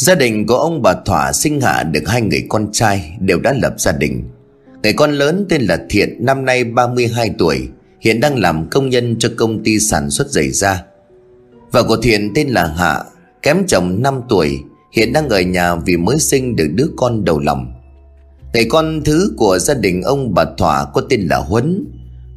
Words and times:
Gia 0.00 0.14
đình 0.14 0.46
của 0.46 0.54
ông 0.54 0.82
bà 0.82 0.94
Thỏa 1.04 1.32
sinh 1.32 1.60
hạ 1.60 1.82
được 1.82 2.02
hai 2.06 2.22
người 2.22 2.46
con 2.48 2.68
trai 2.72 3.16
đều 3.20 3.40
đã 3.40 3.54
lập 3.62 3.74
gia 3.78 3.92
đình. 3.92 4.24
Người 4.82 4.92
con 4.92 5.12
lớn 5.12 5.46
tên 5.48 5.62
là 5.62 5.78
Thiện 5.90 6.16
năm 6.20 6.44
nay 6.44 6.64
32 6.64 7.30
tuổi, 7.38 7.68
hiện 8.00 8.20
đang 8.20 8.38
làm 8.38 8.68
công 8.70 8.88
nhân 8.88 9.16
cho 9.18 9.28
công 9.36 9.62
ty 9.64 9.78
sản 9.78 10.10
xuất 10.10 10.30
giày 10.30 10.50
da. 10.50 10.82
Vợ 11.72 11.82
của 11.82 11.96
Thiện 11.96 12.32
tên 12.34 12.48
là 12.48 12.66
Hạ, 12.66 13.04
kém 13.42 13.56
chồng 13.68 14.02
5 14.02 14.20
tuổi, 14.28 14.58
hiện 14.92 15.12
đang 15.12 15.28
ở 15.28 15.40
nhà 15.40 15.74
vì 15.74 15.96
mới 15.96 16.18
sinh 16.18 16.56
được 16.56 16.68
đứa 16.74 16.88
con 16.96 17.24
đầu 17.24 17.38
lòng. 17.40 17.72
Người 18.54 18.64
con 18.64 19.02
thứ 19.04 19.34
của 19.36 19.58
gia 19.58 19.74
đình 19.74 20.02
ông 20.02 20.34
bà 20.34 20.44
Thỏa 20.58 20.84
có 20.84 21.00
tên 21.10 21.20
là 21.20 21.36
Huấn. 21.36 21.84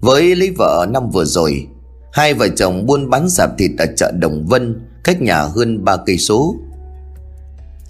Với 0.01 0.35
lấy 0.35 0.49
vợ 0.57 0.87
năm 0.89 1.09
vừa 1.09 1.25
rồi, 1.25 1.67
hai 2.13 2.33
vợ 2.33 2.47
chồng 2.47 2.85
buôn 2.85 3.09
bán 3.09 3.29
sạp 3.29 3.57
thịt 3.57 3.71
ở 3.77 3.85
chợ 3.97 4.11
Đồng 4.11 4.45
Vân, 4.45 4.81
cách 5.03 5.21
nhà 5.21 5.41
hơn 5.41 5.85
ba 5.85 5.97
cây 6.05 6.17
số. 6.17 6.55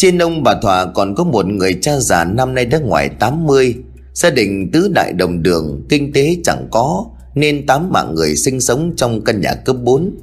Trên 0.04 0.18
ông 0.18 0.44
bà 0.44 0.56
Thỏa 0.62 0.86
còn 0.86 1.16
có 1.16 1.24
một 1.24 1.46
người 1.46 1.74
cha 1.82 2.00
già 2.00 2.26
năm 2.26 2.56
nay 2.56 2.66
đã 2.66 2.80
ngoài 2.80 3.10
80 3.10 3.76
Gia 4.14 4.30
đình 4.30 4.72
tứ 4.72 4.88
đại 4.88 5.14
đồng 5.14 5.44
đường, 5.44 5.86
Kinh 5.90 6.14
tế 6.14 6.38
chẳng 6.44 6.68
có, 6.72 7.06
Nên 7.36 7.66
tám 7.66 7.92
mạng 7.92 8.16
người 8.16 8.36
sinh 8.36 8.62
sống 8.62 8.94
trong 8.98 9.22
căn 9.22 9.42
nhà 9.42 9.54
cấp 9.54 9.76
4 9.84 10.16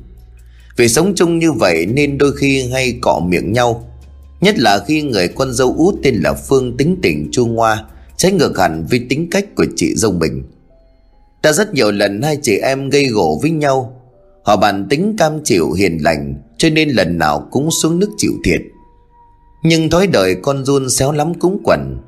Vì 0.77 0.89
sống 0.89 1.12
chung 1.16 1.39
như 1.39 1.53
vậy 1.53 1.87
Nên 1.87 2.19
đôi 2.19 2.33
khi 2.37 2.69
hay 2.73 2.98
cọ 3.01 3.20
miệng 3.27 3.53
nhau, 3.53 3.89
Nhất 4.41 4.59
là 4.59 4.84
khi 4.87 5.03
người 5.03 5.29
con 5.29 5.53
dâu 5.53 5.75
út 5.79 5.95
tên 6.03 6.15
là 6.15 6.33
Phương 6.33 6.77
tính 6.77 6.97
tình 7.03 7.28
chu 7.33 7.47
ngoa, 7.47 7.84
Trái 8.17 8.33
ngược 8.33 8.59
hẳn 8.59 8.87
với 8.91 9.06
tính 9.09 9.31
cách 9.31 9.55
của 9.55 9.67
chị 9.77 9.95
dâu 9.95 10.12
mình. 10.12 10.42
Đã 11.42 11.53
rất 11.53 11.75
nhiều 11.75 11.91
lần 11.92 12.23
hai 12.23 12.39
chị 12.42 12.56
em 12.56 12.89
gây 12.89 13.06
gổ 13.06 13.39
với 13.42 13.51
nhau, 13.51 14.01
Họ 14.42 14.56
bản 14.56 14.87
tính 14.91 15.15
cam 15.19 15.33
chịu 15.45 15.73
hiền 15.73 15.98
lành, 16.01 16.34
Cho 16.59 16.70
nên 16.70 16.89
lần 16.91 17.19
nào 17.19 17.48
cũng 17.51 17.70
xuống 17.70 17.98
nước 17.98 18.11
chịu 18.19 18.33
thiệt 18.45 18.61
nhưng 19.62 19.91
thói 19.91 20.06
đời 20.06 20.36
con 20.42 20.64
run 20.64 20.91
xéo 20.91 21.12
lắm 21.12 21.34
cũng 21.34 21.61
quẩn. 21.64 21.98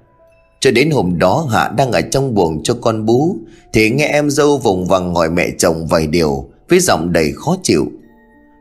Cho 0.61 0.71
đến 0.71 0.91
hôm 0.91 1.19
đó 1.19 1.47
Hạ 1.51 1.73
đang 1.77 1.93
ở 1.93 2.01
trong 2.01 2.35
buồng 2.35 2.63
cho 2.63 2.75
con 2.81 3.07
bú, 3.07 3.37
Thì 3.73 3.91
nghe 3.91 4.07
em 4.07 4.31
dâu 4.31 4.59
vùng 4.59 4.87
vằng 4.87 5.15
hỏi 5.15 5.31
mẹ 5.31 5.49
chồng 5.59 5.87
vài 5.87 6.07
điều, 6.07 6.49
Với 6.69 6.81
giọng 6.81 7.13
đầy 7.13 7.33
khó 7.37 7.57
chịu, 7.63 7.87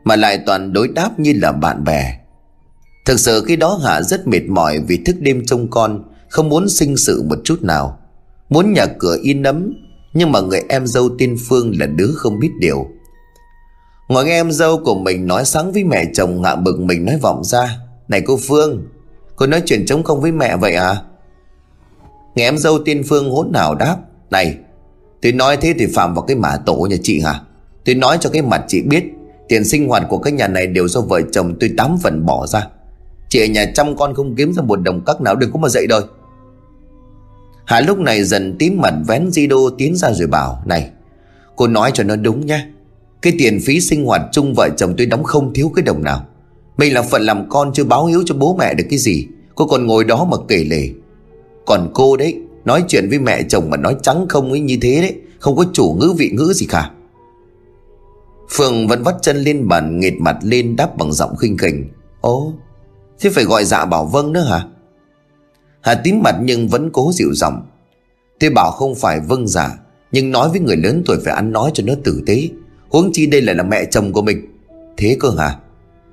Mà 0.04 0.16
lại 0.16 0.38
toàn 0.46 0.72
đối 0.72 0.88
đáp 0.88 1.18
như 1.18 1.32
là 1.36 1.52
bạn 1.52 1.84
bè. 1.84 2.18
Thực 3.04 3.20
sự 3.20 3.44
khi 3.46 3.56
đó 3.56 3.80
Hạ 3.84 4.02
rất 4.02 4.26
mệt 4.26 4.42
mỏi 4.48 4.80
vì 4.88 4.96
thức 4.96 5.16
đêm 5.20 5.42
trông 5.46 5.70
con, 5.70 6.04
Không 6.28 6.48
muốn 6.48 6.68
sinh 6.68 6.96
sự 6.96 7.22
một 7.22 7.38
chút 7.44 7.62
nào. 7.62 7.98
Muốn 8.48 8.72
nhà 8.72 8.86
cửa 8.86 9.16
yên 9.22 9.42
ấm, 9.42 9.72
Nhưng 10.14 10.32
mà 10.32 10.40
người 10.40 10.62
em 10.68 10.86
dâu 10.86 11.08
tiên 11.18 11.36
Phương 11.48 11.72
là 11.78 11.86
đứa 11.86 12.10
không 12.14 12.38
biết 12.38 12.50
điều. 12.60 12.86
Ngồi 14.08 14.24
nghe 14.24 14.32
em 14.32 14.52
dâu 14.52 14.78
của 14.84 14.94
mình 14.94 15.26
nói 15.26 15.44
sáng 15.44 15.72
với 15.72 15.84
mẹ 15.84 16.04
chồng 16.14 16.42
Hạ 16.42 16.56
bực 16.56 16.80
mình 16.80 17.04
nói 17.04 17.18
vọng 17.22 17.44
ra 17.44 17.81
này 18.08 18.22
cô 18.26 18.38
Phương, 18.48 18.88
Cô 19.36 19.46
nói 19.46 19.62
chuyện 19.66 19.86
chống 19.86 20.02
không 20.02 20.20
với 20.20 20.32
mẹ 20.32 20.56
vậy 20.56 20.74
à 20.74 20.96
Nghe 22.34 22.44
em 22.44 22.58
dâu 22.58 22.78
tiên 22.84 23.02
Phương 23.08 23.30
hỗn 23.30 23.52
nào 23.52 23.74
đáp, 23.74 23.96
Này, 24.30 24.56
Tôi 25.22 25.32
nói 25.32 25.56
thế 25.56 25.74
thì 25.78 25.86
phạm 25.94 26.14
vào 26.14 26.22
cái 26.22 26.36
mả 26.36 26.56
tổ 26.66 26.86
nhà 26.90 26.96
chị 27.02 27.20
hả? 27.20 27.40
Tôi 27.84 27.94
nói 27.94 28.18
cho 28.20 28.30
cái 28.30 28.42
mặt 28.42 28.64
chị 28.68 28.82
biết, 28.82 29.04
Tiền 29.48 29.64
sinh 29.64 29.88
hoạt 29.88 30.02
của 30.08 30.18
cái 30.18 30.32
nhà 30.32 30.48
này 30.48 30.66
đều 30.66 30.88
do 30.88 31.00
vợ 31.00 31.20
chồng 31.32 31.54
tôi 31.60 31.70
tám 31.76 31.98
phần 32.02 32.26
bỏ 32.26 32.46
ra. 32.46 32.66
Chị 33.28 33.40
ở 33.40 33.46
nhà 33.46 33.72
chăm 33.74 33.96
con 33.96 34.14
không 34.14 34.34
kiếm 34.36 34.52
ra 34.52 34.62
một 34.62 34.76
đồng 34.76 35.04
cắc 35.04 35.20
nào, 35.20 35.36
đừng 35.36 35.52
có 35.52 35.58
mà 35.58 35.68
dậy 35.68 35.86
đời 35.86 36.02
Hà 37.66 37.80
lúc 37.80 37.98
này 37.98 38.24
dần 38.24 38.56
tím 38.58 38.80
mặt 38.80 38.94
vén 39.06 39.30
di 39.30 39.46
đô 39.46 39.70
tiến 39.78 39.96
ra 39.96 40.12
rồi 40.12 40.28
bảo, 40.28 40.62
Này, 40.66 40.90
Cô 41.56 41.66
nói 41.66 41.90
cho 41.94 42.04
nó 42.04 42.16
đúng 42.16 42.46
nha 42.46 42.66
Cái 43.22 43.32
tiền 43.38 43.60
phí 43.66 43.80
sinh 43.80 44.04
hoạt 44.04 44.22
chung 44.32 44.54
vợ 44.56 44.68
chồng 44.76 44.94
tôi 44.98 45.06
đóng 45.06 45.24
không 45.24 45.54
thiếu 45.54 45.72
cái 45.74 45.82
đồng 45.82 46.02
nào 46.02 46.26
mình 46.76 46.94
là 46.94 47.02
phận 47.02 47.22
làm 47.22 47.48
con 47.48 47.72
chưa 47.74 47.84
báo 47.84 48.06
hiếu 48.06 48.22
cho 48.26 48.34
bố 48.34 48.56
mẹ 48.58 48.74
được 48.74 48.84
cái 48.90 48.98
gì. 48.98 49.26
Cô 49.54 49.66
còn 49.66 49.86
ngồi 49.86 50.04
đó 50.04 50.24
mà 50.30 50.36
kể 50.48 50.64
lể. 50.64 50.90
Còn 51.66 51.90
cô 51.94 52.16
đấy, 52.16 52.36
Nói 52.64 52.84
chuyện 52.88 53.08
với 53.08 53.18
mẹ 53.18 53.42
chồng 53.42 53.70
mà 53.70 53.76
nói 53.76 53.96
trắng 54.02 54.26
không 54.28 54.50
ấy 54.50 54.60
như 54.60 54.78
thế 54.82 55.00
đấy, 55.00 55.14
Không 55.38 55.56
có 55.56 55.64
chủ 55.72 55.96
ngữ 56.00 56.12
vị 56.18 56.30
ngữ 56.30 56.52
gì 56.54 56.66
cả. 56.66 56.90
Phương 58.50 58.88
vẫn 58.88 59.02
vắt 59.02 59.14
chân 59.22 59.36
lên 59.36 59.68
bàn, 59.68 60.00
nghệt 60.00 60.14
mặt 60.18 60.36
lên 60.42 60.76
đáp 60.76 60.96
bằng 60.96 61.12
giọng 61.12 61.36
khinh 61.36 61.58
khỉnh. 61.58 61.88
Ồ, 62.20 62.52
Thế 63.20 63.30
phải 63.30 63.44
gọi 63.44 63.64
dạ 63.64 63.84
bảo 63.84 64.06
vâng 64.06 64.32
nữa 64.32 64.44
hả? 64.50 64.66
Hà 65.80 65.94
tím 65.94 66.22
mặt 66.22 66.36
nhưng 66.42 66.68
vẫn 66.68 66.90
cố 66.92 67.10
dịu 67.12 67.34
giọng. 67.34 67.66
Thế 68.40 68.50
bảo 68.50 68.70
không 68.70 68.94
phải 68.94 69.20
vâng 69.20 69.48
dạ 69.48 69.78
Nhưng 70.12 70.30
nói 70.30 70.48
với 70.48 70.60
người 70.60 70.76
lớn 70.76 71.02
tuổi 71.06 71.16
phải 71.24 71.34
ăn 71.34 71.52
nói 71.52 71.70
cho 71.74 71.84
nó 71.86 71.94
tử 72.04 72.22
tế. 72.26 72.48
Huống 72.88 73.10
chi 73.12 73.26
đây 73.26 73.40
lại 73.40 73.54
là 73.54 73.62
mẹ 73.62 73.84
chồng 73.84 74.12
của 74.12 74.22
mình. 74.22 74.46
Thế 74.96 75.16
cơ 75.20 75.30
hả? 75.30 75.58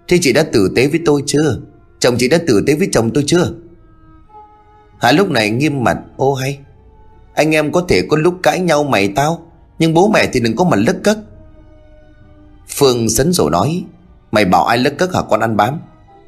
Thế 0.09 0.18
chị 0.22 0.34
đã 0.34 0.44
tử 0.44 0.72
tế 0.75 0.88
với 0.88 1.00
tôi 1.06 1.24
chưa? 1.25 1.59
Chồng 2.00 2.16
chị 2.20 2.28
đã 2.28 2.38
tử 2.47 2.64
tế 2.68 2.75
với 2.75 2.90
chồng 2.92 3.12
tôi 3.14 3.24
chưa? 3.28 3.52
Hà 5.00 5.12
lúc 5.12 5.30
này 5.30 5.50
nghiêm 5.50 5.84
mặt, 5.84 5.97
Ô 6.18 6.34
hay, 6.34 6.59
Anh 7.34 7.56
em 7.56 7.72
có 7.72 7.86
thể 7.90 8.02
có 8.09 8.18
lúc 8.18 8.34
cãi 8.44 8.59
nhau 8.59 8.84
mày 8.84 9.08
tao, 9.16 9.52
Nhưng 9.80 9.94
bố 9.94 10.08
mẹ 10.08 10.30
thì 10.34 10.40
đừng 10.40 10.56
có 10.56 10.64
mà 10.64 10.78
lất 10.78 11.03
cất. 11.03 11.18
Phương 12.68 13.09
sấn 13.09 13.34
rổ 13.34 13.50
nói, 13.50 13.84
Mày 14.31 14.46
bảo 14.46 14.66
ai 14.66 14.78
lất 14.78 14.97
cất 14.97 15.16
hả 15.16 15.22
con 15.30 15.40
ăn 15.40 15.58
bám? 15.58 15.80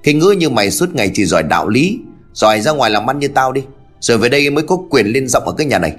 Cái 0.04 0.14
ngứa 0.14 0.32
như 0.32 0.50
mày 0.50 0.72
suốt 0.72 0.96
ngày 0.96 1.12
chỉ 1.14 1.26
giỏi 1.26 1.44
đạo 1.44 1.70
lý, 1.70 2.00
Giỏi 2.34 2.62
ra 2.62 2.72
ngoài 2.72 2.92
làm 2.92 3.10
ăn 3.10 3.20
như 3.20 3.28
tao 3.28 3.52
đi, 3.52 3.64
Rồi 4.00 4.18
về 4.18 4.30
đây 4.30 4.50
mới 4.50 4.64
có 4.64 4.78
quyền 4.90 5.08
lên 5.08 5.28
giọng 5.28 5.44
ở 5.44 5.54
cái 5.58 5.68
nhà 5.68 5.80
này. 5.80 5.96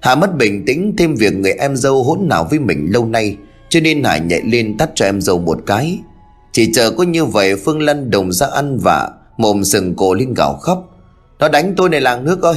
Hà 0.00 0.14
mất 0.14 0.36
bình 0.36 0.64
tĩnh 0.66 0.94
thêm 0.98 1.14
việc 1.14 1.34
người 1.34 1.52
em 1.52 1.76
dâu 1.76 2.04
hỗn 2.04 2.28
nào 2.28 2.46
với 2.50 2.58
mình 2.58 2.88
lâu 2.90 3.06
nay, 3.06 3.36
Cho 3.68 3.80
nên 3.80 4.04
Hà 4.04 4.18
nhảy 4.18 4.42
lên 4.44 4.76
tắt 4.76 4.90
cho 4.94 5.04
em 5.04 5.20
dâu 5.20 5.38
một 5.38 5.62
cái 5.66 6.00
chỉ 6.52 6.72
chờ 6.72 6.90
có 6.90 7.04
như 7.04 7.24
vậy 7.24 7.56
Phương 7.56 7.82
Lân 7.82 8.10
đồng 8.10 8.32
ra 8.32 8.46
ăn 8.46 8.78
vạ 8.78 9.10
Mồm 9.40 9.64
sừng 9.64 9.94
cổ 9.96 10.14
lên 10.14 10.34
gào 10.34 10.54
khóc. 10.54 10.90
Nó 11.38 11.48
đánh 11.48 11.74
tôi 11.76 11.88
này 11.88 12.00
làng 12.00 12.24
nước 12.24 12.42
ơi. 12.42 12.56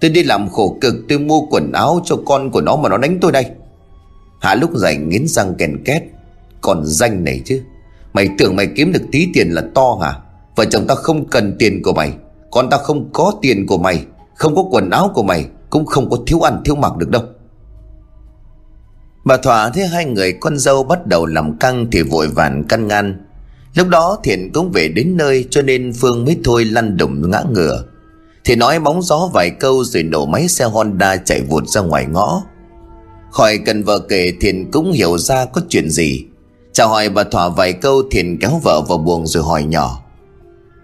Tôi 0.00 0.10
đi 0.10 0.22
làm 0.22 0.48
khổ 0.50 0.76
cực, 0.80 0.94
tôi 1.08 1.18
mua 1.18 1.40
quần 1.50 1.72
áo 1.72 2.00
cho 2.04 2.16
con 2.26 2.50
của 2.50 2.60
nó 2.60 2.76
mà 2.76 2.88
nó 2.88 2.98
đánh 2.98 3.18
tôi 3.20 3.32
đây. 3.32 3.46
Hạ 4.40 4.54
lúc 4.54 4.70
rảnh 4.74 5.08
nghiến 5.08 5.28
răng 5.28 5.54
kèn 5.58 5.84
két. 5.84 6.02
Còn 6.60 6.84
danh 6.84 7.24
này 7.24 7.40
chứ. 7.44 7.62
Mày 8.12 8.28
tưởng 8.38 8.56
mày 8.56 8.66
kiếm 8.76 8.92
được 8.92 9.02
tí 9.12 9.28
tiền 9.34 9.50
là 9.50 9.62
to 9.74 9.98
hả? 10.02 10.14
Vợ 10.56 10.64
chồng 10.64 10.86
ta 10.86 10.94
không 10.94 11.28
cần 11.28 11.56
tiền 11.58 11.82
của 11.82 11.92
mày. 11.92 12.12
Con 12.50 12.70
ta 12.70 12.76
không 12.76 13.10
có 13.12 13.32
tiền 13.42 13.66
của 13.66 13.78
mày. 13.78 14.04
Không 14.34 14.54
có 14.56 14.62
quần 14.70 14.90
áo 14.90 15.10
của 15.14 15.22
mày. 15.22 15.46
Cũng 15.70 15.86
không 15.86 16.10
có 16.10 16.16
thiếu 16.26 16.40
ăn 16.40 16.62
thiếu 16.64 16.74
mặc 16.74 16.96
được 16.96 17.10
đâu. 17.10 17.22
Bà 19.24 19.36
Thỏa 19.36 19.70
thấy 19.70 19.86
hai 19.86 20.04
người 20.04 20.32
con 20.32 20.58
dâu 20.58 20.84
bắt 20.84 21.06
đầu 21.06 21.26
làm 21.26 21.58
căng 21.58 21.86
Thì 21.92 22.02
vội 22.02 22.28
vàng 22.28 22.64
căn 22.68 22.88
ngăn. 22.88 23.26
Lúc 23.74 23.88
đó 23.88 24.18
Thiện 24.24 24.52
cũng 24.52 24.70
về 24.72 24.88
đến 24.88 25.16
nơi 25.16 25.46
cho 25.50 25.62
nên 25.62 25.92
Phương 25.92 26.24
mới 26.24 26.36
thôi 26.44 26.64
lăn 26.64 26.96
đùng 26.96 27.30
ngã 27.30 27.42
ngửa. 27.50 27.84
Thì 28.44 28.56
nói 28.56 28.80
bóng 28.80 29.02
gió 29.02 29.30
vài 29.32 29.50
câu 29.50 29.84
rồi 29.84 30.02
nổ 30.02 30.26
máy 30.26 30.48
xe 30.48 30.64
Honda 30.64 31.16
chạy 31.16 31.42
vụt 31.42 31.68
ra 31.68 31.80
ngoài 31.80 32.06
ngõ. 32.06 32.42
Khỏi 33.30 33.58
cần 33.58 33.82
vợ 33.82 33.98
kể 33.98 34.32
Thiện 34.40 34.70
cũng 34.70 34.92
hiểu 34.92 35.18
ra 35.18 35.44
có 35.44 35.60
chuyện 35.68 35.90
gì. 35.90 36.24
Chào 36.72 36.88
hỏi 36.88 37.08
bà 37.08 37.24
Thỏa 37.24 37.48
vài 37.48 37.72
câu 37.72 38.02
Thiện 38.10 38.38
kéo 38.38 38.60
vợ 38.64 38.82
vào 38.88 38.98
buồng 38.98 39.26
rồi 39.26 39.42
hỏi 39.42 39.64
nhỏ. 39.64 40.02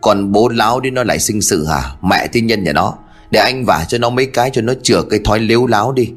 Còn 0.00 0.32
bố 0.32 0.48
láo 0.48 0.80
đi 0.80 0.90
nó 0.90 1.04
lại 1.04 1.18
sinh 1.18 1.42
sự 1.42 1.66
hả? 1.66 1.94
Mẹ 2.02 2.26
thiên 2.32 2.46
nhân 2.46 2.64
nhà 2.64 2.72
nó. 2.72 2.94
Để 3.30 3.40
anh 3.40 3.64
vả 3.64 3.84
cho 3.88 3.98
nó 3.98 4.10
mấy 4.10 4.26
cái 4.26 4.50
cho 4.52 4.62
nó 4.62 4.72
chừa 4.82 5.02
cái 5.02 5.20
thói 5.24 5.40
liếu 5.40 5.66
láo 5.66 5.92
đi. 5.92 6.10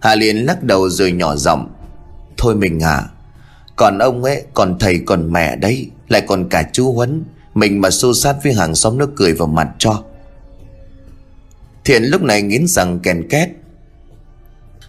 Hà 0.00 0.14
liền 0.14 0.36
lắc 0.36 0.62
đầu 0.62 0.88
rồi 0.88 1.12
nhỏ 1.12 1.36
giọng. 1.36 1.68
Thôi 2.36 2.54
mình 2.54 2.80
à, 2.80 3.04
còn 3.80 3.98
ông 3.98 4.24
ấy, 4.24 4.42
Còn 4.54 4.78
thầy, 4.78 5.00
còn 5.06 5.32
mẹ 5.32 5.56
đấy, 5.56 5.90
Lại 6.08 6.20
còn 6.26 6.48
cả 6.48 6.70
chú 6.72 6.92
Huấn. 6.92 7.24
Mình 7.54 7.80
mà 7.80 7.90
xô 7.90 8.14
sát 8.14 8.36
với 8.44 8.52
hàng 8.52 8.74
xóm 8.74 8.98
nó 8.98 9.06
cười 9.16 9.32
vào 9.32 9.48
mặt 9.48 9.68
cho. 9.78 10.02
Thiện 11.84 12.04
lúc 12.04 12.22
này 12.22 12.42
nghiến 12.42 12.66
rằng 12.66 13.00
kèn 13.00 13.28
két. 13.28 13.48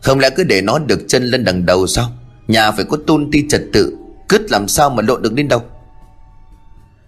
Không 0.02 0.20
lẽ 0.20 0.30
cứ 0.30 0.44
để 0.44 0.62
nó 0.62 0.80
được 0.80 1.02
chân 1.08 1.26
lên 1.26 1.46
đằng 1.46 1.66
đầu 1.66 1.88
sao? 1.88 2.12
Nhà 2.48 2.72
phải 2.72 2.86
có 2.86 2.98
tôn 3.08 3.32
ti 3.32 3.44
trật 3.50 3.62
tự, 3.74 3.98
Cứt 4.30 4.52
làm 4.52 4.68
sao 4.68 4.90
mà 4.90 5.02
lộn 5.02 5.22
được 5.22 5.34
đến 5.34 5.48
đâu? 5.48 5.64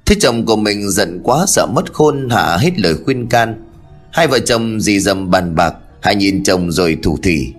Thế 0.05 0.15
chồng 0.19 0.45
của 0.45 0.55
mình 0.55 0.91
giận 0.91 1.21
quá, 1.23 1.45
sợ 1.47 1.65
mất 1.65 1.93
khôn, 1.93 2.29
Hạ 2.29 2.57
hết 2.57 2.79
lời 2.79 2.95
khuyên 3.05 3.27
can. 3.27 3.65
Hai 4.11 4.27
vợ 4.27 4.39
chồng 4.39 4.81
dì 4.81 4.99
dầm 4.99 5.31
bàn 5.31 5.55
bạc, 5.55 5.75
Hai 6.01 6.15
nhìn 6.15 6.43
chồng 6.43 6.71
rồi 6.71 6.97
thủ 7.03 7.17
thỉ. 7.23 7.53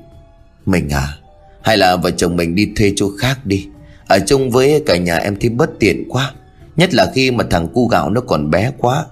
Mình 0.66 0.88
à 0.88 1.16
Hay 1.62 1.76
là 1.76 1.96
vợ 1.96 2.10
chồng 2.10 2.37
mình 2.37 2.54
đi 2.54 2.72
thuê 2.76 2.93
chỗ 2.96 3.10
khác 3.19 3.46
đi? 3.46 3.69
Ở 4.08 4.18
chung 4.26 4.50
với 4.50 4.82
cả 4.86 4.96
nhà 4.96 5.16
em 5.16 5.36
thì 5.40 5.48
bất 5.48 5.70
tiện 5.78 6.04
quá. 6.08 6.32
Nhất 6.76 6.94
là 6.94 7.12
khi 7.14 7.30
mà 7.30 7.44
thằng 7.50 7.68
cu 7.68 7.86
gạo 7.86 8.10
nó 8.10 8.20
còn 8.20 8.50
bé 8.50 8.72
quá. 8.78 9.06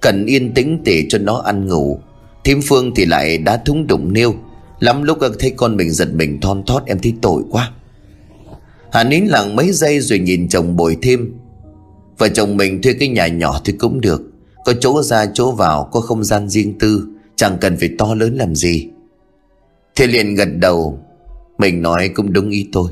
Cần 0.00 0.26
yên 0.26 0.54
tĩnh 0.54 0.82
để 0.84 1.06
cho 1.08 1.18
nó 1.18 1.36
ăn 1.36 1.66
ngủ. 1.66 2.00
Thím 2.44 2.60
Phương 2.62 2.94
thì 2.94 3.04
lại 3.04 3.38
đã 3.38 3.56
thúng 3.56 3.86
đụng 3.86 4.12
nêu 4.12 4.34
Lắm 4.80 5.02
lúc 5.02 5.18
thấy 5.38 5.50
con 5.56 5.76
mình 5.76 5.90
giật 5.90 6.08
mình 6.14 6.40
thon 6.40 6.62
thót, 6.66 6.82
em 6.86 6.98
thấy 7.02 7.14
tội 7.22 7.42
quá. 7.50 7.72
Hà 8.92 9.04
nín 9.04 9.24
lặng 9.24 9.56
mấy 9.56 9.72
giây 9.72 10.00
rồi 10.00 10.18
nhìn 10.18 10.48
chồng 10.48 10.76
bồi 10.76 10.96
thêm. 11.02 11.32
Vợ 12.18 12.28
chồng 12.28 12.56
mình 12.56 12.82
thuê 12.82 12.92
cái 12.92 13.08
nhà 13.08 13.26
nhỏ 13.26 13.60
thì 13.64 13.72
cũng 13.72 14.00
được. 14.00 14.22
Có 14.64 14.72
chỗ 14.80 15.02
ra 15.02 15.26
chỗ 15.34 15.52
vào, 15.52 15.88
Có 15.92 16.00
không 16.00 16.24
gian 16.24 16.48
riêng 16.48 16.78
tư. 16.78 17.08
Chẳng 17.36 17.58
cần 17.60 17.76
phải 17.76 17.90
to 17.98 18.14
lớn 18.14 18.34
làm 18.34 18.54
gì. 18.54 18.88
Thế 19.96 20.06
liền 20.06 20.34
gật 20.34 20.48
đầu. 20.56 20.98
Mình 21.58 21.82
nói 21.82 22.08
cũng 22.08 22.32
đúng 22.32 22.50
ý 22.50 22.68
tôi. 22.72 22.90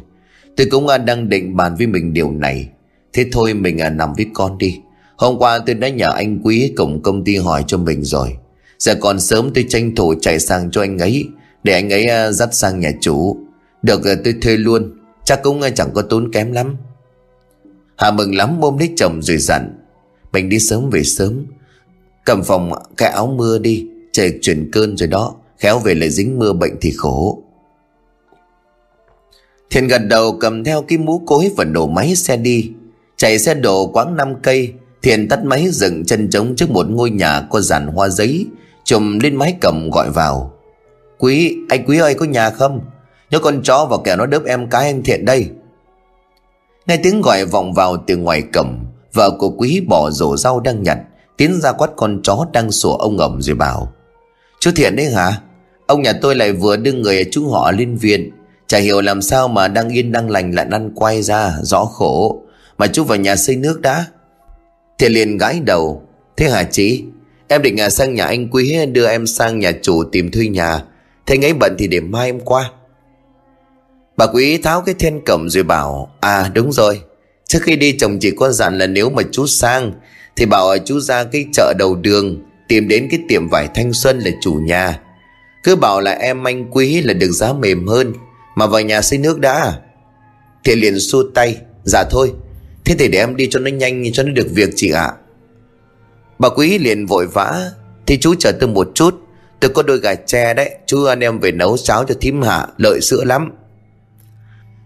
Tôi 0.56 0.66
cũng 0.70 0.86
đang 1.06 1.28
định 1.28 1.56
bàn 1.56 1.74
với 1.74 1.86
mình 1.86 2.12
điều 2.12 2.30
này. 2.30 2.68
Thế 3.12 3.26
thôi 3.32 3.54
mình 3.54 3.78
à 3.78 3.90
nằm 3.90 4.14
với 4.16 4.26
con 4.34 4.58
đi. 4.58 4.80
Hôm 5.16 5.38
qua 5.38 5.58
tôi 5.58 5.74
đã 5.74 5.88
nhờ 5.88 6.10
anh 6.10 6.40
Quý 6.44 6.72
cùng 6.76 7.02
công 7.02 7.24
ty 7.24 7.36
hỏi 7.36 7.64
cho 7.66 7.78
mình 7.78 8.04
rồi. 8.04 8.36
Giờ 8.78 8.94
còn 9.00 9.20
sớm 9.20 9.50
tôi 9.54 9.66
tranh 9.68 9.94
thủ 9.94 10.14
chạy 10.20 10.40
sang 10.40 10.70
cho 10.70 10.80
anh 10.80 10.98
ấy 10.98 11.28
Để 11.64 11.72
anh 11.72 11.92
ấy 11.92 12.06
à, 12.06 12.30
dắt 12.30 12.54
sang 12.54 12.80
nhà 12.80 12.90
chủ. 13.00 13.36
Được 13.82 14.04
à, 14.04 14.14
tôi 14.24 14.34
thuê 14.42 14.56
luôn. 14.56 14.92
Chắc 15.24 15.42
cũng 15.42 15.60
à, 15.60 15.70
chẳng 15.70 15.90
có 15.94 16.02
tốn 16.02 16.32
kém 16.32 16.52
lắm. 16.52 16.76
Hà 17.96 18.10
mừng 18.10 18.34
lắm 18.34 18.58
ôm 18.60 18.78
lấy 18.78 18.90
chồng 18.96 19.22
rồi 19.22 19.36
dặn. 19.38 19.78
Mình 20.32 20.48
đi 20.48 20.58
sớm 20.58 20.90
về 20.90 21.02
sớm. 21.02 21.46
Cầm 22.24 22.42
phòng 22.42 22.72
cái 22.96 23.10
áo 23.10 23.26
mưa 23.26 23.58
đi 23.58 23.86
Trời 24.14 24.38
chuyển 24.42 24.70
cơn 24.70 24.96
rồi 24.96 25.08
đó. 25.08 25.34
Khéo 25.58 25.78
về 25.78 25.94
lại 25.94 26.10
dính 26.10 26.38
mưa 26.38 26.52
bệnh 26.52 26.76
thì 26.80 26.92
khổ. 26.96 27.44
Thiện 29.74 29.88
gật 29.88 29.98
đầu 29.98 30.32
cầm 30.40 30.64
theo 30.64 30.82
cái 30.82 30.98
mũ 30.98 31.22
cối 31.26 31.50
và 31.56 31.64
đổ 31.64 31.86
máy 31.86 32.14
xe 32.14 32.36
đi 32.36 32.70
Chạy 33.16 33.38
xe 33.38 33.54
đổ 33.54 33.86
quãng 33.86 34.16
5 34.16 34.34
cây 34.42 34.72
Thiện 35.02 35.28
tắt 35.28 35.44
máy 35.44 35.68
dựng 35.70 36.04
chân 36.04 36.30
trống 36.30 36.56
trước 36.56 36.70
một 36.70 36.90
ngôi 36.90 37.10
nhà 37.10 37.40
có 37.50 37.60
dàn 37.60 37.86
hoa 37.86 38.08
giấy 38.08 38.46
Trùm 38.84 39.18
lên 39.18 39.36
mái 39.36 39.56
cầm 39.60 39.90
gọi 39.90 40.10
vào 40.10 40.52
Quý, 41.18 41.56
anh 41.68 41.84
Quý 41.86 41.98
ơi 41.98 42.14
có 42.14 42.24
nhà 42.24 42.50
không? 42.50 42.80
Nhớ 43.30 43.38
con 43.38 43.62
chó 43.62 43.86
vào 43.90 43.98
kẻo 43.98 44.16
nó 44.16 44.26
đớp 44.26 44.44
em 44.44 44.70
cái 44.70 44.86
anh 44.86 45.02
Thiện 45.02 45.24
đây 45.24 45.48
Nghe 46.86 46.96
tiếng 46.96 47.20
gọi 47.20 47.44
vọng 47.44 47.72
vào 47.72 47.96
từ 48.06 48.16
ngoài 48.16 48.42
cầm 48.52 48.86
Vợ 49.12 49.30
của 49.38 49.50
Quý 49.50 49.80
bỏ 49.88 50.10
rổ 50.10 50.36
rau 50.36 50.60
đang 50.60 50.82
nhặt 50.82 50.98
Tiến 51.36 51.60
ra 51.60 51.72
quát 51.72 51.90
con 51.96 52.20
chó 52.22 52.46
đang 52.52 52.70
sủa 52.70 52.96
ông 52.96 53.18
ẩm 53.18 53.42
rồi 53.42 53.56
bảo 53.56 53.92
Chú 54.60 54.70
Thiện 54.76 54.96
đấy 54.96 55.06
hả? 55.06 55.40
Ông 55.86 56.02
nhà 56.02 56.12
tôi 56.22 56.34
lại 56.34 56.52
vừa 56.52 56.76
đưa 56.76 56.92
người 56.92 57.24
chú 57.32 57.48
họ 57.48 57.70
lên 57.70 57.96
viện 57.96 58.30
Chả 58.74 58.80
hiểu 58.80 59.00
làm 59.00 59.22
sao 59.22 59.48
mà 59.48 59.68
đang 59.68 59.88
yên 59.88 60.12
đang 60.12 60.30
lành 60.30 60.54
lại 60.54 60.66
ăn 60.70 60.90
quay 60.94 61.22
ra 61.22 61.52
Rõ 61.62 61.84
khổ. 61.84 62.42
Mà 62.78 62.86
chú 62.86 63.04
vào 63.04 63.18
nhà 63.18 63.36
xây 63.36 63.56
nước 63.56 63.80
đã. 63.80 64.06
Thiện 64.98 65.12
liền 65.12 65.38
gãi 65.38 65.60
đầu. 65.60 66.02
Thế 66.36 66.50
hả 66.50 66.62
chị? 66.62 67.04
Em 67.48 67.62
định 67.62 67.80
à, 67.80 67.90
sang 67.90 68.14
nhà 68.14 68.24
anh 68.26 68.50
Quý 68.50 68.86
đưa 68.86 69.06
em 69.06 69.26
sang 69.26 69.58
nhà 69.58 69.72
chủ 69.82 70.04
tìm 70.12 70.30
thuê 70.30 70.46
nhà? 70.46 70.82
Thế 71.26 71.36
ấy 71.42 71.54
bận 71.54 71.76
thì 71.78 71.86
để 71.86 72.00
mai 72.00 72.28
em 72.28 72.40
qua. 72.40 72.70
Bà 74.16 74.26
Quý 74.26 74.58
tháo 74.58 74.80
cái 74.80 74.94
then 74.98 75.20
cẩm 75.26 75.50
rồi 75.50 75.62
bảo 75.62 76.10
À 76.20 76.50
đúng 76.54 76.72
rồi. 76.72 77.00
Trước 77.48 77.58
khi 77.62 77.76
đi 77.76 77.96
chồng 77.98 78.18
chỉ 78.20 78.30
có 78.30 78.50
dặn 78.50 78.78
là 78.78 78.86
nếu 78.86 79.10
mà 79.10 79.22
chú 79.32 79.46
sang 79.46 79.92
Thì 80.36 80.46
bảo 80.46 80.78
chú 80.78 81.00
ra 81.00 81.24
cái 81.24 81.46
chợ 81.52 81.72
đầu 81.78 81.94
đường 81.94 82.42
Tìm 82.68 82.88
đến 82.88 83.08
cái 83.10 83.20
tiệm 83.28 83.48
vải 83.48 83.68
thanh 83.74 83.92
xuân 83.92 84.18
là 84.18 84.30
chủ 84.40 84.54
nhà. 84.54 85.00
Cứ 85.62 85.76
bảo 85.76 86.00
là 86.00 86.12
em 86.12 86.44
anh 86.44 86.70
Quý 86.70 87.02
là 87.02 87.12
được 87.12 87.30
giá 87.30 87.52
mềm 87.52 87.86
hơn. 87.86 88.12
Mà 88.54 88.66
vào 88.66 88.80
nhà 88.80 89.02
xây 89.02 89.18
nước 89.18 89.40
đã 89.40 89.52
à? 89.52 89.72
Thì 90.64 90.76
liền 90.76 91.00
xua 91.00 91.24
tay 91.34 91.56
Dạ 91.84 92.04
thôi. 92.10 92.32
Thế 92.84 92.94
thì 92.98 93.08
để 93.08 93.18
em 93.18 93.36
đi 93.36 93.48
cho 93.50 93.60
nó 93.60 93.70
nhanh, 93.70 94.12
cho 94.12 94.22
nó 94.22 94.32
được 94.32 94.46
việc 94.50 94.70
chị 94.76 94.90
ạ. 94.90 95.12
Bà 96.38 96.48
Quý 96.48 96.78
liền 96.78 97.06
vội 97.06 97.26
vã. 97.26 97.70
Thì 98.06 98.18
chú 98.18 98.34
chờ 98.34 98.52
tôi 98.52 98.68
một 98.68 98.90
chút. 98.94 99.20
Tôi 99.60 99.70
có 99.74 99.82
đôi 99.82 99.98
gà 99.98 100.14
tre 100.14 100.54
đấy, 100.54 100.70
Chú 100.86 101.04
anh 101.04 101.20
em 101.20 101.38
về 101.38 101.52
nấu 101.52 101.76
cháo 101.76 102.04
cho 102.04 102.14
thím 102.20 102.42
hạ, 102.42 102.66
Lợi 102.76 103.00
sữa 103.00 103.24
lắm. 103.24 103.52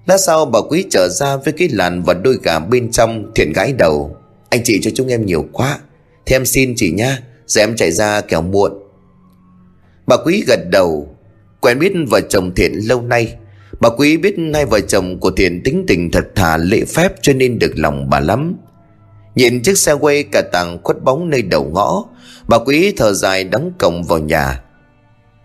Lát 0.06 0.18
sau 0.18 0.44
bà 0.44 0.58
Quý 0.70 0.84
trở 0.90 1.08
ra 1.08 1.36
với 1.36 1.52
cái 1.52 1.68
làn 1.68 2.02
và 2.02 2.14
đôi 2.14 2.38
gà 2.42 2.58
bên 2.58 2.90
trong 2.90 3.32
Thiện 3.34 3.52
gái 3.52 3.72
đầu. 3.72 4.16
Anh 4.50 4.60
chị 4.64 4.80
cho 4.82 4.90
chúng 4.94 5.08
em 5.08 5.26
nhiều 5.26 5.48
quá. 5.52 5.78
Thế 6.26 6.36
em 6.36 6.46
xin 6.46 6.74
chị 6.76 6.92
nha 6.92 7.18
Rồi 7.46 7.62
em 7.62 7.76
chạy 7.76 7.92
ra 7.92 8.20
kẻo 8.20 8.42
muộn. 8.42 8.72
Bà 10.06 10.16
Quý 10.24 10.44
gật 10.46 10.60
đầu. 10.70 11.16
Quen 11.60 11.78
biết 11.78 11.92
vợ 12.10 12.20
chồng 12.20 12.54
Thiện 12.54 12.72
lâu 12.74 13.02
nay. 13.02 13.34
Bà 13.80 13.88
Quý 13.88 14.16
biết 14.16 14.36
hai 14.54 14.66
vợ 14.66 14.80
chồng 14.80 15.20
của 15.20 15.30
Thiện 15.30 15.62
tính 15.64 15.84
tình 15.86 16.10
thật 16.10 16.28
thà, 16.34 16.56
lễ 16.56 16.84
phép 16.84 17.12
cho 17.22 17.32
nên 17.32 17.58
được 17.58 17.72
lòng 17.76 18.10
bà 18.10 18.20
lắm. 18.20 18.54
Nhìn 19.34 19.62
chiếc 19.62 19.78
xe 19.78 19.92
quay 19.92 20.22
cả 20.32 20.42
tàng 20.52 20.78
khuất 20.82 21.04
bóng 21.04 21.30
nơi 21.30 21.42
đầu 21.42 21.70
ngõ, 21.74 22.04
Bà 22.48 22.58
Quý 22.58 22.92
thở 22.96 23.12
dài 23.12 23.44
đóng 23.44 23.72
cổng 23.78 24.04
vào 24.04 24.18
nhà. 24.18 24.60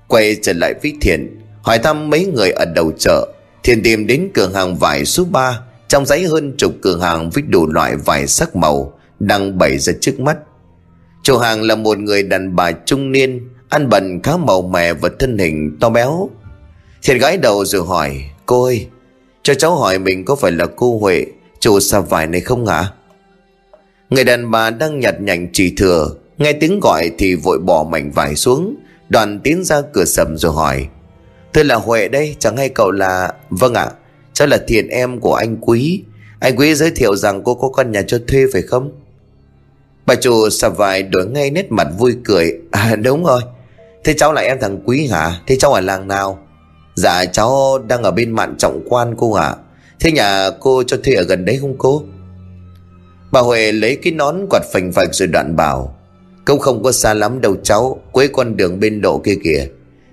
Quay 0.07 0.35
trở 0.41 0.53
lại 0.53 0.73
với 0.83 0.93
Thiện, 1.01 1.39
Hỏi 1.61 1.79
thăm 1.79 2.09
mấy 2.09 2.25
người 2.25 2.51
ở 2.51 2.65
đầu 2.65 2.91
chợ. 2.97 3.27
Thiện 3.63 3.83
tìm 3.83 4.07
đến 4.07 4.29
cửa 4.33 4.49
hàng 4.53 4.75
vải 4.75 5.05
số 5.05 5.25
3 5.31 5.59
Trong 5.87 6.05
giấy 6.05 6.25
hơn 6.25 6.53
chục 6.57 6.73
cửa 6.81 6.99
hàng 6.99 7.29
với 7.29 7.43
đủ 7.43 7.67
loại 7.67 7.95
vải 7.95 8.27
sắc 8.27 8.55
màu, 8.55 8.99
Đang 9.19 9.57
bày 9.57 9.77
ra 9.77 9.93
trước 10.01 10.19
mắt. 10.19 10.37
Chủ 11.23 11.37
hàng 11.37 11.61
là 11.61 11.75
một 11.75 11.97
người 11.97 12.23
đàn 12.23 12.55
bà 12.55 12.71
trung 12.71 13.11
niên, 13.11 13.49
Ăn 13.69 13.89
bẩn 13.89 14.21
khá 14.23 14.37
màu 14.37 14.61
mè 14.61 14.93
và 14.93 15.09
thân 15.19 15.37
hình 15.37 15.77
to 15.79 15.89
béo. 15.89 16.29
Thiện 17.03 17.17
gái 17.17 17.37
đầu 17.37 17.65
rồi 17.65 17.85
hỏi, 17.85 18.23
Cô 18.45 18.63
ơi, 18.63 18.87
Cho 19.43 19.53
cháu 19.53 19.75
hỏi 19.75 19.99
mình 19.99 20.25
có 20.25 20.35
phải 20.35 20.51
là 20.51 20.65
cô 20.75 20.99
Huệ 20.99 21.25
Chủ 21.59 21.79
sạp 21.79 22.09
vải 22.09 22.27
này 22.27 22.41
không 22.41 22.65
hả 22.65 22.85
Người 24.09 24.23
đàn 24.23 24.51
bà 24.51 24.69
đang 24.69 24.99
nhặt 24.99 25.15
nhạnh 25.21 25.47
chỉ 25.53 25.73
thừa, 25.77 26.09
Nghe 26.37 26.53
tiếng 26.53 26.79
gọi 26.79 27.11
thì 27.17 27.35
vội 27.35 27.59
bỏ 27.59 27.87
mảnh 27.91 28.11
vải 28.11 28.35
xuống, 28.35 28.75
Đoàn 29.09 29.39
tiến 29.43 29.63
ra 29.63 29.81
cửa 29.93 30.05
sầm 30.05 30.37
rồi 30.37 30.53
hỏi 30.53 30.87
Tôi 31.53 31.65
là 31.65 31.75
Huệ 31.75 32.07
đây, 32.07 32.35
Chẳng 32.39 32.57
hay 32.57 32.69
cậu 32.69 32.91
là 32.91 33.33
Vâng 33.49 33.73
ạ, 33.73 33.89
Cháu 34.33 34.47
là 34.47 34.57
Thiện 34.67 34.87
em 34.87 35.19
của 35.19 35.33
anh 35.35 35.57
Quý. 35.61 36.03
Anh 36.39 36.55
Quý 36.55 36.75
giới 36.75 36.91
thiệu 36.91 37.15
rằng 37.15 37.43
cô 37.43 37.55
có 37.55 37.69
căn 37.69 37.91
nhà 37.91 38.01
cho 38.07 38.19
thuê 38.27 38.45
phải 38.53 38.61
không? 38.61 38.91
Bà 40.05 40.15
chủ 40.15 40.49
sạp 40.49 40.77
vải 40.77 41.03
đổi 41.03 41.25
ngay 41.25 41.51
nét 41.51 41.71
mặt 41.71 41.87
vui 41.97 42.15
cười 42.25 42.59
À 42.71 42.95
đúng 42.95 43.23
rồi. 43.23 43.41
Thế 44.03 44.13
cháu 44.13 44.33
là 44.33 44.41
em 44.41 44.57
thằng 44.61 44.79
Quý 44.85 45.07
hả? 45.07 45.39
Thế 45.47 45.55
cháu 45.55 45.73
ở 45.73 45.81
làng 45.81 46.07
nào? 46.07 46.42
Dạ 46.95 47.25
cháu 47.25 47.79
đang 47.87 48.03
ở 48.03 48.11
bên 48.11 48.31
mạn 48.31 48.55
trọng 48.57 48.81
quan 48.89 49.13
cô 49.17 49.33
ạ. 49.33 49.55
Thế 49.99 50.11
nhà 50.11 50.49
cô 50.59 50.83
cho 50.83 50.97
thuê 51.03 51.13
ở 51.13 51.23
gần 51.23 51.45
đấy 51.45 51.57
không 51.61 51.75
cô? 51.77 52.03
Bà 53.31 53.39
Huệ 53.41 53.71
lấy 53.71 53.95
cái 53.95 54.13
nón 54.13 54.35
quạt 54.49 54.63
phành 54.73 54.91
phạch 54.91 55.15
rồi 55.15 55.27
đoạn 55.27 55.55
bảo, 55.55 55.97
Cũng 56.45 56.59
không 56.59 56.83
có 56.83 56.91
xa 56.91 57.13
lắm 57.13 57.41
đâu 57.41 57.55
cháu 57.63 58.01
quế 58.11 58.27
con 58.27 58.57
đường 58.57 58.79
bên 58.79 59.01
độ 59.01 59.17
kia 59.17 59.35
kìa. 59.43 59.67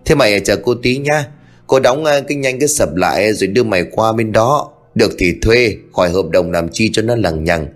Thế 0.04 0.14
mày 0.14 0.40
chờ 0.40 0.56
cô 0.56 0.74
tí 0.74 0.98
nhá. 0.98 1.26
Cô 1.66 1.80
đóng 1.80 2.04
ờ, 2.04 2.20
cái 2.28 2.36
nhanh 2.36 2.58
cái 2.58 2.68
sập 2.68 2.94
lại 2.94 3.32
Rồi 3.32 3.46
đưa 3.46 3.62
mày 3.62 3.84
qua 3.90 4.12
bên 4.12 4.32
đó. 4.32 4.70
Được 4.94 5.12
thì 5.18 5.34
thuê, 5.42 5.76
Khỏi 5.92 6.10
hợp 6.10 6.28
đồng 6.30 6.50
làm 6.50 6.68
chi 6.68 6.90
cho 6.92 7.02
nó 7.02 7.16
lằng 7.16 7.44
nhằng. 7.44 7.66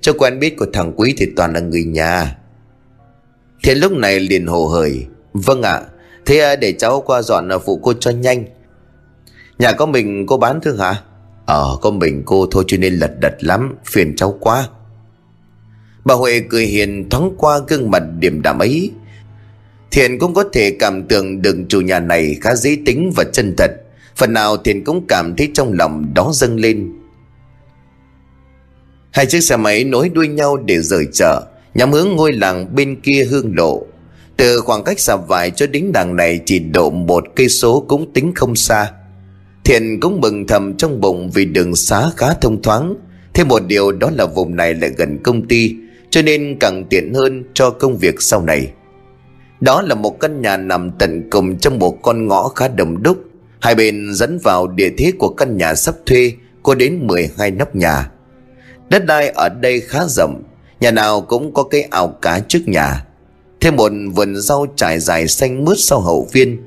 Cho 0.00 0.12
quen 0.12 0.38
biết 0.38 0.56
của 0.56 0.66
thằng 0.72 0.92
Quý 0.96 1.14
thì 1.18 1.26
toàn 1.36 1.52
là 1.52 1.60
người 1.60 1.84
nhà. 1.84 2.36
Thế 3.62 3.74
lúc 3.74 3.92
này 3.92 4.20
liền 4.20 4.46
hồ 4.46 4.66
hởi 4.66 5.06
Vâng 5.32 5.62
ạ. 5.62 5.82
Thế 6.26 6.56
để 6.56 6.72
cháu 6.72 7.00
qua 7.00 7.22
dọn 7.22 7.48
phụ 7.64 7.80
cô 7.82 7.92
cho 7.92 8.10
nhanh? 8.10 8.44
Nhà 9.58 9.72
có 9.72 9.86
mình 9.86 10.26
cô 10.26 10.36
bán 10.36 10.60
thương 10.60 10.78
hả? 10.78 11.02
Ờ 11.46 11.76
có 11.80 11.90
mình 11.90 12.22
cô 12.26 12.46
thôi 12.50 12.64
cho 12.66 12.76
nên 12.76 12.94
lật 12.94 13.20
đật 13.20 13.44
lắm, 13.44 13.74
Phiền 13.84 14.16
cháu 14.16 14.36
quá. 14.40 14.68
Bà 16.04 16.14
Huệ 16.14 16.42
cười 16.48 16.66
hiền 16.66 17.08
thoáng 17.10 17.34
qua 17.38 17.60
gương 17.68 17.90
mặt 17.90 18.02
điềm 18.18 18.42
đạm 18.42 18.58
ấy. 18.58 18.90
Thiện 19.90 20.18
cũng 20.18 20.34
có 20.34 20.44
thể 20.52 20.76
cảm 20.78 21.02
tưởng 21.08 21.42
được 21.42 21.56
chủ 21.68 21.80
nhà 21.80 22.00
này 22.00 22.36
khá 22.40 22.54
dễ 22.54 22.76
tính 22.86 23.12
và 23.16 23.24
chân 23.32 23.54
thật. 23.58 23.70
Phần 24.16 24.32
nào 24.32 24.56
Thiện 24.56 24.84
cũng 24.84 25.06
cảm 25.06 25.36
thấy 25.36 25.50
trong 25.54 25.72
lòng 25.72 26.14
đó 26.14 26.30
dâng 26.34 26.56
lên. 26.56 26.92
Hai 29.10 29.26
chiếc 29.26 29.40
xe 29.40 29.56
máy 29.56 29.84
nối 29.84 30.08
đuôi 30.08 30.28
nhau 30.28 30.56
để 30.56 30.78
rời 30.78 31.06
chợ. 31.12 31.42
Nhắm 31.74 31.92
hướng 31.92 32.08
ngôi 32.08 32.32
làng 32.32 32.74
bên 32.74 33.00
kia 33.00 33.24
hương 33.30 33.56
lộ. 33.56 33.86
Từ 34.42 34.60
khoảng 34.60 34.84
cách 34.84 35.00
xa 35.00 35.16
vải 35.16 35.50
cho 35.50 35.66
đến 35.66 35.90
đằng 35.92 36.16
này 36.16 36.40
chỉ 36.46 36.58
độ 36.58 36.90
một 36.90 37.24
cây 37.36 37.48
số 37.48 37.84
cũng 37.88 38.12
tính 38.12 38.32
không 38.34 38.56
xa. 38.56 38.90
Thiện 39.64 40.00
cũng 40.00 40.20
mừng 40.20 40.46
thầm 40.46 40.76
trong 40.76 41.00
bụng 41.00 41.30
vì 41.30 41.44
đường 41.44 41.76
xá 41.76 42.10
khá 42.16 42.34
thông 42.34 42.62
thoáng. 42.62 42.94
Thêm 43.34 43.48
một 43.48 43.62
điều 43.66 43.92
đó 43.92 44.10
là 44.16 44.26
vùng 44.26 44.56
này 44.56 44.74
lại 44.74 44.90
gần 44.96 45.18
công 45.22 45.48
ty, 45.48 45.74
Cho 46.10 46.22
nên 46.22 46.56
càng 46.60 46.84
tiện 46.90 47.14
hơn 47.14 47.44
cho 47.54 47.70
công 47.70 47.96
việc 47.96 48.22
sau 48.22 48.42
này. 48.42 48.72
Đó 49.60 49.82
là 49.82 49.94
một 49.94 50.20
căn 50.20 50.42
nhà 50.42 50.56
nằm 50.56 50.90
tận 50.98 51.30
cùng 51.30 51.58
trong 51.58 51.78
một 51.78 52.02
con 52.02 52.28
ngõ 52.28 52.48
khá 52.48 52.68
đông 52.68 53.02
đúc. 53.02 53.18
Hai 53.60 53.74
bên 53.74 54.14
dẫn 54.14 54.38
vào 54.38 54.66
địa 54.66 54.90
thế 54.98 55.12
của 55.18 55.28
căn 55.28 55.56
nhà 55.56 55.74
sắp 55.74 55.94
thuê 56.06 56.32
Có 56.62 56.74
đến 56.74 57.06
12 57.06 57.50
nóc 57.50 57.76
nhà. 57.76 58.10
Đất 58.88 59.06
đai 59.06 59.28
ở 59.28 59.48
đây 59.48 59.80
khá 59.80 60.00
rộng, 60.08 60.42
Nhà 60.80 60.90
nào 60.90 61.20
cũng 61.20 61.54
có 61.54 61.62
cái 61.62 61.82
ao 61.82 62.08
cá 62.08 62.40
trước 62.48 62.60
nhà. 62.66 63.04
Thêm 63.62 63.76
một 63.76 63.92
vườn 64.14 64.36
rau 64.36 64.66
trải 64.76 65.00
dài 65.00 65.28
xanh 65.28 65.64
mướt 65.64 65.76
sau 65.80 66.00
hậu 66.00 66.28
viên. 66.32 66.62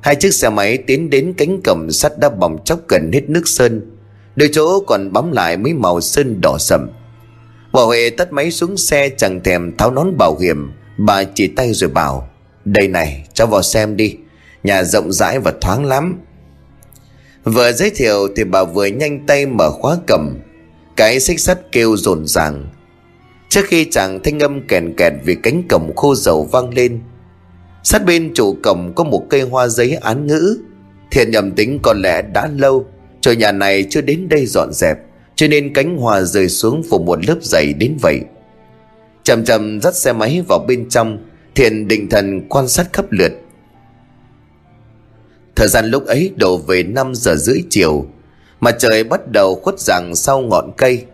Hai 0.00 0.16
chiếc 0.16 0.34
xe 0.34 0.50
máy 0.50 0.78
tiến 0.78 1.10
đến 1.10 1.34
cánh 1.36 1.60
cầm 1.64 1.90
sắt 1.90 2.18
đã 2.18 2.28
bỏng 2.28 2.58
chóc 2.64 2.80
gần 2.88 3.10
hết 3.12 3.28
nước 3.28 3.48
sơn. 3.48 3.92
Đôi 4.36 4.48
chỗ 4.52 4.80
còn 4.80 5.12
bám 5.12 5.32
lại 5.32 5.56
mấy 5.56 5.74
màu 5.74 6.00
sơn 6.00 6.40
đỏ 6.40 6.58
sậm. 6.58 6.90
Bà 7.72 7.82
Huệ 7.82 8.10
tắt 8.10 8.32
máy 8.32 8.50
xuống 8.50 8.76
xe 8.76 9.08
chẳng 9.08 9.40
thèm 9.40 9.76
tháo 9.76 9.90
nón 9.90 10.16
bảo 10.16 10.38
hiểm. 10.38 10.72
Bà 10.98 11.24
chỉ 11.24 11.46
tay 11.46 11.72
rồi 11.72 11.90
bảo, 11.90 12.28
Đây 12.64 12.88
này, 12.88 13.26
cho 13.34 13.46
vào 13.46 13.62
xem 13.62 13.96
đi. 13.96 14.16
Nhà 14.64 14.84
rộng 14.84 15.12
rãi 15.12 15.38
và 15.38 15.52
thoáng 15.60 15.84
lắm. 15.84 16.20
Vừa 17.44 17.72
giới 17.72 17.90
thiệu 17.90 18.28
thì 18.36 18.44
bà 18.44 18.64
vừa 18.64 18.86
nhanh 18.86 19.26
tay 19.26 19.46
mở 19.46 19.70
khóa 19.70 19.96
cầm 20.06 20.38
Cái 20.96 21.20
xích 21.20 21.40
sắt 21.40 21.72
kêu 21.72 21.96
rồn 21.96 22.26
ràng. 22.26 22.68
Trước 23.54 23.66
khi 23.66 23.84
chàng 23.84 24.22
thanh 24.22 24.40
âm 24.40 24.66
kèn 24.68 24.94
kẹt 24.96 25.12
vì 25.24 25.34
cánh 25.34 25.62
cổng 25.68 25.96
khô 25.96 26.14
dầu 26.14 26.44
vang 26.52 26.74
lên, 26.74 27.00
Sát 27.82 28.04
bên 28.06 28.34
trụ 28.34 28.56
cổng 28.62 28.92
có 28.96 29.04
một 29.04 29.26
cây 29.30 29.40
hoa 29.40 29.68
giấy 29.68 29.94
án 29.94 30.26
ngữ. 30.26 30.58
Thiện 31.10 31.30
nhầm 31.30 31.50
tính 31.50 31.78
có 31.82 31.92
lẽ 31.92 32.22
đã 32.22 32.48
lâu 32.56 32.86
Chỗ 33.20 33.32
nhà 33.32 33.52
này 33.52 33.86
chưa 33.90 34.00
đến 34.00 34.28
đây 34.28 34.46
dọn 34.46 34.72
dẹp, 34.72 34.98
Cho 35.34 35.48
nên 35.48 35.74
cánh 35.74 35.96
hoa 35.96 36.22
rơi 36.22 36.48
xuống 36.48 36.82
phủ 36.90 36.98
một 36.98 37.26
lớp 37.26 37.36
dày 37.42 37.72
đến 37.72 37.96
vậy. 38.00 38.20
Chầm 39.22 39.44
chậm 39.44 39.80
dắt 39.80 39.96
xe 39.96 40.12
máy 40.12 40.42
vào 40.48 40.64
bên 40.68 40.88
trong, 40.88 41.18
Thiện 41.54 41.88
định 41.88 42.08
thần 42.08 42.48
quan 42.48 42.68
sát 42.68 42.92
khắp 42.92 43.12
lượt. 43.12 43.32
Thời 45.56 45.68
gian 45.68 45.86
lúc 45.86 46.06
ấy 46.06 46.30
đổ 46.36 46.56
về 46.56 46.82
5 46.82 47.14
giờ 47.14 47.34
rưỡi 47.34 47.58
chiều 47.70 48.06
Mà 48.60 48.70
trời 48.70 49.04
bắt 49.04 49.32
đầu 49.32 49.54
khuất 49.54 49.80
dạng 49.80 50.14
sau 50.14 50.40
ngọn 50.40 50.72
cây. 50.76 51.04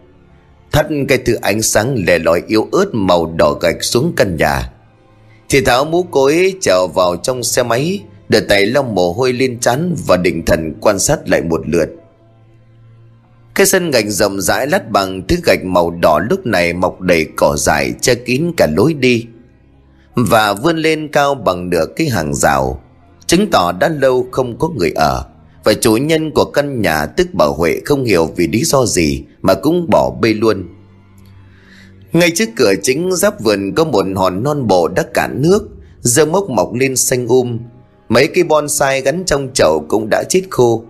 Thắt 0.72 0.86
cái 1.08 1.18
thứ 1.18 1.34
ánh 1.34 1.62
sáng 1.62 2.04
lẻ 2.06 2.18
loi 2.18 2.42
yếu 2.46 2.68
ớt 2.72 2.86
màu 2.92 3.34
đỏ 3.36 3.52
gạch 3.60 3.84
xuống 3.84 4.12
căn 4.16 4.36
nhà. 4.36 4.70
Thì 5.48 5.60
tháo 5.60 5.84
mũ 5.84 6.02
cối 6.02 6.54
trèo 6.60 6.86
vào 6.94 7.16
trong 7.16 7.42
xe 7.42 7.62
máy, 7.62 8.00
Đưa 8.30 8.40
tay 8.40 8.66
lau 8.66 8.82
mồ 8.82 9.12
hôi 9.12 9.32
lên 9.32 9.60
chắn 9.60 9.94
Và 10.06 10.16
định 10.16 10.44
thần 10.44 10.74
quan 10.80 10.98
sát 10.98 11.28
lại 11.28 11.42
một 11.42 11.68
lượt. 11.68 11.88
Cái 13.54 13.66
sân 13.66 13.90
gạch 13.90 14.04
rộng 14.08 14.40
rãi 14.40 14.66
lát 14.66 14.90
bằng 14.90 15.26
thứ 15.28 15.36
gạch 15.44 15.64
màu 15.64 15.90
đỏ 15.90 16.18
lúc 16.30 16.46
này 16.46 16.72
mọc 16.72 17.00
đầy 17.00 17.26
cỏ 17.36 17.56
dại 17.56 17.92
che 18.00 18.14
kín 18.14 18.52
cả 18.56 18.68
lối 18.76 18.94
đi 18.94 19.26
và 20.14 20.52
vươn 20.52 20.76
lên 20.76 21.08
cao 21.08 21.34
bằng 21.34 21.70
nửa 21.70 21.86
cái 21.96 22.08
hàng 22.08 22.34
rào, 22.34 22.80
chứng 23.26 23.50
tỏ 23.50 23.72
đã 23.72 23.88
lâu 23.88 24.26
không 24.30 24.58
có 24.58 24.68
người 24.68 24.92
ở. 24.94 25.24
Và 25.64 25.74
chủ 25.74 25.96
nhân 25.96 26.30
của 26.30 26.44
căn 26.44 26.82
nhà 26.82 27.06
tức 27.06 27.28
bà 27.32 27.46
huệ 27.46 27.80
không 27.84 28.04
hiểu 28.04 28.30
vì 28.36 28.46
lý 28.46 28.64
do 28.64 28.86
gì 28.86 29.24
mà 29.42 29.54
cũng 29.54 29.90
bỏ 29.90 30.10
bê 30.20 30.34
luôn. 30.34 30.68
Ngay 32.12 32.30
trước 32.34 32.48
cửa 32.56 32.72
chính 32.82 33.12
giáp 33.12 33.40
vườn 33.40 33.74
có 33.74 33.84
một 33.84 34.06
hòn 34.16 34.42
non 34.42 34.66
bộ 34.66 34.88
đã 34.88 35.02
cạn 35.14 35.42
nước, 35.42 35.68
dơ 36.00 36.26
mốc 36.26 36.50
mọc 36.50 36.74
lên 36.74 36.96
xanh 36.96 37.26
um. 37.26 37.58
Mấy 38.08 38.26
cây 38.26 38.44
bonsai 38.44 39.00
gắn 39.00 39.22
trong 39.26 39.48
chậu 39.54 39.84
cũng 39.88 40.08
đã 40.10 40.22
chết 40.28 40.42
khô. 40.50 40.84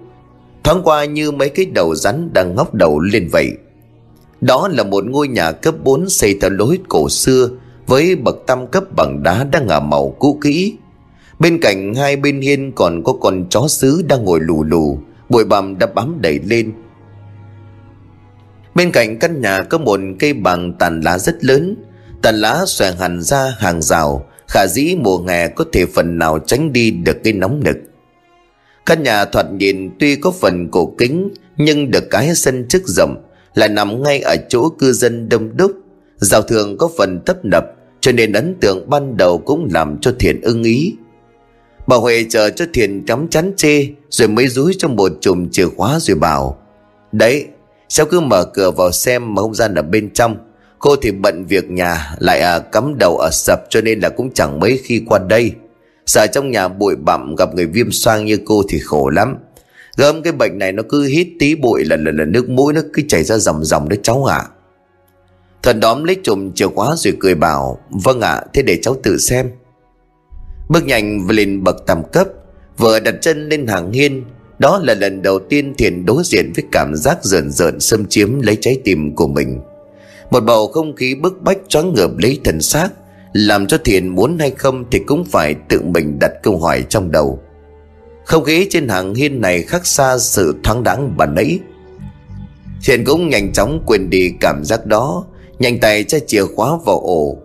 Thoáng 0.65 0.83
qua 0.85 1.05
như 1.05 1.31
mấy 1.31 1.49
cái 1.49 1.67
đầu 1.67 1.95
rắn 1.95 2.31
đang 2.33 2.55
ngóc 2.55 2.75
đầu 2.75 3.01
lên 3.01 3.29
vậy. 3.33 3.51
Đó 4.41 4.69
là 4.69 4.85
một 4.85 5.05
ngôi 5.05 5.29
nhà 5.29 5.53
cấp 5.53 5.75
4 5.85 6.09
xây 6.09 6.39
theo 6.41 6.51
lối 6.51 6.79
cổ 6.89 7.09
xưa, 7.09 7.49
với 7.87 8.17
bậc 8.17 8.37
tam 8.47 8.67
cấp 8.67 8.85
bằng 8.97 9.23
đá 9.23 9.45
đang 9.45 9.67
ngả 9.67 9.81
màu 9.81 10.17
cũ 10.19 10.39
kỹ. 10.43 10.75
Bên 11.39 11.59
cạnh 11.61 11.95
hai 11.95 12.17
bên 12.17 12.41
hiên 12.41 12.73
còn 12.73 13.03
có 13.05 13.13
con 13.13 13.45
chó 13.51 13.69
sứ 13.69 14.03
đang 14.09 14.25
ngồi 14.25 14.41
lù 14.41 14.65
lù, 14.65 14.99
bụi 15.29 15.45
bặm 15.45 15.79
đã 15.79 15.87
bám 15.87 16.19
đầy 16.21 16.41
lên 16.47 16.73
bên 18.75 18.93
cạnh 18.93 19.19
căn 19.19 19.41
nhà 19.41 19.63
có 19.63 19.79
một 19.79 20.01
cây 20.19 20.33
bằng 20.33 20.73
tàn 20.79 21.01
lá 21.01 21.19
rất 21.19 21.45
lớn 21.45 21.77
tàn 22.23 22.35
lá 22.35 22.65
xòe 22.67 22.93
hẳn 22.93 23.23
ra 23.23 23.55
hàng 23.59 23.83
rào 23.83 24.27
khả 24.49 24.67
dĩ 24.67 24.97
mùa 24.99 25.27
hè 25.29 25.49
có 25.49 25.65
thể 25.73 25.87
phần 25.87 26.19
nào 26.19 26.39
tránh 26.39 26.73
đi 26.73 26.91
được 26.91 27.17
cái 27.25 27.33
nóng 27.33 27.61
nực 27.65 27.77
Căn 28.87 29.03
nhà 29.03 29.25
thoạt 29.25 29.53
nhìn 29.53 29.91
tuy 29.99 30.17
có 30.17 30.31
phần 30.31 30.69
cổ 30.71 30.95
kính 30.99 31.31
nhưng 31.57 31.91
được 31.91 32.11
cái 32.11 32.35
sân 32.35 32.67
trước 32.69 32.83
rộng 32.87 33.23
là 33.55 33.69
nằm 33.69 34.03
ngay 34.03 34.21
ở 34.21 34.37
chỗ 34.49 34.69
cư 34.69 34.93
dân 34.93 35.29
đông 35.29 35.57
đúc. 35.57 35.73
Giao 36.17 36.43
thường 36.43 36.79
có 36.79 36.91
phần 36.99 37.21
tấp 37.27 37.45
nập 37.45 37.65
cho 38.01 38.13
nên 38.13 38.33
ấn 38.33 38.55
tượng 38.61 38.91
ban 38.91 39.17
đầu 39.17 39.39
cũng 39.39 39.69
làm 39.73 39.99
cho 40.01 40.13
Thiện 40.19 40.41
ưng 40.41 40.63
ý. 40.63 40.95
Bà 41.87 41.97
Huệ 41.97 42.25
chờ 42.29 42.51
cho 42.51 42.65
Thiện 42.73 43.07
chấm 43.07 43.29
chắn 43.29 43.53
chê 43.57 43.87
rồi 44.11 44.29
mới 44.29 44.49
rúi 44.49 44.73
trong 44.79 44.97
một 44.97 45.13
chùm 45.21 45.49
chìa 45.49 45.67
khóa 45.77 45.99
rồi 46.01 46.17
bảo 46.17 46.59
Đấy, 47.13 47.47
sao 47.91 48.07
cứ 48.07 48.21
mở 48.21 48.45
cửa 48.45 48.71
vào 48.71 48.93
xem 48.93 49.35
mà 49.35 49.43
không 49.43 49.55
gian 49.55 49.75
ở 49.75 49.83
bên 49.83 50.11
trong? 50.11 50.37
Cô 50.79 50.97
thì 50.97 51.11
bận 51.11 51.45
việc 51.47 51.71
nhà 51.71 52.15
lại 52.19 52.41
à, 52.41 52.59
cắm 52.59 52.99
đầu 52.99 53.19
ở 53.19 53.31
sập 53.33 53.61
cho 53.71 53.81
nên 53.81 54.01
là 54.01 54.09
cũng 54.09 54.31
chẳng 54.35 54.61
mấy 54.61 54.81
khi 54.85 55.03
qua 55.07 55.19
đây. 55.19 55.53
Sợ 56.07 56.27
trong 56.33 56.51
nhà 56.51 56.69
bụi 56.69 56.97
bặm 56.97 57.35
gặp 57.35 57.55
người 57.55 57.67
viêm 57.67 57.91
xoang 57.91 58.25
như 58.25 58.39
cô 58.45 58.63
thì 58.69 58.79
khổ 58.79 59.09
lắm. 59.09 59.37
Gớm 59.97 60.23
cái 60.23 60.33
bệnh 60.33 60.59
này 60.59 60.73
nó 60.73 60.83
cứ 60.89 61.03
hít 61.03 61.29
tí 61.39 61.55
bụi 61.55 61.85
là 61.85 61.97
là, 61.97 62.13
là 62.15 62.25
nước 62.25 62.49
mũi 62.49 62.73
nó 62.73 62.81
cứ 62.93 63.03
chảy 63.09 63.25
ra 63.25 63.39
dòng 63.39 63.65
dòng 63.65 63.89
đấy 63.89 63.99
cháu 64.03 64.25
ạ. 64.25 64.37
À. 64.37 64.49
Thần 65.63 65.81
đóm 65.81 66.05
lấy 66.05 66.17
chùm 66.23 66.53
chìa 66.55 66.67
khóa 66.67 66.95
rồi 66.97 67.15
cười 67.21 67.35
bảo 67.35 67.79
Vâng 67.91 68.21
ạ 68.21 68.43
thế 68.55 68.63
để 68.63 68.79
cháu 68.83 68.97
tự 69.03 69.19
xem. 69.19 69.51
Bước 70.69 70.85
nhanh 70.87 71.31
lên 71.31 71.65
bậc 71.65 71.77
tầm 71.87 72.03
cấp 72.13 72.27
Vừa 72.79 73.01
đặt 73.01 73.15
chân 73.21 73.49
lên 73.49 73.67
hàng 73.67 73.93
hiên 73.93 74.25
đó 74.61 74.81
là 74.85 74.95
lần 74.95 75.23
đầu 75.23 75.39
tiên 75.39 75.75
Thiền 75.79 76.07
đối 76.07 76.23
diện 76.25 76.53
với 76.57 76.65
cảm 76.73 76.93
giác 76.97 77.25
rợn 77.25 77.51
rợn, 77.51 77.81
xâm 77.81 78.07
chiếm 78.07 78.41
lấy 78.41 78.57
trái 78.61 78.81
tim 78.85 79.15
của 79.15 79.29
mình. 79.29 79.61
Một 80.31 80.41
bầu 80.41 80.67
không 80.67 80.97
khí 80.97 81.15
bức 81.15 81.43
bách 81.43 81.59
choáng 81.69 81.95
ngợp 81.95 82.11
lấy 82.19 82.41
thần 82.45 82.61
xác, 82.61 82.89
làm 83.33 83.67
cho 83.67 83.79
thiền 83.85 84.09
muốn 84.09 84.39
hay 84.39 84.51
không 84.51 84.85
thì 84.91 84.99
cũng 85.07 85.25
phải 85.25 85.55
tự 85.69 85.83
mình 85.83 86.19
đặt 86.19 86.33
câu 86.43 86.59
hỏi 86.59 86.85
trong 86.89 87.11
đầu. 87.11 87.41
Không 88.25 88.45
khí 88.45 88.67
trên 88.71 88.89
hàng 88.89 89.15
hiên 89.15 89.41
này 89.41 89.63
khác 89.63 89.87
xa 89.87 90.19
sự 90.19 90.55
thoáng 90.65 90.83
đáng 90.83 91.15
bà 91.17 91.27
nãy. 91.27 91.59
Thiền 92.85 93.05
cũng 93.05 93.29
nhanh 93.29 93.53
chóng 93.53 93.83
quên 93.87 94.11
đi 94.11 94.33
cảm 94.41 94.65
giác 94.65 94.87
đó, 94.87 95.25
Nhanh 95.61 95.81
tay 95.81 96.05
cho 96.05 96.19
chìa 96.27 96.45
khóa 96.45 96.79
vào 96.85 97.01
ổ. 97.01 97.39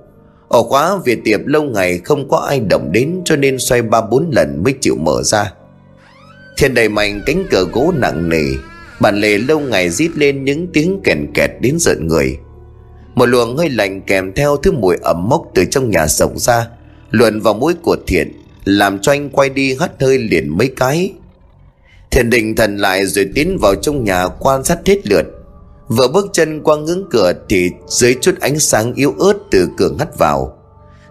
Ổ 0.47 0.63
khóa 0.63 0.97
Việt 1.05 1.19
tiệp 1.25 1.39
lâu 1.45 1.63
ngày 1.63 1.99
không 2.03 2.29
có 2.29 2.37
ai 2.37 2.59
động 2.59 2.91
đến 2.91 3.21
Cho 3.25 3.35
nên 3.35 3.59
xoay 3.59 3.81
ba 3.81 4.01
bốn 4.01 4.29
lần 4.31 4.63
mới 4.63 4.73
chịu 4.81 4.95
mở 4.95 5.23
ra. 5.23 5.53
Thiên 6.57 6.73
đầy 6.73 6.89
mạnh 6.89 7.21
cánh 7.25 7.45
cửa 7.51 7.65
gỗ 7.73 7.93
nặng 7.97 8.29
nề. 8.29 8.43
Bản 8.99 9.15
lề 9.15 9.37
lâu 9.37 9.59
ngày 9.59 9.89
rít 9.89 10.11
lên 10.15 10.43
những 10.43 10.67
tiếng 10.73 10.99
kèn 11.03 11.27
kẹt 11.33 11.51
đến 11.59 11.75
giận 11.79 12.07
người. 12.07 12.37
Một 13.15 13.25
luồng 13.25 13.57
hơi 13.57 13.69
lạnh 13.69 14.01
kèm 14.01 14.33
theo 14.33 14.57
thứ 14.57 14.71
mùi 14.71 14.95
ẩm 15.01 15.29
mốc 15.29 15.45
từ 15.55 15.65
trong 15.65 15.89
nhà 15.89 16.07
rộng 16.07 16.39
ra, 16.39 16.67
Luồn 17.11 17.39
vào 17.39 17.53
mũi 17.53 17.73
của 17.81 17.97
thiện, 18.07 18.31
Làm 18.65 18.99
cho 18.99 19.11
anh 19.11 19.29
quay 19.29 19.49
đi 19.49 19.75
hắt 19.79 19.91
hơi 20.01 20.17
liền 20.17 20.57
mấy 20.57 20.71
cái. 20.77 21.13
Thiện 22.11 22.29
định 22.29 22.55
thần 22.55 22.77
lại 22.77 23.05
rồi 23.05 23.29
tiến 23.35 23.57
vào 23.61 23.75
trong 23.75 24.03
nhà 24.03 24.27
quan 24.39 24.63
sát 24.63 24.79
hết 24.85 25.07
lượt. 25.07 25.25
Vừa 25.87 26.07
bước 26.07 26.29
chân 26.33 26.61
qua 26.63 26.77
ngưỡng 26.77 27.03
cửa 27.11 27.33
thì 27.49 27.69
dưới 27.87 28.15
chút 28.21 28.39
ánh 28.39 28.59
sáng 28.59 28.93
yếu 28.93 29.15
ớt 29.19 29.33
từ 29.51 29.69
cửa 29.77 29.91
hắt 29.99 30.17
vào. 30.17 30.57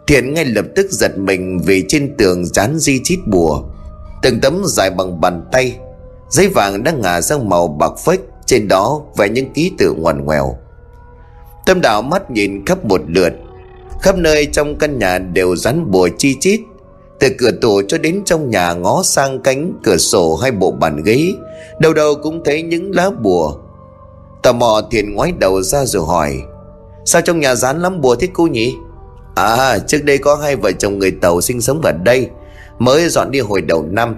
Thiện 0.06 0.34
ngay 0.34 0.44
lập 0.44 0.64
tức 0.76 0.86
giật 0.90 1.18
mình 1.18 1.60
vì 1.66 1.84
trên 1.88 2.14
tường 2.18 2.46
dán 2.46 2.78
di 2.78 3.00
chít 3.04 3.18
bùa. 3.26 3.62
Từng 4.24 4.40
tấm 4.40 4.62
dài 4.64 4.90
bằng 4.90 5.20
bàn 5.20 5.42
tay, 5.52 5.76
Giấy 6.28 6.48
vàng 6.48 6.84
đang 6.84 7.00
ngả 7.00 7.20
sang 7.20 7.48
màu 7.48 7.68
bạc 7.68 7.92
phách 8.04 8.20
Trên 8.46 8.68
đó 8.68 9.02
vẽ 9.16 9.28
những 9.28 9.52
ký 9.52 9.72
tự 9.78 9.92
ngoằn 9.92 10.24
ngoèo. 10.24 10.58
Tâm 11.66 11.80
đạo 11.80 12.02
mắt 12.02 12.30
nhìn 12.30 12.66
khắp 12.66 12.84
một 12.84 13.00
lượt, 13.06 13.32
Khắp 14.02 14.18
nơi 14.18 14.46
trong 14.46 14.78
căn 14.78 14.98
nhà 14.98 15.18
đều 15.18 15.56
rắn 15.56 15.90
bùa 15.90 16.08
chi 16.18 16.36
chít. 16.40 16.60
Từ 17.18 17.28
cửa 17.38 17.50
tủ 17.50 17.82
cho 17.88 17.98
đến 17.98 18.22
trong 18.24 18.50
nhà 18.50 18.72
ngó 18.72 19.02
sang 19.02 19.42
cánh 19.42 19.72
cửa 19.84 19.96
sổ 19.96 20.36
hay 20.36 20.50
bộ 20.50 20.70
bàn 20.70 21.02
ghế 21.04 21.32
Đầu 21.78 21.92
đầu 21.92 22.14
cũng 22.22 22.44
thấy 22.44 22.62
những 22.62 22.90
lá 22.94 23.10
bùa. 23.10 23.56
Tò 24.42 24.52
mò 24.52 24.82
thiền 24.90 25.14
ngoái 25.14 25.32
đầu 25.38 25.62
ra 25.62 25.84
rồi 25.84 26.06
hỏi, 26.06 26.42
Sao 27.04 27.22
trong 27.22 27.40
nhà 27.40 27.54
rán 27.54 27.82
lắm 27.82 28.00
bùa 28.00 28.14
thế 28.14 28.28
cô 28.32 28.46
nhỉ? 28.46 28.74
À 29.34 29.78
trước 29.78 30.04
đây 30.04 30.18
có 30.18 30.36
hai 30.36 30.56
vợ 30.56 30.72
chồng 30.72 30.98
người 30.98 31.10
Tàu 31.10 31.40
sinh 31.40 31.60
sống 31.60 31.80
ở 31.82 31.92
đây 31.92 32.28
Mới 32.78 33.08
dọn 33.08 33.30
đi 33.30 33.40
hồi 33.40 33.60
đầu 33.60 33.86
năm. 33.90 34.16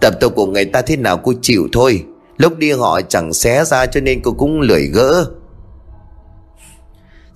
Tập 0.00 0.14
tục 0.20 0.32
của 0.36 0.46
người 0.46 0.64
ta 0.64 0.82
thế 0.82 0.96
nào 0.96 1.18
cô 1.18 1.32
chịu 1.42 1.68
thôi. 1.72 2.04
Lúc 2.36 2.58
đi 2.58 2.72
họ 2.72 3.00
chẳng 3.00 3.32
xé 3.32 3.64
ra 3.64 3.86
cho 3.86 4.00
nên 4.00 4.20
cô 4.22 4.32
cũng 4.32 4.60
lười 4.60 4.86
gỡ. 4.86 5.26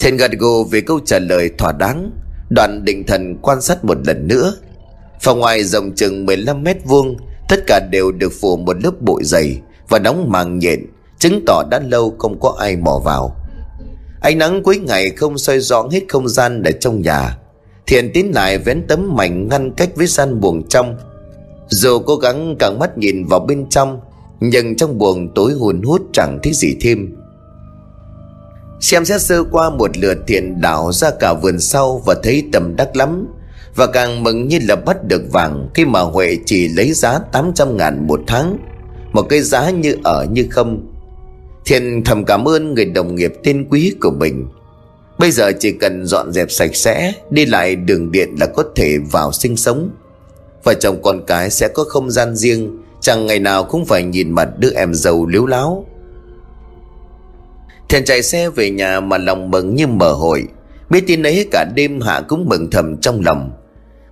Thiện 0.00 0.16
gật 0.16 0.30
gù 0.38 0.64
về 0.64 0.80
câu 0.80 1.00
trả 1.04 1.18
lời 1.18 1.50
thỏa 1.58 1.72
đáng 1.72 2.10
Đoàn 2.50 2.84
định 2.84 3.06
thần 3.06 3.36
quan 3.42 3.60
sát 3.60 3.84
một 3.84 3.98
lần 4.06 4.28
nữa. 4.28 4.54
Phòng 5.20 5.38
ngoài 5.38 5.64
rộng 5.64 5.94
chừng 5.94 6.26
15 6.26 6.62
mét 6.62 6.76
vuông, 6.84 7.16
Tất 7.48 7.60
cả 7.66 7.80
đều 7.90 8.12
được 8.12 8.32
phủ 8.40 8.56
một 8.56 8.76
lớp 8.84 9.00
bụi 9.00 9.24
dày 9.24 9.60
Và 9.88 9.98
đóng 9.98 10.30
màng 10.30 10.58
nhện, 10.58 10.86
Chứng 11.18 11.44
tỏ 11.46 11.62
đã 11.70 11.80
lâu 11.88 12.16
không 12.18 12.40
có 12.40 12.56
ai 12.58 12.76
mò 12.76 13.00
vào. 13.04 13.36
Ánh 14.20 14.38
nắng 14.38 14.62
cuối 14.62 14.78
ngày 14.78 15.10
không 15.10 15.38
soi 15.38 15.60
rõ 15.60 15.88
hết 15.92 16.00
không 16.08 16.28
gian 16.28 16.62
ở 16.62 16.70
trong 16.72 17.02
nhà. 17.02 17.38
Thiện 17.86 18.10
tiến 18.14 18.34
lại 18.34 18.58
vén 18.58 18.86
tấm 18.88 19.16
mảnh 19.16 19.48
ngăn 19.48 19.72
cách 19.72 19.90
với 19.96 20.06
gian 20.06 20.40
buồng 20.40 20.68
trong. 20.68 20.96
Dù 21.68 21.98
cố 21.98 22.16
gắng 22.16 22.56
càng 22.58 22.78
mắt 22.78 22.98
nhìn 22.98 23.24
vào 23.26 23.40
bên 23.40 23.68
trong, 23.68 24.00
Nhưng 24.40 24.76
trong 24.76 24.98
buồng 24.98 25.34
tối 25.34 25.52
hùn 25.52 25.82
hút 25.82 26.02
chẳng 26.12 26.38
thấy 26.42 26.52
gì 26.52 26.76
thêm. 26.80 27.16
Xem 28.80 29.04
xét 29.04 29.20
sơ 29.20 29.44
qua 29.44 29.70
một 29.70 29.96
lượt 29.96 30.18
thiện 30.26 30.60
đảo 30.60 30.92
ra 30.92 31.10
cả 31.20 31.32
vườn 31.32 31.60
sau 31.60 32.02
Và 32.06 32.14
thấy 32.22 32.44
tầm 32.52 32.76
đắc 32.76 32.96
lắm, 32.96 33.26
Và 33.74 33.86
càng 33.86 34.22
mừng 34.22 34.48
như 34.48 34.58
là 34.68 34.76
bắt 34.76 35.04
được 35.04 35.22
vàng 35.32 35.68
Khi 35.74 35.84
mà 35.84 36.00
Huệ 36.00 36.36
chỉ 36.44 36.68
lấy 36.68 36.92
giá 36.92 37.18
800 37.32 37.76
ngàn 37.76 38.06
một 38.06 38.20
tháng, 38.26 38.58
Một 39.12 39.22
cái 39.22 39.40
giá 39.40 39.70
như 39.70 39.96
ở 40.04 40.26
như 40.30 40.46
không. 40.50 40.92
Thiện 41.64 42.02
thầm 42.04 42.24
cảm 42.24 42.48
ơn 42.48 42.74
người 42.74 42.84
đồng 42.84 43.14
nghiệp 43.14 43.32
tên 43.44 43.66
quý 43.70 43.94
của 44.00 44.10
mình. 44.10 44.48
Bây 45.22 45.30
giờ 45.30 45.52
chỉ 45.60 45.72
cần 45.72 46.06
dọn 46.06 46.32
dẹp 46.32 46.50
sạch 46.50 46.76
sẽ, 46.76 47.12
Đi 47.30 47.46
lại 47.46 47.76
đường 47.76 48.12
điện 48.12 48.34
là 48.40 48.46
có 48.46 48.64
thể 48.76 48.98
vào 49.10 49.32
sinh 49.32 49.56
sống. 49.56 49.90
Vợ 50.64 50.74
chồng 50.74 51.02
con 51.02 51.26
cái 51.26 51.50
sẽ 51.50 51.68
có 51.68 51.84
không 51.84 52.10
gian 52.10 52.36
riêng, 52.36 52.78
Chẳng 53.00 53.26
ngày 53.26 53.38
nào 53.38 53.64
cũng 53.64 53.84
phải 53.84 54.02
nhìn 54.02 54.30
mặt 54.30 54.48
đứa 54.58 54.70
em 54.74 54.94
giàu 54.94 55.26
liếu 55.26 55.46
láo. 55.46 55.86
Thiện 57.88 58.04
chạy 58.04 58.22
xe 58.22 58.50
về 58.50 58.70
nhà 58.70 59.00
mà 59.00 59.18
lòng 59.18 59.50
mừng 59.50 59.74
như 59.74 59.86
mở 59.86 60.12
hội. 60.12 60.44
Biết 60.90 61.04
tin 61.06 61.22
ấy 61.22 61.48
cả 61.50 61.64
đêm 61.74 62.00
Hạ 62.00 62.22
cũng 62.28 62.48
mừng 62.48 62.70
thầm 62.70 62.96
trong 62.96 63.20
lòng. 63.24 63.50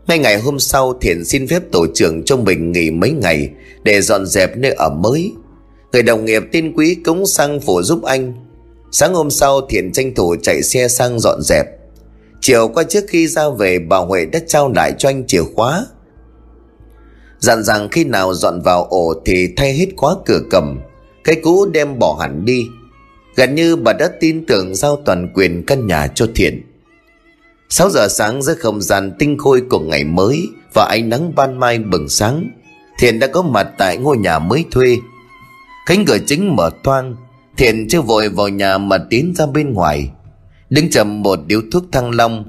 Ngay 0.07 0.19
ngày 0.19 0.39
hôm 0.41 0.59
sau, 0.59 0.99
Thiện 1.01 1.25
xin 1.25 1.47
phép 1.47 1.63
tổ 1.73 1.87
trưởng 1.95 2.25
cho 2.25 2.37
mình 2.37 2.73
nghỉ 2.73 2.91
mấy 2.91 3.11
ngày 3.11 3.51
Để 3.83 4.01
dọn 4.01 4.27
dẹp 4.27 4.57
nơi 4.57 4.73
ở 4.73 4.91
mới. 4.91 5.33
Người 5.93 6.03
đồng 6.03 6.25
nghiệp 6.25 6.43
tin 6.53 6.73
quý 6.73 6.95
cống 6.95 7.27
sang 7.27 7.61
phủ 7.61 7.83
giúp 7.83 8.03
anh. 8.03 8.50
Sáng 8.93 9.15
hôm 9.15 9.31
sau, 9.31 9.61
Thiện 9.69 9.93
tranh 9.93 10.15
thủ 10.15 10.37
chạy 10.43 10.63
xe 10.63 10.89
sang 10.89 11.21
dọn 11.21 11.43
dẹp. 11.43 11.67
Chiều 12.41 12.69
qua 12.69 12.83
trước 12.83 13.05
khi 13.09 13.27
ra 13.27 13.49
về, 13.59 13.79
bà 13.79 13.97
Huệ 13.99 14.25
đã 14.25 14.39
trao 14.47 14.73
lại 14.73 14.95
cho 14.99 15.09
anh 15.09 15.27
chìa 15.27 15.43
khóa. 15.55 15.87
Dặn 17.39 17.63
rằng 17.63 17.89
khi 17.89 18.05
nào 18.05 18.35
dọn 18.35 18.61
vào 18.63 18.85
ổ 18.85 19.15
thì 19.25 19.49
thay 19.57 19.73
hết 19.73 19.87
khóa 19.97 20.15
cửa 20.27 20.41
cầm. 20.51 20.81
Cái 21.25 21.37
cũ 21.43 21.67
đem 21.67 21.99
bỏ 21.99 22.19
hẳn 22.21 22.45
đi. 22.45 22.67
Gần 23.37 23.55
như 23.55 23.77
bà 23.77 23.93
đã 23.93 24.11
tin 24.21 24.47
tưởng 24.47 24.75
giao 24.75 25.03
toàn 25.05 25.33
quyền 25.35 25.67
căn 25.67 25.87
nhà 25.87 26.07
cho 26.15 26.27
Thiện. 26.35 26.63
6 27.69 27.91
giờ 27.91 28.09
sáng, 28.09 28.43
giữa 28.43 28.55
không 28.55 28.83
gian 28.83 29.13
tinh 29.19 29.39
khôi 29.39 29.63
của 29.71 29.79
ngày 29.79 30.05
mới 30.05 30.49
Và 30.75 30.85
ánh 30.91 31.09
nắng 31.09 31.35
ban 31.35 31.61
mai 31.61 31.79
bừng 31.79 32.09
sáng, 32.09 32.51
Thiện 32.99 33.19
đã 33.19 33.27
có 33.27 33.43
mặt 33.43 33.69
tại 33.79 33.97
ngôi 33.97 34.17
nhà 34.17 34.39
mới 34.39 34.65
thuê. 34.71 34.97
Cánh 35.87 36.05
cửa 36.05 36.19
chính 36.27 36.57
mở 36.57 36.71
toang 36.83 37.17
Thiện 37.57 37.89
chưa 37.89 38.01
vội 38.01 38.29
vào 38.29 38.49
nhà 38.49 38.79
mà 38.79 38.99
tiến 39.11 39.33
ra 39.37 39.47
bên 39.47 39.73
ngoài. 39.73 40.11
Đứng 40.71 40.91
chầm 40.91 41.23
một 41.23 41.39
điếu 41.47 41.61
thuốc 41.73 41.85
thăng 41.93 42.11
long. 42.11 42.45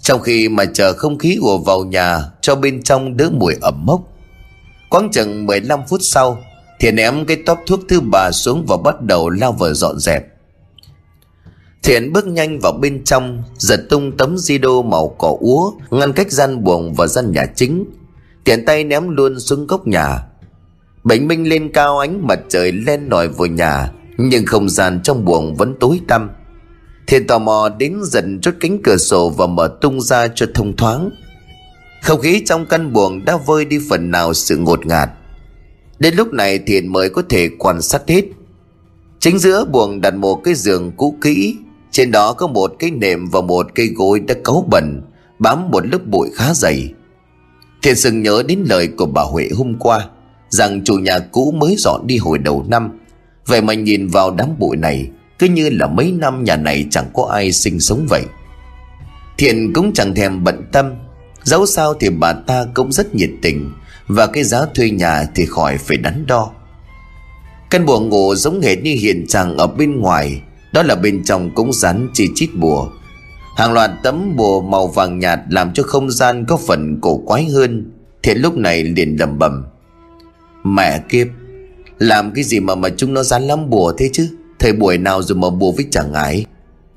Trong 0.00 0.20
khi 0.20 0.48
mà 0.48 0.64
chờ 0.64 0.92
không 0.92 1.18
khí 1.18 1.38
ùa 1.40 1.58
vào 1.58 1.84
nhà 1.84 2.18
Cho 2.40 2.54
bên 2.54 2.82
trong 2.82 3.16
đỡ 3.16 3.30
mùi 3.32 3.54
ẩm 3.60 3.86
mốc. 3.86 4.00
Quãng 4.90 5.10
chừng 5.12 5.46
15 5.46 5.80
phút 5.88 6.00
sau, 6.02 6.38
Thiện 6.80 6.96
ném 6.96 7.26
cái 7.26 7.36
tóp 7.46 7.60
thuốc 7.66 7.80
thứ 7.88 8.00
ba 8.00 8.30
xuống 8.30 8.64
Và 8.68 8.76
bắt 8.76 9.00
đầu 9.00 9.30
lao 9.30 9.52
vào 9.52 9.74
dọn 9.74 9.98
dẹp. 9.98 10.26
Thiện 11.82 12.12
bước 12.12 12.26
nhanh 12.26 12.58
vào 12.58 12.72
bên 12.72 13.04
trong, 13.04 13.42
Giật 13.58 13.80
tung 13.90 14.16
tấm 14.16 14.38
di 14.38 14.58
đô 14.58 14.82
màu 14.82 15.08
cỏ 15.18 15.36
úa, 15.40 15.72
Ngăn 15.90 16.12
cách 16.12 16.32
gian 16.32 16.64
buồng 16.64 16.94
và 16.94 17.06
gian 17.06 17.32
nhà 17.32 17.46
chính. 17.54 17.84
Tiện 18.44 18.64
tay 18.64 18.84
ném 18.84 19.08
luôn 19.08 19.40
xuống 19.40 19.66
góc 19.66 19.86
nhà. 19.86 20.22
Bệnh 21.04 21.28
minh 21.28 21.48
lên 21.48 21.72
cao 21.72 21.98
ánh 21.98 22.26
mặt 22.26 22.40
trời 22.48 22.72
len 22.72 23.08
lỏi 23.08 23.28
vào 23.28 23.46
nhà 23.46 23.90
nhưng 24.18 24.46
không 24.46 24.68
gian 24.68 25.00
trong 25.02 25.24
buồng 25.24 25.54
vẫn 25.54 25.74
tối 25.80 26.00
tăm. 26.08 26.30
Thiên 27.06 27.26
tò 27.26 27.38
mò 27.38 27.68
đến 27.78 27.98
dần 28.02 28.40
chốt 28.40 28.54
cánh 28.60 28.82
cửa 28.82 28.96
sổ 28.96 29.28
Và 29.28 29.46
mở 29.46 29.76
tung 29.80 30.00
ra 30.00 30.28
cho 30.34 30.46
thông 30.54 30.76
thoáng. 30.76 31.10
Không 32.02 32.20
khí 32.20 32.42
trong 32.46 32.66
căn 32.66 32.92
buồng 32.92 33.24
đã 33.24 33.36
vơi 33.46 33.64
đi 33.64 33.78
phần 33.90 34.10
nào 34.10 34.34
sự 34.34 34.56
ngột 34.56 34.86
ngạt. 34.86 35.10
Đến 35.98 36.14
lúc 36.14 36.32
này 36.32 36.58
Thiện 36.58 36.92
mới 36.92 37.10
có 37.10 37.22
thể 37.28 37.48
quan 37.58 37.82
sát 37.82 38.02
hết. 38.08 38.24
Chính 39.18 39.38
giữa 39.38 39.64
buồng 39.64 40.00
đặt 40.00 40.14
một 40.14 40.40
cái 40.44 40.54
giường 40.54 40.92
cũ 40.96 41.18
kỹ. 41.22 41.56
Trên 41.90 42.10
đó 42.10 42.32
có 42.32 42.46
một 42.46 42.72
cái 42.78 42.90
nệm 42.90 43.28
và 43.28 43.40
một 43.40 43.66
cây 43.74 43.88
gối 43.96 44.20
đã 44.20 44.34
cấu 44.44 44.66
bẩn, 44.70 45.02
Bám 45.38 45.70
một 45.70 45.86
lớp 45.86 45.98
bụi 46.06 46.30
khá 46.34 46.54
dày. 46.54 46.92
Thiện 47.82 47.96
sừng 47.96 48.22
nhớ 48.22 48.42
đến 48.48 48.64
lời 48.68 48.88
của 48.88 49.06
bà 49.06 49.22
Huệ 49.22 49.48
hôm 49.56 49.74
qua, 49.78 50.08
Rằng 50.48 50.84
chủ 50.84 50.94
nhà 50.94 51.18
cũ 51.18 51.54
mới 51.56 51.76
dọn 51.78 52.06
đi 52.06 52.16
hồi 52.16 52.38
đầu 52.38 52.64
năm. 52.68 52.98
Vậy 53.46 53.62
mà 53.62 53.74
nhìn 53.74 54.08
vào 54.08 54.30
đám 54.30 54.48
bụi 54.58 54.76
này, 54.76 55.10
Cứ 55.38 55.46
như 55.46 55.70
là 55.70 55.86
mấy 55.86 56.12
năm 56.12 56.44
nhà 56.44 56.56
này 56.56 56.86
chẳng 56.90 57.04
có 57.14 57.28
ai 57.32 57.52
sinh 57.52 57.80
sống 57.80 58.06
vậy. 58.10 58.22
Thiện 59.38 59.72
cũng 59.72 59.92
chẳng 59.92 60.14
thèm 60.14 60.44
bận 60.44 60.62
tâm. 60.72 60.94
Dẫu 61.42 61.66
sao 61.66 61.94
thì 61.94 62.10
bà 62.10 62.32
ta 62.32 62.66
cũng 62.74 62.92
rất 62.92 63.14
nhiệt 63.14 63.30
tình, 63.42 63.72
Và 64.06 64.26
cái 64.26 64.44
giá 64.44 64.66
thuê 64.74 64.90
nhà 64.90 65.24
thì 65.34 65.46
khỏi 65.46 65.78
phải 65.78 65.96
đắn 65.96 66.26
đo. 66.26 66.50
Căn 67.70 67.86
buồng 67.86 68.08
ngủ 68.08 68.34
giống 68.34 68.60
hệt 68.60 68.82
như 68.82 68.96
hiện 69.00 69.26
trạng 69.26 69.56
ở 69.56 69.66
bên 69.66 70.00
ngoài, 70.00 70.40
Đó 70.72 70.82
là 70.82 70.94
bên 70.94 71.24
trong 71.24 71.54
cũng 71.54 71.72
rắn 71.72 72.08
chi 72.14 72.28
chít 72.34 72.50
bùa. 72.54 72.88
Hàng 73.56 73.72
loạt 73.72 73.90
tấm 74.02 74.36
bùa 74.36 74.60
màu 74.60 74.86
vàng 74.86 75.18
nhạt 75.18 75.40
làm 75.50 75.72
cho 75.72 75.82
không 75.82 76.10
gian 76.10 76.44
có 76.48 76.56
phần 76.56 76.98
cổ 77.00 77.22
quái 77.26 77.44
hơn. 77.44 77.92
Thiện 78.22 78.38
lúc 78.38 78.56
này 78.56 78.82
liền 78.84 79.16
lầm 79.20 79.38
bầm 79.38 79.64
Mẹ 80.64 80.98
kiếp 81.08 81.26
làm 81.98 82.32
cái 82.34 82.44
gì 82.44 82.60
mà 82.60 82.74
mà 82.74 82.88
chúng 82.96 83.14
nó 83.14 83.22
dán 83.22 83.46
lắm 83.46 83.70
bùa 83.70 83.92
thế 83.98 84.10
chứ? 84.12 84.28
Thời 84.58 84.72
buổi 84.72 84.98
nào 84.98 85.22
rồi 85.22 85.38
mà 85.38 85.50
bùa 85.50 85.72
với 85.72 85.86
chẳng 85.90 86.12
ai 86.12 86.44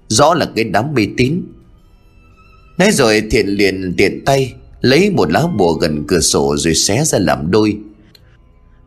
Rõ 0.08 0.34
là 0.34 0.48
cái 0.56 0.64
đám 0.64 0.94
mê 0.94 1.08
tín. 1.18 1.42
Nói 2.78 2.92
rồi 2.92 3.24
thiện 3.32 3.48
liền 3.48 3.94
tiện 3.98 4.26
tay, 4.26 4.54
Lấy 4.82 5.12
một 5.12 5.32
lá 5.32 5.44
bùa 5.58 5.74
gần 5.74 6.04
cửa 6.08 6.20
sổ 6.20 6.58
rồi 6.58 6.76
xé 6.76 7.04
ra 7.06 7.20
làm 7.20 7.52
đôi. 7.52 7.78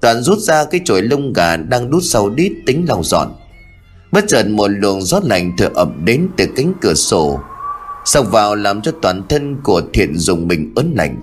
Toàn 0.01 0.23
rút 0.23 0.39
ra 0.39 0.65
cái 0.65 0.81
chổi 0.85 1.03
lông 1.03 1.33
gà 1.33 1.57
đang 1.57 1.91
đút 1.91 2.03
sau 2.05 2.31
đít 2.31 2.53
tính 2.67 2.85
lau 2.89 3.03
dọn. 3.05 3.33
Bất 4.13 4.25
chợt 4.29 4.47
một 4.49 4.69
luồng 4.69 5.03
gió 5.03 5.21
lạnh 5.25 5.53
thở 5.59 5.69
ập 5.75 5.89
đến 6.05 6.29
từ 6.37 6.47
cánh 6.57 6.73
cửa 6.81 6.95
sổ. 6.95 7.41
Sọc 8.05 8.31
vào 8.31 8.55
làm 8.55 8.83
cho 8.83 8.93
toàn 9.03 9.23
thân 9.29 9.57
của 9.63 9.83
thiện 9.93 10.19
dùng 10.19 10.49
mình 10.49 10.73
ớn 10.77 10.93
lạnh. 10.97 11.17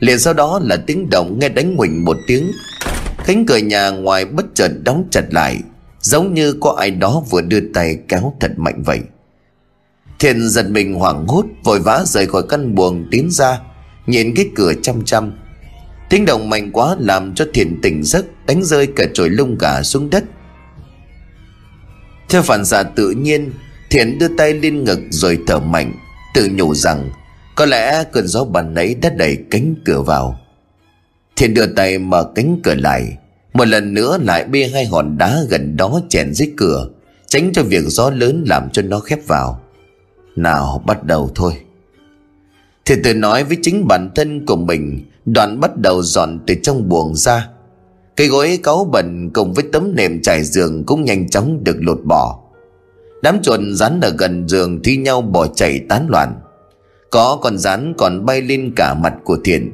Liền 0.00 0.18
sau 0.18 0.34
đó 0.34 0.60
là 0.62 0.76
tiếng 0.76 1.10
động 1.10 1.38
nghe 1.38 1.48
đánh 1.48 1.76
mình 1.76 2.04
một 2.04 2.16
tiếng 2.26 2.50
cánh 3.26 3.46
cửa 3.46 3.56
nhà 3.56 3.90
ngoài 3.90 4.24
bất 4.24 4.46
chợt 4.54 4.72
đóng 4.84 5.08
chặt 5.10 5.24
lại, 5.30 5.58
giống 6.00 6.34
như 6.34 6.52
có 6.52 6.70
ai 6.78 6.90
đó 6.90 7.22
vừa 7.30 7.40
đưa 7.40 7.60
tay 7.74 7.98
kéo 8.08 8.34
thật 8.40 8.50
mạnh 8.56 8.82
vậy. 8.82 9.00
Thiện 10.18 10.48
giật 10.48 10.70
mình 10.70 10.94
hoảng 10.94 11.26
hốt, 11.26 11.44
vội 11.64 11.80
vã 11.80 12.02
rời 12.06 12.26
khỏi 12.26 12.42
căn 12.48 12.74
buồng 12.74 13.04
tiến 13.10 13.30
ra, 13.30 13.58
nhìn 14.06 14.34
cái 14.34 14.48
cửa 14.54 14.72
chăm 14.82 15.04
chăm. 15.04 15.32
Tiếng 16.10 16.24
động 16.24 16.50
mạnh 16.50 16.72
quá 16.72 16.96
làm 16.98 17.34
cho 17.34 17.44
thiện 17.54 17.78
tỉnh 17.82 18.02
giấc, 18.04 18.24
đánh 18.46 18.64
rơi 18.64 18.86
cả 18.96 19.04
chổi 19.14 19.30
lông 19.30 19.58
gà 19.58 19.82
xuống 19.82 20.10
đất. 20.10 20.24
Theo 22.28 22.42
phản 22.42 22.64
xạ 22.64 22.82
tự 22.82 23.10
nhiên, 23.10 23.52
thiện 23.90 24.18
đưa 24.18 24.28
tay 24.38 24.54
lên 24.54 24.84
ngực 24.84 25.00
rồi 25.10 25.38
thở 25.46 25.58
mạnh, 25.58 25.92
tự 26.34 26.50
nhủ 26.52 26.74
rằng 26.74 27.10
có 27.54 27.66
lẽ 27.66 28.04
cơn 28.12 28.26
gió 28.26 28.44
bàn 28.44 28.74
nấy 28.74 28.94
đã 28.94 29.10
đẩy 29.16 29.38
cánh 29.50 29.74
cửa 29.84 30.02
vào. 30.02 30.41
Thiện 31.42 31.54
đưa 31.54 31.66
tay 31.66 31.98
mở 31.98 32.32
cánh 32.34 32.60
cửa 32.62 32.74
lại. 32.74 33.16
Một 33.54 33.68
lần 33.68 33.94
nữa 33.94 34.18
lại 34.22 34.44
bê 34.44 34.70
hai 34.72 34.84
hòn 34.84 35.18
đá 35.18 35.38
gần 35.48 35.76
đó 35.76 36.00
chèn 36.08 36.34
dưới 36.34 36.52
cửa, 36.56 36.88
Tránh 37.26 37.52
cho 37.52 37.62
việc 37.62 37.84
gió 37.86 38.10
lớn 38.10 38.44
làm 38.46 38.70
cho 38.70 38.82
nó 38.82 39.00
khép 39.00 39.18
vào. 39.26 39.60
Nào, 40.36 40.82
bắt 40.86 41.04
đầu 41.04 41.30
thôi. 41.34 41.52
Thì 42.84 42.94
tự 43.04 43.14
nói 43.14 43.44
với 43.44 43.56
chính 43.62 43.88
bản 43.88 44.10
thân 44.14 44.46
của 44.46 44.56
mình 44.56 45.00
Đoàn 45.24 45.60
bắt 45.60 45.76
đầu 45.76 46.02
dọn 46.02 46.38
từ 46.46 46.54
trong 46.62 46.88
buồng 46.88 47.14
ra. 47.14 47.48
Cây 48.16 48.28
gối 48.28 48.58
cáu 48.62 48.84
bẩn 48.84 49.30
cùng 49.34 49.52
với 49.52 49.64
tấm 49.72 49.94
nệm 49.94 50.22
trải 50.22 50.44
giường 50.44 50.84
cũng 50.86 51.04
nhanh 51.04 51.28
chóng 51.28 51.64
được 51.64 51.76
lột 51.80 52.00
bỏ. 52.04 52.38
Đám 53.22 53.42
chuột 53.42 53.60
rắn 53.72 54.00
ở 54.00 54.14
gần 54.18 54.48
giường 54.48 54.82
thi 54.82 54.96
nhau 54.96 55.20
bỏ 55.22 55.46
chạy 55.46 55.80
tán 55.88 56.06
loạn. 56.08 56.40
Có 57.10 57.38
con 57.42 57.58
rắn 57.58 57.94
còn 57.98 58.26
bay 58.26 58.42
lên 58.42 58.72
cả 58.76 58.94
mặt 58.94 59.14
của 59.24 59.38
Thiện. 59.44 59.72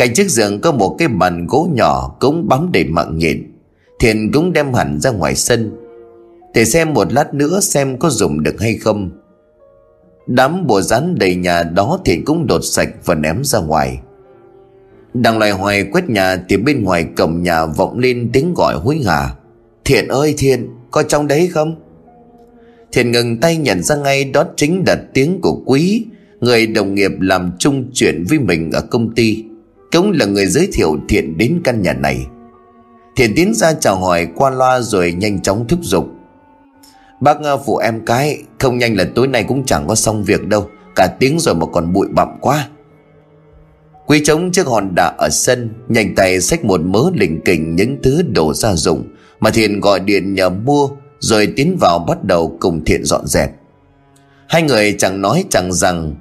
Cạnh 0.00 0.14
chiếc 0.14 0.30
giường 0.30 0.60
có 0.60 0.72
một 0.72 0.96
cái 0.98 1.08
bàn 1.08 1.46
gỗ 1.46 1.68
nhỏ 1.72 2.16
Cũng 2.20 2.48
bám 2.48 2.72
đầy 2.72 2.84
mặn 2.84 3.18
nhện. 3.18 3.52
Thiện 4.00 4.32
cũng 4.32 4.52
đem 4.52 4.74
hẳn 4.74 5.00
ra 5.00 5.10
ngoài 5.10 5.34
sân, 5.34 5.70
Để 6.54 6.64
xem 6.64 6.94
một 6.94 7.12
lát 7.12 7.34
nữa 7.34 7.60
xem 7.60 7.98
có 7.98 8.10
dùng 8.10 8.42
được 8.42 8.60
hay 8.60 8.76
không. 8.76 9.10
Đám 10.26 10.66
bộ 10.66 10.80
rắn 10.80 11.14
đầy 11.18 11.34
nhà 11.34 11.62
đó 11.62 12.00
Thiện 12.04 12.24
cũng 12.24 12.46
đột 12.46 12.60
sạch 12.60 12.88
và 13.04 13.14
ném 13.14 13.44
ra 13.44 13.58
ngoài. 13.58 13.98
Đang 15.14 15.38
loài 15.38 15.50
hoài 15.50 15.84
quét 15.84 16.10
nhà 16.10 16.44
Thì 16.48 16.56
bên 16.56 16.84
ngoài 16.84 17.06
cổng 17.16 17.42
nhà 17.42 17.66
vọng 17.66 17.98
lên 17.98 18.30
tiếng 18.32 18.54
gọi 18.54 18.74
hối 18.74 18.98
hả. 19.06 19.34
Thiện 19.84 20.08
ơi 20.08 20.34
Thiện, 20.38 20.68
Có 20.90 21.02
trong 21.02 21.26
đấy 21.26 21.48
không? 21.52 21.76
Thiện 22.92 23.12
ngừng 23.12 23.40
tay 23.40 23.56
nhận 23.56 23.82
ra 23.82 23.96
ngay 23.96 24.24
đó 24.24 24.44
chính 24.56 24.84
là 24.86 25.02
tiếng 25.14 25.40
của 25.40 25.62
quý, 25.66 26.06
Người 26.40 26.66
đồng 26.66 26.94
nghiệp 26.94 27.10
làm 27.20 27.52
chung 27.58 27.90
chuyện 27.94 28.24
với 28.28 28.38
mình 28.38 28.70
ở 28.72 28.80
công 28.80 29.14
ty. 29.14 29.44
Cũng 29.92 30.12
là 30.12 30.26
người 30.26 30.46
giới 30.46 30.68
thiệu 30.72 30.96
Thiện 31.08 31.38
đến 31.38 31.60
căn 31.64 31.82
nhà 31.82 31.92
này. 31.92 32.26
Thiện 33.16 33.32
tiến 33.36 33.54
ra 33.54 33.72
chào 33.72 33.96
hỏi 33.96 34.28
qua 34.34 34.50
loa 34.50 34.80
rồi 34.80 35.12
nhanh 35.12 35.42
chóng 35.42 35.68
thúc 35.68 35.80
giục. 35.82 36.08
Bác 37.20 37.40
ờ, 37.42 37.56
phụ 37.56 37.76
em 37.76 38.00
cái, 38.06 38.42
Không 38.58 38.78
nhanh 38.78 38.96
là 38.96 39.04
tối 39.14 39.28
nay 39.28 39.44
cũng 39.44 39.64
chẳng 39.66 39.86
có 39.88 39.94
xong 39.94 40.24
việc 40.24 40.46
đâu, 40.46 40.68
Cả 40.96 41.08
tiếng 41.20 41.38
rồi 41.38 41.54
mà 41.54 41.66
còn 41.72 41.92
bụi 41.92 42.06
bặm 42.10 42.28
quá. 42.40 42.68
Quý 44.06 44.20
trống 44.24 44.52
chiếc 44.52 44.66
hòn 44.66 44.94
đá 44.94 45.14
ở 45.18 45.28
sân, 45.30 45.70
Nhanh 45.88 46.14
tay 46.14 46.40
xách 46.40 46.64
một 46.64 46.80
mớ 46.80 47.02
lình 47.14 47.40
kình 47.44 47.76
những 47.76 47.96
thứ 48.02 48.22
đồ 48.22 48.54
gia 48.54 48.74
dụng 48.74 49.04
Mà 49.40 49.50
Thiện 49.50 49.80
gọi 49.80 50.00
điện 50.00 50.34
nhờ 50.34 50.50
mua, 50.50 50.88
Rồi 51.18 51.52
tiến 51.56 51.76
vào 51.80 51.98
bắt 51.98 52.24
đầu 52.24 52.56
cùng 52.60 52.84
Thiện 52.84 53.04
dọn 53.04 53.26
dẹp. 53.26 53.50
Hai 54.48 54.62
người 54.62 54.94
chẳng 54.98 55.20
nói 55.20 55.44
chẳng 55.50 55.72
rằng, 55.72 56.14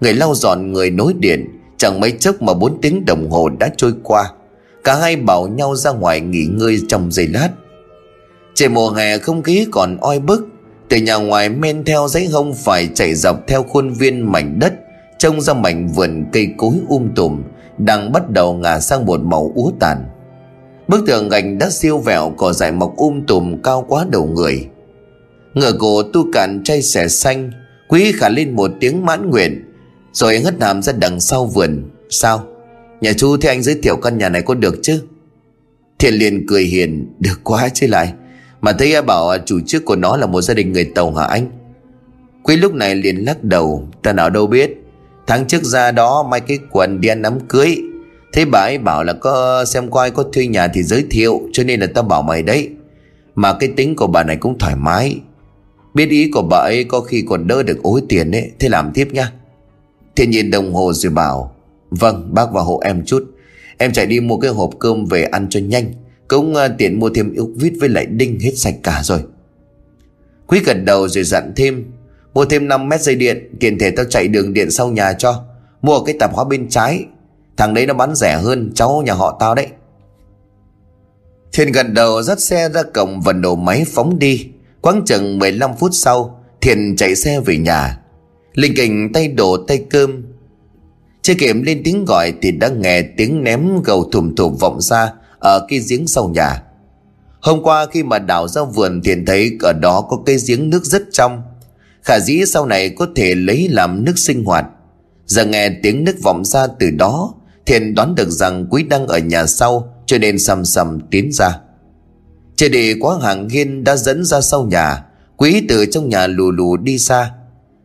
Người 0.00 0.14
lau 0.14 0.34
dọn 0.34 0.72
người 0.72 0.90
nối 0.90 1.14
điện 1.18 1.61
Chẳng 1.82 2.00
mấy 2.00 2.12
chốc 2.12 2.42
mà 2.42 2.54
bốn 2.54 2.80
tiếng 2.80 3.04
đồng 3.04 3.30
hồ 3.30 3.48
đã 3.48 3.70
trôi 3.76 3.92
qua. 4.02 4.30
Cả 4.84 4.94
hai 4.94 5.16
bảo 5.16 5.48
nhau 5.48 5.76
ra 5.76 5.90
ngoài 5.90 6.20
nghỉ 6.20 6.46
ngơi 6.50 6.78
trong 6.88 7.12
giây 7.12 7.26
lát. 7.26 7.48
Trời 8.54 8.68
mùa 8.68 8.90
hè 8.90 9.18
không 9.18 9.42
khí 9.42 9.66
còn 9.70 9.96
oi 9.96 10.18
bức. 10.18 10.48
Từ 10.88 10.96
nhà 10.96 11.16
ngoài 11.16 11.48
men 11.48 11.84
theo 11.84 12.08
giấy 12.08 12.26
hông 12.26 12.54
phải 12.54 12.88
chạy 12.94 13.14
dọc 13.14 13.46
theo 13.46 13.62
khuôn 13.62 13.92
viên 13.92 14.32
mảnh 14.32 14.58
đất, 14.58 14.72
Trông 15.18 15.40
ra 15.40 15.54
mảnh 15.54 15.88
vườn 15.88 16.24
cây 16.32 16.48
cối 16.56 16.74
um 16.88 17.08
tùm, 17.14 17.42
Đang 17.78 18.12
bắt 18.12 18.30
đầu 18.30 18.54
ngả 18.54 18.80
sang 18.80 19.06
một 19.06 19.20
màu 19.20 19.52
úa 19.54 19.70
tàn. 19.80 20.04
Bức 20.88 21.06
tường 21.06 21.28
gạch 21.28 21.44
đã 21.60 21.70
siêu 21.70 21.98
vẹo, 21.98 22.32
Cỏ 22.36 22.52
dại 22.52 22.72
mọc 22.72 22.96
um 22.96 23.26
tùm 23.26 23.62
cao 23.62 23.84
quá 23.88 24.06
đầu 24.10 24.26
người. 24.26 24.66
Ngựa 25.54 25.72
cổ 25.78 26.02
tu 26.02 26.24
cạn 26.32 26.62
chay 26.64 26.82
xẻ 26.82 27.08
xanh, 27.08 27.50
Quý 27.88 28.12
khả 28.12 28.28
lên 28.28 28.56
một 28.56 28.70
tiếng 28.80 29.06
mãn 29.06 29.30
nguyện 29.30 29.71
rồi 30.12 30.40
hất 30.40 30.62
hàm 30.62 30.82
ra 30.82 30.92
đằng 30.92 31.20
sau 31.20 31.46
vườn. 31.46 31.90
Sao? 32.10 32.44
Nhà 33.00 33.12
chú 33.12 33.36
thế 33.36 33.48
anh 33.48 33.62
giới 33.62 33.78
thiệu 33.82 33.96
căn 33.96 34.18
nhà 34.18 34.28
này 34.28 34.42
có 34.42 34.54
được 34.54 34.74
chứ? 34.82 35.02
Thiện 35.98 36.14
liền 36.14 36.46
cười 36.46 36.62
hiền. 36.62 37.06
Được 37.18 37.40
quá 37.44 37.68
chứ 37.74 37.86
lại. 37.86 38.12
Mà 38.60 38.72
thấy 38.72 39.02
bảo 39.02 39.38
chủ 39.46 39.60
trước 39.66 39.84
của 39.84 39.96
nó 39.96 40.16
là 40.16 40.26
một 40.26 40.42
gia 40.42 40.54
đình 40.54 40.72
người 40.72 40.84
Tàu 40.84 41.14
hả 41.14 41.24
anh. 41.24 41.50
Quý 42.42 42.56
lúc 42.56 42.74
này 42.74 42.94
liền 42.94 43.16
lắc 43.16 43.44
đầu. 43.44 43.88
Ta 44.02 44.12
nào 44.12 44.30
đâu 44.30 44.46
biết. 44.46 44.70
Tháng 45.26 45.46
trước 45.46 45.62
ra 45.62 45.90
đó 45.90 46.22
may 46.30 46.40
cái 46.40 46.58
quần 46.70 47.00
đi 47.00 47.08
ăn 47.08 47.22
đám 47.22 47.40
cưới. 47.40 47.76
Thế 48.32 48.44
bà 48.44 48.60
ấy 48.60 48.78
bảo 48.78 49.04
là 49.04 49.12
có 49.12 49.64
xem 49.64 49.90
coi 49.90 50.10
có 50.10 50.22
thuê 50.32 50.46
nhà 50.46 50.68
thì 50.68 50.82
giới 50.82 51.06
thiệu, 51.10 51.40
Cho 51.52 51.64
nên 51.64 51.80
là 51.80 51.86
ta 51.86 52.02
bảo 52.02 52.22
mày 52.22 52.42
đấy. 52.42 52.70
Mà 53.34 53.52
cái 53.60 53.72
tính 53.76 53.96
của 53.96 54.06
bà 54.06 54.24
này 54.24 54.36
cũng 54.36 54.58
thoải 54.58 54.76
mái. 54.76 55.20
Biết 55.94 56.10
ý 56.10 56.30
của 56.30 56.42
bà 56.42 56.56
ấy 56.56 56.84
có 56.84 57.00
khi 57.00 57.24
còn 57.28 57.46
đỡ 57.46 57.62
được 57.62 57.82
ối 57.82 58.02
tiền 58.08 58.30
ấy. 58.30 58.50
Thế 58.58 58.68
làm 58.68 58.90
tiếp 58.94 59.08
nha. 59.12 59.32
Thiên 60.16 60.30
nhìn 60.30 60.50
đồng 60.50 60.74
hồ 60.74 60.92
rồi 60.92 61.12
bảo 61.12 61.54
Vâng 61.90 62.34
bác 62.34 62.52
vào 62.52 62.64
hộ 62.64 62.80
em 62.84 63.04
chút. 63.04 63.24
Em 63.78 63.92
chạy 63.92 64.06
đi 64.06 64.20
mua 64.20 64.36
cái 64.36 64.50
hộp 64.50 64.70
cơm 64.78 65.06
về 65.06 65.24
ăn 65.24 65.46
cho 65.50 65.60
nhanh. 65.60 65.92
Cũng 66.28 66.52
uh, 66.52 66.58
tiện 66.78 67.00
mua 67.00 67.10
thêm 67.10 67.34
ốc 67.36 67.48
vít 67.56 67.72
với 67.80 67.88
lại 67.88 68.06
đinh 68.06 68.40
hết 68.40 68.52
sạch 68.56 68.74
cả 68.82 69.00
rồi. 69.04 69.20
Quý 70.46 70.60
gật 70.64 70.84
đầu 70.84 71.08
rồi 71.08 71.24
dặn 71.24 71.52
thêm 71.56 71.84
Mua 72.34 72.44
thêm 72.44 72.68
5 72.68 72.88
mét 72.88 73.00
dây 73.00 73.14
điện 73.14 73.56
Tiền 73.60 73.78
thể 73.78 73.90
tao 73.90 74.04
chạy 74.04 74.28
đường 74.28 74.52
điện 74.52 74.70
sau 74.70 74.88
nhà 74.90 75.12
cho. 75.12 75.44
Mua 75.82 76.04
cái 76.04 76.14
tạp 76.18 76.34
hóa 76.34 76.44
bên 76.44 76.68
trái. 76.68 77.04
Thằng 77.56 77.74
đấy 77.74 77.86
nó 77.86 77.94
bán 77.94 78.14
rẻ 78.14 78.36
hơn 78.36 78.70
cháu 78.74 79.02
nhà 79.06 79.12
họ 79.12 79.36
tao 79.40 79.54
đấy. 79.54 79.66
Thiên 81.52 81.72
gật 81.72 81.86
đầu 81.92 82.22
dắt 82.22 82.40
xe 82.40 82.68
ra 82.68 82.82
cổng 82.82 83.20
và 83.20 83.32
nổ 83.32 83.54
máy 83.54 83.84
phóng 83.88 84.18
đi. 84.18 84.46
Quãng 84.80 85.02
chừng 85.06 85.38
15 85.38 85.70
phút 85.76 85.90
sau 85.94 86.38
Thiện 86.60 86.96
chạy 86.96 87.16
xe 87.16 87.40
về 87.40 87.56
nhà. 87.56 87.98
Linh 88.54 88.74
kình 88.76 89.12
tay 89.12 89.28
đổ 89.28 89.56
tay 89.56 89.84
cơm 89.90 90.22
chưa 91.22 91.34
kịp 91.38 91.56
lên 91.62 91.82
tiếng 91.84 92.04
gọi 92.04 92.32
thì 92.42 92.52
đã 92.52 92.68
nghe 92.68 93.02
tiếng 93.02 93.44
ném 93.44 93.82
gầu 93.82 94.08
thùm 94.12 94.34
thùm 94.34 94.56
vọng 94.56 94.80
ra 94.80 95.12
ở 95.38 95.66
cái 95.68 95.80
giếng 95.88 96.06
sau 96.06 96.28
nhà. 96.28 96.62
Hôm 97.40 97.62
qua 97.62 97.86
khi 97.86 98.02
mà 98.02 98.18
đào 98.18 98.48
ra 98.48 98.62
vườn 98.62 99.00
thì 99.04 99.14
thấy 99.26 99.58
ở 99.60 99.72
đó 99.72 100.00
có 100.00 100.18
cái 100.26 100.36
giếng 100.46 100.70
nước 100.70 100.84
rất 100.84 101.02
trong. 101.12 101.42
Khả 102.02 102.18
dĩ 102.20 102.42
sau 102.46 102.66
này 102.66 102.90
có 102.90 103.06
thể 103.16 103.34
lấy 103.34 103.68
làm 103.68 104.04
nước 104.04 104.18
sinh 104.18 104.44
hoạt. 104.44 104.64
Giờ 105.26 105.44
nghe 105.44 105.70
tiếng 105.82 106.04
nước 106.04 106.16
vọng 106.22 106.44
ra 106.44 106.66
từ 106.66 106.90
đó, 106.90 107.34
Thiện 107.66 107.94
đoán 107.94 108.14
được 108.14 108.30
rằng 108.30 108.66
Quý 108.70 108.82
đang 108.82 109.06
ở 109.06 109.18
nhà 109.18 109.46
sau 109.46 109.94
cho 110.06 110.18
nên 110.18 110.38
sầm 110.38 110.64
sầm 110.64 111.00
tiến 111.10 111.32
ra. 111.32 111.58
Trời 112.56 112.68
để 112.68 112.94
quá 113.00 113.18
hàng 113.22 113.48
hiên 113.48 113.84
đã 113.84 113.96
dẫn 113.96 114.24
ra 114.24 114.40
sau 114.40 114.64
nhà, 114.64 115.04
Quý 115.36 115.62
từ 115.68 115.86
trong 115.86 116.08
nhà 116.08 116.26
lù 116.26 116.50
lù 116.50 116.76
đi 116.76 116.98
xa. 116.98 117.30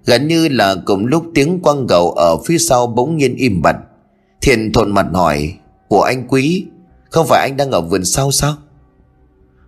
Gần 0.08 0.28
như 0.28 0.48
là 0.48 0.76
cùng 0.86 1.06
lúc 1.06 1.26
tiếng 1.36 1.60
quăng 1.60 1.88
gầu 1.88 2.12
ở 2.12 2.38
phía 2.46 2.58
sau 2.58 2.88
bỗng 2.88 3.18
nhiên 3.18 3.36
im 3.36 3.62
bặt. 3.62 3.76
Thiện 4.42 4.72
thộn 4.74 4.92
mặt 4.92 5.06
hỏi, 5.14 5.54
của 5.88 6.02
anh 6.02 6.28
Quý, 6.28 6.66
không 7.10 7.28
phải 7.28 7.42
anh 7.42 7.58
đang 7.58 7.72
ở 7.72 7.82
vườn 7.82 8.06
sau 8.06 8.32
sao? 8.32 8.56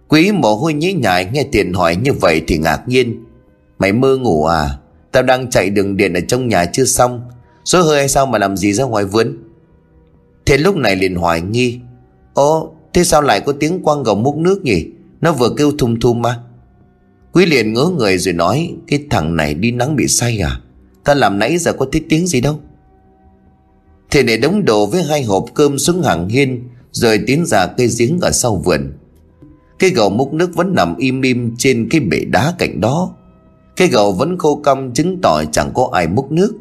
Quý 0.07 0.31
mồ 0.31 0.55
hôi 0.55 0.73
nhí 0.73 0.93
nhại 0.93 1.29
nghe 1.33 1.45
Thiện 1.53 1.73
hỏi 1.73 1.95
như 1.95 2.13
vậy 2.13 2.41
thì 2.47 2.57
ngạc 2.57 2.87
nhiên. 2.87 3.23
Mày 3.79 3.93
mơ 3.93 4.17
ngủ 4.17 4.45
à? 4.45 4.77
Tao 5.11 5.23
đang 5.23 5.49
chạy 5.49 5.69
đường 5.69 5.97
điện 5.97 6.13
ở 6.13 6.19
trong 6.27 6.47
nhà 6.47 6.65
chưa 6.65 6.85
xong. 6.85 7.21
Số 7.65 7.81
hơi 7.81 7.97
hay 7.97 8.09
sao 8.09 8.25
mà 8.25 8.37
làm 8.37 8.57
gì 8.57 8.73
ra 8.73 8.83
ngoài 8.83 9.05
vườn? 9.05 9.37
Thiện 10.45 10.61
lúc 10.61 10.75
này 10.75 10.95
liền 10.95 11.15
hỏi 11.15 11.41
nghi. 11.41 11.79
Ồ, 12.33 12.71
thế 12.93 13.03
sao 13.03 13.21
lại 13.21 13.39
có 13.39 13.53
tiếng 13.59 13.83
quăng 13.83 14.03
gầu 14.03 14.15
múc 14.15 14.37
nước 14.37 14.63
nhỉ? 14.63 14.85
Nó 15.21 15.31
vừa 15.31 15.49
kêu 15.57 15.71
thum 15.77 15.99
thum 15.99 16.21
mà. 16.21 16.39
Quý 17.33 17.45
liền 17.45 17.73
ngớ 17.73 17.85
người 17.97 18.17
rồi 18.17 18.33
nói, 18.33 18.73
Cái 18.87 19.03
thằng 19.09 19.35
này 19.35 19.53
đi 19.53 19.71
nắng 19.71 19.95
bị 19.95 20.07
say 20.07 20.39
à? 20.39 20.59
Ta 21.03 21.13
làm 21.13 21.39
nãy 21.39 21.57
giờ 21.57 21.73
có 21.73 21.85
thấy 21.91 22.01
tiếng 22.09 22.27
gì 22.27 22.41
đâu. 22.41 22.59
Thì 24.11 24.23
để 24.23 24.37
đống 24.37 24.65
đồ 24.65 24.85
với 24.85 25.03
hai 25.03 25.23
hộp 25.23 25.45
cơm 25.53 25.79
xuống 25.79 26.01
hàng 26.01 26.29
hiên 26.29 26.63
Rồi 26.91 27.19
tiến 27.27 27.45
ra 27.45 27.67
cây 27.67 27.89
giếng 27.99 28.19
ở 28.21 28.31
sau 28.31 28.55
vườn. 28.55 28.91
Cái 29.79 29.89
gầu 29.89 30.09
múc 30.09 30.33
nước 30.33 30.55
vẫn 30.55 30.75
nằm 30.75 30.95
im 30.97 31.21
im 31.21 31.55
trên 31.57 31.87
cái 31.89 32.01
bể 32.01 32.19
đá 32.25 32.53
cạnh 32.57 32.81
đó. 32.81 33.15
Cái 33.75 33.87
gầu 33.87 34.11
vẫn 34.11 34.37
khô 34.37 34.55
cong 34.63 34.91
chứng 34.93 35.21
tỏ 35.21 35.43
chẳng 35.51 35.71
có 35.73 35.89
ai 35.93 36.07
múc 36.07 36.31
nước. 36.31 36.53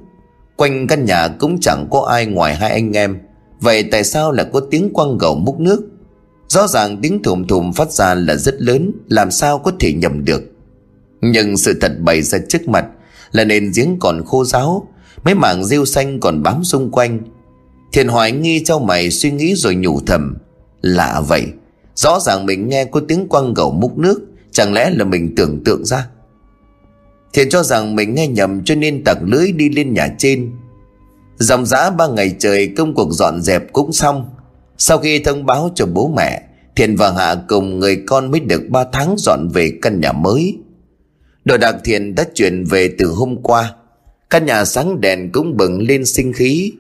Quanh 0.56 0.86
căn 0.86 1.04
nhà 1.04 1.28
cũng 1.28 1.60
chẳng 1.60 1.86
có 1.90 2.00
ai 2.00 2.26
ngoài 2.26 2.54
hai 2.54 2.70
anh 2.70 2.92
em. 2.92 3.18
Vậy 3.60 3.82
tại 3.82 4.04
sao 4.04 4.32
lại 4.32 4.46
có 4.52 4.60
tiếng 4.70 4.92
quăng 4.92 5.18
gầu 5.18 5.34
múc 5.34 5.60
nước? 5.60 5.88
Rõ 6.48 6.66
ràng 6.66 6.98
tiếng 7.02 7.22
thùm 7.22 7.46
thùm 7.46 7.72
phát 7.72 7.92
ra 7.92 8.14
là 8.14 8.36
rất 8.36 8.54
lớn, 8.58 8.92
Làm 9.08 9.30
sao 9.30 9.58
có 9.58 9.72
thể 9.80 9.92
nhầm 9.92 10.24
được? 10.24 10.42
Nhưng 11.20 11.56
sự 11.56 11.78
thật 11.80 11.92
bày 12.00 12.22
ra 12.22 12.38
trước 12.48 12.68
mặt 12.68 12.86
Là 13.32 13.44
nền 13.44 13.72
giếng 13.76 13.96
còn 14.00 14.24
khô 14.26 14.44
ráo, 14.44 14.88
Mấy 15.24 15.34
mảng 15.34 15.64
rêu 15.64 15.84
xanh 15.84 16.20
còn 16.20 16.42
bám 16.42 16.64
xung 16.64 16.90
quanh. 16.90 17.20
Thiền 17.92 18.08
hoài 18.08 18.32
nghi 18.32 18.64
cho 18.64 18.78
mày 18.78 19.10
suy 19.10 19.30
nghĩ 19.30 19.54
rồi 19.54 19.74
nhủ 19.74 20.00
thầm, 20.06 20.36
Lạ 20.82 21.22
vậy, 21.28 21.46
Rõ 21.94 22.20
ràng 22.20 22.46
mình 22.46 22.68
nghe 22.68 22.84
có 22.84 23.00
tiếng 23.08 23.28
quăng 23.28 23.54
gầu 23.54 23.70
múc 23.70 23.98
nước, 23.98 24.20
Chẳng 24.52 24.72
lẽ 24.72 24.90
là 24.90 25.04
mình 25.04 25.34
tưởng 25.36 25.64
tượng 25.64 25.84
ra? 25.84 26.06
Thiền 27.32 27.48
cho 27.48 27.62
rằng 27.62 27.96
mình 27.96 28.14
nghe 28.14 28.26
nhầm 28.26 28.64
cho 28.64 28.74
nên 28.74 29.04
tặc 29.04 29.18
lưới 29.22 29.52
đi 29.52 29.68
lên 29.68 29.94
nhà 29.94 30.08
trên. 30.18 30.52
Dòng 31.38 31.66
giã 31.66 31.90
ba 31.90 32.06
ngày 32.06 32.36
trời 32.38 32.72
công 32.76 32.94
cuộc 32.94 33.12
dọn 33.12 33.42
dẹp 33.42 33.72
cũng 33.72 33.92
xong. 33.92 34.28
Sau 34.78 34.98
khi 34.98 35.18
thông 35.18 35.46
báo 35.46 35.70
cho 35.74 35.86
bố 35.86 36.12
mẹ, 36.16 36.42
Thiền 36.76 36.96
và 36.96 37.10
Hạ 37.10 37.36
cùng 37.48 37.78
người 37.78 38.02
con 38.06 38.30
mới 38.30 38.40
được 38.40 38.62
ba 38.68 38.84
tháng 38.92 39.14
dọn 39.18 39.48
về 39.48 39.72
căn 39.82 40.00
nhà 40.00 40.12
mới. 40.12 40.58
Đồ 41.48 41.56
đạc 41.56 41.76
thiền 41.84 42.14
đã 42.14 42.24
chuyển 42.34 42.64
về 42.64 42.94
từ 42.98 43.06
hôm 43.06 43.36
qua. 43.42 43.74
Căn 44.30 44.46
nhà 44.46 44.64
sáng 44.64 45.00
đèn 45.00 45.30
cũng 45.32 45.56
bừng 45.56 45.86
lên 45.88 46.04
sinh 46.04 46.32
khí. 46.32 46.72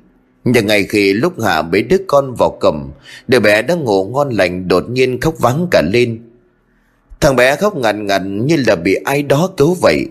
Nhưng 0.44 0.66
ngày 0.66 0.84
khi 0.84 1.12
lúc 1.12 1.40
Hạ 1.40 1.62
bế 1.62 1.82
đứa 1.82 1.96
con 2.06 2.34
vào 2.34 2.58
cầm 2.60 2.90
Đứa 3.28 3.40
bé 3.40 3.62
đang 3.62 3.84
ngủ 3.84 4.04
ngon 4.04 4.30
lành 4.30 4.68
đột 4.68 4.90
nhiên 4.90 5.20
khóc 5.20 5.34
vắng 5.38 5.66
cả 5.70 5.82
lên. 5.92 6.22
Thằng 7.20 7.36
bé 7.36 7.56
khóc 7.56 7.76
ngằn 7.76 8.06
ngằn 8.06 8.46
như 8.46 8.56
là 8.66 8.76
bị 8.76 8.94
ai 8.94 9.22
đó 9.22 9.50
cứu 9.56 9.74
vậy. 9.74 10.06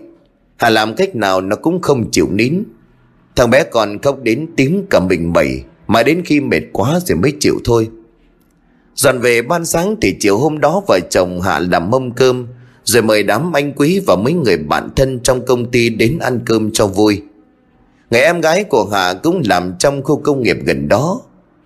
Hà 0.56 0.70
làm 0.70 0.94
cách 0.94 1.16
nào 1.16 1.40
nó 1.40 1.56
cũng 1.56 1.80
không 1.82 2.10
chịu 2.10 2.28
nín. 2.30 2.62
Thằng 3.36 3.50
bé 3.50 3.64
còn 3.64 3.98
khóc 3.98 4.22
đến 4.22 4.46
tím 4.56 4.86
cả 4.90 5.00
mình 5.00 5.32
mẩy 5.32 5.62
Mà 5.86 6.02
đến 6.02 6.22
khi 6.24 6.40
mệt 6.40 6.62
quá 6.72 7.00
rồi 7.06 7.18
mới 7.18 7.32
chịu 7.40 7.54
thôi. 7.64 7.88
Dọn 8.94 9.18
về 9.18 9.42
ban 9.42 9.64
sáng 9.64 9.96
thì 10.00 10.16
chiều 10.20 10.38
hôm 10.38 10.60
đó 10.60 10.82
vợ 10.88 10.98
chồng 11.10 11.40
Hạ 11.40 11.58
làm 11.58 11.90
mâm 11.90 12.10
cơm 12.10 12.46
rồi 12.88 13.02
mời 13.02 13.22
đám 13.22 13.52
anh 13.52 13.72
quý 13.72 14.00
và 14.06 14.16
mấy 14.16 14.32
người 14.32 14.56
bạn 14.56 14.88
thân 14.96 15.20
trong 15.22 15.46
công 15.46 15.70
ty 15.70 15.88
đến 15.88 16.18
ăn 16.18 16.40
cơm 16.46 16.70
cho 16.72 16.86
vui. 16.86 17.22
Người 18.10 18.20
em 18.20 18.40
gái 18.40 18.64
của 18.64 18.88
Hà 18.92 19.14
cũng 19.14 19.42
làm 19.44 19.74
trong 19.78 20.02
khu 20.02 20.20
công 20.20 20.42
nghiệp 20.42 20.56
gần 20.64 20.88
đó. 20.88 21.20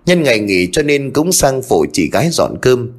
Nhân 0.06 0.22
ngày 0.22 0.38
nghỉ 0.38 0.68
cho 0.72 0.82
nên 0.82 1.10
cũng 1.10 1.32
sang 1.32 1.62
phụ 1.62 1.86
chị 1.92 2.10
gái 2.12 2.28
dọn 2.32 2.56
cơm. 2.62 2.90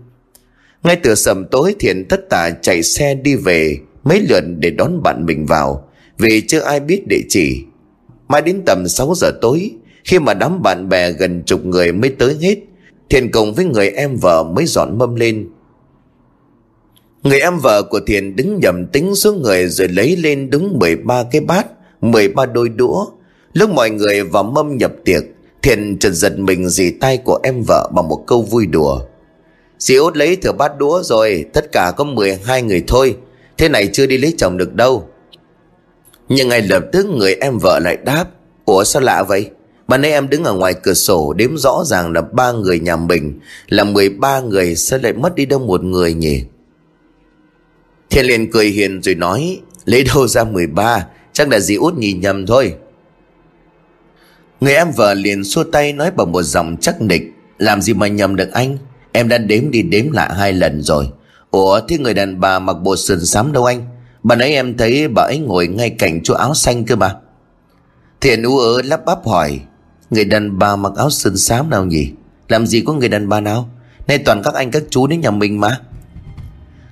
Ngay 0.83 0.95
từ 1.03 1.15
sầm 1.15 1.45
tối 1.51 1.75
Thiện 1.79 2.05
tất 2.09 2.29
tả 2.29 2.49
chạy 2.61 2.83
xe 2.83 3.15
đi 3.15 3.35
về, 3.35 3.77
mấy 4.03 4.19
lượt 4.29 4.43
để 4.57 4.69
đón 4.69 5.03
bạn 5.03 5.25
mình 5.25 5.45
vào 5.45 5.87
vì 6.17 6.41
chưa 6.47 6.59
ai 6.59 6.79
biết 6.79 7.07
địa 7.07 7.21
chỉ. 7.29 7.63
Mai 8.27 8.41
đến 8.41 8.61
tầm 8.65 8.87
6 8.87 9.13
giờ 9.15 9.31
tối, 9.41 9.71
khi 10.03 10.19
mà 10.19 10.33
đám 10.33 10.61
bạn 10.61 10.89
bè 10.89 11.11
gần 11.11 11.43
chục 11.45 11.65
người 11.65 11.91
mới 11.91 12.09
tới 12.09 12.37
hết, 12.41 12.57
Thiện 13.09 13.31
cùng 13.31 13.53
với 13.53 13.65
người 13.65 13.89
em 13.89 14.15
vợ 14.21 14.43
mới 14.43 14.65
dọn 14.65 14.97
mâm 14.97 15.15
lên 15.15 15.47
Người 17.23 17.39
em 17.39 17.59
vợ 17.59 17.83
của 17.83 17.99
Thiện 18.07 18.35
đứng 18.35 18.59
nhầm 18.59 18.87
tính 18.87 19.15
số 19.15 19.33
người 19.33 19.67
rồi 19.67 19.87
lấy 19.87 20.15
lên 20.15 20.49
đúng 20.49 20.79
13 20.79 21.23
cái 21.31 21.41
bát, 21.41 21.67
13 22.01 22.45
đôi 22.45 22.69
đũa. 22.69 23.05
Lúc 23.53 23.69
mọi 23.69 23.89
người 23.89 24.23
vào 24.23 24.43
mâm 24.43 24.77
nhập 24.77 24.91
tiệc, 25.05 25.23
Thiện 25.61 25.97
trật 25.99 26.13
giật 26.13 26.39
mình 26.39 26.69
dì 26.69 26.91
tay 26.91 27.17
của 27.17 27.39
em 27.43 27.63
vợ 27.67 27.89
bằng 27.95 28.07
một 28.07 28.23
câu 28.27 28.41
vui 28.41 28.65
đùa. 28.65 29.01
Dì 29.79 29.95
út 29.95 30.17
lấy 30.17 30.35
thừa 30.35 30.51
bát 30.51 30.77
đũa 30.77 31.03
rồi, 31.03 31.45
tất 31.53 31.71
cả 31.71 31.93
có 31.97 32.03
12 32.03 32.61
người 32.61 32.83
thôi. 32.87 33.17
Thế 33.57 33.69
này 33.69 33.89
chưa 33.93 34.05
đi 34.05 34.17
lấy 34.17 34.33
chồng 34.37 34.57
được 34.57 34.73
đâu. 34.73 35.07
Nhưng 36.29 36.49
ngay 36.49 36.61
lập 36.61 36.83
tức 36.91 37.05
người 37.05 37.35
em 37.35 37.57
vợ 37.57 37.79
lại 37.79 37.97
đáp. 38.05 38.25
Ủa 38.65 38.83
sao 38.83 39.01
lạ 39.01 39.23
vậy? 39.23 39.49
Mà 39.87 39.97
nay 39.97 40.11
em 40.11 40.29
đứng 40.29 40.43
ở 40.43 40.53
ngoài 40.53 40.73
cửa 40.83 40.93
sổ 40.93 41.33
đếm 41.33 41.57
rõ 41.57 41.83
ràng 41.85 42.11
là 42.11 42.21
ba 42.21 42.51
người 42.51 42.79
nhà 42.79 42.95
mình 42.95 43.39
là 43.67 43.83
13 43.83 44.39
người 44.39 44.75
sao 44.75 44.99
lại 45.03 45.13
mất 45.13 45.35
đi 45.35 45.45
đâu 45.45 45.59
một 45.59 45.83
người 45.83 46.13
nhỉ? 46.13 46.43
Thiên 48.13 48.25
liền 48.25 48.51
cười 48.51 48.67
hiền 48.67 49.01
rồi 49.01 49.15
nói, 49.15 49.59
Lấy 49.85 50.03
đâu 50.03 50.27
ra 50.27 50.43
13 50.43 51.05
Chắc 51.33 51.49
là 51.49 51.59
dì 51.59 51.75
út 51.75 51.93
nhìn 51.93 52.19
nhầm 52.19 52.45
thôi. 52.45 52.75
Người 54.61 54.73
em 54.73 54.91
vợ 54.91 55.13
liền 55.13 55.43
xua 55.43 55.63
tay 55.63 55.93
nói 55.93 56.11
bằng 56.11 56.31
một 56.31 56.41
giọng 56.43 56.75
chắc 56.81 57.01
nịch, 57.01 57.23
Làm 57.57 57.81
gì 57.81 57.93
mà 57.93 58.07
nhầm 58.07 58.35
được 58.35 58.51
anh? 58.51 58.77
Em 59.11 59.27
đã 59.27 59.37
đếm 59.37 59.71
đi 59.71 59.81
đếm 59.81 60.11
lại 60.11 60.33
hai 60.35 60.53
lần 60.53 60.81
rồi. 60.81 61.09
Ủa, 61.51 61.79
thế 61.87 61.97
người 61.97 62.13
đàn 62.13 62.39
bà 62.39 62.59
mặc 62.59 62.73
bộ 62.73 62.95
sườn 62.95 63.25
xám 63.25 63.51
đâu 63.51 63.65
anh? 63.65 63.85
Bà 64.23 64.35
nãy 64.35 64.53
em 64.53 64.77
thấy 64.77 65.07
bà 65.07 65.23
ấy 65.23 65.37
ngồi 65.37 65.67
ngay 65.67 65.89
cạnh 65.89 66.23
chỗ 66.23 66.33
áo 66.33 66.53
xanh 66.53 66.85
cơ 66.85 66.95
mà. 66.95 67.15
Thiện 68.21 68.43
ú 68.43 68.57
ớ 68.57 68.81
lắp 68.81 69.05
bắp 69.05 69.27
hỏi, 69.27 69.59
Người 70.09 70.25
đàn 70.25 70.59
bà 70.59 70.75
mặc 70.75 70.93
áo 70.97 71.09
sườn 71.09 71.37
xám 71.37 71.69
nào 71.69 71.85
nhỉ? 71.85 72.11
Làm 72.47 72.67
gì 72.67 72.83
có 72.85 72.93
người 72.93 73.09
đàn 73.09 73.29
bà 73.29 73.39
nào? 73.39 73.69
Nay 74.07 74.17
toàn 74.17 74.41
các 74.43 74.53
anh 74.53 74.71
các 74.71 74.83
chú 74.89 75.07
đến 75.07 75.21
nhà 75.21 75.31
mình 75.31 75.59
mà. 75.59 75.79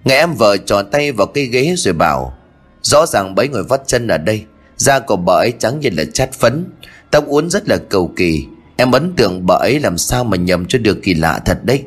Người 0.05 0.15
em 0.15 0.33
vợ 0.33 0.57
trò 0.57 0.81
tay 0.81 1.11
vào 1.11 1.27
cây 1.27 1.45
ghế 1.45 1.73
rồi 1.77 1.93
bảo, 1.93 2.37
Rõ 2.81 3.05
ràng 3.05 3.35
bấy 3.35 3.47
người 3.47 3.63
vắt 3.63 3.81
chân 3.87 4.07
ở 4.07 4.17
đây, 4.17 4.45
Da 4.75 4.99
của 4.99 5.15
bà 5.15 5.33
ấy 5.33 5.53
trắng 5.59 5.79
như 5.79 5.89
là 5.97 6.03
chát 6.13 6.31
phấn, 6.31 6.65
Tóc 7.11 7.27
uốn 7.27 7.49
rất 7.49 7.69
là 7.69 7.77
cầu 7.77 8.13
kỳ. 8.15 8.45
Em 8.75 8.91
ấn 8.91 9.13
tượng 9.15 9.45
bà 9.45 9.55
ấy 9.55 9.79
làm 9.79 9.97
sao 9.97 10.23
mà 10.23 10.37
nhầm 10.37 10.65
cho 10.65 10.79
được 10.79 10.99
kỳ 11.03 11.13
lạ 11.13 11.39
thật 11.45 11.59
đấy. 11.63 11.83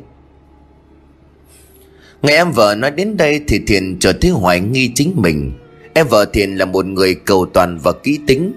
Ngày 2.23 2.37
em 2.37 2.53
vợ 2.53 2.75
nói 2.75 2.91
đến 2.91 3.17
đây 3.17 3.41
thì 3.49 3.61
Thiện 3.67 3.97
trở 4.01 4.13
thấy 4.13 4.31
hoài 4.31 4.61
nghi 4.61 4.93
chính 4.95 5.13
mình. 5.17 5.53
Em 5.95 6.09
vợ 6.09 6.25
Thiện 6.25 6.57
là 6.57 6.65
một 6.65 6.87
người 6.87 7.15
cầu 7.15 7.47
toàn 7.53 7.79
và 7.79 7.93
kỹ 7.93 8.19
tính. 8.27 8.53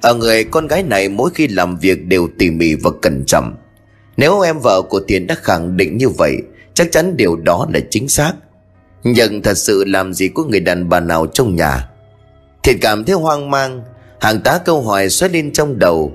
Ở 0.00 0.14
người 0.14 0.44
con 0.44 0.66
gái 0.66 0.82
này 0.82 1.08
mỗi 1.08 1.30
khi 1.34 1.48
làm 1.48 1.76
việc 1.76 2.06
đều 2.06 2.28
tỉ 2.38 2.50
mỉ 2.50 2.74
và 2.74 2.90
cẩn 3.02 3.24
trọng. 3.26 3.54
Nếu 4.16 4.40
em 4.40 4.58
vợ 4.58 4.82
của 4.82 5.00
Thiện 5.08 5.26
đã 5.26 5.34
khẳng 5.42 5.76
định 5.76 5.96
như 5.96 6.08
vậy, 6.08 6.36
Chắc 6.74 6.92
chắn 6.92 7.16
điều 7.16 7.36
đó 7.36 7.66
là 7.72 7.80
chính 7.90 8.08
xác. 8.08 8.32
Nhưng 9.04 9.42
thật 9.42 9.58
sự 9.58 9.84
làm 9.84 10.12
gì 10.12 10.28
có 10.28 10.44
người 10.44 10.60
đàn 10.60 10.88
bà 10.88 11.00
nào 11.00 11.26
trong 11.26 11.56
nhà. 11.56 11.88
Thiện 12.62 12.78
cảm 12.80 13.04
thấy 13.04 13.14
hoang 13.14 13.50
mang, 13.50 13.82
Hàng 14.20 14.40
tá 14.40 14.58
câu 14.64 14.82
hỏi 14.82 15.08
xoay 15.08 15.32
lên 15.32 15.52
trong 15.52 15.78
đầu. 15.78 16.12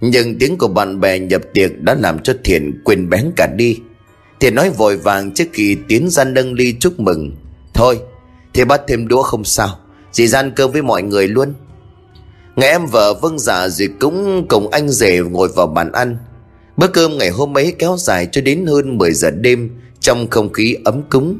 Nhưng 0.00 0.38
tiếng 0.38 0.58
của 0.58 0.68
bạn 0.68 1.00
bè 1.00 1.18
nhập 1.18 1.42
tiệc 1.54 1.80
đã 1.80 1.94
làm 1.94 2.18
cho 2.18 2.34
Thiện 2.44 2.80
quên 2.84 3.08
bén 3.08 3.32
cả 3.36 3.46
đi. 3.56 3.78
Thiện 4.40 4.54
nói 4.54 4.70
vội 4.70 4.96
vàng 4.96 5.34
trước 5.34 5.44
khi 5.52 5.76
tiến 5.88 6.10
ra 6.10 6.24
nâng 6.24 6.52
ly 6.52 6.76
chúc 6.80 7.00
mừng. 7.00 7.36
Thôi, 7.74 7.98
thì 8.54 8.64
bắt 8.64 8.80
thêm 8.88 9.08
đũa 9.08 9.22
không 9.22 9.44
sao, 9.44 9.78
Dì 10.12 10.26
gian 10.26 10.52
cơm 10.56 10.72
với 10.72 10.82
mọi 10.82 11.02
người 11.02 11.28
luôn. 11.28 11.54
Ngày 12.56 12.68
em 12.68 12.86
vợ 12.86 13.14
vâng 13.14 13.38
dạ 13.38 13.68
rồi 13.68 13.88
cũng 14.00 14.46
cùng 14.48 14.70
anh 14.70 14.88
rể 14.88 15.18
ngồi 15.18 15.48
vào 15.48 15.66
bàn 15.66 15.92
ăn. 15.92 16.16
Bữa 16.76 16.86
cơm 16.86 17.18
ngày 17.18 17.30
hôm 17.30 17.56
ấy 17.58 17.74
kéo 17.78 17.96
dài 17.98 18.28
cho 18.32 18.40
đến 18.40 18.66
hơn 18.66 18.98
10 18.98 19.12
giờ 19.12 19.30
đêm 19.30 19.70
Trong 20.00 20.30
không 20.30 20.52
khí 20.52 20.76
ấm 20.84 21.02
cúng. 21.10 21.38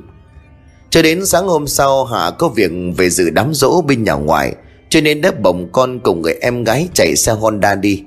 Cho 0.93 1.03
đến 1.03 1.27
sáng 1.27 1.47
hôm 1.47 1.67
sau 1.67 2.05
Hạ 2.05 2.31
có 2.39 2.49
việc 2.49 2.71
về 2.97 3.11
dự 3.11 3.31
đám 3.31 3.55
dỗ 3.55 3.83
bên 3.83 4.05
nhà 4.05 4.13
ngoại, 4.13 4.55
Cho 4.89 5.01
nên 5.01 5.21
đã 5.21 5.31
bồng 5.43 5.69
con 5.73 6.01
cùng 6.01 6.23
người 6.23 6.35
em 6.41 6.65
gái 6.65 6.89
chạy 6.95 7.17
xe 7.17 7.33
Honda 7.33 7.75
đi. 7.75 8.03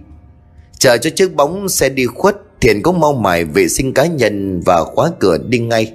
Chờ 0.79 0.97
cho 0.97 1.09
chiếc 1.09 1.35
bóng 1.35 1.69
xe 1.69 1.89
đi 1.89 2.05
khuất, 2.05 2.35
Thiện 2.61 2.81
cũng 2.81 2.99
mau 2.99 3.13
mải 3.13 3.43
vệ 3.43 3.67
sinh 3.67 3.93
cá 3.93 4.05
nhân 4.05 4.61
và 4.65 4.83
khóa 4.83 5.11
cửa 5.19 5.37
đi 5.47 5.59
ngay. 5.59 5.93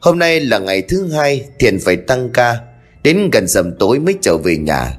Hôm 0.00 0.18
nay 0.18 0.40
là 0.40 0.58
ngày 0.58 0.82
thứ 0.82 1.12
hai, 1.12 1.44
Thiện 1.58 1.78
phải 1.80 1.96
tăng 1.96 2.30
ca, 2.34 2.56
Đến 3.02 3.30
gần 3.32 3.48
sầm 3.48 3.72
tối 3.78 3.98
mới 3.98 4.14
trở 4.22 4.36
về 4.36 4.56
nhà. 4.56 4.98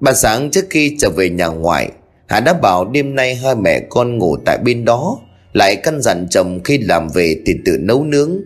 Bà 0.00 0.12
sáng 0.12 0.50
trước 0.50 0.64
khi 0.70 0.96
trở 0.98 1.10
về 1.10 1.30
nhà 1.30 1.46
ngoại, 1.46 1.90
Hà 2.26 2.40
đã 2.40 2.52
bảo 2.52 2.84
đêm 2.84 3.14
nay 3.14 3.34
hai 3.34 3.54
mẹ 3.54 3.80
con 3.90 4.18
ngủ 4.18 4.36
tại 4.46 4.58
bên 4.58 4.84
đó, 4.84 5.18
Lại 5.52 5.76
căn 5.76 6.02
dặn 6.02 6.26
chồng 6.30 6.60
khi 6.64 6.78
làm 6.78 7.08
về 7.08 7.36
thì 7.46 7.54
tự 7.64 7.76
nấu 7.80 8.04
nướng. 8.04 8.36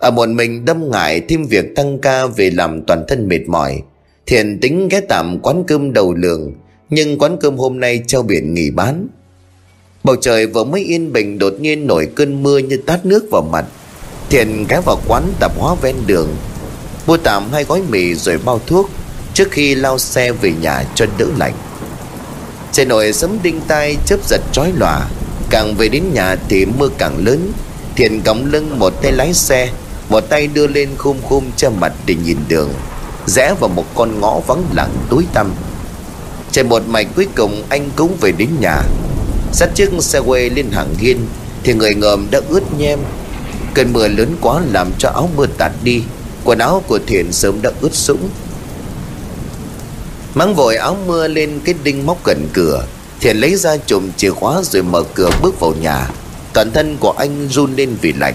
Ở 0.00 0.10
một 0.10 0.28
mình 0.28 0.64
đâm 0.64 0.90
ngại 0.90 1.20
thêm 1.28 1.46
việc 1.46 1.76
tăng 1.76 1.98
ca 1.98 2.26
về 2.26 2.50
làm 2.50 2.82
toàn 2.82 3.04
thân 3.08 3.28
mệt 3.28 3.40
mỏi. 3.46 3.82
Thiện 4.26 4.60
tính 4.60 4.88
ghé 4.88 5.00
tạm 5.00 5.38
quán 5.42 5.64
cơm 5.66 5.92
đầu 5.92 6.14
lường, 6.14 6.52
Nhưng 6.90 7.18
quán 7.18 7.36
cơm 7.40 7.56
hôm 7.56 7.80
nay 7.80 8.02
treo 8.06 8.22
biển 8.22 8.54
nghỉ 8.54 8.70
bán. 8.70 9.08
Bầu 10.04 10.16
trời 10.16 10.46
vừa 10.46 10.64
mới 10.64 10.80
yên 10.84 11.12
bình, 11.12 11.38
đột 11.38 11.54
nhiên 11.60 11.86
nổi 11.86 12.08
cơn 12.14 12.42
mưa 12.42 12.58
như 12.58 12.76
tát 12.76 13.06
nước 13.06 13.26
vào 13.30 13.42
mặt. 13.42 13.64
Thiện 14.30 14.66
ghé 14.68 14.80
vào 14.84 15.00
quán 15.08 15.32
tạp 15.40 15.52
hóa 15.58 15.74
ven 15.82 15.96
đường, 16.06 16.28
Mua 17.06 17.16
tạm 17.16 17.52
hai 17.52 17.64
gói 17.64 17.82
mì 17.90 18.14
rồi 18.14 18.38
bao 18.44 18.60
thuốc, 18.66 18.90
Trước 19.34 19.50
khi 19.50 19.74
lao 19.74 19.98
xe 19.98 20.32
về 20.32 20.52
nhà 20.62 20.84
cho 20.94 21.06
đỡ 21.18 21.26
lạnh. 21.38 21.54
Trời 22.72 22.86
nổi 22.86 23.12
sấm 23.12 23.38
đinh 23.42 23.60
tai, 23.68 23.96
chớp 24.06 24.28
giật 24.28 24.40
trói 24.52 24.72
lòa. 24.76 25.08
Càng 25.50 25.74
về 25.74 25.88
đến 25.88 26.02
nhà 26.14 26.36
thì 26.48 26.66
mưa 26.66 26.88
càng 26.98 27.24
lớn. 27.26 27.52
Thiện 27.96 28.20
cõng 28.24 28.44
lưng 28.44 28.78
một 28.78 29.02
tay 29.02 29.12
lái 29.12 29.34
xe 29.34 29.68
một 30.10 30.20
tay 30.20 30.46
đưa 30.46 30.66
lên 30.66 30.88
khum 30.98 31.16
khum 31.28 31.44
che 31.56 31.68
mặt 31.68 31.92
để 32.06 32.14
nhìn 32.24 32.36
đường, 32.48 32.72
Rẽ 33.26 33.54
vào 33.60 33.68
một 33.68 33.84
con 33.94 34.20
ngõ 34.20 34.40
vắng 34.46 34.64
lặng 34.74 34.94
tối 35.10 35.26
tăm. 35.34 35.52
Chạy 36.52 36.64
một 36.64 36.82
mạch 36.88 37.06
cuối 37.16 37.26
cùng, 37.36 37.62
anh 37.68 37.90
cũng 37.96 38.16
về 38.20 38.32
đến 38.32 38.48
nhà. 38.60 38.82
Sát 39.52 39.70
chiếc 39.74 39.90
xe 40.00 40.18
quay 40.18 40.50
lên 40.50 40.70
hàng 40.70 40.94
hiên, 40.98 41.26
Thì 41.62 41.74
người 41.74 41.94
ngợm 41.94 42.26
đã 42.30 42.40
ướt 42.48 42.62
nhem. 42.78 42.98
Cơn 43.74 43.92
mưa 43.92 44.08
lớn 44.08 44.36
quá 44.40 44.60
làm 44.72 44.92
cho 44.98 45.08
áo 45.08 45.28
mưa 45.36 45.46
tạt 45.58 45.72
đi, 45.84 46.02
Quần 46.44 46.58
áo 46.58 46.82
của 46.86 46.98
Thiện 47.06 47.32
sớm 47.32 47.62
đã 47.62 47.70
ướt 47.80 47.94
sũng. 47.94 48.28
Mang 50.34 50.54
vội 50.54 50.76
áo 50.76 50.96
mưa 51.06 51.28
lên 51.28 51.60
cái 51.64 51.74
đinh 51.84 52.06
móc 52.06 52.24
gần 52.24 52.48
cửa, 52.52 52.86
Thiện 53.20 53.36
lấy 53.36 53.56
ra 53.56 53.76
chùm 53.86 54.10
chìa 54.16 54.30
khóa 54.30 54.62
rồi 54.62 54.82
mở 54.82 55.02
cửa 55.14 55.30
bước 55.42 55.60
vào 55.60 55.74
nhà. 55.80 56.08
Toàn 56.52 56.70
thân 56.72 56.96
của 57.00 57.10
anh 57.10 57.48
run 57.48 57.76
lên 57.76 57.96
vì 58.00 58.12
lạnh. 58.12 58.34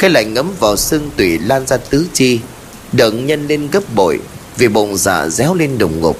Cái 0.00 0.10
lạnh 0.10 0.34
ngấm 0.34 0.50
vào 0.58 0.76
xương 0.76 1.10
tủy 1.16 1.38
lan 1.38 1.66
ra 1.66 1.76
tứ 1.76 2.06
chi, 2.12 2.40
đợn 2.92 3.26
nhân 3.26 3.46
lên 3.46 3.68
gấp 3.72 3.94
bội 3.94 4.20
Vì 4.56 4.68
bụng 4.68 4.96
dạ 4.96 5.28
réo 5.28 5.54
lên 5.54 5.78
đùng 5.78 6.00
ngục. 6.00 6.16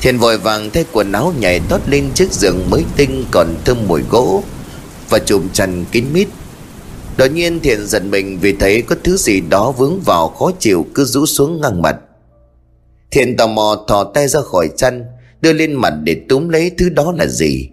Thiện 0.00 0.18
vội 0.18 0.38
vàng 0.38 0.70
thay 0.70 0.84
quần 0.92 1.12
áo 1.12 1.34
nhảy 1.38 1.60
tót 1.68 1.80
lên 1.88 2.10
chiếc 2.14 2.32
giường 2.32 2.70
mới 2.70 2.84
tinh 2.96 3.24
còn 3.30 3.54
thơm 3.64 3.76
mùi 3.88 4.02
gỗ 4.10 4.44
Và 5.08 5.18
chùm 5.18 5.48
chăn 5.52 5.84
kín 5.92 6.04
mít. 6.12 6.28
Đột 7.16 7.32
nhiên 7.32 7.60
Thiện 7.60 7.86
giận 7.86 8.10
mình 8.10 8.38
vì 8.40 8.52
thấy 8.52 8.82
có 8.82 8.96
thứ 9.04 9.16
gì 9.16 9.40
đó 9.40 9.72
vướng 9.72 10.00
vào 10.00 10.28
khó 10.28 10.50
chịu 10.58 10.86
cứ 10.94 11.04
rũ 11.04 11.26
xuống 11.26 11.60
ngang 11.60 11.82
mặt. 11.82 11.96
Thiện 13.10 13.36
tò 13.36 13.46
mò 13.46 13.84
thò 13.88 14.04
tay 14.04 14.28
ra 14.28 14.40
khỏi 14.40 14.70
chăn, 14.76 15.04
Đưa 15.40 15.52
lên 15.52 15.74
mặt 15.74 15.92
để 16.04 16.16
túm 16.28 16.48
lấy 16.48 16.70
thứ 16.78 16.88
đó 16.88 17.12
là 17.18 17.26
gì. 17.26 17.68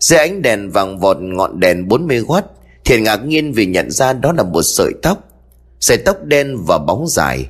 Dưới 0.00 0.18
ánh 0.18 0.42
đèn 0.42 0.70
vàng 0.70 0.98
vọt 0.98 1.16
ngọn 1.20 1.60
đèn 1.60 1.88
40W 1.88 2.42
Thiện 2.84 3.02
ngạc 3.02 3.24
nhiên 3.24 3.52
vì 3.52 3.66
nhận 3.66 3.90
ra 3.90 4.12
đó 4.12 4.32
là 4.32 4.42
một 4.42 4.62
sợi 4.62 4.92
tóc 5.02 5.18
Sợi 5.80 5.96
tóc 5.96 6.24
đen 6.24 6.56
và 6.66 6.78
bóng 6.78 7.06
dài. 7.08 7.46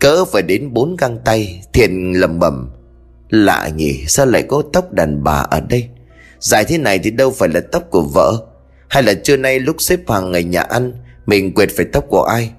Cỡ 0.00 0.24
phải 0.24 0.42
đến 0.42 0.72
bốn 0.72 0.96
găng 0.96 1.18
tay 1.24 1.62
Thiện 1.72 2.12
lầm 2.20 2.38
bầm 2.38 2.70
Lạ 3.30 3.68
nhỉ, 3.68 4.04
sao 4.06 4.26
lại 4.26 4.42
có 4.42 4.62
tóc 4.72 4.92
đàn 4.92 5.24
bà 5.24 5.46
ở 5.50 5.60
đây? 5.60 5.88
Dài 6.40 6.64
thế 6.64 6.78
này 6.78 6.98
thì 6.98 7.10
đâu 7.10 7.30
phải 7.30 7.48
là 7.48 7.60
tóc 7.72 7.82
của 7.90 8.02
vợ. 8.02 8.46
Hay 8.88 9.02
là 9.02 9.14
trưa 9.14 9.36
nay 9.36 9.58
lúc 9.58 9.76
xếp 9.78 10.00
hàng 10.08 10.32
ngày 10.32 10.44
nhà 10.44 10.62
ăn, 10.62 10.92
Mình 11.26 11.54
quệt 11.54 11.68
phải 11.76 11.86
tóc 11.92 12.04
của 12.08 12.22
ai? 12.22 12.50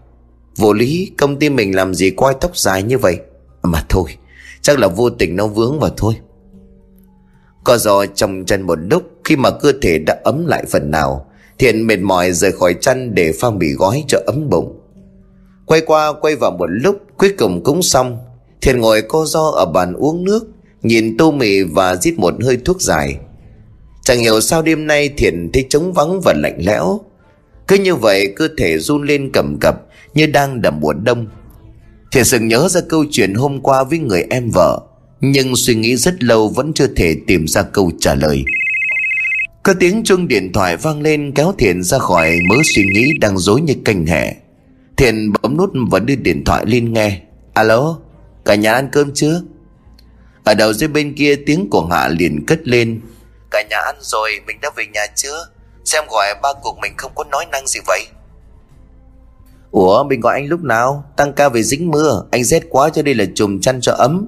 Vô 0.58 0.74
lý, 0.74 1.12
công 1.18 1.40
ty 1.40 1.50
mình 1.50 1.76
làm 1.76 1.94
gì 1.94 2.12
quay 2.12 2.36
tóc 2.42 2.58
dài 2.58 2.84
như 2.84 2.98
vậy? 2.98 3.18
Mà 3.64 3.84
thôi, 3.90 4.18
Chắc 4.62 4.80
là 4.80 4.88
vô 4.88 5.10
tình 5.10 5.36
nó 5.36 5.48
vướng 5.48 5.80
vào 5.80 5.92
thôi. 5.98 6.14
Có 7.64 7.78
gió 7.78 8.06
trong 8.06 8.46
chân 8.46 8.62
một 8.62 8.80
lúc, 8.90 9.04
Khi 9.24 9.36
mà 9.36 9.50
cơ 9.50 9.72
thể 9.82 9.98
đã 9.98 10.22
ấm 10.24 10.46
lại 10.46 10.64
phần 10.72 10.92
nào 10.92 11.26
Thiện 11.60 11.88
mệt 11.88 12.00
mỏi 12.00 12.32
rời 12.32 12.52
khỏi 12.52 12.76
chăn 12.82 13.16
Để 13.16 13.34
pha 13.40 13.50
mì 13.50 13.68
gói 13.68 14.04
cho 14.08 14.20
ấm 14.26 14.50
bụng. 14.50 14.80
Quay 15.66 15.82
qua, 15.82 16.14
quay 16.22 16.36
vào 16.36 16.52
một 16.52 16.68
lúc, 16.70 16.98
Cuối 17.18 17.34
cùng 17.38 17.64
cũng 17.64 17.82
xong. 17.82 18.18
Thiện 18.62 18.82
ngồi 18.82 19.02
co 19.02 19.26
do 19.26 19.42
ở 19.42 19.66
bàn 19.66 19.94
uống 19.94 20.24
nước, 20.24 20.48
Nhìn 20.82 21.18
tô 21.18 21.32
mì 21.32 21.64
và 21.64 21.96
rít 21.96 22.14
một 22.18 22.34
hơi 22.44 22.58
thuốc 22.66 22.82
dài. 22.82 23.18
Chẳng 24.04 24.20
hiểu 24.20 24.42
sao 24.42 24.62
đêm 24.62 24.88
nay 24.88 25.10
Thiện 25.18 25.50
thấy 25.54 25.66
trống 25.70 25.94
vắng 25.94 26.22
và 26.22 26.34
lạnh 26.34 26.58
lẽo. 26.60 27.00
Cứ 27.68 27.76
như 27.76 27.96
vậy, 27.96 28.34
cơ 28.36 28.48
thể 28.58 28.80
run 28.80 29.04
lên 29.04 29.30
cầm 29.34 29.58
cập, 29.62 29.82
Như 30.14 30.28
đang 30.28 30.62
đầm 30.62 30.80
mùa 30.80 30.94
đông. 30.94 31.28
Thiện 32.12 32.26
sừng 32.26 32.48
nhớ 32.48 32.68
ra 32.70 32.82
câu 32.90 33.06
chuyện 33.12 33.34
hôm 33.34 33.62
qua 33.62 33.84
với 33.84 34.00
người 34.00 34.26
em 34.30 34.50
vợ, 34.54 34.82
Nhưng 35.22 35.56
suy 35.56 35.76
nghĩ 35.76 35.96
rất 35.96 36.24
lâu 36.24 36.50
vẫn 36.50 36.74
chưa 36.74 36.88
thể 36.96 37.16
tìm 37.28 37.48
ra 37.48 37.62
câu 37.62 37.92
trả 38.00 38.16
lời. 38.16 38.44
Có 39.64 39.74
tiếng 39.80 40.04
chuông 40.04 40.28
điện 40.28 40.54
thoại 40.54 40.78
vang 40.78 41.02
lên 41.02 41.32
kéo 41.36 41.54
Thiện 41.58 41.84
ra 41.84 41.98
khỏi 42.00 42.40
mớ 42.50 42.56
suy 42.64 42.86
nghĩ 42.94 43.14
đang 43.22 43.38
dối 43.38 43.62
như 43.62 43.74
canh 43.86 44.06
hẹ 44.06 44.36
Thiện 44.98 45.34
bấm 45.42 45.58
nút 45.58 45.72
và 45.92 46.00
đưa 46.00 46.16
điện 46.16 46.44
thoại 46.46 46.66
lên 46.68 46.94
nghe. 46.94 47.22
Alo, 47.54 47.98
cả 48.46 48.56
nhà 48.56 48.74
ăn 48.74 48.90
cơm 48.92 49.12
chưa? 49.14 49.42
Ở 50.44 50.54
đầu 50.54 50.74
dưới 50.74 50.88
bên 50.88 51.16
kia 51.16 51.36
tiếng 51.46 51.70
của 51.70 51.86
Hạ 51.86 52.08
liền 52.08 52.46
cất 52.46 52.68
lên. 52.68 53.02
Cả 53.52 53.64
nhà 53.70 53.78
ăn 53.78 53.96
rồi 54.00 54.40
mình 54.48 54.58
đã 54.62 54.70
về 54.76 54.86
nhà 54.94 55.02
chưa? 55.16 55.48
Xem 55.86 56.04
gọi 56.10 56.36
ba 56.42 56.50
cuộc 56.62 56.78
mình 56.82 56.94
không 56.98 57.12
có 57.16 57.24
nói 57.24 57.46
năng 57.52 57.68
gì 57.68 57.80
vậy. 57.88 58.06
Ủa 59.72 60.04
mình 60.04 60.20
gọi 60.20 60.34
anh 60.34 60.48
lúc 60.48 60.64
nào? 60.64 61.06
Tăng 61.18 61.34
ca 61.34 61.50
về 61.50 61.64
dính 61.64 61.92
mưa 61.92 62.24
Anh 62.32 62.44
rét 62.44 62.64
quá 62.70 62.90
cho 62.90 63.02
đây 63.02 63.16
là 63.16 63.26
chùm 63.36 63.60
chăn 63.60 63.82
cho 63.82 63.92
ấm. 63.94 64.28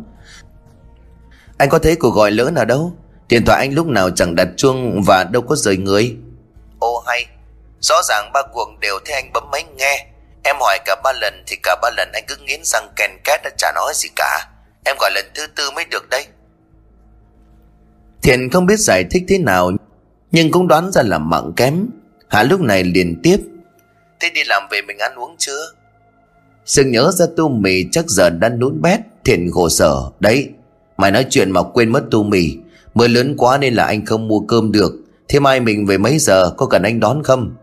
Anh 1.58 1.69
có 1.69 1.80
thấy 1.80 1.95
cuộc 1.95 2.15
gọi 2.15 2.32
lớn 2.32 2.54
nào 2.54 2.65
đâu? 2.65 2.93
Điện 3.30 3.46
thoại 3.46 3.60
anh 3.60 3.74
lúc 3.74 3.88
nào 3.88 4.10
chẳng 4.10 4.36
đặt 4.36 4.48
chuông 4.58 5.02
Và 5.06 5.24
đâu 5.24 5.42
có 5.42 5.56
rời 5.56 5.78
người. 5.78 6.16
Ô, 6.80 7.04
hay. 7.08 7.26
Rõ 7.80 7.96
ràng 8.04 8.32
ba 8.34 8.42
cuộc 8.54 8.70
đều 8.80 9.00
thấy 9.06 9.16
anh 9.16 9.34
bấm 9.34 9.44
máy 9.52 9.64
nghe. 9.78 10.08
Em 10.44 10.56
hỏi 10.60 10.80
cả 10.86 10.96
ba 11.04 11.14
lần 11.22 11.44
Thì 11.48 11.56
cả 11.64 11.76
ba 11.82 11.90
lần 11.98 12.12
anh 12.14 12.24
cứ 12.28 12.36
nghiến 12.38 12.60
răng 12.64 12.88
ken 12.96 13.12
két 13.24 13.40
đã 13.44 13.50
chả 13.58 13.72
nói 13.76 13.94
gì 13.96 14.10
cả. 14.16 14.48
Em 14.86 14.96
gọi 15.00 15.12
lần 15.12 15.26
thứ 15.36 15.48
tư 15.56 15.72
mới 15.72 15.86
được 15.86 16.10
đấy 16.10 16.26
Thiện 18.26 18.50
không 18.50 18.66
biết 18.66 18.80
giải 18.80 19.06
thích 19.12 19.24
thế 19.28 19.38
nào, 19.38 19.72
Nhưng 20.32 20.52
cũng 20.52 20.68
đoán 20.68 20.92
ra 20.92 21.02
là 21.02 21.18
mạng 21.18 21.54
kém. 21.56 21.88
Hạ 22.30 22.44
lúc 22.44 22.62
này 22.62 22.84
liền 22.84 23.20
tiếp. 23.24 23.38
Thế 24.20 24.30
đi 24.30 24.44
làm 24.44 24.68
về 24.72 24.82
mình 24.82 24.98
ăn 24.98 25.16
uống 25.16 25.36
chưa? 25.38 25.72
Sương 26.66 26.92
nhớ 26.92 27.12
ra 27.12 27.26
tô 27.38 27.48
mì 27.48 27.86
chắc 27.92 28.06
giờ 28.08 28.30
đang 28.30 28.60
nún 28.60 28.82
bét, 28.82 29.00
Thiện 29.26 29.52
khổ 29.52 29.70
sở. 29.70 29.96
Đấy, 30.20 30.50
Mày 30.98 31.12
nói 31.12 31.26
chuyện 31.30 31.52
mà 31.52 31.64
quên 31.64 31.92
mất 31.92 32.04
tô 32.12 32.24
mì. 32.24 32.58
Mưa 32.95 33.08
lớn 33.08 33.36
quá 33.38 33.58
nên 33.58 33.73
là 33.73 33.86
anh 33.86 34.05
không 34.05 34.27
mua 34.27 34.39
cơm 34.39 34.71
được. 34.71 34.93
Thế 35.27 35.39
mai 35.39 35.60
mình 35.60 35.86
về 35.86 35.97
mấy 35.97 36.19
giờ, 36.19 36.51
có 36.58 36.65
cần 36.65 36.84
anh 36.84 36.99
đón 36.99 37.23
không? 37.23 37.55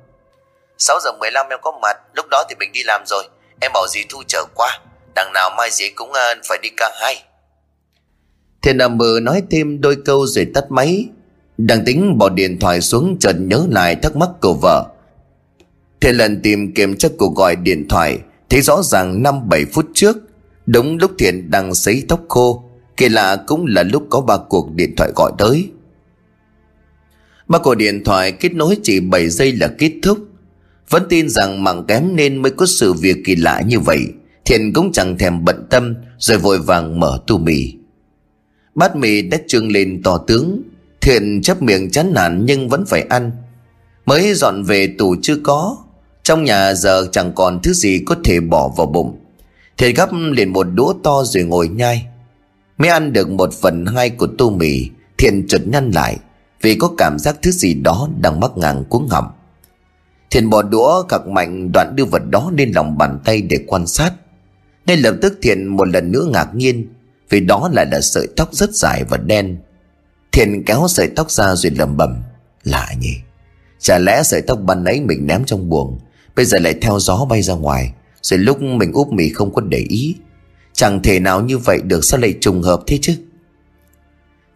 6 0.79 1.01
giờ 1.05 1.13
15 1.13 1.47
em 1.51 1.59
có 1.63 1.73
mặt, 1.83 1.97
Lúc 2.15 2.27
đó 2.31 2.45
thì 2.49 2.55
mình 2.59 2.73
đi 2.73 2.83
làm 2.85 3.03
rồi. 3.07 3.25
Em 3.61 3.71
bảo 3.75 3.87
dì 3.89 4.01
Thu 4.09 4.23
trở 4.29 4.45
qua, 4.55 4.81
Đằng 5.15 5.33
nào 5.35 5.51
mai 5.59 5.71
dì 5.71 5.91
cũng 5.95 6.13
ờ, 6.13 6.35
phải 6.49 6.59
đi 6.63 6.69
ca 6.77 6.91
hai. 7.01 7.25
Thiên 8.63 8.77
Nam 8.77 8.99
mơ 8.99 9.19
nói 9.23 9.43
thêm 9.51 9.81
đôi 9.81 9.97
câu 10.05 10.27
rồi 10.27 10.47
tắt 10.55 10.65
máy. 10.71 11.07
Đang 11.59 11.85
tính 11.85 12.19
bỏ 12.19 12.29
điện 12.29 12.59
thoại 12.61 12.81
xuống 12.81 13.17
chợt 13.21 13.35
nhớ 13.39 13.67
lại 13.71 13.97
thắc 14.03 14.17
mắc 14.17 14.29
của 14.41 14.55
vợ. 14.63 14.87
Thiên 16.01 16.17
lần 16.17 16.43
tìm 16.43 16.75
kiểm 16.75 16.97
tra 16.97 17.09
cuộc 17.19 17.37
gọi 17.37 17.57
điện 17.57 17.89
thoại. 17.89 18.19
Thấy 18.51 18.61
rõ 18.61 18.83
ràng 18.83 19.23
5-7 19.23 19.65
phút 19.73 19.87
trước, 19.95 20.17
Đúng 20.67 20.99
lúc 20.99 21.11
Thiện 21.19 21.51
đang 21.51 21.75
sấy 21.75 22.03
tóc 22.09 22.21
khô. 22.29 22.65
Kỳ 22.97 23.09
lạ 23.09 23.37
cũng 23.47 23.67
là 23.67 23.83
lúc 23.83 24.07
có 24.11 24.21
ba 24.21 24.37
cuộc 24.49 24.75
điện 24.75 24.95
thoại 24.97 25.11
gọi 25.17 25.33
tới. 25.39 25.69
Ba 27.49 27.59
cuộc 27.59 27.75
điện 27.75 28.05
thoại 28.05 28.33
kết 28.33 28.55
nối 28.55 28.77
chỉ 28.83 29.01
7 29.01 29.29
giây 29.29 29.53
là 29.53 29.69
kết 29.79 29.93
thúc. 30.03 30.19
Vẫn 30.91 31.03
tin 31.09 31.29
rằng 31.29 31.65
mạng 31.65 31.85
kém 31.89 32.17
nên 32.17 32.43
mới 32.43 32.53
có 32.53 32.67
sự 32.67 32.93
việc 32.93 33.17
kỳ 33.25 33.37
lạ 33.37 33.63
như 33.67 33.81
vậy. 33.81 34.01
Thiện 34.45 34.73
cũng 34.73 34.93
chẳng 34.93 35.19
thèm 35.19 35.45
bận 35.45 35.67
tâm, 35.71 35.95
Rồi 36.19 36.39
vội 36.39 36.59
vàng 36.59 37.01
mở 37.01 37.21
tu 37.27 37.39
mì. 37.39 37.75
Bát 38.75 38.97
mì 38.97 39.23
đã 39.23 39.39
trương 39.47 39.73
lên 39.73 40.03
to 40.03 40.19
tướng. 40.19 40.63
Thiện 41.01 41.43
chấp 41.43 41.63
miệng 41.63 41.91
chán 41.91 42.13
nản 42.15 42.47
nhưng 42.47 42.69
vẫn 42.69 42.85
phải 42.87 43.03
ăn. 43.03 43.31
Mới 44.07 44.35
dọn 44.35 44.63
về 44.63 44.95
tủ 44.99 45.17
chưa 45.23 45.37
có. 45.43 45.77
Trong 46.23 46.45
nhà 46.45 46.75
giờ 46.75 47.09
chẳng 47.13 47.33
còn 47.35 47.63
thứ 47.63 47.73
gì 47.73 48.03
có 48.07 48.17
thể 48.25 48.41
bỏ 48.41 48.69
vào 48.77 48.87
bụng. 48.87 49.19
Thiện 49.79 49.95
gấp 49.95 50.09
liền 50.13 50.53
một 50.53 50.67
đũa 50.75 50.95
to 51.03 51.23
rồi 51.25 51.45
ngồi 51.45 51.69
nhai. 51.69 52.07
Mới 52.83 52.91
ăn 52.91 53.13
được 53.13 53.31
một 53.31 53.55
phần 53.55 53.87
hai 53.87 54.11
của 54.11 54.27
tô 54.39 54.51
mì, 54.51 54.91
Thiện 55.19 55.47
chợt 55.49 55.63
nhăn 55.67 55.91
lại, 55.91 56.19
Vì 56.63 56.75
có 56.75 56.91
cảm 56.99 57.19
giác 57.19 57.37
thứ 57.43 57.51
gì 57.51 57.75
đó 57.75 58.09
đang 58.21 58.41
mắc 58.41 58.51
ngang 58.57 58.85
cuống 58.85 59.09
họng. 59.09 59.31
Thiện 60.31 60.51
bỏ 60.51 60.63
đũa 60.63 61.03
cặc 61.03 61.27
mạnh 61.27 61.73
đoạn 61.73 61.93
đưa 61.97 62.05
vật 62.05 62.23
đó 62.31 62.51
lên 62.57 62.73
lòng 62.75 62.99
bàn 62.99 63.19
tay 63.25 63.43
để 63.43 63.57
quan 63.67 63.87
sát. 63.87 64.13
Ngay 64.87 64.97
lập 64.97 65.15
tức 65.23 65.39
Thiện 65.43 65.67
một 65.67 65.89
lần 65.89 66.13
nữa 66.13 66.29
ngạc 66.33 66.55
nhiên, 66.55 66.89
Vì 67.31 67.41
đó 67.41 67.71
lại 67.73 67.87
là 67.93 68.01
sợi 68.01 68.27
tóc 68.37 68.55
rất 68.55 68.71
dài 68.75 69.05
và 69.05 69.17
đen. 69.17 69.59
Thiện 70.33 70.63
kéo 70.67 70.87
sợi 70.89 71.09
tóc 71.17 71.31
ra 71.31 71.55
rồi 71.55 71.73
lầm 71.79 71.97
bầm 71.97 72.23
Lạ 72.65 72.89
nhỉ, 73.01 73.15
Chả 73.79 73.99
lẽ 73.99 74.23
sợi 74.23 74.43
tóc 74.43 74.59
ban 74.63 74.85
nãy 74.85 75.01
mình 75.01 75.27
ném 75.27 75.45
trong 75.45 75.69
buồng, 75.69 75.99
Bây 76.37 76.45
giờ 76.45 76.59
lại 76.59 76.75
theo 76.83 76.99
gió 76.99 77.25
bay 77.31 77.43
ra 77.43 77.55
ngoài, 77.55 77.93
Rồi 78.23 78.39
lúc 78.39 78.63
mình 78.63 78.93
úp 78.93 79.13
mì 79.13 79.29
không 79.29 79.55
có 79.55 79.61
để 79.61 79.79
ý 79.89 80.17
Chẳng 80.73 81.03
thể 81.03 81.21
nào 81.21 81.41
như 81.41 81.59
vậy 81.59 81.81
được, 81.85 82.05
sao 82.05 82.21
lại 82.21 82.35
trùng 82.41 82.63
hợp 82.63 82.81
thế 82.87 82.99
chứ? 83.03 83.15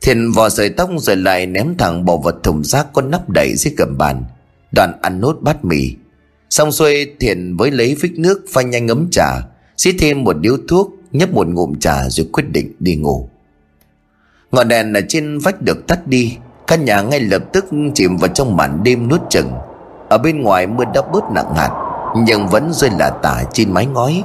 Thiện 0.00 0.32
vò 0.32 0.48
sợi 0.48 0.68
tóc 0.68 0.90
rồi 0.98 1.16
lại 1.16 1.46
ném 1.46 1.76
thẳng 1.76 2.04
bỏ 2.04 2.16
vào 2.16 2.34
thùng 2.42 2.64
rác 2.64 2.92
có 2.92 3.02
nắp 3.02 3.30
đậy 3.30 3.54
dưới 3.56 3.74
cầm 3.76 3.98
bàn. 3.98 4.24
Đoàn 4.72 4.92
ăn 5.02 5.20
nốt 5.20 5.36
bát 5.40 5.64
mì. 5.64 5.94
Xong 6.50 6.72
xuôi, 6.72 7.14
Thiện 7.20 7.56
với 7.56 7.70
lấy 7.70 7.94
vích 8.00 8.18
nước 8.18 8.44
pha 8.52 8.62
nhanh 8.62 8.88
ấm 8.88 9.08
trà, 9.10 9.26
Xí 9.76 9.92
thêm 9.92 10.24
một 10.24 10.36
điếu 10.40 10.56
thuốc, 10.68 10.92
Nhấp 11.12 11.32
một 11.32 11.48
ngụm 11.48 11.78
trà 11.78 12.08
rồi 12.08 12.28
quyết 12.32 12.44
định 12.52 12.72
đi 12.78 12.96
ngủ. 12.96 13.28
Ngọn 14.52 14.68
đèn 14.68 14.92
ở 14.92 15.00
trên 15.08 15.38
vách 15.38 15.62
được 15.62 15.86
tắt 15.86 16.06
đi, 16.06 16.36
Căn 16.66 16.84
nhà 16.84 17.02
ngay 17.02 17.20
lập 17.20 17.42
tức 17.52 17.66
chìm 17.94 18.16
vào 18.16 18.28
trong 18.28 18.56
màn 18.56 18.82
đêm 18.82 19.08
nuốt 19.08 19.20
chừng. 19.30 19.50
Ở 20.08 20.18
bên 20.18 20.42
ngoài 20.42 20.66
mưa 20.66 20.84
đã 20.94 21.02
bớt 21.12 21.24
nặng 21.34 21.54
hạt, 21.54 21.70
Nhưng 22.16 22.48
vẫn 22.48 22.72
rơi 22.72 22.90
lả 22.98 23.10
tả 23.22 23.42
trên 23.52 23.72
mái 23.72 23.86
ngói. 23.86 24.24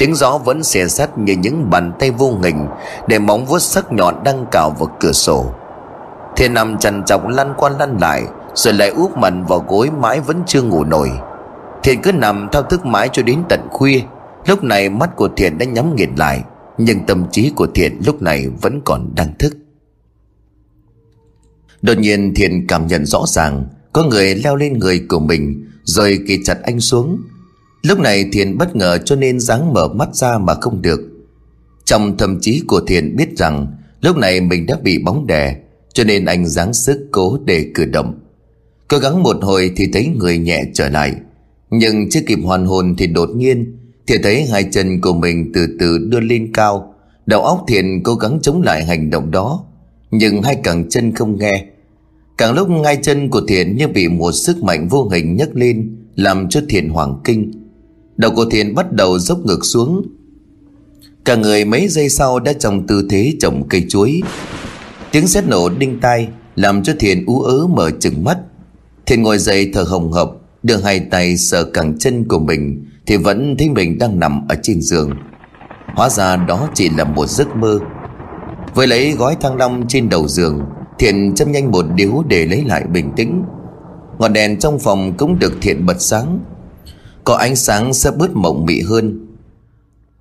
Tiếng 0.00 0.14
gió 0.14 0.38
vẫn 0.38 0.64
xè 0.64 0.88
sắt 0.88 1.18
như 1.18 1.32
những 1.32 1.70
bàn 1.70 1.92
tay 1.98 2.10
vô 2.10 2.38
hình 2.42 2.66
Để 3.08 3.18
móng 3.18 3.46
vuốt 3.46 3.58
sắc 3.58 3.92
nhọn 3.92 4.24
đang 4.24 4.46
cào 4.50 4.70
vào 4.78 4.96
cửa 5.00 5.12
sổ. 5.12 5.54
Thiên 6.36 6.54
nằm 6.54 6.78
trằn 6.78 7.04
trọc 7.04 7.28
lăn 7.28 7.54
qua 7.56 7.70
lăn 7.78 7.98
lại, 8.00 8.22
Rồi 8.54 8.74
lại 8.74 8.88
úp 8.88 9.16
mặt 9.16 9.32
vào 9.48 9.64
gối 9.68 9.90
mãi 9.90 10.20
vẫn 10.20 10.42
chưa 10.46 10.62
ngủ 10.62 10.84
nổi. 10.84 11.10
Thiện 11.82 12.02
cứ 12.02 12.12
nằm 12.12 12.48
thao 12.52 12.62
thức 12.62 12.86
mãi 12.86 13.08
cho 13.12 13.22
đến 13.22 13.42
tận 13.48 13.60
khuya. 13.70 14.00
Lúc 14.46 14.64
này 14.64 14.88
mắt 14.88 15.16
của 15.16 15.28
Thiện 15.36 15.58
đã 15.58 15.66
nhắm 15.66 15.96
nghiền 15.96 16.14
lại, 16.16 16.42
Nhưng 16.78 17.06
tâm 17.06 17.26
trí 17.30 17.52
của 17.56 17.66
Thiện 17.74 18.00
lúc 18.06 18.22
này 18.22 18.46
vẫn 18.62 18.80
còn 18.84 19.14
đang 19.16 19.34
thức. 19.38 19.56
Đột 21.82 21.98
nhiên 21.98 22.34
Thiện 22.34 22.66
cảm 22.66 22.86
nhận 22.86 23.06
rõ 23.06 23.24
ràng, 23.26 23.64
Có 23.92 24.04
người 24.04 24.34
leo 24.34 24.56
lên 24.56 24.78
người 24.78 25.06
của 25.08 25.18
mình, 25.18 25.66
Rồi 25.84 26.18
kỳ 26.28 26.38
chặt 26.44 26.58
anh 26.62 26.80
xuống. 26.80 27.18
Lúc 27.82 27.98
này 27.98 28.24
Thiện 28.32 28.58
bất 28.58 28.76
ngờ 28.76 28.98
cho 29.04 29.16
nên 29.16 29.40
dáng 29.40 29.72
mở 29.72 29.88
mắt 29.88 30.14
ra 30.14 30.38
mà 30.38 30.54
không 30.54 30.82
được. 30.82 31.00
Trong 31.84 32.16
thầm 32.16 32.38
trí 32.40 32.62
của 32.66 32.80
Thiện 32.86 33.16
biết 33.16 33.36
rằng 33.36 33.66
Lúc 34.00 34.16
này 34.16 34.40
mình 34.40 34.66
đã 34.66 34.76
bị 34.82 34.98
bóng 34.98 35.26
đè, 35.26 35.56
Cho 35.94 36.04
nên 36.04 36.24
anh 36.24 36.46
dáng 36.46 36.74
sức 36.74 37.08
cố 37.10 37.38
để 37.44 37.66
cử 37.74 37.84
động. 37.84 38.20
Cố 38.88 38.98
gắng 38.98 39.22
một 39.22 39.36
hồi 39.42 39.72
thì 39.76 39.86
thấy 39.92 40.06
người 40.06 40.38
nhẹ 40.38 40.64
trở 40.74 40.88
lại. 40.88 41.14
Nhưng 41.70 42.10
chưa 42.10 42.20
kịp 42.26 42.38
hoàn 42.44 42.66
hồn 42.66 42.94
thì 42.98 43.06
đột 43.06 43.28
nhiên, 43.36 43.76
Thiện 44.06 44.22
thấy 44.22 44.46
hai 44.46 44.64
chân 44.70 45.00
của 45.00 45.12
mình 45.12 45.50
từ 45.54 45.66
từ 45.80 45.98
đưa 45.98 46.20
lên 46.20 46.52
cao. 46.54 46.94
Đầu 47.26 47.42
óc 47.42 47.64
Thiện 47.68 48.02
cố 48.02 48.14
gắng 48.14 48.38
chống 48.42 48.62
lại 48.62 48.84
hành 48.84 49.10
động 49.10 49.30
đó, 49.30 49.64
Nhưng 50.10 50.42
hai 50.42 50.54
cẳng 50.54 50.88
chân 50.88 51.14
không 51.14 51.38
nghe. 51.38 51.64
Càng 52.38 52.54
lúc 52.54 52.70
ngay 52.70 52.96
chân 53.02 53.30
của 53.30 53.40
Thiện 53.48 53.76
như 53.76 53.88
bị 53.88 54.08
một 54.08 54.32
sức 54.32 54.62
mạnh 54.62 54.88
vô 54.88 55.08
hình 55.08 55.36
nhấc 55.36 55.56
lên, 55.56 55.96
Làm 56.16 56.48
cho 56.48 56.60
Thiện 56.68 56.88
hoàng 56.88 57.20
kinh. 57.24 57.59
Đầu 58.20 58.30
của 58.30 58.44
Thiện 58.44 58.74
bắt 58.74 58.92
đầu 58.92 59.18
dốc 59.18 59.38
ngược 59.44 59.64
xuống. 59.64 60.02
Cả 61.24 61.36
người 61.36 61.64
mấy 61.64 61.88
giây 61.88 62.08
sau 62.08 62.40
đã 62.40 62.52
trong 62.52 62.86
tư 62.86 63.06
thế 63.10 63.32
trồng 63.40 63.68
cây 63.68 63.86
chuối. 63.88 64.22
Tiếng 65.12 65.26
sét 65.26 65.44
nổ 65.48 65.68
đinh 65.68 66.00
tai 66.00 66.28
Làm 66.56 66.82
cho 66.82 66.92
Thiện 66.98 67.26
ú 67.26 67.40
ớ 67.40 67.66
mở 67.66 67.90
chừng 68.00 68.24
mắt. 68.24 68.38
Thiện 69.06 69.22
ngồi 69.22 69.38
dậy 69.38 69.70
thở 69.74 69.82
hồng 69.82 70.12
hộc, 70.12 70.36
Đưa 70.62 70.76
hai 70.76 71.00
tay 71.00 71.36
sờ 71.36 71.64
cẳng 71.64 71.98
chân 71.98 72.28
của 72.28 72.38
mình, 72.38 72.86
Thì 73.06 73.16
vẫn 73.16 73.56
thấy 73.58 73.68
mình 73.68 73.98
đang 73.98 74.20
nằm 74.20 74.48
ở 74.48 74.56
trên 74.62 74.80
giường. 74.80 75.10
Hóa 75.94 76.08
ra 76.08 76.36
đó 76.36 76.68
chỉ 76.74 76.88
là 76.88 77.04
một 77.04 77.26
giấc 77.26 77.56
mơ. 77.56 77.78
Với 78.74 78.86
lấy 78.86 79.12
gói 79.12 79.36
thăng 79.40 79.56
long 79.56 79.84
trên 79.88 80.08
đầu 80.08 80.28
giường 80.28 80.60
Thiện 80.98 81.34
châm 81.34 81.52
nhanh 81.52 81.70
một 81.70 81.84
điếu 81.94 82.22
để 82.28 82.46
lấy 82.46 82.64
lại 82.64 82.84
bình 82.92 83.12
tĩnh. 83.16 83.42
Ngọn 84.18 84.32
đèn 84.32 84.58
trong 84.58 84.78
phòng 84.78 85.12
cũng 85.18 85.38
được 85.38 85.52
Thiện 85.62 85.86
bật 85.86 85.96
sáng 86.02 86.40
có 87.30 87.36
ánh 87.36 87.56
sáng 87.56 87.94
sẽ 87.94 88.10
bớt 88.10 88.36
mộng 88.36 88.66
mị 88.66 88.80
hơn. 88.80 89.26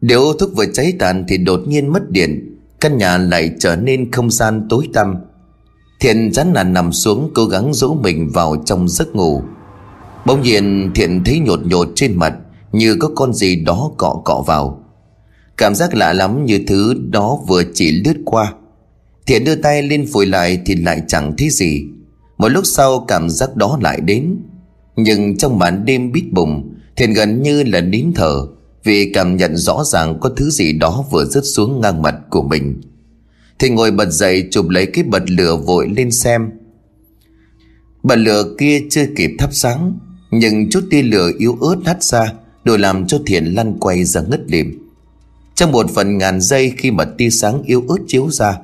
Nếu 0.02 0.34
thuốc 0.40 0.50
vừa 0.56 0.66
cháy 0.74 0.94
tàn 1.00 1.26
thì 1.28 1.38
đột 1.38 1.62
nhiên 1.68 1.88
mất 1.88 2.10
điện, 2.10 2.58
Căn 2.80 2.98
nhà 2.98 3.18
lại 3.18 3.52
trở 3.60 3.76
nên 3.76 4.12
không 4.12 4.32
gian 4.32 4.68
tối 4.70 4.88
tăm. 4.94 5.16
Thiện 6.00 6.32
chán 6.32 6.54
nản 6.54 6.74
nằm 6.74 6.92
xuống 6.92 7.32
cố 7.36 7.46
gắng 7.46 7.74
dỗ 7.74 7.94
mình 7.94 8.30
vào 8.34 8.64
trong 8.66 8.90
giấc 8.90 9.16
ngủ. 9.16 9.42
Bỗng 10.26 10.42
nhiên 10.42 10.92
Thiện 10.96 11.24
thấy 11.24 11.40
nhột 11.40 11.66
nhột 11.66 11.88
trên 11.96 12.16
mặt, 12.16 12.34
Như 12.72 12.96
có 13.00 13.10
con 13.16 13.34
gì 13.34 13.56
đó 13.56 13.92
cọ 13.98 14.22
cọ 14.26 14.44
vào. 14.48 14.84
Cảm 15.58 15.76
giác 15.76 15.96
lạ 15.96 16.14
lắm 16.14 16.46
như 16.46 16.64
thứ 16.68 16.94
đó 17.10 17.40
vừa 17.48 17.64
chỉ 17.74 17.92
lướt 17.92 18.18
qua. 18.26 18.54
Thiện 19.28 19.44
đưa 19.44 19.56
tay 19.56 19.84
lên 19.84 20.06
phổi 20.14 20.26
lại 20.26 20.62
thì 20.66 20.76
lại 20.76 21.02
chẳng 21.08 21.34
thấy 21.38 21.50
gì. 21.50 21.84
Một 22.38 22.48
lúc 22.50 22.66
sau 22.66 23.06
cảm 23.08 23.30
giác 23.30 23.56
đó 23.56 23.78
lại 23.82 24.02
đến, 24.02 24.36
Nhưng 24.96 25.38
trong 25.38 25.60
màn 25.60 25.86
đêm 25.86 26.12
bít 26.12 26.24
bùng 26.32 26.69
Thiện 27.00 27.14
gần 27.14 27.42
như 27.42 27.64
là 27.64 27.82
nín 27.82 28.12
thở, 28.16 28.48
Vì 28.84 29.12
cảm 29.14 29.38
nhận 29.38 29.58
rõ 29.58 29.84
ràng 29.84 30.20
có 30.20 30.30
thứ 30.38 30.50
gì 30.50 30.74
đó 30.74 31.06
vừa 31.12 31.26
rớt 31.26 31.44
xuống 31.46 31.82
ngang 31.82 32.02
mặt 32.02 32.16
của 32.30 32.42
mình. 32.42 32.82
Thiện 33.60 33.76
ngồi 33.76 33.92
bật 33.92 34.10
dậy 34.10 34.48
chụp 34.52 34.70
lấy 34.70 34.86
cái 34.86 35.04
bật 35.04 35.30
lửa 35.30 35.56
vội 35.56 35.90
lên 35.98 36.12
xem. 36.12 36.50
Bật 38.04 38.16
lửa 38.16 38.56
kia 38.58 38.82
chưa 38.90 39.06
kịp 39.16 39.32
thắp 39.40 39.50
sáng, 39.54 40.00
Nhưng 40.32 40.70
chút 40.70 40.84
tia 40.90 41.02
lửa 41.02 41.32
yếu 41.38 41.58
ớt 41.62 41.76
hắt 41.86 42.04
ra, 42.04 42.34
đủ 42.64 42.78
làm 42.78 43.08
cho 43.08 43.20
Thiện 43.26 43.46
lăn 43.46 43.78
quay 43.80 44.04
ra 44.04 44.22
ngất 44.22 44.42
lìm 44.48 44.90
Trong 45.56 45.72
một 45.72 45.90
phần 45.96 46.18
ngàn 46.18 46.42
giây 46.42 46.74
khi 46.78 46.92
mà 46.92 47.06
tia 47.06 47.30
sáng 47.30 47.64
yếu 47.64 47.84
ớt 47.88 47.98
chiếu 48.08 48.30
ra 48.32 48.58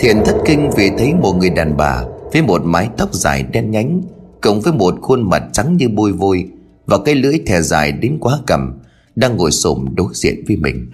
Thiện 0.00 0.22
thất 0.24 0.36
kinh 0.46 0.70
vì 0.76 0.90
thấy 0.98 1.14
một 1.14 1.32
người 1.32 1.50
đàn 1.50 1.76
bà 1.76 2.04
Với 2.32 2.42
một 2.42 2.62
mái 2.64 2.88
tóc 2.96 3.14
dài 3.14 3.44
đen 3.52 3.70
nhánh, 3.70 4.02
Cộng 4.40 4.60
với 4.60 4.72
một 4.72 4.94
khuôn 5.02 5.30
mặt 5.30 5.42
trắng 5.52 5.76
như 5.76 5.88
bôi 5.88 6.12
vôi 6.12 6.48
và 6.88 6.98
cái 7.04 7.14
lưỡi 7.14 7.38
thè 7.46 7.62
dài 7.62 7.92
đến 7.92 8.18
quá 8.20 8.38
cầm, 8.46 8.78
đang 9.16 9.36
ngồi 9.36 9.50
xổm 9.50 9.86
đối 9.94 10.08
diện 10.14 10.44
với 10.48 10.56
mình. 10.56 10.90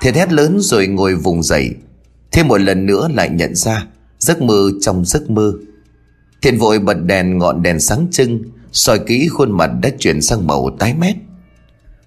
Thiệt 0.00 0.14
hét 0.14 0.32
lớn 0.32 0.56
rồi 0.60 0.86
ngồi 0.86 1.14
vùng 1.14 1.42
dậy. 1.42 1.70
Thêm 2.32 2.48
một 2.48 2.60
lần 2.60 2.86
nữa 2.86 3.08
lại 3.14 3.30
nhận 3.30 3.54
ra, 3.54 3.86
giấc 4.18 4.42
mơ 4.42 4.70
trong 4.80 5.04
giấc 5.04 5.30
mơ. 5.30 5.52
Thiện 6.42 6.58
vội 6.58 6.78
bật 6.78 6.94
đèn 6.94 7.38
ngọn 7.38 7.62
đèn 7.62 7.80
sáng 7.80 8.06
trưng, 8.10 8.42
soi 8.72 8.98
kỹ 8.98 9.28
khuôn 9.28 9.52
mặt 9.52 9.70
đã 9.82 9.90
chuyển 9.98 10.20
sang 10.20 10.46
màu 10.46 10.76
tái 10.78 10.94
mét. 10.94 11.16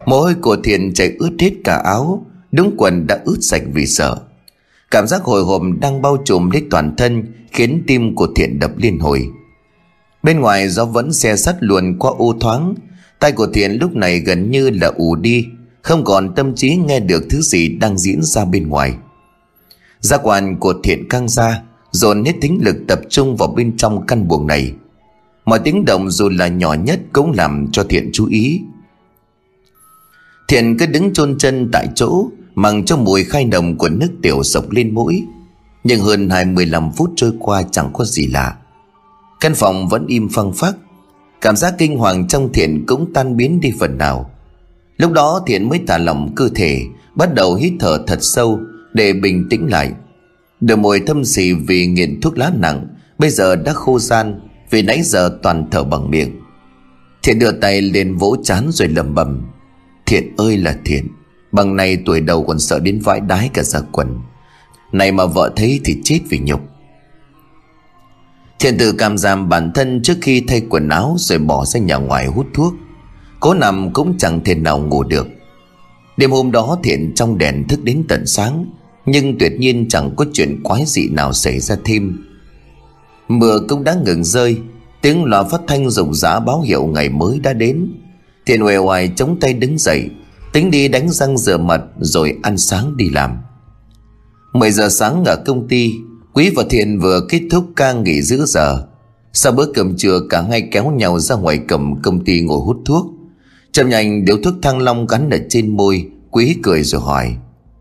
Mồ 0.06 0.22
hôi 0.22 0.34
của 0.34 0.58
thiện 0.64 0.94
chảy 0.94 1.16
ướt 1.20 1.32
hết 1.40 1.52
cả 1.64 1.76
áo 1.76 2.26
đúng 2.52 2.76
quần 2.78 3.08
đã 3.08 3.20
ướt 3.26 3.38
sạch 3.42 3.64
vì 3.74 3.86
sợ. 3.86 4.18
Cảm 4.92 5.08
giác 5.08 5.24
hồi 5.24 5.44
hộp 5.44 5.62
đang 5.82 6.02
bao 6.02 6.18
trùm 6.26 6.50
lấy 6.50 6.64
toàn 6.72 6.96
thân, 6.98 7.24
khiến 7.52 7.84
tim 7.88 8.16
của 8.16 8.28
thiện 8.36 8.60
đập 8.60 8.72
liên 8.78 9.00
hồi. 9.00 9.28
Bên 10.28 10.40
ngoài 10.40 10.70
gió 10.70 10.86
vẫn 10.86 11.14
xe 11.14 11.36
sắt 11.36 11.56
luồn 11.60 11.98
qua 12.00 12.12
ô 12.18 12.34
thoáng. 12.40 12.76
Tay 13.20 13.32
của 13.32 13.48
Thiện 13.54 13.78
lúc 13.82 13.96
này 13.96 14.20
gần 14.20 14.52
như 14.52 14.70
là 14.70 14.92
ù 14.96 15.16
đi, 15.16 15.46
Không 15.82 16.04
còn 16.04 16.36
tâm 16.36 16.56
trí 16.56 16.76
nghe 16.76 17.00
được 17.00 17.24
thứ 17.30 17.42
gì 17.42 17.70
đang 17.70 17.98
diễn 17.98 18.22
ra 18.24 18.46
bên 18.46 18.68
ngoài. 18.68 18.94
Giác 20.00 20.20
quan 20.24 20.60
của 20.60 20.74
Thiện 20.84 21.10
căng 21.10 21.30
ra, 21.30 21.62
Dồn 21.92 22.26
hết 22.26 22.34
tính 22.42 22.60
lực 22.62 22.76
tập 22.88 23.00
trung 23.10 23.36
vào 23.36 23.48
bên 23.48 23.78
trong 23.78 24.06
căn 24.06 24.28
buồng 24.28 24.48
này. 24.48 24.74
Mọi 25.46 25.60
tiếng 25.60 25.86
động 25.86 26.10
dù 26.10 26.30
là 26.30 26.48
nhỏ 26.48 26.74
nhất 26.74 27.00
cũng 27.14 27.32
làm 27.32 27.68
cho 27.72 27.84
Thiện 27.84 28.10
chú 28.14 28.28
ý. 28.28 28.62
Thiện 30.48 30.78
cứ 30.78 30.86
đứng 30.86 31.14
chôn 31.14 31.38
chân 31.38 31.70
tại 31.72 31.88
chỗ 31.96 32.28
Mang 32.56 32.86
cho 32.86 32.98
mùi 32.98 33.24
khai 33.24 33.46
nồng 33.46 33.78
của 33.78 33.90
nước 33.90 34.10
tiểu 34.22 34.44
sộc 34.44 34.72
lên 34.72 34.94
mũi. 34.94 35.24
Nhưng 35.84 36.02
hơn 36.02 36.30
25 36.30 36.92
phút 36.92 37.14
trôi 37.16 37.32
qua 37.40 37.64
chẳng 37.72 37.90
có 37.94 38.06
gì 38.06 38.28
lạ. 38.28 38.56
Căn 39.40 39.56
phòng 39.56 39.88
vẫn 39.88 40.08
im 40.08 40.30
phăng 40.30 40.54
phắc. 40.54 40.76
Cảm 41.42 41.56
giác 41.56 41.74
kinh 41.78 41.98
hoàng 41.98 42.28
trong 42.28 42.54
thiện 42.54 42.86
cũng 42.88 43.14
tan 43.14 43.38
biến 43.38 43.60
đi 43.60 43.74
phần 43.80 43.98
nào. 43.98 44.32
Lúc 44.98 45.12
đó 45.12 45.44
thiện 45.48 45.70
mới 45.70 45.80
thả 45.88 45.98
lỏng 45.98 46.36
cơ 46.36 46.50
thể, 46.56 46.82
Bắt 47.16 47.34
đầu 47.34 47.56
hít 47.56 47.74
thở 47.80 48.04
thật 48.08 48.18
sâu 48.22 48.60
Để 48.94 49.14
bình 49.14 49.48
tĩnh 49.50 49.68
lại. 49.70 49.92
Đôi 50.62 50.78
môi 50.78 51.00
thâm 51.00 51.26
xì 51.26 51.54
vì 51.54 51.86
nghiện 51.86 52.22
thuốc 52.22 52.38
lá 52.38 52.52
nặng, 52.56 52.88
Bây 53.18 53.30
giờ 53.30 53.56
đã 53.56 53.74
khô 53.74 54.00
gian 54.00 54.40
Vì 54.70 54.82
nãy 54.82 55.02
giờ 55.04 55.38
toàn 55.44 55.68
thở 55.72 55.84
bằng 55.84 56.12
miệng. 56.12 56.42
Thiện 57.24 57.40
đưa 57.40 57.52
tay 57.52 57.82
lên 57.82 58.16
vỗ 58.16 58.36
chán 58.44 58.70
rồi 58.72 58.88
lầm 58.88 59.16
bầm 59.16 59.42
Thiện 60.06 60.36
ơi 60.38 60.58
là 60.58 60.78
thiện, 60.86 61.08
Bằng 61.52 61.76
này 61.76 61.98
tuổi 62.06 62.22
đầu 62.22 62.44
còn 62.44 62.60
sợ 62.60 62.80
đến 62.80 63.00
vãi 63.00 63.20
đái 63.20 63.50
cả 63.54 63.64
ra 63.64 63.80
quần. 63.92 64.20
Này 64.92 65.12
mà 65.12 65.26
vợ 65.26 65.52
thấy 65.56 65.80
thì 65.86 65.98
chết 66.04 66.20
vì 66.30 66.40
nhục. 66.40 66.62
Thiện 68.60 68.78
tự 68.78 68.92
cảm 68.92 69.18
giảm 69.18 69.50
bản 69.50 69.72
thân 69.76 70.02
trước 70.04 70.18
khi 70.22 70.44
thay 70.48 70.62
quần 70.70 70.90
áo 70.90 71.16
Rồi 71.20 71.40
bỏ 71.40 71.66
ra 71.66 71.80
nhà 71.80 71.96
ngoài 71.96 72.28
hút 72.28 72.48
thuốc. 72.54 72.74
Cố 73.40 73.54
nằm 73.54 73.94
cũng 73.94 74.18
chẳng 74.18 74.44
thể 74.44 74.56
nào 74.56 74.80
ngủ 74.80 75.04
được. 75.04 75.28
Đêm 76.18 76.32
hôm 76.32 76.52
đó 76.52 76.78
Thiện 76.84 77.12
trong 77.16 77.38
đèn 77.38 77.68
thức 77.68 77.84
đến 77.84 78.04
tận 78.10 78.26
sáng, 78.26 78.66
Nhưng 79.06 79.38
tuyệt 79.38 79.52
nhiên 79.60 79.86
chẳng 79.90 80.16
có 80.16 80.26
chuyện 80.34 80.64
quái 80.64 80.84
dị 80.86 81.10
nào 81.10 81.34
xảy 81.34 81.60
ra 81.60 81.76
thêm. 81.86 82.24
Mưa 83.28 83.60
cũng 83.68 83.84
đã 83.84 83.96
ngừng 84.06 84.24
rơi, 84.24 84.58
Tiếng 85.02 85.24
loa 85.24 85.44
phát 85.44 85.62
thanh 85.68 85.90
rụng 85.90 86.14
rã 86.14 86.40
báo 86.40 86.62
hiệu 86.62 86.86
ngày 86.86 87.10
mới 87.10 87.40
đã 87.40 87.54
đến. 87.54 87.94
Thiện 88.46 88.64
uể 88.64 88.78
oải 88.78 89.12
chống 89.16 89.40
tay 89.40 89.54
đứng 89.54 89.78
dậy, 89.78 90.10
Tính 90.54 90.72
đi 90.72 90.88
đánh 90.88 91.10
răng 91.10 91.38
rửa 91.38 91.58
mặt 91.58 91.82
Rồi 92.00 92.38
ăn 92.44 92.58
sáng 92.58 92.98
đi 92.98 93.10
làm. 93.10 93.38
10 94.54 94.72
giờ 94.72 94.90
sáng 94.90 95.24
ở 95.26 95.36
công 95.46 95.68
ty 95.68 95.94
Quý 96.38 96.50
và 96.56 96.64
Thiện 96.70 97.00
vừa 97.00 97.22
kết 97.30 97.42
thúc 97.52 97.66
ca 97.76 97.94
nghỉ 97.94 98.22
giữa 98.22 98.46
giờ. 98.46 98.88
Sau 99.34 99.52
bữa 99.52 99.66
cơm 99.74 99.96
trưa, 99.98 100.20
cả 100.30 100.42
hai 100.42 100.62
kéo 100.72 100.92
nhau 100.92 101.20
ra 101.20 101.36
ngoài 101.36 101.60
cầm 101.68 102.02
công 102.02 102.26
ty 102.26 102.42
ngồi 102.42 102.60
hút 102.60 102.78
thuốc. 102.86 103.06
Chậm 103.72 103.90
nhanh 103.90 104.26
điếu 104.26 104.38
thuốc 104.44 104.54
thăng 104.62 104.80
long 104.80 105.08
gắn 105.08 105.30
ở 105.30 105.38
trên 105.50 105.78
môi, 105.78 106.10
Quý 106.32 106.58
cười 106.64 106.84
rồi 106.84 107.02
hỏi, 107.02 107.38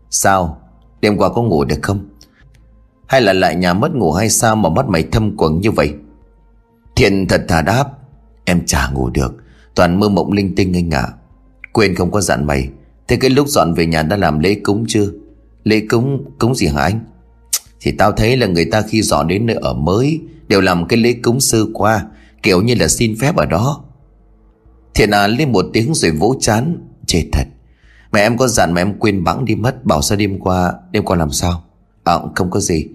Sao? 0.09 0.61
Đêm 1.01 1.17
qua 1.17 1.29
có 1.29 1.41
ngủ 1.41 1.63
được 1.63 1.79
không? 1.81 2.09
Hay 3.07 3.21
là 3.21 3.33
lại 3.33 3.55
nhà 3.55 3.73
mất 3.73 3.95
ngủ 3.95 4.11
hay 4.11 4.29
sao 4.29 4.55
Mà 4.55 4.69
mắt 4.69 4.87
mày 4.87 5.03
thâm 5.03 5.37
quầng 5.37 5.61
như 5.61 5.71
vậy? 5.71 5.93
Thiện 6.95 7.27
thật 7.27 7.45
thà 7.47 7.61
đáp, 7.61 7.85
Em 8.45 8.65
chả 8.65 8.89
ngủ 8.89 9.09
được. 9.09 9.35
Toàn 9.75 9.99
mơ 9.99 10.09
mộng 10.09 10.31
linh 10.31 10.55
tinh 10.55 10.73
anh 10.73 10.93
ạ. 10.93 11.01
À. 11.01 11.13
Quên 11.73 11.95
không 11.95 12.11
có 12.11 12.21
dặn 12.21 12.45
mày. 12.45 12.69
Thế 13.07 13.17
cái 13.17 13.29
lúc 13.29 13.47
dọn 13.47 13.73
về 13.73 13.85
nhà 13.85 14.03
đã 14.03 14.17
làm 14.17 14.39
lễ 14.39 14.55
cúng 14.63 14.85
chưa? 14.87 15.07
Lễ 15.63 15.81
cúng 15.89 16.25
cúng 16.39 16.55
gì 16.55 16.67
hả 16.67 16.81
anh? 16.81 16.99
Thì 17.81 17.91
tao 17.91 18.11
thấy 18.11 18.37
là 18.37 18.47
người 18.47 18.65
ta 18.65 18.81
khi 18.81 19.01
dọn 19.01 19.27
đến 19.27 19.45
nơi 19.45 19.55
ở 19.55 19.73
mới 19.73 20.19
Đều 20.47 20.61
làm 20.61 20.87
cái 20.87 20.99
lễ 20.99 21.13
cúng 21.13 21.39
sơ 21.39 21.65
qua, 21.73 22.05
Kiểu 22.43 22.61
như 22.61 22.75
là 22.75 22.87
xin 22.87 23.15
phép 23.19 23.35
ở 23.35 23.45
đó. 23.45 23.83
Thiện 24.93 25.11
à 25.11 25.27
lên 25.27 25.51
một 25.51 25.65
tiếng 25.73 25.93
rồi 25.93 26.11
vỗ 26.11 26.35
chán, 26.39 26.77
Chết 27.05 27.23
thật, 27.31 27.47
Mẹ 28.11 28.21
em 28.21 28.37
có 28.37 28.47
dặn 28.47 28.73
mà 28.73 28.81
em 28.81 28.99
quên 28.99 29.23
bẵng 29.23 29.45
đi 29.45 29.55
mất, 29.55 29.85
Bảo 29.85 30.01
sao 30.01 30.17
đêm 30.17 30.39
qua 30.39 30.73
Đêm 30.91 31.03
qua 31.05 31.17
làm 31.17 31.31
sao? 31.31 31.63
À 32.03 32.19
không 32.35 32.49
có 32.49 32.59
gì. 32.59 32.87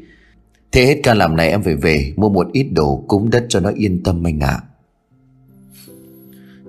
Thế 0.72 0.86
hết 0.86 1.00
ca 1.02 1.14
làm 1.14 1.36
này 1.36 1.50
em 1.50 1.62
phải 1.62 1.74
về 1.74 2.12
Mua 2.16 2.28
một 2.28 2.46
ít 2.52 2.62
đồ 2.72 3.04
cúng 3.08 3.30
đất 3.30 3.46
cho 3.48 3.60
nó 3.60 3.70
yên 3.76 4.02
tâm 4.02 4.26
anh 4.26 4.40
ạ. 4.40 4.48
À. 4.48 4.62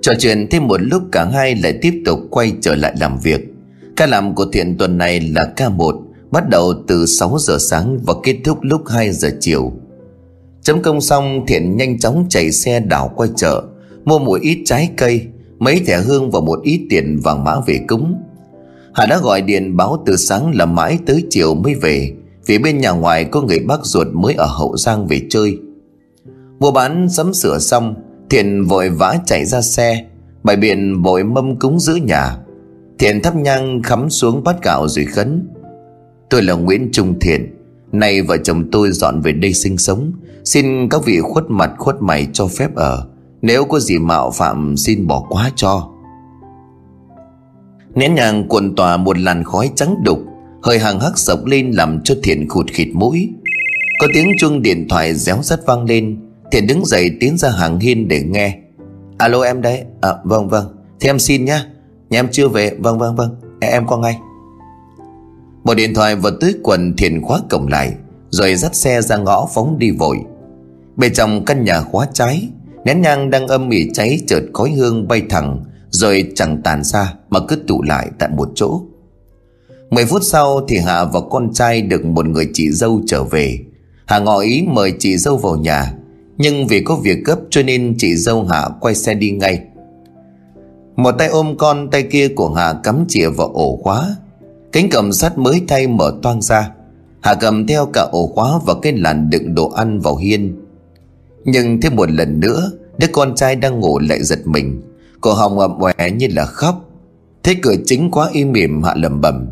Trò 0.04 0.14
chuyện 0.20 0.48
thêm 0.52 0.68
một 0.68 0.82
lúc 0.82 1.04
cả 1.12 1.26
hai 1.34 1.56
lại 1.56 1.78
tiếp 1.82 2.02
tục 2.06 2.20
quay 2.30 2.54
trở 2.62 2.76
lại 2.76 2.94
làm 3.00 3.20
việc. 3.20 3.42
Ca 3.96 4.06
làm 4.06 4.36
của 4.36 4.46
thiện 4.46 4.78
tuần 4.78 4.98
này 4.98 5.20
là 5.20 5.54
ca 5.56 5.70
1 5.70 6.03
Bắt 6.34 6.50
đầu 6.50 6.74
từ 6.88 7.06
6 7.06 7.38
giờ 7.40 7.58
sáng 7.60 8.00
và 8.06 8.14
kết 8.24 8.38
thúc 8.44 8.58
lúc 8.62 8.82
2 8.88 9.12
giờ 9.12 9.30
chiều. 9.40 9.72
Chấm 10.62 10.82
công 10.82 11.02
xong, 11.02 11.46
thiện 11.48 11.78
nhanh 11.78 12.00
chóng 12.00 12.26
chạy 12.30 12.52
xe 12.52 12.80
đảo 12.80 13.14
quay 13.16 13.30
chợ, 13.36 13.64
Mua 14.06 14.20
một 14.20 14.42
ít 14.42 14.62
trái 14.66 14.90
cây, 14.98 15.28
Mấy 15.60 15.80
thẻ 15.88 16.02
hương 16.02 16.32
và 16.32 16.40
một 16.40 16.60
ít 16.64 16.88
tiền 16.90 17.20
vàng 17.24 17.44
mã 17.44 17.60
về 17.66 17.80
cúng. 17.88 18.16
Hà 18.94 19.06
đã 19.06 19.18
gọi 19.18 19.42
điện 19.42 19.78
báo 19.78 20.04
từ 20.06 20.16
sáng 20.16 20.56
là 20.56 20.66
mãi 20.66 21.00
tới 21.06 21.24
chiều 21.30 21.56
mới 21.56 21.76
về, 21.76 22.12
Vì 22.46 22.58
bên 22.58 22.78
nhà 22.78 22.92
ngoài 22.92 23.26
có 23.26 23.42
người 23.42 23.60
bác 23.60 23.86
ruột 23.86 24.08
mới 24.14 24.34
ở 24.34 24.46
Hậu 24.46 24.78
Giang 24.78 25.08
về 25.08 25.22
chơi. 25.30 25.58
Mua 26.60 26.72
bán, 26.72 27.10
sắm 27.10 27.34
sửa 27.34 27.60
xong, 27.60 27.96
Thiện 28.30 28.66
vội 28.66 28.90
vã 28.90 29.18
chạy 29.26 29.46
ra 29.46 29.62
xe 29.62 30.06
Bài 30.44 30.56
biện 30.56 31.02
vội 31.02 31.24
mâm 31.24 31.60
cúng 31.60 31.80
giữ 31.80 31.96
nhà. 31.96 32.38
Thiện 33.00 33.22
thắp 33.22 33.36
nhang, 33.36 33.82
khắm 33.84 34.10
xuống 34.10 34.44
bát 34.44 34.64
gạo 34.64 34.88
rồi 34.88 35.06
khấn. 35.06 35.48
Tôi 36.34 36.44
là 36.44 36.54
Nguyễn 36.54 36.90
Trung 36.92 37.20
Thiện. 37.20 37.56
Nay 37.92 38.22
vợ 38.22 38.38
chồng 38.38 38.72
tôi 38.72 38.92
dọn 38.92 39.22
về 39.22 39.32
đây 39.32 39.54
sinh 39.54 39.78
sống. 39.78 40.12
Xin 40.46 40.90
các 40.90 41.06
vị 41.06 41.20
khuất 41.22 41.44
mặt, 41.50 41.72
khuất 41.78 41.96
mày 42.02 42.28
cho 42.34 42.48
phép 42.48 42.76
ở. 42.76 43.08
Nếu 43.42 43.66
có 43.66 43.80
gì 43.80 44.00
mạo 44.00 44.32
phạm, 44.32 44.78
xin 44.78 45.08
bỏ 45.08 45.26
quá 45.30 45.52
cho. 45.56 45.90
Nén 47.96 48.16
nhàng 48.16 48.48
cuộn 48.48 48.76
tỏa 48.76 48.98
một 48.98 49.18
làn 49.18 49.44
khói 49.44 49.72
trắng 49.76 49.96
đục. 50.04 50.20
Hơi 50.64 50.80
hàng 50.80 51.00
hắc 51.00 51.18
sộc 51.18 51.46
lên 51.46 51.72
làm 51.72 52.02
cho 52.04 52.16
Thiện 52.24 52.50
khụt 52.50 52.66
khịt 52.74 52.88
mũi. 52.94 53.30
Có 54.02 54.08
tiếng 54.14 54.32
chuông 54.38 54.62
điện 54.62 54.88
thoại 54.90 55.14
réo 55.14 55.38
rắt 55.42 55.60
vang 55.66 55.84
lên. 55.86 56.18
Thiện 56.52 56.68
đứng 56.68 56.86
dậy 56.86 57.12
tiến 57.20 57.38
ra 57.38 57.50
hàng 57.50 57.80
hiên 57.80 58.08
để 58.08 58.24
nghe. 58.24 58.60
Alo 59.18 59.42
em 59.42 59.62
đấy. 59.62 59.84
À 60.02 60.14
vâng 60.24 60.50
vâng. 60.50 60.66
Thì 61.00 61.10
em 61.10 61.20
xin 61.20 61.46
nhá. 61.46 61.66
Nhà 62.10 62.20
em 62.20 62.28
chưa 62.32 62.48
về. 62.48 62.72
Vâng 62.80 63.00
vâng 63.00 63.16
vâng. 63.16 63.36
Em 63.60 63.88
qua 63.88 63.98
ngay. 63.98 64.18
Một 65.64 65.74
điện 65.74 65.94
thoại 65.94 66.16
vào 66.16 66.32
túi 66.42 66.54
quần 66.64 66.96
thiền 66.98 67.22
khóa 67.22 67.40
cổng 67.50 67.68
lại, 67.68 67.94
Rồi 68.30 68.56
dắt 68.56 68.76
xe 68.76 69.02
ra 69.02 69.18
ngõ 69.18 69.48
phóng 69.54 69.80
đi 69.80 69.92
vội. 69.92 70.18
Bên 70.96 71.14
trong 71.14 71.46
căn 71.46 71.64
nhà 71.64 71.82
khóa 71.82 72.08
cháy 72.14 72.50
Nén 72.86 73.02
nhang 73.02 73.30
đang 73.30 73.48
âm 73.48 73.70
mỉ 73.70 73.90
cháy 73.94 74.20
chợt 74.28 74.44
khói 74.54 74.72
hương 74.72 75.08
bay 75.08 75.22
thẳng, 75.30 75.64
Rồi 75.90 76.32
chẳng 76.36 76.62
tàn 76.64 76.84
ra 76.84 77.14
Mà 77.30 77.40
cứ 77.48 77.56
tụ 77.68 77.82
lại 77.84 78.10
tại 78.20 78.30
một 78.30 78.50
chỗ. 78.56 78.82
Mười 79.90 80.06
phút 80.06 80.24
sau 80.24 80.66
thì 80.68 80.78
Hạ 80.78 81.06
và 81.06 81.20
con 81.30 81.54
trai 81.54 81.82
được 81.82 82.06
một 82.06 82.26
người 82.26 82.50
chị 82.54 82.72
dâu 82.72 83.02
trở 83.08 83.24
về. 83.24 83.60
Hạ 84.06 84.20
ngỏ 84.20 84.40
ý 84.40 84.64
mời 84.68 84.94
chị 85.00 85.18
dâu 85.18 85.38
vào 85.38 85.56
nhà, 85.56 85.94
nhưng 86.38 86.68
vì 86.68 86.82
có 86.84 86.96
việc 86.96 87.26
gấp 87.26 87.38
cho 87.50 87.64
nên 87.64 87.96
chị 87.98 88.16
dâu 88.16 88.44
Hạ 88.44 88.70
quay 88.80 88.96
xe 88.96 89.14
đi 89.14 89.32
ngay. 89.32 89.62
Một 90.96 91.12
tay 91.12 91.28
ôm 91.28 91.56
con 91.58 91.90
tay 91.90 92.04
kia 92.04 92.28
của 92.28 92.54
Hạ 92.54 92.74
cắm 92.84 93.06
chìa 93.08 93.30
vào 93.30 93.48
ổ 93.48 93.80
khóa 93.84 94.16
Cánh 94.74 94.90
cầm 94.90 95.14
sắt 95.14 95.38
mới 95.38 95.62
thay 95.68 95.88
mở 95.88 96.16
toang 96.22 96.42
ra. 96.42 96.70
Hạ 97.22 97.34
cầm 97.34 97.68
theo 97.68 97.86
cả 97.94 98.08
ổ 98.12 98.28
khóa 98.28 98.60
và 98.66 98.74
cái 98.82 98.94
làn 98.94 99.30
đựng 99.30 99.56
đồ 99.56 99.70
ăn 99.70 100.00
vào 100.00 100.16
hiên. 100.16 100.56
Nhưng 101.46 101.82
thêm 101.82 101.96
một 101.96 102.12
lần 102.12 102.40
nữa, 102.40 102.72
Đứa 102.98 103.08
con 103.12 103.36
trai 103.36 103.56
đang 103.56 103.80
ngủ 103.80 104.00
lại 104.00 104.24
giật 104.24 104.40
mình. 104.46 104.82
Cổ 105.22 105.34
họng 105.34 105.60
ậm 105.60 105.80
òe 105.80 106.12
như 106.12 106.28
là 106.32 106.46
khóc. 106.46 106.90
Thế 107.44 107.56
cửa 107.62 107.76
chính 107.86 108.12
quá 108.12 108.30
im 108.34 108.52
mỉm, 108.52 108.84
Hạ 108.84 108.94
lầm 108.98 109.22
bầm 109.22 109.48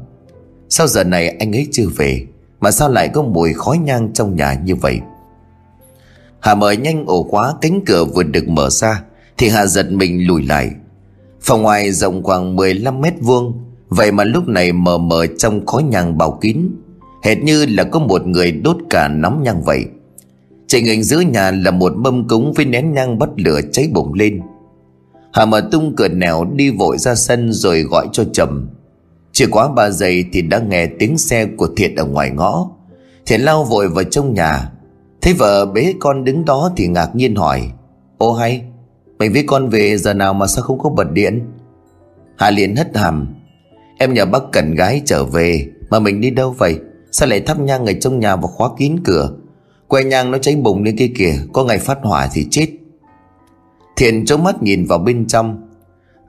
Sao 0.69 0.87
giờ 0.87 1.03
này 1.03 1.29
anh 1.29 1.55
ấy 1.55 1.67
chưa 1.71 1.87
về? 1.97 2.25
Mà 2.59 2.71
sao 2.71 2.89
lại 2.89 3.07
có 3.07 3.21
mùi 3.21 3.53
khói 3.53 3.77
nhang 3.77 4.13
trong 4.13 4.35
nhà 4.35 4.61
như 4.63 4.75
vậy? 4.75 4.99
Hà 6.39 6.55
mở 6.55 6.71
nhanh 6.71 7.05
ổ 7.05 7.23
khóa, 7.23 7.53
cánh 7.61 7.81
cửa 7.85 8.05
vừa 8.05 8.23
được 8.23 8.47
mở 8.47 8.69
ra, 8.69 9.03
Thì 9.37 9.49
Hà 9.49 9.65
giật 9.65 9.91
mình 9.91 10.27
lùi 10.27 10.45
lại. 10.45 10.71
Phòng 11.41 11.61
ngoài 11.61 11.91
rộng 11.91 12.23
khoảng 12.23 12.55
15 12.55 13.01
mét 13.01 13.13
vuông 13.21 13.70
Vậy 13.91 14.11
mà 14.11 14.23
lúc 14.23 14.47
này 14.47 14.71
mờ 14.71 14.97
mờ 14.97 15.25
trong 15.37 15.65
khói 15.65 15.83
nhang 15.83 16.17
bao 16.17 16.37
kín, 16.41 16.57
Hệt 17.23 17.37
như 17.37 17.65
là 17.65 17.83
có 17.83 17.99
một 17.99 18.27
người 18.27 18.51
đốt 18.51 18.77
cả 18.89 19.07
nóng 19.07 19.43
nhang 19.43 19.61
vậy. 19.61 19.85
Trên 20.67 20.85
ngành 20.85 21.03
giữa 21.03 21.19
nhà 21.19 21.51
là 21.51 21.71
một 21.71 21.93
mâm 21.97 22.27
cúng 22.27 22.53
với 22.55 22.65
nén 22.65 22.93
nhang 22.93 23.19
bắt 23.19 23.29
lửa 23.35 23.59
cháy 23.71 23.89
bùng 23.93 24.13
lên. 24.13 24.41
Hà 25.33 25.45
mở 25.45 25.61
tung 25.71 25.95
cửa 25.95 26.07
nẻo 26.07 26.45
đi 26.55 26.69
vội 26.69 26.97
ra 26.97 27.15
sân 27.15 27.51
rồi 27.51 27.81
gọi 27.81 28.07
cho 28.11 28.23
chồng 28.33 28.67
Chưa 29.31 29.45
quá 29.51 29.69
ba 29.75 29.89
giây 29.89 30.25
thì 30.33 30.41
đã 30.41 30.59
nghe 30.59 30.85
tiếng 30.85 31.17
xe 31.17 31.45
của 31.45 31.67
Thiện 31.75 31.95
ở 31.95 32.05
ngoài 32.05 32.29
ngõ. 32.29 32.69
Thiện 33.25 33.41
lao 33.41 33.63
vội 33.63 33.87
vào 33.87 34.03
trong 34.03 34.33
nhà. 34.33 34.69
Thấy 35.21 35.33
vợ 35.33 35.65
bế 35.65 35.93
con 35.99 36.23
đứng 36.23 36.45
đó 36.45 36.71
thì 36.77 36.87
ngạc 36.87 37.15
nhiên 37.15 37.35
hỏi, 37.35 37.71
Ô 38.17 38.33
hay, 38.33 38.61
Mày 39.19 39.29
với 39.29 39.43
con 39.47 39.69
về 39.69 39.97
giờ 39.97 40.13
nào 40.13 40.33
mà 40.33 40.47
sao 40.47 40.63
không 40.63 40.79
có 40.79 40.89
bật 40.89 41.11
điện? 41.11 41.41
Hà 42.37 42.49
liền 42.49 42.75
hất 42.75 42.97
hàm 42.97 43.27
Em 44.01 44.13
nhờ 44.13 44.25
bác 44.25 44.43
cần 44.51 44.75
gái 44.75 45.01
trở 45.05 45.25
về. 45.25 45.67
Mà 45.89 45.99
mình 45.99 46.21
đi 46.21 46.29
đâu 46.29 46.55
vậy? 46.57 46.79
Sao 47.11 47.29
lại 47.29 47.39
thắp 47.39 47.59
nhang 47.59 47.85
ở 47.85 47.93
trong 47.93 48.19
nhà 48.19 48.35
và 48.35 48.47
khóa 48.47 48.69
kín 48.77 48.95
cửa? 49.03 49.33
Que 49.87 50.03
nhang 50.03 50.31
nó 50.31 50.37
cháy 50.37 50.55
bùng 50.55 50.83
lên 50.83 50.97
kia 50.97 51.11
kìa 51.17 51.33
Có 51.53 51.63
ngày 51.63 51.77
phát 51.77 51.97
hỏa 52.01 52.29
thì 52.33 52.47
chết. 52.51 52.67
Thiện 53.95 54.25
trông 54.25 54.43
mắt 54.43 54.63
nhìn 54.63 54.85
vào 54.85 54.99
bên 54.99 55.27
trong. 55.27 55.69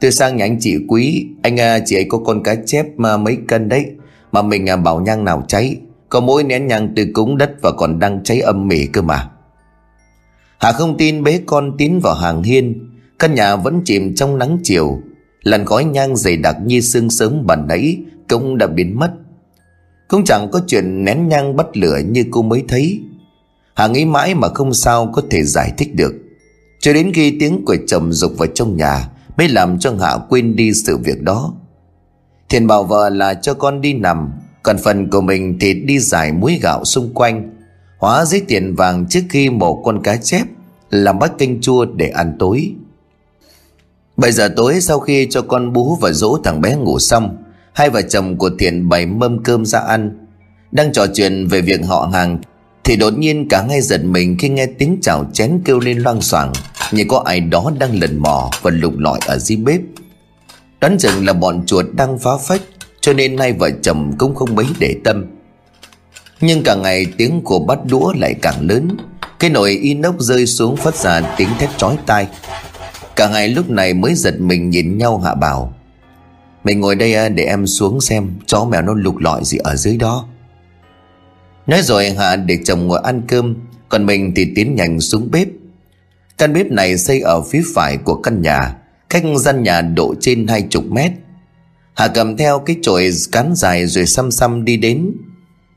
Từ 0.01 0.11
sang 0.11 0.37
nhà 0.37 0.45
anh 0.45 0.57
chị 0.61 0.77
quý 0.89 1.27
Anh 1.43 1.61
à, 1.61 1.79
chị 1.87 1.97
ấy 1.97 2.07
có 2.09 2.18
con 2.18 2.43
cá 2.43 2.55
chép 2.66 2.87
mà 2.97 3.16
mấy 3.16 3.39
cân 3.49 3.68
đấy. 3.68 3.87
Mà 4.33 4.43
mình 4.43 4.68
à, 4.68 4.77
bảo 4.77 5.01
nhang 5.01 5.25
nào 5.25 5.45
cháy. 5.49 5.77
Có 6.09 6.20
mỗi 6.20 6.45
nén 6.45 6.66
nhang 6.66 6.93
từ 6.97 7.07
cúng 7.14 7.39
đất 7.39 7.51
và 7.62 7.73
còn 7.73 7.99
đang 7.99 8.25
cháy 8.25 8.41
âm 8.41 8.68
mỉ 8.68 8.87
cơ 8.87 9.03
mà. 9.03 9.31
Hà 10.59 10.73
không 10.73 10.97
tin 10.97 11.23
bế 11.23 11.41
con 11.47 11.77
tiến 11.79 12.01
vào 12.01 12.14
hàng 12.14 12.43
hiên. 12.43 12.91
Căn 13.18 13.35
nhà 13.35 13.57
vẫn 13.57 13.83
chìm 13.85 14.14
trong 14.14 14.39
nắng 14.39 14.59
chiều. 14.62 15.01
Làn 15.43 15.66
khói 15.66 15.84
nhang 15.84 16.16
dày 16.16 16.36
đặc 16.36 16.57
như 16.64 16.80
sương 16.80 17.11
sớm 17.11 17.47
bàn 17.47 17.66
nãy 17.68 17.99
Cũng 18.28 18.59
đã 18.59 18.66
biến 18.66 18.99
mất. 18.99 19.12
Cũng 20.09 20.24
chẳng 20.24 20.49
có 20.53 20.61
chuyện 20.66 21.05
nén 21.05 21.28
nhang 21.28 21.57
bắt 21.57 21.76
lửa 21.76 21.99
như 22.09 22.24
cô 22.30 22.43
mới 22.43 22.64
thấy. 22.68 23.01
Hà 23.74 23.86
nghĩ 23.86 24.05
mãi 24.05 24.34
mà 24.34 24.49
không 24.49 24.74
sao 24.74 25.11
có 25.14 25.22
thể 25.30 25.43
giải 25.43 25.72
thích 25.78 25.95
được. 25.95 26.14
Cho 26.80 26.93
đến 26.93 27.12
khi 27.14 27.36
tiếng 27.40 27.64
của 27.64 27.76
chồng 27.86 28.12
dục 28.12 28.32
vào 28.38 28.47
trong 28.55 28.76
nhà 28.76 29.09
Mới 29.36 29.49
làm 29.49 29.78
cho 29.78 29.95
Hạ 30.01 30.18
quên 30.28 30.57
đi 30.57 30.72
sự 30.72 30.97
việc 30.97 31.22
đó. 31.22 31.55
Thiền 32.49 32.66
bảo 32.66 32.84
vợ 32.84 33.09
là 33.09 33.34
cho 33.34 33.55
con 33.55 33.80
đi 33.80 33.95
nằm, 33.95 34.32
Còn 34.62 34.78
phần 34.78 35.11
của 35.11 35.20
mình 35.20 35.59
thì 35.61 35.74
đi 35.74 35.99
giải 35.99 36.32
muối 36.32 36.59
gạo 36.62 36.84
xung 36.84 37.14
quanh, 37.14 37.51
Hóa 37.99 38.24
giấy 38.24 38.43
tiền 38.49 38.74
vàng 38.74 39.07
trước 39.09 39.20
khi 39.30 39.51
mổ 39.51 39.82
con 39.82 40.03
cá 40.03 40.16
chép, 40.16 40.43
Làm 40.90 41.18
bát 41.18 41.38
canh 41.38 41.61
chua 41.61 41.84
để 41.84 42.09
ăn 42.09 42.36
tối. 42.38 42.74
7 44.23 44.33
giờ 44.33 44.49
tối 44.57 44.81
sau 44.81 45.01
khi 45.01 45.27
cho 45.31 45.43
con 45.43 45.73
bú 45.73 45.99
và 46.01 46.12
dỗ 46.12 46.39
thằng 46.45 46.61
bé 46.61 46.77
ngủ 46.77 46.99
xong, 46.99 47.37
Hai 47.73 47.91
vợ 47.91 48.03
chồng 48.03 48.39
của 48.39 48.51
Thiện 48.59 48.89
bày 48.89 49.07
mâm 49.07 49.43
cơm 49.43 49.66
ra 49.66 49.79
ăn. 49.79 50.27
Đang 50.73 50.93
trò 50.93 51.07
chuyện 51.14 51.47
về 51.47 51.61
việc 51.61 51.81
họ 51.87 52.11
hàng, 52.12 52.39
Thì 52.85 52.97
đột 52.97 53.18
nhiên 53.18 53.49
cả 53.49 53.62
ngay 53.68 53.81
giật 53.81 54.05
mình 54.05 54.37
khi 54.39 54.49
nghe 54.49 54.66
tiếng 54.66 54.99
chào 55.03 55.27
chén 55.33 55.61
kêu 55.64 55.79
lên 55.79 55.99
loang 55.99 56.20
xoảng, 56.20 56.53
Như 56.93 57.05
có 57.09 57.23
ai 57.27 57.41
đó 57.41 57.73
đang 57.79 58.01
lần 58.01 58.18
mò 58.18 58.51
và 58.62 58.70
lục 58.70 58.99
lọi 58.99 59.18
ở 59.27 59.39
dưới 59.39 59.57
bếp. 59.57 59.81
Đoán 60.81 60.99
chừng 60.99 61.27
là 61.27 61.33
bọn 61.33 61.66
chuột 61.66 61.87
đang 61.93 62.18
phá 62.18 62.31
phách, 62.37 62.62
Cho 63.01 63.12
nên 63.12 63.39
hai 63.39 63.53
vợ 63.53 63.70
chồng 63.83 64.12
cũng 64.18 64.35
không 64.35 64.55
mấy 64.55 64.66
để 64.79 64.95
tâm. 65.05 65.27
Nhưng 66.41 66.62
cả 66.62 66.75
ngày 66.75 67.07
tiếng 67.16 67.41
của 67.45 67.59
bát 67.59 67.79
đũa 67.91 68.12
lại 68.12 68.35
càng 68.43 68.68
lớn, 68.68 68.97
Cái 69.39 69.51
nồi 69.51 69.70
inox 69.70 70.14
rơi 70.18 70.47
xuống 70.47 70.77
phát 70.77 70.95
ra 70.95 71.35
tiếng 71.37 71.49
thét 71.59 71.70
chói 71.79 71.97
tai. 72.07 72.27
Cả 73.17 73.29
hai 73.29 73.49
lúc 73.49 73.71
này 73.71 73.95
mới 73.95 74.15
giật 74.15 74.41
mình 74.41 74.71
nhìn 74.71 74.99
nhau 74.99 75.19
hạ 75.19 75.35
bảo. 75.35 75.75
Mình 76.65 76.81
ngồi 76.81 76.95
đây 76.95 77.15
à, 77.15 77.29
để 77.29 77.45
em 77.45 77.67
xuống 77.67 78.01
xem 78.01 78.31
Chó 78.47 78.65
mèo 78.65 78.83
nó 78.83 78.95
lục 78.95 79.17
lọi 79.17 79.45
gì 79.45 79.59
ở 79.59 79.77
dưới 79.77 79.97
đó. 79.97 80.29
Nói 81.67 81.83
rồi 81.83 82.11
Hạ 82.11 82.37
để 82.37 82.59
chồng 82.65 82.87
ngồi 82.87 83.01
ăn 83.05 83.23
cơm, 83.29 83.57
Còn 83.89 84.07
mình 84.07 84.33
thì 84.37 84.53
tiến 84.57 84.75
nhanh 84.75 85.01
xuống 85.01 85.29
bếp. 85.31 85.49
Căn 86.39 86.53
bếp 86.53 86.67
này 86.67 86.99
xây 86.99 87.21
ở 87.21 87.43
phía 87.43 87.63
phải 87.75 87.97
của 87.97 88.15
căn 88.15 88.43
nhà, 88.43 88.77
Cách 89.09 89.23
gian 89.37 89.63
nhà 89.63 89.81
độ 89.81 90.15
trên 90.21 90.47
hai 90.47 90.63
chục 90.71 90.85
mét. 90.91 91.13
Hạ 91.95 92.09
cầm 92.09 92.37
theo 92.37 92.59
cái 92.59 92.77
chổi 92.83 93.11
cán 93.33 93.55
dài 93.55 93.87
rồi 93.87 94.07
xăm 94.07 94.31
xăm 94.31 94.65
đi 94.65 94.77
đến. 94.77 95.11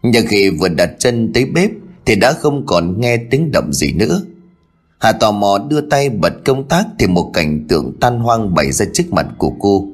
Nhưng 0.04 0.28
khi 0.28 0.50
vừa 0.50 0.70
đặt 0.70 0.90
chân 1.00 1.34
tới 1.34 1.46
bếp 1.46 1.70
Thì 2.06 2.16
đã 2.16 2.34
không 2.34 2.66
còn 2.66 3.02
nghe 3.02 3.18
tiếng 3.18 3.52
động 3.52 3.74
gì 3.74 3.94
nữa. 3.94 4.22
Hà 5.06 5.12
tò 5.12 5.32
mò 5.32 5.58
đưa 5.70 5.82
tay 5.82 6.10
bật 6.10 6.34
công 6.46 6.68
tác 6.68 6.86
Thì 7.00 7.08
một 7.08 7.32
cảnh 7.34 7.66
tượng 7.70 7.92
tan 8.02 8.20
hoang 8.20 8.56
bày 8.56 8.72
ra 8.72 8.86
trước 8.94 9.04
mặt 9.12 9.28
của 9.38 9.52
cô. 9.60 9.88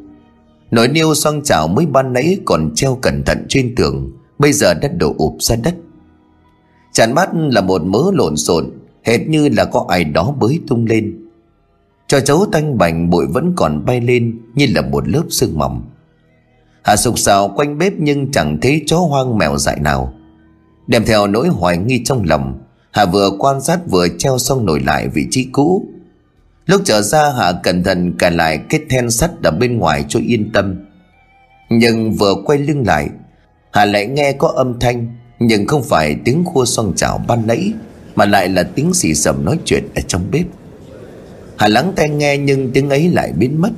Nồi 0.71 0.87
niêu 0.87 1.15
xoong 1.15 1.43
chảo 1.43 1.67
mới 1.67 1.85
ban 1.85 2.13
nãy 2.13 2.37
còn 2.45 2.71
treo 2.75 2.95
cẩn 3.01 3.23
thận 3.23 3.45
trên 3.49 3.75
tường, 3.75 4.11
Bây 4.39 4.53
giờ 4.53 4.73
đã 4.73 4.87
đổ 4.87 5.15
ụp 5.17 5.35
ra 5.39 5.55
đất. 5.55 5.75
Chán 6.93 7.15
mắt 7.15 7.29
là 7.33 7.61
một 7.61 7.83
mớ 7.83 8.03
lộn 8.13 8.37
xộn, 8.37 8.69
Hệt 9.03 9.27
như 9.27 9.49
là 9.49 9.65
có 9.65 9.85
ai 9.89 10.03
đó 10.03 10.35
bới 10.39 10.59
tung 10.67 10.85
lên. 10.85 11.27
Cho 12.07 12.19
cháu 12.19 12.45
tanh 12.51 12.77
bành 12.77 13.09
bụi 13.09 13.25
vẫn 13.25 13.53
còn 13.55 13.85
bay 13.85 14.01
lên 14.01 14.39
Như 14.55 14.67
là 14.75 14.81
một 14.81 15.07
lớp 15.07 15.23
sương 15.29 15.57
mỏng. 15.57 15.81
Hà 16.83 16.95
sục 16.95 17.19
sào 17.19 17.49
quanh 17.55 17.77
bếp 17.77 17.93
nhưng 17.97 18.31
chẳng 18.31 18.57
thấy 18.61 18.83
chó 18.85 18.97
hoang 18.97 19.37
mèo 19.37 19.57
dại 19.57 19.79
nào. 19.79 20.13
Đem 20.87 21.05
theo 21.05 21.27
nỗi 21.27 21.47
hoài 21.47 21.77
nghi 21.77 22.01
trong 22.05 22.23
lòng 22.25 22.61
Hà 22.91 23.05
vừa 23.05 23.29
quan 23.39 23.61
sát 23.61 23.79
vừa 23.89 24.07
treo 24.17 24.37
xong 24.37 24.65
nổi 24.65 24.79
lại 24.85 25.07
vị 25.07 25.27
trí 25.31 25.47
cũ. 25.51 25.85
Lúc 26.65 26.81
trở 26.85 27.01
ra 27.01 27.33
Hà 27.37 27.53
cẩn 27.63 27.83
thận 27.83 28.13
cài 28.17 28.31
lại 28.31 28.59
cái 28.69 28.81
then 28.89 29.11
sắt 29.11 29.31
ở 29.43 29.51
bên 29.51 29.77
ngoài 29.77 30.05
cho 30.09 30.19
yên 30.25 30.51
tâm. 30.53 30.75
Nhưng 31.69 32.13
vừa 32.13 32.35
quay 32.45 32.59
lưng 32.59 32.83
lại 32.87 33.09
Hà 33.71 33.85
lại 33.85 34.07
nghe 34.07 34.33
có 34.33 34.47
âm 34.47 34.79
thanh, 34.79 35.07
Nhưng 35.39 35.67
không 35.67 35.83
phải 35.83 36.15
tiếng 36.25 36.43
khua 36.45 36.65
xoong 36.65 36.95
chảo 36.95 37.17
ban 37.27 37.47
nãy, 37.47 37.73
Mà 38.15 38.25
lại 38.25 38.49
là 38.49 38.63
tiếng 38.63 38.93
xì 38.93 39.13
sầm 39.13 39.45
nói 39.45 39.59
chuyện 39.65 39.83
ở 39.95 40.01
trong 40.07 40.21
bếp. 40.31 40.45
Hà 41.57 41.67
lắng 41.67 41.93
tai 41.95 42.09
nghe 42.09 42.37
nhưng 42.37 42.71
tiếng 42.71 42.89
ấy 42.89 43.09
lại 43.09 43.31
biến 43.37 43.61
mất. 43.61 43.69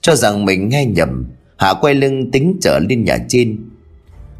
Cho 0.00 0.14
rằng 0.14 0.44
mình 0.44 0.68
nghe 0.68 0.86
nhầm 0.86 1.24
Hà 1.56 1.74
quay 1.74 1.94
lưng 1.94 2.30
tính 2.30 2.58
trở 2.60 2.78
lên 2.78 3.04
nhà 3.04 3.18
trên. 3.28 3.58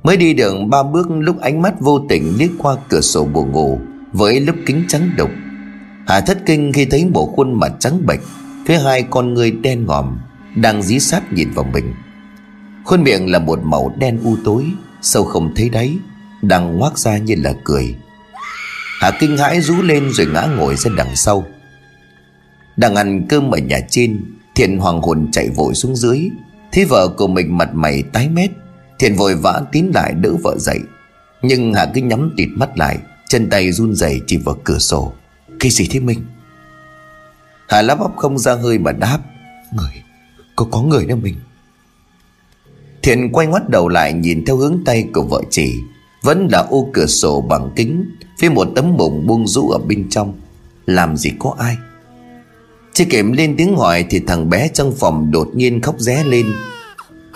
Mới 0.02 0.16
đi 0.16 0.34
đường 0.34 0.70
ba 0.70 0.82
bước 0.82 1.06
lúc 1.10 1.40
ánh 1.40 1.62
mắt 1.62 1.80
vô 1.80 1.98
tình 2.08 2.32
liếc 2.38 2.50
qua 2.58 2.76
cửa 2.88 3.00
sổ 3.00 3.24
buồn 3.24 3.52
ngủ 3.52 3.78
với 4.12 4.40
lớp 4.40 4.54
kính 4.66 4.84
trắng 4.88 5.10
đục 5.16 5.30
Hà 6.06 6.20
thất 6.20 6.38
kinh 6.46 6.72
khi 6.72 6.84
thấy 6.84 7.06
bộ 7.12 7.26
khuôn 7.26 7.60
mặt 7.60 7.72
trắng 7.78 8.06
bệch 8.06 8.20
Phía 8.66 8.78
hai 8.78 9.02
con 9.10 9.34
người 9.34 9.50
đen 9.50 9.86
ngòm 9.86 10.18
Đang 10.56 10.82
dí 10.82 10.98
sát 10.98 11.32
nhìn 11.32 11.50
vào 11.50 11.64
mình. 11.72 11.94
Khuôn 12.84 13.02
miệng 13.02 13.30
là 13.30 13.38
một 13.38 13.60
màu 13.62 13.94
đen 13.98 14.20
u 14.24 14.36
tối, 14.44 14.64
Sâu 15.02 15.24
không 15.24 15.54
thấy 15.56 15.68
đáy, 15.68 15.96
Đang 16.42 16.78
ngoác 16.78 16.98
ra 16.98 17.18
như 17.18 17.34
là 17.38 17.52
cười. 17.64 17.96
Hà 19.00 19.10
kinh 19.20 19.36
hãi 19.36 19.60
rú 19.60 19.82
lên 19.82 20.12
rồi 20.12 20.26
ngã 20.26 20.48
ngồi 20.56 20.76
ra 20.76 20.90
đằng 20.96 21.16
sau. 21.16 21.44
Đang 22.76 22.94
ăn 22.94 23.26
cơm 23.28 23.50
ở 23.50 23.58
nhà 23.58 23.78
trên, 23.90 24.20
Thiện 24.54 24.78
hoàng 24.78 25.00
hồn 25.00 25.28
chạy 25.32 25.48
vội 25.48 25.74
xuống 25.74 25.96
dưới. 25.96 26.30
Thấy 26.72 26.84
vợ 26.84 27.08
của 27.08 27.26
mình 27.26 27.58
mặt 27.58 27.68
mày 27.74 28.02
tái 28.02 28.28
mét, 28.28 28.50
Thiện 28.98 29.14
vội 29.14 29.34
vã 29.34 29.62
tín 29.72 29.86
lại 29.94 30.12
đỡ 30.12 30.30
vợ 30.42 30.56
dậy. 30.58 30.78
Nhưng 31.42 31.74
Hà 31.74 31.86
cứ 31.94 32.00
nhắm 32.00 32.34
tịt 32.36 32.48
mắt 32.56 32.78
lại 32.78 32.98
Chân 33.32 33.50
tay 33.50 33.72
run 33.72 33.94
rẩy 33.94 34.20
chỉ 34.26 34.36
vào 34.36 34.56
cửa 34.64 34.78
sổ. 34.78 35.12
Cái 35.60 35.70
gì 35.70 35.88
thế 35.90 36.00
Minh? 36.00 36.24
Hà 37.68 37.82
lắp 37.82 37.94
bắp 37.94 38.16
không 38.16 38.38
ra 38.38 38.54
hơi 38.54 38.78
mà 38.78 38.92
đáp, 38.92 39.18
Người, 39.76 40.02
Có 40.56 40.66
có 40.70 40.82
người 40.82 41.06
đó 41.06 41.16
mình 41.16 41.34
Thiện 43.02 43.32
quay 43.32 43.46
ngoắt 43.46 43.68
đầu 43.68 43.88
lại 43.88 44.12
nhìn 44.12 44.44
theo 44.44 44.56
hướng 44.56 44.82
tay 44.84 45.08
của 45.14 45.22
vợ 45.22 45.42
chị 45.50 45.74
Vẫn 46.22 46.48
là 46.50 46.58
ô 46.58 46.90
cửa 46.92 47.06
sổ 47.06 47.40
bằng 47.40 47.70
kính, 47.76 48.10
Phía 48.38 48.48
một 48.48 48.68
tấm 48.76 48.96
bụng 48.96 49.26
buông 49.26 49.46
rũ 49.46 49.70
ở 49.70 49.78
bên 49.78 50.08
trong. 50.10 50.40
Làm 50.86 51.16
gì 51.16 51.30
có 51.38 51.54
ai? 51.58 51.76
Chưa 52.92 53.04
kịp 53.10 53.24
lên 53.32 53.54
tiếng 53.58 53.76
hỏi 53.76 54.04
Thì 54.10 54.20
thằng 54.26 54.50
bé 54.50 54.68
trong 54.68 54.92
phòng 54.98 55.30
đột 55.30 55.48
nhiên 55.54 55.80
khóc 55.80 55.94
ré 55.98 56.24
lên. 56.24 56.46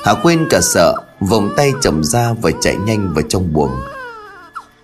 Hà 0.04 0.14
quên 0.22 0.46
cả 0.50 0.60
sợ, 0.62 0.94
Vòng 1.20 1.50
tay 1.56 1.72
chầm 1.82 2.04
ra 2.04 2.32
và 2.32 2.50
chạy 2.60 2.76
nhanh 2.86 3.14
vào 3.14 3.24
trong 3.28 3.52
buồng. 3.52 3.72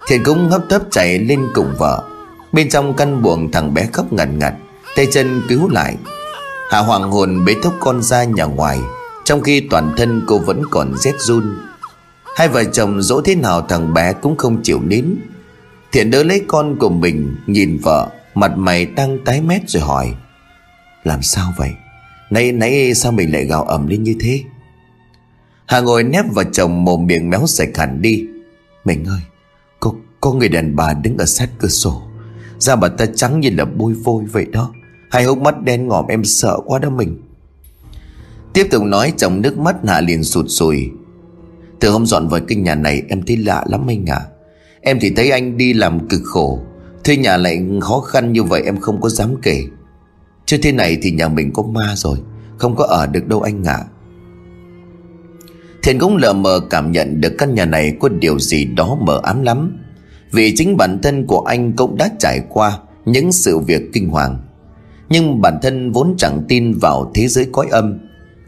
Thiện 0.06 0.22
cũng 0.24 0.48
hấp 0.48 0.62
tấp 0.68 0.82
chạy 0.90 1.18
lên 1.18 1.48
cùng 1.54 1.74
vợ. 1.78 2.08
Bên 2.52 2.68
trong 2.68 2.96
căn 2.96 3.22
buồng 3.22 3.50
thằng 3.50 3.74
bé 3.74 3.88
khóc 3.92 4.12
ngặt 4.12 4.28
ngặt, 4.34 4.54
Tay 4.96 5.06
chân 5.12 5.42
cứu 5.48 5.68
lại. 5.68 5.96
Hạ 6.70 6.78
hoàng 6.78 7.10
hồn 7.10 7.44
bế 7.44 7.54
thúc 7.62 7.74
con 7.80 8.02
ra 8.02 8.24
nhà 8.24 8.44
ngoài. 8.44 8.78
Trong 9.24 9.40
khi 9.40 9.60
toàn 9.70 9.94
thân 9.96 10.22
cô 10.26 10.38
vẫn 10.38 10.62
còn 10.70 10.96
rét 10.96 11.14
run. 11.18 11.56
Hai 12.36 12.48
vợ 12.48 12.64
chồng 12.64 13.02
dỗ 13.02 13.20
thế 13.20 13.34
nào 13.34 13.66
thằng 13.68 13.94
bé 13.94 14.12
cũng 14.12 14.36
không 14.36 14.62
chịu 14.62 14.80
nín. 14.82 15.06
Thiện 15.92 16.10
đỡ 16.10 16.22
lấy 16.22 16.42
con 16.48 16.76
của 16.78 16.88
mình, 16.88 17.36
Nhìn 17.46 17.78
vợ, 17.82 18.08
Mặt 18.34 18.52
mày 18.56 18.86
tăng 18.86 19.18
tái 19.24 19.40
mét 19.40 19.62
rồi 19.66 19.82
hỏi, 19.82 20.14
Làm 21.04 21.22
sao 21.22 21.52
vậy? 21.56 21.70
Nãy 22.30 22.52
nãy 22.52 22.94
sao 22.94 23.12
mình 23.12 23.32
lại 23.32 23.44
gào 23.44 23.64
ẩm 23.64 23.86
lên 23.86 24.02
như 24.02 24.16
thế? 24.20 24.40
Hà 25.66 25.80
ngồi 25.80 26.02
nép 26.02 26.24
vào 26.32 26.44
chồng 26.52 26.84
mồm 26.84 27.06
miệng 27.06 27.30
méo 27.30 27.46
sạch 27.46 27.68
hẳn 27.74 28.02
đi, 28.02 28.26
Mình 28.84 29.04
ơi 29.04 29.20
có, 30.22 30.32
người 30.32 30.48
đàn 30.48 30.76
bà 30.76 30.94
đứng 30.94 31.18
ở 31.18 31.24
sát 31.24 31.50
cửa 31.58 31.68
sổ. 31.68 32.02
Da 32.58 32.76
bà 32.76 32.88
ta 32.88 33.06
trắng 33.14 33.40
như 33.40 33.50
là 33.56 33.64
bôi 33.64 33.94
vôi 33.94 34.24
vậy 34.24 34.46
đó. 34.52 34.72
Hai 35.10 35.24
hốc 35.24 35.38
mắt 35.38 35.62
đen 35.62 35.88
ngòm 35.88 36.06
em 36.06 36.24
sợ 36.24 36.58
quá 36.66 36.78
đó 36.78 36.90
mình. 36.90 37.22
Tiếp 38.52 38.66
tục 38.70 38.82
nói 38.82 39.12
chồng 39.16 39.40
nước 39.42 39.58
mắt 39.58 39.76
Hạ 39.86 40.00
liền 40.00 40.24
sụt 40.24 40.44
sùi. 40.48 40.90
Từ 41.80 41.90
hôm 41.90 42.06
dọn 42.06 42.28
vào 42.28 42.40
cái 42.48 42.58
nhà 42.58 42.74
này 42.74 43.02
em 43.08 43.22
thấy 43.26 43.36
lạ 43.36 43.64
lắm 43.68 43.86
anh 43.88 44.06
ạ. 44.06 44.20
À. 44.20 44.26
Em 44.80 44.98
thì 45.00 45.12
thấy 45.16 45.30
anh 45.30 45.56
đi 45.56 45.72
làm 45.72 46.08
cực 46.08 46.20
khổ. 46.24 46.60
Thuê 47.04 47.16
nhà 47.16 47.36
lại 47.36 47.66
khó 47.80 48.00
khăn 48.00 48.32
như 48.32 48.42
vậy 48.42 48.62
em 48.64 48.80
không 48.80 49.00
có 49.00 49.08
dám 49.08 49.34
kể. 49.42 49.64
Chứ 50.46 50.58
thế 50.62 50.72
này 50.72 50.98
thì 51.02 51.10
nhà 51.10 51.28
mình 51.28 51.52
có 51.52 51.62
ma 51.62 51.94
rồi. 51.96 52.18
Không 52.58 52.76
có 52.76 52.84
ở 52.84 53.06
được 53.06 53.26
đâu 53.28 53.40
anh 53.40 53.64
ạ. 53.64 53.74
À. 53.74 53.84
Thiện 55.82 55.98
cũng 55.98 56.16
lờ 56.16 56.32
mờ 56.32 56.60
cảm 56.70 56.92
nhận 56.92 57.20
được 57.20 57.34
căn 57.38 57.54
nhà 57.54 57.64
này 57.64 57.96
có 58.00 58.08
điều 58.08 58.38
gì 58.38 58.64
đó 58.64 58.98
mờ 59.00 59.20
ám 59.22 59.42
lắm. 59.42 59.78
Vì 60.32 60.54
chính 60.56 60.76
bản 60.76 60.98
thân 61.02 61.26
của 61.26 61.40
anh 61.40 61.72
cũng 61.72 61.96
đã 61.96 62.10
trải 62.18 62.40
qua 62.48 62.78
những 63.04 63.32
sự 63.32 63.58
việc 63.58 63.82
kinh 63.92 64.08
hoàng. 64.08 64.38
Nhưng 65.08 65.40
bản 65.40 65.58
thân 65.62 65.92
vốn 65.92 66.14
chẳng 66.18 66.42
tin 66.48 66.72
vào 66.72 67.10
thế 67.14 67.28
giới 67.28 67.46
cõi 67.52 67.66
âm. 67.70 67.98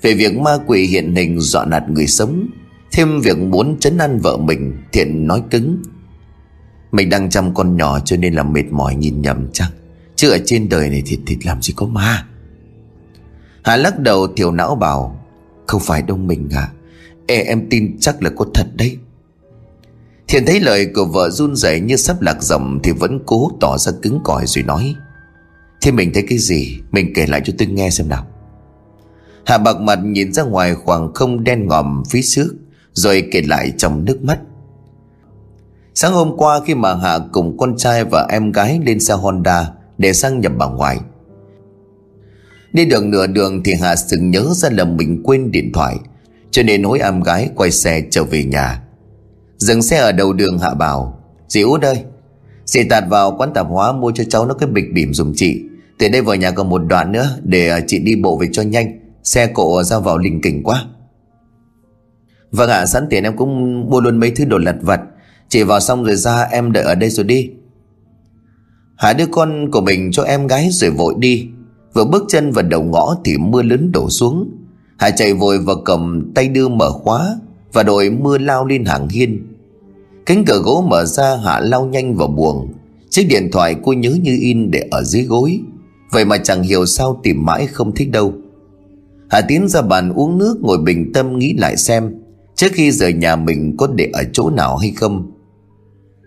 Về 0.03 0.15
việc 0.15 0.37
ma 0.37 0.59
quỷ 0.67 0.87
hiện 0.87 1.15
hình 1.15 1.41
dọa 1.41 1.65
nạt 1.65 1.91
người 1.91 2.07
sống 2.07 2.47
Thêm 2.93 3.21
việc 3.21 3.39
muốn 3.39 3.77
chấn 3.81 3.99
an 3.99 4.19
vợ 4.19 4.37
mình 4.37 4.77
Thiện 4.93 5.27
nói 5.27 5.43
cứng. 5.51 5.83
Mình 6.93 7.11
đang 7.11 7.31
chăm 7.31 7.55
con 7.55 7.77
nhỏ 7.77 8.01
cho 8.01 8.17
nên 8.17 8.35
là 8.35 8.43
mệt 8.43 8.65
mỏi 8.71 8.95
nhìn 8.95 9.23
nhầm 9.23 9.49
chăng 9.53 9.71
Chứ 10.17 10.31
ở 10.31 10.39
trên 10.45 10.69
đời 10.69 10.89
này 10.89 11.03
thì, 11.07 11.19
thịt 11.27 11.47
làm 11.47 11.63
gì 11.63 11.73
có 11.77 11.87
ma. 11.87 12.27
Hà 13.63 13.77
lắc 13.77 13.99
đầu 13.99 14.27
thiểu 14.37 14.53
não 14.53 14.75
bảo 14.75 15.25
Không 15.67 15.81
phải 15.81 16.03
đâu 16.03 16.17
mình 16.17 16.49
à 16.53 16.69
Ê 17.27 17.37
em 17.43 17.69
tin 17.71 17.97
chắc 18.01 18.23
là 18.23 18.31
có 18.31 18.47
thật 18.55 18.67
đấy. 18.75 18.99
Thiện 20.35 20.47
thấy 20.47 20.61
lời 20.61 20.87
của 20.95 21.05
vợ 21.05 21.31
run 21.31 21.57
rẩy 21.57 21.81
như 21.81 21.97
sắp 21.97 22.21
lạc 22.21 22.43
dòng 22.43 22.81
Thì 22.83 22.93
vẫn 22.93 23.21
cố 23.27 23.51
tỏ 23.61 23.79
ra 23.79 23.93
cứng 24.03 24.21
cỏi 24.25 24.47
rồi 24.47 24.65
nói, 24.65 24.95
Thế 25.81 25.93
mình 25.93 26.11
thấy 26.15 26.25
cái 26.29 26.39
gì? 26.39 26.79
Mình 26.93 27.13
kể 27.15 27.27
lại 27.27 27.41
cho 27.45 27.53
tôi 27.59 27.69
nghe 27.69 27.91
xem 27.91 28.09
nào. 28.09 28.27
Hạ 29.47 29.59
bạc 29.59 29.81
mặt 29.81 29.99
nhìn 30.05 30.33
ra 30.33 30.43
ngoài 30.43 30.75
khoảng 30.75 31.15
không 31.15 31.45
đen 31.45 31.67
ngòm 31.67 32.03
phía 32.11 32.21
trước, 32.23 32.55
Rồi 32.93 33.29
kể 33.33 33.43
lại 33.43 33.73
trong 33.79 34.05
nước 34.05 34.25
mắt. 34.25 34.39
Sáng 35.95 36.13
hôm 36.13 36.37
qua 36.37 36.61
khi 36.67 36.75
mà 36.75 36.95
Hạ 36.95 37.19
cùng 37.33 37.57
con 37.59 37.77
trai 37.77 38.05
và 38.05 38.27
em 38.31 38.53
gái 38.53 38.81
lên 38.87 39.01
xe 39.01 39.15
Honda 39.15 39.71
Để 39.99 40.13
sang 40.13 40.41
nhập 40.41 40.53
bà 40.59 40.67
ngoại. 40.67 40.99
Đi 42.73 42.85
được 42.85 43.05
nửa 43.05 43.27
đường 43.27 43.63
thì 43.63 43.75
Hạ 43.75 43.97
sừng 43.97 44.31
nhớ 44.31 44.47
ra 44.55 44.69
là 44.73 44.85
mình 44.85 45.23
quên 45.25 45.51
điện 45.51 45.73
thoại, 45.73 45.97
Cho 46.51 46.63
nên 46.63 46.83
hối 46.83 46.99
em 46.99 47.23
gái 47.23 47.49
quay 47.55 47.71
xe 47.71 48.03
trở 48.11 48.25
về 48.25 48.45
nhà. 48.45 48.84
Dừng 49.57 49.83
xe 49.83 49.99
ở 49.99 50.13
đầu 50.13 50.33
đường 50.33 50.59
Hạ 50.59 50.75
bảo. 50.75 51.21
Dì 51.49 51.63
út 51.63 51.83
ơi, 51.83 52.05
Dì 52.65 52.89
tạt 52.89 53.05
vào 53.09 53.37
quán 53.39 53.53
tạp 53.55 53.67
hóa 53.69 53.93
mua 53.93 54.13
cho 54.15 54.25
cháu 54.25 54.47
nó 54.47 54.55
cái 54.55 54.69
bịch 54.69 54.85
bỉm 54.95 55.15
dùng 55.15 55.33
chị. 55.37 55.63
Từ 55.99 56.09
đây 56.09 56.23
vào 56.23 56.37
nhà 56.37 56.51
còn 56.51 56.69
một 56.69 56.79
đoạn 56.79 57.13
nữa 57.13 57.39
Để 57.43 57.69
à, 57.69 57.81
chị 57.87 57.99
đi 57.99 58.17
bộ 58.17 58.39
về 58.39 58.49
cho 58.53 58.63
nhanh. 58.63 58.99
Xe 59.23 59.47
cộ 59.47 59.83
ra 59.83 59.99
vào 59.99 60.19
lình 60.19 60.41
kình 60.41 60.63
quá. 60.63 60.85
Vâng 62.51 62.71
ạ, 62.71 62.87
sẵn 62.87 63.07
tiền 63.11 63.25
em 63.25 63.37
cũng 63.37 63.81
mua 63.91 64.01
luôn 64.01 64.21
mấy 64.21 64.31
thứ 64.31 64.45
đồ 64.45 64.59
lặt 64.59 64.77
vặt. 64.83 65.01
Chị 65.49 65.63
vào 65.63 65.81
xong 65.81 66.05
rồi 66.05 66.17
ra, 66.17 66.43
em 66.43 66.73
đợi 66.73 66.85
ở 66.85 66.95
đây 66.95 67.11
rồi 67.11 67.25
đi. 67.25 67.51
Hạ 68.97 69.13
đưa 69.13 69.27
con 69.27 69.71
của 69.71 69.81
mình 69.81 70.11
cho 70.13 70.23
em 70.23 70.47
gái 70.47 70.69
rồi 70.71 70.91
vội 70.91 71.15
đi. 71.19 71.49
Vừa 71.95 72.05
bước 72.05 72.25
chân 72.29 72.51
vào 72.51 72.65
đầu 72.65 72.83
ngõ 72.83 73.17
thì 73.25 73.39
mưa 73.39 73.63
lớn 73.63 73.93
đổ 73.93 74.11
xuống. 74.11 74.51
Hạ 74.99 75.11
chạy 75.11 75.35
vội 75.35 75.59
vào 75.59 75.77
cầm 75.85 76.33
tay 76.35 76.49
đưa 76.49 76.69
mở 76.69 76.91
khóa. 76.91 77.37
Và 77.75 77.83
đội 77.83 78.11
mưa 78.11 78.39
lao 78.39 78.67
lên 78.67 78.85
hàng 78.85 79.09
hiên. 79.09 79.47
Cánh 80.27 80.45
cửa 80.45 80.61
gỗ 80.65 80.87
mở 80.89 81.05
ra 81.05 81.37
Hạ 81.45 81.61
lao 81.61 81.87
nhanh 81.87 82.15
vào 82.15 82.29
buồng. 82.29 82.73
Chiếc 83.11 83.27
điện 83.29 83.49
thoại 83.53 83.77
cô 83.83 83.93
nhớ 83.93 84.17
như 84.23 84.39
in 84.41 84.71
để 84.71 84.89
ở 84.91 85.03
dưới 85.03 85.23
gối. 85.23 85.61
Vậy 86.13 86.25
mà 86.25 86.39
chẳng 86.39 86.63
hiểu 86.63 86.87
sao 86.87 87.21
tìm 87.23 87.45
mãi 87.45 87.67
không 87.67 87.95
thích 87.95 88.11
đâu. 88.11 88.33
Hạ 89.31 89.41
tiến 89.49 89.69
ra 89.69 89.83
bàn 89.83 90.13
uống 90.13 90.39
nước 90.39 90.57
ngồi 90.63 90.79
bình 90.79 91.13
tâm 91.13 91.39
nghĩ 91.39 91.55
lại 91.59 91.77
xem, 91.77 92.15
Trước 92.55 92.69
khi 92.73 92.91
rời 92.91 93.13
nhà 93.13 93.37
mình 93.37 93.77
có 93.77 93.87
để 93.87 94.11
ở 94.13 94.23
chỗ 94.33 94.51
nào 94.51 94.77
hay 94.77 94.91
không. 94.97 95.31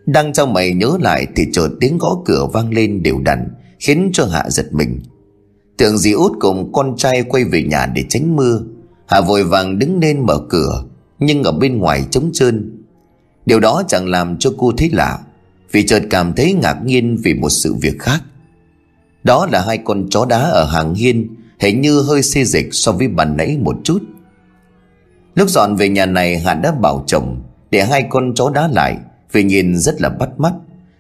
Đang 0.06 0.34
trong 0.34 0.54
mày 0.54 0.74
nhớ 0.74 0.98
lại 1.02 1.28
Thì 1.36 1.44
chợt 1.54 1.70
tiếng 1.80 1.98
gõ 1.98 2.22
cửa 2.26 2.48
vang 2.54 2.74
lên 2.74 3.04
đều 3.04 3.20
đặn, 3.20 3.48
Khiến 3.80 4.10
cho 4.14 4.26
Hạ 4.26 4.46
giật 4.50 4.66
mình. 4.72 5.00
Tưởng 5.78 5.98
dì 5.98 6.12
út 6.12 6.32
cùng 6.40 6.72
con 6.74 6.98
trai 6.98 7.24
quay 7.24 7.44
về 7.44 7.64
nhà 7.64 7.86
để 7.96 8.04
tránh 8.10 8.36
mưa, 8.36 8.62
Hạ 9.08 9.22
vội 9.22 9.44
vàng 9.44 9.80
đứng 9.80 10.00
lên 10.00 10.26
mở 10.26 10.40
cửa. 10.50 10.84
Nhưng 11.20 11.44
ở 11.44 11.52
bên 11.52 11.78
ngoài 11.78 12.06
trống 12.12 12.30
trơn. 12.34 12.84
Điều 13.46 13.60
đó 13.60 13.84
chẳng 13.88 14.08
làm 14.08 14.38
cho 14.38 14.54
cô 14.58 14.72
thấy 14.78 14.90
lạ, 14.94 15.20
Vì 15.72 15.86
chợt 15.86 16.04
cảm 16.10 16.34
thấy 16.34 16.54
ngạc 16.54 16.78
nhiên 16.86 17.18
vì 17.24 17.34
một 17.34 17.50
sự 17.50 17.74
việc 17.74 18.00
khác. 18.00 18.24
Đó 19.24 19.48
là 19.52 19.62
hai 19.62 19.78
con 19.78 20.10
chó 20.10 20.26
đá 20.26 20.40
ở 20.40 20.66
hàng 20.66 20.94
hiên, 20.94 21.28
Hình 21.60 21.82
như 21.82 22.02
hơi 22.02 22.24
xê 22.24 22.44
dịch 22.44 22.68
so 22.72 22.92
với 22.92 23.08
bàn 23.08 23.38
nãy 23.38 23.58
một 23.62 23.76
chút. 23.84 24.00
Lúc 25.36 25.50
dọn 25.50 25.76
về 25.76 25.90
nhà 25.90 26.06
này, 26.06 26.40
Hạ 26.40 26.54
đã 26.54 26.72
bảo 26.72 27.04
chồng 27.08 27.42
Để 27.72 27.84
hai 27.84 28.04
con 28.10 28.34
chó 28.36 28.50
đá 28.50 28.68
lại, 28.68 28.98
Vì 29.32 29.44
nhìn 29.44 29.78
rất 29.78 30.02
là 30.02 30.10
bắt 30.10 30.30
mắt. 30.38 30.54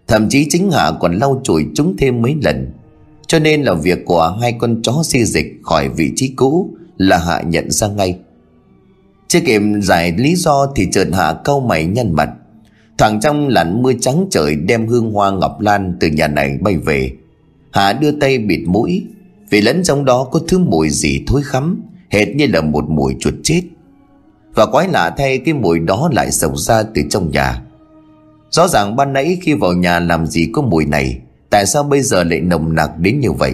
Thậm 0.07 0.29
chí 0.29 0.47
chính 0.49 0.71
Hạ 0.71 0.91
còn 0.99 1.17
lau 1.17 1.41
chùi 1.43 1.65
chúng 1.75 1.97
thêm 1.97 2.21
mấy 2.21 2.35
lần. 2.43 2.71
Cho 3.27 3.39
nên 3.39 3.63
là 3.63 3.73
việc 3.73 4.05
của 4.05 4.37
hai 4.41 4.53
con 4.59 4.81
chó 4.81 5.01
xê 5.03 5.23
dịch 5.23 5.47
khỏi 5.63 5.89
vị 5.89 6.11
trí 6.15 6.33
cũ 6.35 6.69
Là 6.97 7.17
Hạ 7.17 7.41
nhận 7.41 7.71
ra 7.71 7.87
ngay. 7.87 8.19
Chưa 9.27 9.39
kịp 9.39 9.61
giải 9.81 10.13
lý 10.17 10.35
do 10.35 10.67
Thì 10.75 10.87
chợt 10.91 11.07
Hạ 11.13 11.33
cau 11.43 11.59
mày 11.59 11.85
nhăn 11.85 12.11
mặt. 12.13 12.29
Thoảng 12.97 13.19
trong 13.19 13.47
làn 13.47 13.83
mưa 13.83 13.93
trắng 14.01 14.25
trời 14.31 14.55
Đem 14.55 14.87
hương 14.87 15.11
hoa 15.11 15.31
ngọc 15.31 15.61
lan 15.61 15.97
từ 15.99 16.07
nhà 16.07 16.27
này 16.27 16.57
bay 16.61 16.77
về. 16.77 17.11
Hạ 17.71 17.93
đưa 17.93 18.11
tay 18.11 18.37
bịt 18.37 18.63
mũi, 18.67 19.05
Vì 19.49 19.61
lẫn 19.61 19.83
trong 19.83 20.05
đó 20.05 20.27
có 20.31 20.39
thứ 20.47 20.59
mùi 20.59 20.89
gì 20.89 21.23
thối 21.27 21.41
khắm, 21.45 21.81
Hệt 22.09 22.27
như 22.27 22.47
là 22.47 22.61
một 22.61 22.89
mùi 22.89 23.15
chuột 23.19 23.33
chết. 23.43 23.61
Và 24.55 24.65
quái 24.65 24.87
lạ 24.87 25.13
thay, 25.17 25.37
cái 25.37 25.53
mùi 25.53 25.79
đó 25.79 26.09
lại 26.13 26.31
sộc 26.31 26.57
ra 26.57 26.83
từ 26.83 27.01
trong 27.09 27.31
nhà. 27.31 27.61
Rõ 28.51 28.67
ràng 28.67 28.95
ban 28.95 29.13
nãy 29.13 29.37
khi 29.41 29.53
vào 29.53 29.73
nhà 29.73 29.99
làm 29.99 30.27
gì 30.27 30.49
có 30.53 30.61
mùi 30.61 30.85
này, 30.85 31.19
Tại 31.49 31.65
sao 31.65 31.83
bây 31.83 32.01
giờ 32.01 32.23
lại 32.23 32.39
nồng 32.39 32.75
nặc 32.75 32.99
đến 32.99 33.19
như 33.19 33.31
vậy? 33.31 33.53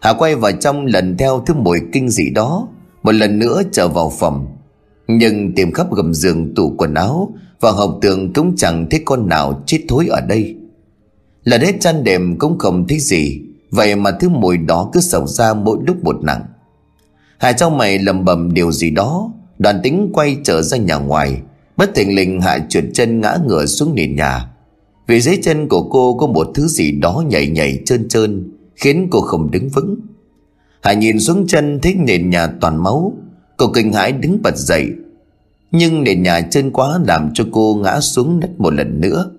Hà 0.00 0.12
quay 0.12 0.34
vào 0.34 0.52
trong 0.52 0.86
lần 0.86 1.16
theo 1.16 1.42
thứ 1.46 1.54
mùi 1.54 1.80
kinh 1.92 2.08
dị 2.08 2.30
đó 2.30 2.68
một 3.06 3.12
lần 3.12 3.38
nữa 3.38 3.62
trở 3.72 3.88
vào 3.88 4.12
phòng. 4.18 4.46
Nhưng 5.08 5.54
tìm 5.54 5.72
khắp 5.72 5.92
gầm 5.94 6.14
giường 6.14 6.54
tủ 6.54 6.74
quần 6.78 6.94
áo 6.94 7.34
Và 7.60 7.70
hộp 7.70 7.98
tường 8.02 8.32
cũng 8.32 8.56
chẳng 8.56 8.86
thấy 8.90 9.02
con 9.04 9.28
nào 9.28 9.62
chết 9.66 9.78
thối 9.88 10.06
ở 10.06 10.20
đây. 10.20 10.56
Lần 11.44 11.60
hết 11.60 11.72
chăn 11.80 12.04
đệm 12.04 12.38
cũng 12.38 12.58
không 12.58 12.86
thấy 12.88 12.98
gì. 12.98 13.40
Vậy 13.70 13.96
mà 13.96 14.10
thứ 14.10 14.28
mùi 14.28 14.56
đó 14.56 14.90
cứ 14.92 15.00
xộc 15.00 15.28
ra 15.28 15.54
mỗi 15.54 15.78
lúc 15.86 16.04
một 16.04 16.24
nặng. 16.24 16.42
Hải 17.38 17.52
trong 17.52 17.78
mày 17.78 17.98
lầm 17.98 18.24
bầm 18.24 18.54
điều 18.54 18.72
gì 18.72 18.90
đó. 18.90 19.32
Đoàn 19.58 19.80
tính 19.82 20.10
quay 20.12 20.36
trở 20.44 20.62
ra 20.62 20.76
nhà 20.76 20.96
ngoài. 20.96 21.40
Bất 21.76 21.94
thình 21.94 22.14
lình 22.14 22.40
Hạ 22.40 22.58
trượt 22.68 22.84
chân 22.94 23.20
ngã 23.20 23.36
ngửa 23.46 23.66
xuống 23.66 23.94
nền 23.94 24.16
nhà. 24.16 24.50
Vì 25.06 25.20
dưới 25.20 25.38
chân 25.42 25.68
của 25.68 25.88
cô 25.90 26.14
có 26.14 26.26
một 26.26 26.50
thứ 26.54 26.66
gì 26.66 26.92
đó 26.92 27.24
nhảy 27.28 27.48
nhảy 27.48 27.82
trơn 27.86 28.08
trơn, 28.08 28.52
Khiến 28.76 29.08
cô 29.10 29.20
không 29.20 29.50
đứng 29.50 29.68
vững. 29.68 29.96
Hạ 30.82 30.92
nhìn 30.92 31.20
xuống 31.20 31.46
chân 31.46 31.78
thấy 31.82 31.94
nền 31.94 32.30
nhà 32.30 32.46
toàn 32.60 32.82
máu. 32.82 33.12
Cô 33.56 33.72
kinh 33.74 33.92
hãi 33.92 34.12
đứng 34.12 34.42
bật 34.42 34.56
dậy. 34.56 34.88
Nhưng 35.70 36.04
nền 36.04 36.22
nhà 36.22 36.40
chân 36.40 36.70
quá 36.70 36.98
làm 37.06 37.30
cho 37.34 37.44
cô 37.52 37.74
ngã 37.74 38.00
xuống 38.00 38.40
đất 38.40 38.50
một 38.58 38.74
lần 38.74 39.00
nữa. 39.00 39.30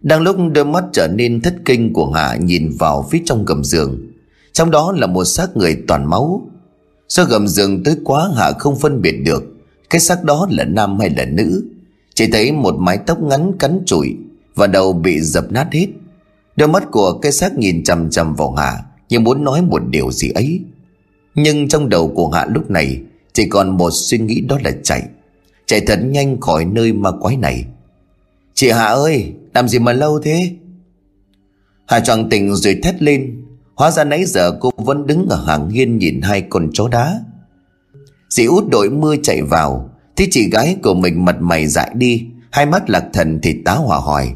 Đang 0.00 0.22
lúc 0.22 0.36
đôi 0.52 0.64
mắt 0.64 0.84
trở 0.92 1.08
nên 1.08 1.40
thất 1.40 1.54
kinh 1.64 1.92
của 1.92 2.10
Hạ 2.10 2.36
nhìn 2.36 2.70
vào 2.78 3.08
phía 3.10 3.22
trong 3.24 3.44
gầm 3.44 3.64
giường. 3.64 3.98
Trong 4.52 4.70
đó 4.70 4.92
là 4.92 5.06
một 5.06 5.24
xác 5.24 5.56
người 5.56 5.82
toàn 5.88 6.10
máu. 6.10 6.48
Do 7.08 7.24
gầm 7.24 7.48
giường 7.48 7.82
tới 7.82 7.96
quá 8.04 8.30
Hạ 8.36 8.52
không 8.58 8.78
phân 8.78 9.02
biệt 9.02 9.12
được 9.12 9.44
Cái 9.90 10.00
xác 10.00 10.24
đó 10.24 10.48
là 10.50 10.64
nam 10.64 10.98
hay 10.98 11.10
là 11.10 11.24
nữ. 11.24 11.64
Chỉ 12.14 12.30
thấy 12.32 12.52
một 12.52 12.74
mái 12.78 12.98
tóc 12.98 13.22
ngắn 13.22 13.58
cắn 13.58 13.82
trụi 13.86 14.16
Và 14.54 14.66
đầu 14.66 14.92
bị 14.92 15.20
dập 15.20 15.52
nát 15.52 15.68
hết. 15.72 15.86
Đôi 16.56 16.68
mắt 16.68 16.84
của 16.90 17.18
cái 17.18 17.32
xác 17.32 17.58
nhìn 17.58 17.84
chằm 17.84 18.10
chằm 18.10 18.34
vào 18.34 18.52
Hạ 18.52 18.82
như 19.08 19.20
muốn 19.20 19.44
nói 19.44 19.62
một 19.62 19.82
điều 19.90 20.10
gì 20.10 20.30
ấy. 20.30 20.60
Nhưng 21.34 21.68
trong 21.68 21.88
đầu 21.88 22.08
của 22.08 22.28
Hạ 22.28 22.46
lúc 22.50 22.70
này, 22.70 23.00
Chỉ 23.32 23.48
còn 23.48 23.76
một 23.76 23.90
suy 23.90 24.18
nghĩ 24.18 24.40
đó 24.40 24.58
là 24.64 24.70
chạy. 24.82 25.02
Chạy 25.66 25.80
thật 25.80 26.00
nhanh 26.04 26.40
khỏi 26.40 26.64
nơi 26.64 26.92
ma 26.92 27.10
quái 27.20 27.36
này. 27.36 27.64
Chị 28.54 28.70
Hạ 28.70 28.86
ơi, 28.86 29.32
Làm 29.54 29.68
gì 29.68 29.78
mà 29.78 29.92
lâu 29.92 30.20
thế? 30.20 30.50
Hạ 31.86 32.00
choàng 32.00 32.28
tỉnh 32.28 32.54
rồi 32.54 32.78
thét 32.82 33.02
lên. 33.02 33.44
Hóa 33.74 33.90
ra 33.90 34.04
nãy 34.04 34.24
giờ 34.24 34.58
cô 34.60 34.70
vẫn 34.76 35.06
đứng 35.06 35.26
ở 35.28 35.44
hàng 35.44 35.70
hiên 35.70 35.98
nhìn 35.98 36.20
hai 36.22 36.42
con 36.42 36.70
chó 36.72 36.88
đá. 36.88 37.20
Dì 38.28 38.44
út 38.44 38.64
đội 38.70 38.90
mưa 38.90 39.16
chạy 39.22 39.42
vào. 39.42 39.90
Thấy 40.16 40.28
chị 40.30 40.50
gái 40.50 40.76
của 40.82 40.94
mình 40.94 41.24
mặt 41.24 41.36
mày 41.40 41.66
dại 41.66 41.90
đi, 41.94 42.26
Hai 42.54 42.66
mắt 42.66 42.90
lạc 42.90 43.04
thần 43.12 43.38
thì 43.42 43.62
tá 43.64 43.72
hỏa 43.72 43.98
hỏi 43.98 44.34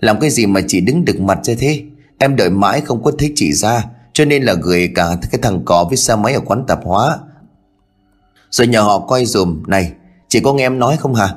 Làm 0.00 0.20
cái 0.20 0.30
gì 0.30 0.46
mà 0.46 0.60
chị 0.68 0.80
đứng 0.80 1.04
đực 1.04 1.20
mặt 1.20 1.38
ra 1.42 1.54
thế? 1.58 1.82
Em 2.18 2.36
đợi 2.36 2.50
mãi 2.50 2.80
không 2.80 3.02
có 3.02 3.12
thấy 3.18 3.32
chị 3.34 3.52
ra 3.52 3.84
Cho 4.12 4.24
nên 4.24 4.42
là 4.42 4.54
gửi 4.54 4.92
cả 4.94 5.16
cái 5.30 5.40
thằng 5.42 5.62
cỏ 5.64 5.84
với 5.88 5.96
xe 5.96 6.16
máy 6.16 6.34
ở 6.34 6.40
quán 6.40 6.64
tạp 6.66 6.84
hóa. 6.84 7.18
Rồi 8.50 8.66
nhờ 8.66 8.80
họ 8.80 8.98
coi 8.98 9.26
dùm 9.26 9.62
Này 9.66 9.92
chị 10.28 10.40
có 10.40 10.54
nghe 10.54 10.66
em 10.66 10.78
nói 10.78 10.96
không 10.96 11.14
hả? 11.14 11.34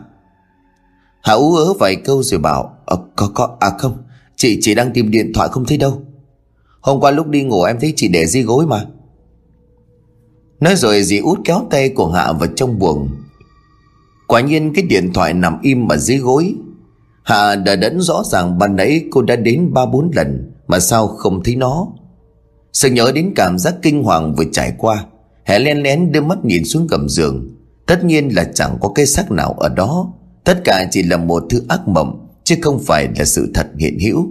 Hà 1.22 1.34
ú 1.34 1.56
ớ 1.56 1.74
vài 1.74 1.96
câu 1.96 2.24
rồi 2.24 2.40
bảo 2.40 2.78
à, 2.86 2.96
Có 3.16 3.32
có 3.34 3.58
à 3.60 3.70
không 3.70 3.98
Chị 4.40 4.60
chỉ 4.62 4.76
đang 4.76 4.92
tìm 4.94 5.12
điện 5.12 5.32
thoại 5.34 5.50
không 5.50 5.66
thấy 5.66 5.78
đâu. 5.78 6.02
Hôm 6.82 7.00
qua 7.00 7.12
lúc 7.12 7.28
đi 7.28 7.44
ngủ 7.44 7.64
em 7.64 7.80
thấy 7.80 7.94
chị 7.96 8.08
để 8.08 8.26
dưới 8.26 8.44
gối 8.44 8.66
mà. 8.66 8.86
Nói 10.60 10.76
rồi 10.76 11.04
dì 11.04 11.18
út 11.18 11.40
kéo 11.46 11.68
tay 11.70 11.90
của 11.90 12.12
Hạ 12.12 12.32
vào 12.32 12.50
trong 12.56 12.80
buồng. 12.80 13.10
Quả 14.28 14.42
nhiên 14.42 14.74
cái 14.74 14.86
điện 14.86 15.14
thoại 15.14 15.34
nằm 15.34 15.62
im 15.62 15.88
ở 15.88 15.98
dưới 15.98 16.18
gối. 16.18 16.56
Hạ 17.24 17.56
đã 17.56 17.76
đẫn 17.76 18.02
rõ 18.02 18.24
ràng 18.32 18.58
ban 18.58 18.76
nãy 18.76 19.06
cô 19.12 19.22
đã 19.22 19.36
đến 19.36 19.74
ba 19.74 19.86
bốn 19.86 20.12
lần. 20.16 20.52
Mà 20.70 20.80
sao 20.80 21.08
không 21.08 21.44
thấy 21.44 21.56
nó 21.56 21.88
Sự 22.74 22.90
nhớ 22.90 23.12
đến 23.16 23.34
cảm 23.36 23.60
giác 23.60 23.76
kinh 23.82 24.04
hoàng 24.04 24.36
vừa 24.36 24.46
trải 24.52 24.74
qua 24.78 25.06
Hạ 25.44 25.60
len 25.60 25.84
lén 25.84 26.12
đưa 26.12 26.22
mắt 26.22 26.46
nhìn 26.46 26.66
xuống 26.66 26.88
gầm 26.88 27.10
giường 27.10 27.50
Tất 27.86 28.04
nhiên 28.04 28.36
là 28.36 28.44
chẳng 28.54 28.78
có 28.82 28.92
cái 28.96 29.06
xác 29.06 29.32
nào 29.32 29.54
ở 29.54 29.70
đó 29.70 30.14
Tất 30.44 30.62
cả 30.64 30.88
chỉ 30.92 31.04
là 31.04 31.18
một 31.18 31.44
thứ 31.50 31.64
ác 31.68 31.88
mộng, 31.88 32.28
Chứ 32.44 32.56
không 32.62 32.80
phải 32.80 33.08
là 33.18 33.26
sự 33.26 33.52
thật 33.54 33.68
hiện 33.78 34.00
hữu 34.00 34.28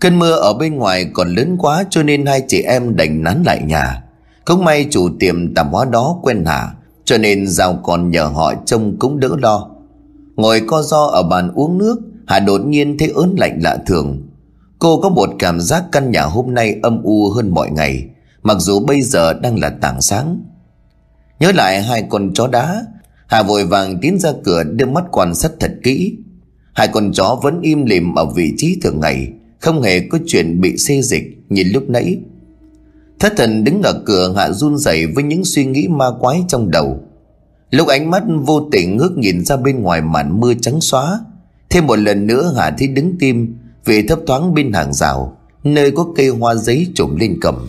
Cơn 0.00 0.18
mưa 0.18 0.32
ở 0.32 0.54
bên 0.54 0.76
ngoài 0.76 1.10
còn 1.12 1.34
lớn 1.34 1.56
quá 1.58 1.84
cho 1.90 2.02
nên 2.02 2.26
hai 2.26 2.42
chị 2.48 2.62
em 2.62 2.96
đành 2.96 3.22
nán 3.22 3.42
lại 3.42 3.62
nhà. 3.66 4.02
Không 4.44 4.64
may 4.64 4.86
chủ 4.90 5.08
tiệm 5.20 5.54
tạp 5.54 5.66
hóa 5.70 5.84
đó 5.84 6.18
quen 6.22 6.44
hả 6.44 6.74
cho 7.04 7.18
nên 7.18 7.46
giàu 7.46 7.80
còn 7.82 8.10
nhờ 8.10 8.24
họ 8.24 8.54
trông 8.66 8.96
cũng 8.98 9.20
đỡ 9.20 9.28
lo. 9.42 9.70
Ngồi 10.36 10.62
co 10.66 10.82
do 10.82 11.04
ở 11.04 11.22
bàn 11.22 11.52
uống 11.54 11.78
nước, 11.78 12.00
Hà 12.26 12.40
đột 12.40 12.60
nhiên 12.66 12.98
thấy 12.98 13.12
ớn 13.14 13.34
lạnh 13.38 13.58
lạ 13.62 13.78
thường. 13.86 14.27
Cô 14.78 15.00
có 15.00 15.08
một 15.08 15.30
cảm 15.38 15.60
giác 15.60 15.84
căn 15.92 16.10
nhà 16.10 16.22
hôm 16.22 16.54
nay 16.54 16.76
âm 16.82 17.02
u 17.02 17.30
hơn 17.30 17.50
mọi 17.50 17.70
ngày, 17.70 18.04
mặc 18.42 18.56
dù 18.60 18.80
bây 18.80 19.02
giờ 19.02 19.32
đang 19.32 19.58
là 19.58 19.70
tảng 19.70 20.00
sáng. 20.00 20.40
Nhớ 21.40 21.52
lại 21.52 21.82
hai 21.82 22.04
con 22.08 22.34
chó 22.34 22.46
đá, 22.46 22.82
Hà 23.26 23.42
vội 23.42 23.66
vàng 23.66 23.98
tiến 24.00 24.18
ra 24.18 24.32
cửa 24.44 24.62
đưa 24.62 24.86
mắt 24.86 25.04
quan 25.12 25.34
sát 25.34 25.52
thật 25.60 25.72
kỹ. 25.82 26.16
Hai 26.72 26.88
con 26.88 27.12
chó 27.12 27.38
vẫn 27.42 27.60
im 27.60 27.84
lìm 27.84 28.14
ở 28.14 28.26
vị 28.26 28.52
trí 28.56 28.78
thường 28.82 29.00
ngày, 29.00 29.32
không 29.60 29.82
hề 29.82 30.00
có 30.00 30.18
chuyện 30.26 30.60
bị 30.60 30.76
xê 30.76 31.02
dịch 31.02 31.38
như 31.48 31.62
lúc 31.72 31.90
nãy 31.90 32.18
Thất 33.18 33.32
thần 33.36 33.64
đứng 33.64 33.82
ở 33.82 34.02
cửa 34.06 34.34
hạ 34.36 34.50
run 34.50 34.76
rẩy 34.76 35.06
với 35.06 35.24
những 35.24 35.44
suy 35.44 35.64
nghĩ 35.64 35.88
ma 35.88 36.06
quái 36.20 36.42
trong 36.48 36.70
đầu 36.70 37.00
Lúc 37.70 37.88
ánh 37.88 38.10
mắt 38.10 38.22
vô 38.42 38.68
tình 38.72 38.96
ngước 38.96 39.18
nhìn 39.18 39.44
ra 39.44 39.56
bên 39.56 39.82
ngoài 39.82 40.02
màn 40.02 40.40
mưa 40.40 40.54
trắng 40.60 40.80
xóa, 40.80 41.20
Thêm 41.70 41.86
một 41.86 41.98
lần 41.98 42.26
nữa 42.26 42.52
Hạ 42.56 42.74
thấy 42.78 42.88
đứng 42.88 43.18
tim 43.18 43.56
về 43.88 44.02
thấp 44.08 44.18
thoáng 44.26 44.54
bên 44.54 44.72
hàng 44.72 44.92
rào, 44.92 45.36
Nơi 45.64 45.90
có 45.90 46.06
cây 46.16 46.28
hoa 46.28 46.54
giấy 46.54 46.86
trùm 46.94 47.16
lên 47.16 47.38
cầm, 47.40 47.68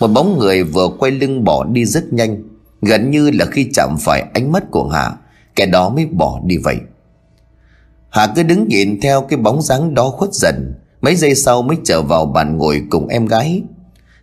Một 0.00 0.06
bóng 0.06 0.38
người 0.38 0.62
vừa 0.62 0.88
quay 0.98 1.12
lưng 1.12 1.44
bỏ 1.44 1.64
đi 1.64 1.84
rất 1.84 2.12
nhanh, 2.12 2.42
Gần 2.82 3.10
như 3.10 3.30
là 3.30 3.46
khi 3.46 3.68
chạm 3.74 3.96
phải 4.00 4.24
ánh 4.34 4.52
mắt 4.52 4.64
của 4.70 4.88
Hạ 4.88 5.12
Kẻ 5.56 5.66
đó 5.66 5.88
mới 5.88 6.06
bỏ 6.06 6.40
đi 6.44 6.56
vậy. 6.56 6.76
Hạ 8.10 8.32
cứ 8.36 8.42
đứng 8.42 8.68
nhìn 8.68 9.00
theo 9.00 9.20
cái 9.20 9.38
bóng 9.38 9.62
dáng 9.62 9.94
đó 9.94 10.10
khuất 10.10 10.34
dần, 10.34 10.74
Mấy 11.00 11.16
giây 11.16 11.34
sau 11.34 11.62
mới 11.62 11.76
trở 11.84 12.02
vào 12.02 12.26
bàn 12.26 12.56
ngồi 12.56 12.82
cùng 12.90 13.08
em 13.08 13.26
gái. 13.26 13.62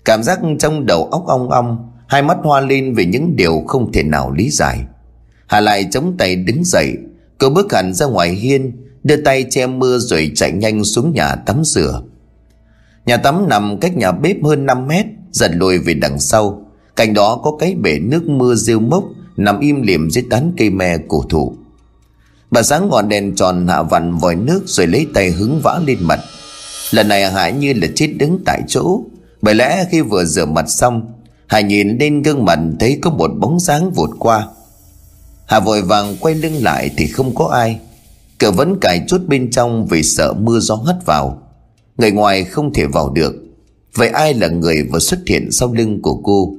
Cảm 0.06 0.24
giác 0.24 0.40
trong 0.60 0.86
đầu 0.86 1.06
óc 1.06 1.26
ong 1.28 1.50
ong, 1.50 1.92
Hai 2.08 2.22
mắt 2.22 2.38
hoa 2.44 2.62
lên 2.62 2.94
về 2.94 3.06
những 3.06 3.36
điều 3.36 3.64
không 3.68 3.92
thể 3.92 4.04
nào 4.04 4.32
lý 4.32 4.50
giải. 4.50 4.80
Hà 5.48 5.60
lại 5.60 5.88
chống 5.92 6.16
tay 6.18 6.36
đứng 6.36 6.64
dậy 6.64 6.94
Cô 7.38 7.50
bước 7.50 7.74
hẳn 7.74 7.94
ra 7.94 8.06
ngoài 8.06 8.30
hiên 8.30 8.72
Đưa 9.06 9.16
tay 9.16 9.46
che 9.50 9.68
mưa 9.68 9.98
rồi 9.98 10.32
chạy 10.36 10.52
nhanh 10.52 10.84
xuống 10.84 11.14
nhà 11.14 11.36
tắm 11.36 11.64
rửa. 11.64 12.02
Nhà 13.06 13.18
tắm 13.18 13.50
nằm 13.50 13.78
cách 13.80 13.98
nhà 13.98 14.12
bếp 14.12 14.44
hơn 14.44 14.66
5 14.66 14.88
mét 14.88 15.06
Dần 15.32 15.52
lùi 15.60 15.78
về 15.78 15.94
đằng 15.94 16.20
sau. 16.20 16.66
Cạnh 16.96 17.14
đó 17.14 17.42
có 17.44 17.56
cái 17.60 17.76
bể 17.76 18.00
nước 18.00 18.30
mưa 18.30 18.56
rêu 18.56 18.80
mốc, 18.80 19.04
Nằm 19.38 19.60
im 19.60 19.82
liềm 19.82 20.10
dưới 20.10 20.24
tán 20.30 20.52
cây 20.58 20.70
me 20.70 20.98
cổ 21.08 21.24
thụ. 21.30 21.56
Bà 22.52 22.64
sáng 22.64 22.90
ngọn 22.90 23.10
đèn 23.10 23.36
tròn 23.36 23.68
hạ 23.68 23.82
vằn 23.82 24.18
vòi 24.18 24.36
nước 24.36 24.64
Rồi 24.66 24.88
lấy 24.88 25.08
tay 25.14 25.32
hứng 25.32 25.62
vã 25.64 25.82
lên 25.88 25.98
mặt. 26.02 26.20
Lần 26.92 27.08
này 27.08 27.32
Hải 27.32 27.54
như 27.54 27.74
là 27.74 27.88
chết 27.96 28.08
đứng 28.08 28.40
tại 28.46 28.62
chỗ. 28.68 29.02
Bởi 29.42 29.56
lẽ 29.56 29.86
khi 29.92 30.02
vừa 30.02 30.26
rửa 30.26 30.46
mặt 30.46 30.70
xong, 30.70 31.12
Hải 31.48 31.64
nhìn 31.64 31.98
lên 31.98 32.22
gương 32.22 32.46
mặt 32.46 32.60
thấy 32.80 33.00
có 33.02 33.10
một 33.10 33.32
bóng 33.40 33.60
dáng 33.60 33.92
vụt 33.92 34.10
qua. 34.20 34.48
Hà 35.46 35.60
vội 35.60 35.82
vàng 35.82 36.18
quay 36.20 36.36
lưng 36.36 36.64
lại 36.64 36.92
thì 36.98 37.08
không 37.08 37.36
có 37.36 37.46
ai. 37.46 37.80
Cửa 38.40 38.52
vẫn 38.52 38.78
cài 38.82 39.02
chốt 39.08 39.22
bên 39.28 39.52
trong 39.52 39.88
vì 39.88 40.04
sợ 40.04 40.34
mưa 40.34 40.60
gió 40.60 40.76
hất 40.76 41.06
vào. 41.06 41.42
Người 41.98 42.12
ngoài 42.12 42.44
không 42.44 42.74
thể 42.74 42.86
vào 42.86 43.10
được. 43.10 43.34
Vậy 43.96 44.10
ai 44.10 44.34
là 44.34 44.48
người 44.48 44.84
vừa 44.92 45.00
xuất 45.00 45.20
hiện 45.28 45.52
sau 45.52 45.74
lưng 45.74 46.02
của 46.02 46.16
cô? 46.24 46.56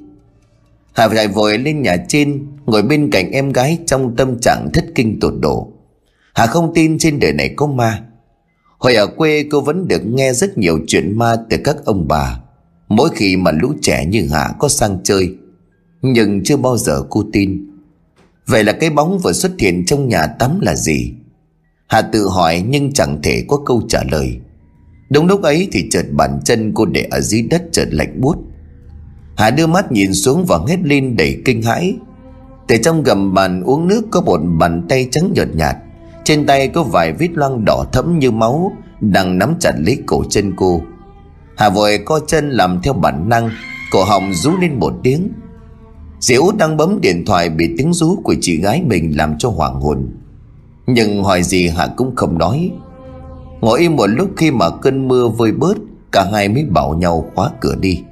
Hà 0.92 1.08
phải 1.08 1.28
vội 1.28 1.58
lên 1.58 1.82
nhà 1.82 1.96
trên, 2.08 2.46
Ngồi 2.66 2.82
bên 2.82 3.10
cạnh 3.10 3.30
em 3.30 3.52
gái 3.52 3.78
trong 3.86 4.16
tâm 4.16 4.40
trạng 4.40 4.68
thất 4.72 4.84
kinh 4.94 5.20
tột 5.20 5.34
độ. 5.40 5.72
Hà 6.34 6.46
không 6.46 6.74
tin 6.74 6.98
trên 6.98 7.20
đời 7.20 7.32
này 7.32 7.54
có 7.56 7.66
ma. 7.66 8.02
Hồi 8.78 8.94
ở 8.94 9.06
quê, 9.06 9.44
cô 9.50 9.60
vẫn 9.60 9.88
được 9.88 10.06
nghe 10.06 10.32
rất 10.32 10.58
nhiều 10.58 10.78
chuyện 10.86 11.18
ma 11.18 11.36
từ 11.50 11.56
các 11.64 11.76
ông 11.84 12.08
bà. 12.08 12.40
Mỗi 12.88 13.10
khi 13.14 13.36
mà 13.36 13.50
lũ 13.50 13.72
trẻ 13.82 14.06
như 14.06 14.28
Hà 14.32 14.54
có 14.58 14.68
sang 14.68 14.98
chơi, 15.04 15.34
Nhưng 16.02 16.44
chưa 16.44 16.56
bao 16.56 16.78
giờ 16.78 17.02
cô 17.10 17.24
tin. 17.32 17.70
Vậy 18.46 18.64
là 18.64 18.72
cái 18.72 18.90
bóng 18.90 19.18
vừa 19.18 19.32
xuất 19.32 19.52
hiện 19.58 19.84
trong 19.86 20.08
nhà 20.08 20.26
tắm 20.26 20.60
là 20.60 20.74
gì? 20.74 21.12
Hà 21.86 22.02
tự 22.02 22.28
hỏi 22.28 22.64
nhưng 22.68 22.92
chẳng 22.92 23.18
thể 23.22 23.44
có 23.48 23.56
câu 23.66 23.82
trả 23.88 24.02
lời. 24.10 24.40
Đúng 25.10 25.26
lúc 25.26 25.42
ấy 25.42 25.68
thì 25.72 25.88
chợt 25.90 26.04
bàn 26.12 26.40
chân 26.44 26.72
cô 26.74 26.84
để 26.84 27.08
ở 27.10 27.20
dưới 27.20 27.42
đất 27.42 27.62
chợt 27.72 27.88
lạnh 27.90 28.20
buốt. 28.20 28.36
Hà 29.36 29.50
đưa 29.50 29.66
mắt 29.66 29.92
nhìn 29.92 30.14
xuống 30.14 30.44
và 30.48 30.58
hét 30.68 30.78
lên 30.82 31.16
đầy 31.16 31.42
kinh 31.44 31.62
hãi. 31.62 31.96
Từ 32.68 32.76
trong 32.76 33.02
gầm 33.02 33.34
bàn 33.34 33.62
uống 33.62 33.88
nước 33.88 34.02
có 34.10 34.20
một 34.20 34.40
bàn 34.58 34.86
tay 34.88 35.08
trắng 35.10 35.32
nhợt 35.34 35.48
nhạt. 35.54 35.76
Trên 36.24 36.46
tay 36.46 36.68
có 36.68 36.82
vài 36.82 37.12
vết 37.12 37.28
loang 37.34 37.64
đỏ 37.64 37.84
thẫm 37.92 38.18
như 38.18 38.30
máu 38.30 38.72
Đang 39.00 39.38
nắm 39.38 39.54
chặt 39.60 39.72
lấy 39.78 39.98
cổ 40.06 40.24
chân 40.30 40.52
cô. 40.56 40.82
Hà 41.56 41.68
vội 41.68 41.98
co 42.04 42.20
chân 42.26 42.50
làm 42.50 42.80
theo 42.82 42.92
bản 42.92 43.28
năng, 43.28 43.50
Cổ 43.90 44.04
họng 44.04 44.34
rú 44.34 44.50
lên 44.60 44.78
một 44.78 44.94
tiếng. 45.02 45.28
Diễu 46.20 46.42
đang 46.58 46.76
bấm 46.76 47.00
điện 47.00 47.24
thoại 47.26 47.50
Bị 47.50 47.74
tiếng 47.78 47.92
rú 47.92 48.16
của 48.24 48.34
chị 48.40 48.60
gái 48.60 48.82
mình 48.86 49.16
làm 49.16 49.38
cho 49.38 49.48
hoảng 49.48 49.80
hồn. 49.80 50.08
Nhưng 50.86 51.24
hỏi 51.24 51.42
gì 51.42 51.68
hạ 51.68 51.88
cũng 51.96 52.16
không 52.16 52.38
nói. 52.38 52.70
Ngồi 53.60 53.80
im 53.80 53.96
một 53.96 54.06
lúc 54.06 54.30
khi 54.36 54.50
mà 54.50 54.70
cơn 54.70 55.08
mưa 55.08 55.28
vơi 55.28 55.52
bớt, 55.52 55.76
Cả 56.12 56.28
hai 56.32 56.48
mới 56.48 56.64
bảo 56.64 56.94
nhau 56.94 57.30
khóa 57.34 57.50
cửa 57.60 57.74
đi. 57.80 58.02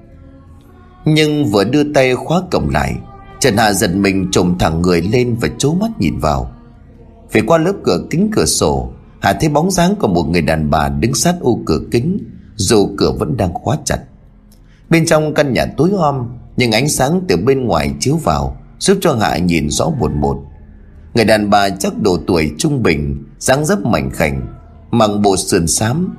Nhưng 1.05 1.45
vừa 1.45 1.65
đưa 1.65 1.93
tay 1.93 2.15
khóa 2.15 2.43
cổng 2.51 2.71
lại, 2.71 2.95
Trần 3.41 3.57
Hạ 3.57 3.73
giật 3.73 3.95
mình 3.95 4.29
trồm 4.33 4.59
thẳng 4.59 4.83
người 4.83 5.03
lên 5.03 5.37
Và 5.41 5.49
trố 5.59 5.75
mắt 5.75 5.91
nhìn 5.99 6.19
vào. 6.19 6.51
Phía 7.31 7.43
qua 7.47 7.59
lớp 7.59 7.73
cửa 7.85 8.07
kính 8.11 8.31
cửa 8.33 8.45
sổ, 8.45 8.93
Hạ 9.21 9.33
thấy 9.41 9.49
bóng 9.49 9.71
dáng 9.71 9.95
của 9.97 10.09
một 10.09 10.25
người 10.29 10.43
đàn 10.43 10.71
bà 10.71 10.89
đứng 10.89 11.15
sát 11.15 11.35
ô 11.41 11.59
cửa 11.67 11.81
kính, 11.91 12.19
Dù 12.57 12.89
cửa 12.99 13.13
vẫn 13.13 13.37
đang 13.37 13.55
khóa 13.55 13.77
chặt. 13.85 13.99
Bên 14.91 15.07
trong 15.07 15.35
căn 15.35 15.53
nhà 15.53 15.67
tối 15.77 15.91
om, 15.99 16.29
Nhưng 16.57 16.73
ánh 16.73 16.89
sáng 16.89 17.21
từ 17.29 17.37
bên 17.37 17.65
ngoài 17.65 17.95
chiếu 18.01 18.17
vào, 18.17 18.57
Giúp 18.79 18.99
cho 19.01 19.15
Hạ 19.15 19.39
nhìn 19.39 19.71
rõ 19.71 19.91
một 19.99 20.13
một. 20.13 20.43
Người 21.15 21.25
đàn 21.25 21.51
bà 21.51 21.71
chắc 21.71 21.93
độ 22.03 22.19
tuổi 22.27 22.53
trung 22.59 22.83
bình, 22.83 23.25
dáng 23.39 23.65
dấp 23.65 23.79
mảnh 23.79 24.11
khảnh, 24.11 24.47
mặc 24.91 25.11
bộ 25.23 25.37
sườn 25.37 25.67
xám. 25.67 26.17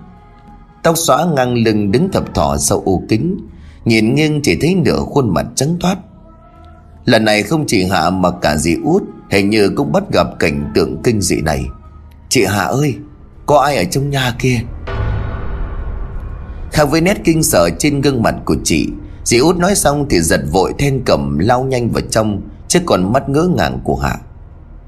Tóc 0.83 0.97
xóa 0.97 1.25
ngang 1.25 1.53
lưng 1.63 1.91
đứng 1.91 2.11
thập 2.11 2.35
thọ 2.35 2.57
sau 2.57 2.81
ô 2.85 3.01
kính, 3.09 3.37
nhìn 3.85 4.15
nghiêng 4.15 4.41
chỉ 4.43 4.57
thấy 4.61 4.75
nửa 4.75 4.99
khuôn 4.99 5.33
mặt 5.33 5.45
trắng 5.55 5.77
toát. 5.79 5.97
Lần 7.05 7.25
này 7.25 7.43
không 7.43 7.65
chỉ 7.67 7.83
hạ 7.83 8.09
mà 8.09 8.31
cả 8.41 8.57
dì 8.57 8.75
út, 8.83 9.03
hình 9.31 9.49
như 9.49 9.69
cũng 9.69 9.91
bắt 9.91 10.03
gặp 10.13 10.27
cảnh 10.39 10.71
tượng 10.75 11.03
kinh 11.03 11.21
dị 11.21 11.41
này. 11.41 11.65
Chị 12.29 12.45
hạ 12.45 12.63
ơi, 12.63 12.95
có 13.45 13.59
ai 13.59 13.77
ở 13.77 13.83
trong 13.83 14.09
nhà 14.09 14.35
kia? 14.39 14.59
Khác 16.71 16.85
với 16.85 17.01
nét 17.01 17.17
kinh 17.23 17.43
sợ 17.43 17.69
trên 17.79 18.01
gương 18.01 18.23
mặt 18.23 18.35
của 18.45 18.55
chị. 18.63 18.87
Dì 19.23 19.37
út 19.37 19.57
nói 19.57 19.75
xong 19.75 20.05
thì 20.09 20.21
giật 20.21 20.41
vội 20.51 20.73
then 20.79 21.01
cầm, 21.05 21.39
lao 21.39 21.63
nhanh 21.63 21.89
vào 21.89 22.03
trong, 22.09 22.41
chứ 22.67 22.79
còn 22.85 23.13
mắt 23.13 23.29
ngỡ 23.29 23.49
ngàng 23.57 23.79
của 23.83 23.95
hạ 23.95 24.17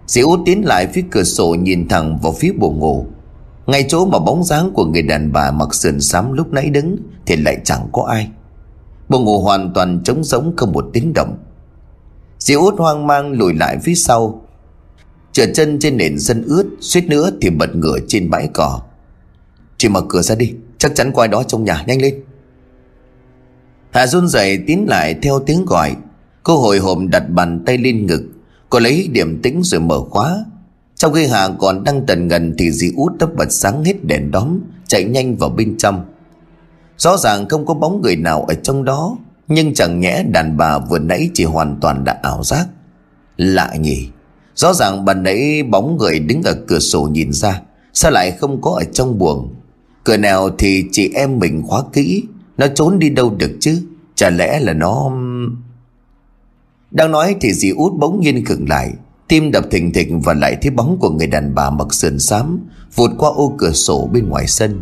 dì 0.08 0.22
út 0.22 0.40
tiến 0.46 0.66
lại 0.66 0.88
phía 0.88 1.04
cửa 1.12 1.24
sổ 1.24 1.56
nhìn 1.60 1.88
thẳng 1.88 2.20
vào 2.22 2.32
phía 2.32 2.52
buồng 2.52 2.80
ngủ. 2.80 3.06
Ngay 3.66 3.86
chỗ 3.88 4.06
mà 4.06 4.20
bóng 4.20 4.44
dáng 4.44 4.72
của 4.74 4.86
người 4.86 5.02
đàn 5.02 5.32
bà 5.32 5.52
mặc 5.52 5.76
sườn 5.76 6.02
xám 6.02 6.34
lúc 6.34 6.54
nãy 6.54 6.70
đứng 6.70 6.98
Thì 7.26 7.36
lại 7.36 7.58
chẳng 7.64 7.88
có 7.92 8.04
ai. 8.04 8.30
Buồng 9.10 9.26
ngủ 9.26 9.42
hoàn 9.42 9.74
toàn 9.74 10.02
trống 10.04 10.24
rỗng 10.24 10.54
không 10.58 10.72
một 10.72 10.86
tiếng 10.94 11.14
động. 11.14 11.38
Dì 12.40 12.54
út 12.54 12.78
hoang 12.78 13.08
mang 13.08 13.32
lùi 13.32 13.54
lại 13.54 13.78
phía 13.84 13.96
sau. 13.96 14.42
Trượt 15.32 15.50
chân 15.54 15.80
trên 15.80 15.98
nền 15.98 16.20
sân 16.20 16.44
ướt, 16.44 16.66
Suýt 16.82 17.06
nữa 17.08 17.32
thì 17.42 17.50
bật 17.50 17.76
ngửa 17.76 17.98
trên 18.08 18.30
bãi 18.30 18.50
cỏ. 18.54 18.82
Chị 19.78 19.90
mở 19.90 20.02
cửa 20.10 20.22
ra 20.22 20.36
đi, 20.36 20.54
Chắc 20.78 20.96
chắn 20.96 21.12
qua 21.12 21.28
đó 21.28 21.44
trong 21.44 21.64
nhà, 21.64 21.84
nhanh 21.88 22.02
lên. 22.02 22.24
Hà 23.92 24.08
run 24.08 24.28
rẩy 24.28 24.60
tiến 24.68 24.86
lại 24.88 25.16
theo 25.22 25.40
tiếng 25.40 25.66
gọi. 25.66 25.96
Cô 26.44 26.58
hồi 26.58 26.80
hộp 26.80 26.98
đặt 27.12 27.30
bàn 27.30 27.64
tay 27.66 27.78
lên 27.78 28.06
ngực 28.06 28.24
Cô 28.70 28.80
lấy 28.80 29.08
điểm 29.12 29.42
tĩnh 29.42 29.64
rồi 29.64 29.82
mở 29.82 30.02
khóa. 30.10 30.46
Trong 30.96 31.14
khi 31.14 31.28
Hà 31.28 31.50
còn 31.60 31.84
đang 31.84 32.06
tần 32.06 32.28
ngần 32.28 32.56
Thì 32.58 32.72
dì 32.72 32.92
út 32.96 33.14
đã 33.20 33.28
bật 33.38 33.52
sáng 33.52 33.84
hết 33.84 34.06
đèn 34.06 34.32
đóm, 34.32 34.60
Chạy 34.88 35.04
nhanh 35.04 35.36
vào 35.36 35.50
bên 35.50 35.78
trong. 35.78 36.06
Rõ 36.98 37.18
ràng 37.18 37.50
không 37.50 37.66
có 37.66 37.74
bóng 37.74 38.02
người 38.02 38.16
nào 38.16 38.44
ở 38.44 38.54
trong 38.54 38.86
đó, 38.86 39.18
Nhưng 39.48 39.74
chẳng 39.74 40.00
nhẽ 40.00 40.24
đàn 40.24 40.58
bà 40.58 40.80
vừa 40.80 41.00
nãy 41.00 41.30
Chỉ 41.34 41.44
hoàn 41.44 41.78
toàn 41.82 42.04
đã 42.04 42.20
ảo 42.24 42.44
giác. 42.44 42.68
Lạ 43.38 43.76
nhỉ. 43.80 44.08
Rõ 44.56 44.74
ràng 44.74 45.06
bà 45.06 45.14
nãy 45.14 45.64
bóng 45.64 45.98
người 45.98 46.20
đứng 46.20 46.44
ở 46.44 46.54
cửa 46.68 46.80
sổ 46.80 47.02
nhìn 47.12 47.34
ra, 47.34 47.62
Sao 47.94 48.12
lại 48.12 48.32
không 48.32 48.62
có 48.62 48.72
ở 48.72 48.84
trong 48.84 49.18
buồng? 49.18 49.54
Cửa 50.04 50.18
nào 50.18 50.50
thì 50.58 50.84
chị 50.92 51.12
em 51.16 51.40
mình 51.40 51.64
khóa 51.68 51.84
kỹ, 51.94 52.24
Nó 52.58 52.68
trốn 52.76 53.00
đi 53.00 53.10
đâu 53.10 53.36
được 53.38 53.58
chứ? 53.60 53.82
Chả 54.16 54.30
lẽ 54.30 54.60
là 54.60 54.74
nó 54.74 55.12
đang 56.92 57.12
nói 57.12 57.36
thì 57.42 57.54
dì 57.54 57.70
út 57.70 57.94
bỗng 57.94 58.20
nhiên 58.20 58.46
khựng 58.46 58.70
lại. 58.70 58.94
Tim 59.28 59.52
đập 59.52 59.66
thình 59.72 59.94
thịch 59.94 60.08
và 60.24 60.34
lại 60.34 60.58
thấy 60.62 60.72
bóng 60.72 60.98
của 61.00 61.10
người 61.10 61.28
đàn 61.28 61.56
bà 61.56 61.70
mặc 61.70 61.94
sườn 61.94 62.20
xám 62.20 62.60
Vụt 62.96 63.12
qua 63.18 63.30
ô 63.30 63.56
cửa 63.58 63.72
sổ 63.72 64.10
bên 64.14 64.30
ngoài 64.30 64.48
sân. 64.48 64.82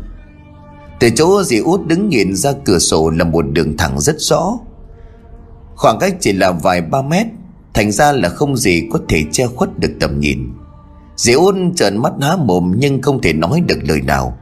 Từ 0.99 1.09
chỗ 1.09 1.43
dì 1.43 1.57
út 1.57 1.87
đứng 1.87 2.09
nhìn 2.09 2.35
ra 2.35 2.53
cửa 2.65 2.79
sổ 2.79 3.09
là 3.09 3.23
một 3.23 3.45
đường 3.51 3.77
thẳng 3.77 3.99
rất 3.99 4.15
rõ. 4.19 4.59
Khoảng 5.75 5.99
cách 5.99 6.15
chỉ 6.19 6.33
là 6.33 6.51
vài 6.51 6.81
ba 6.81 7.01
mét, 7.01 7.27
Thành 7.75 7.91
ra 7.91 8.11
là 8.11 8.29
không 8.29 8.57
gì 8.57 8.87
có 8.91 8.99
thể 9.09 9.23
che 9.31 9.47
khuất 9.47 9.79
được 9.79 9.91
tầm 9.99 10.19
nhìn. 10.19 10.53
Dì 11.15 11.33
út 11.33 11.55
trợn 11.75 11.97
mắt 11.97 12.13
há 12.21 12.35
mồm 12.35 12.73
nhưng 12.77 13.01
không 13.01 13.21
thể 13.21 13.33
nói 13.33 13.61
được 13.67 13.79
lời 13.81 14.01
nào. 14.01 14.37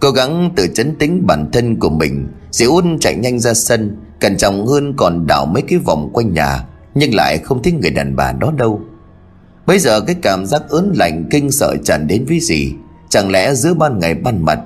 Cố 0.00 0.10
gắng 0.10 0.50
tự 0.56 0.66
chấn 0.74 0.96
tĩnh 0.98 1.26
bản 1.26 1.50
thân 1.52 1.78
của 1.78 1.90
mình, 1.90 2.28
Dì 2.50 2.64
út 2.64 2.84
chạy 3.00 3.16
nhanh 3.16 3.38
ra 3.38 3.54
sân 3.54 3.96
Cẩn 4.20 4.36
trọng 4.36 4.66
hơn 4.66 4.94
còn 4.96 5.26
đảo 5.26 5.46
mấy 5.46 5.62
cái 5.62 5.78
vòng 5.78 6.10
quanh 6.12 6.32
nhà, 6.32 6.64
Nhưng 6.94 7.14
lại 7.14 7.38
không 7.38 7.62
thấy 7.62 7.72
người 7.72 7.90
đàn 7.90 8.16
bà 8.16 8.32
đó 8.32 8.52
đâu. 8.56 8.80
Bây 9.68 9.78
giờ 9.78 10.00
cái 10.00 10.16
cảm 10.22 10.46
giác 10.46 10.62
ớn 10.68 10.92
lạnh 10.96 11.24
kinh 11.30 11.50
sợ 11.50 11.76
tràn 11.84 12.06
đến 12.06 12.24
với 12.28 12.40
gì 12.40 12.72
Chẳng 13.08 13.30
lẽ 13.30 13.54
giữa 13.54 13.74
ban 13.74 13.98
ngày 13.98 14.14
ban 14.14 14.44
mặt 14.44 14.60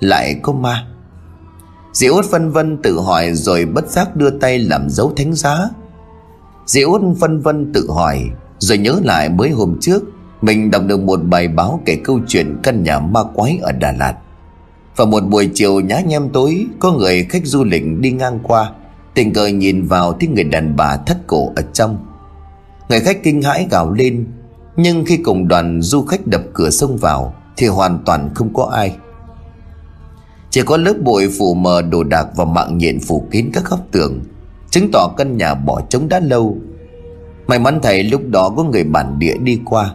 Lại 0.00 0.40
có 0.42 0.52
ma? 0.52 0.86
Dì 1.92 2.06
út 2.06 2.24
phân 2.30 2.50
vân 2.50 2.82
tự 2.82 3.00
hỏi 3.00 3.32
Rồi 3.32 3.64
bất 3.64 3.88
giác 3.88 4.16
đưa 4.16 4.30
tay 4.30 4.58
làm 4.58 4.90
dấu 4.90 5.12
thánh 5.16 5.34
giá. 5.34 5.68
Dì 6.66 6.82
út 6.82 7.00
phân 7.20 7.40
vân 7.40 7.72
tự 7.72 7.90
hỏi 7.90 8.24
Rồi 8.58 8.78
nhớ 8.78 9.00
lại 9.04 9.28
mới 9.28 9.50
hôm 9.50 9.76
trước 9.80 10.02
Mình 10.42 10.70
đọc 10.70 10.82
được 10.86 11.00
một 11.00 11.20
bài 11.24 11.48
báo 11.48 11.80
kể 11.84 11.98
câu 12.04 12.20
chuyện 12.26 12.56
căn 12.62 12.82
nhà 12.82 13.00
ma 13.00 13.20
quái 13.34 13.58
ở 13.62 13.72
Đà 13.72 13.92
Lạt. 13.92 14.14
Và 14.96 15.04
một 15.04 15.20
buổi 15.20 15.50
chiều 15.54 15.80
nhá 15.80 16.00
nhem 16.00 16.28
tối, 16.28 16.66
Có 16.78 16.92
người 16.92 17.24
khách 17.24 17.46
du 17.46 17.64
lịch 17.64 17.82
đi 17.98 18.10
ngang 18.10 18.38
qua. 18.42 18.72
Tình 19.14 19.32
cờ 19.32 19.46
nhìn 19.46 19.86
vào 19.86 20.12
thấy 20.12 20.28
người 20.28 20.44
đàn 20.44 20.76
bà 20.76 20.96
thất 20.96 21.18
cổ 21.26 21.52
ở 21.56 21.62
trong. 21.72 21.98
Người 22.88 23.00
khách 23.00 23.22
kinh 23.22 23.42
hãi 23.42 23.66
gào 23.70 23.92
lên, 23.92 24.26
nhưng 24.76 25.04
khi 25.04 25.16
cùng 25.16 25.48
đoàn 25.48 25.82
du 25.82 26.02
khách 26.02 26.26
đập 26.26 26.42
cửa 26.54 26.70
xông 26.70 26.96
vào 26.96 27.34
Thì 27.56 27.66
hoàn 27.66 27.98
toàn 28.04 28.30
không 28.34 28.54
có 28.54 28.64
ai. 28.64 28.96
Chỉ 30.50 30.62
có 30.62 30.76
lớp 30.76 30.94
bụi 31.02 31.28
phủ 31.38 31.54
mờ 31.54 31.82
đồ 31.82 32.04
đạc 32.04 32.26
và 32.36 32.44
mạng 32.44 32.78
nhện 32.78 33.00
phủ 33.00 33.26
kín 33.30 33.50
các 33.52 33.64
góc 33.70 33.80
tường, 33.90 34.20
Chứng 34.70 34.88
tỏ 34.92 35.14
căn 35.16 35.36
nhà 35.36 35.54
bỏ 35.54 35.80
trống 35.88 36.08
đã 36.08 36.20
lâu. 36.20 36.56
May 37.46 37.58
mắn 37.58 37.80
thầy 37.82 38.02
lúc 38.02 38.22
đó 38.28 38.52
có 38.56 38.64
người 38.64 38.84
bản 38.84 39.18
địa 39.18 39.36
đi 39.36 39.60
qua. 39.64 39.94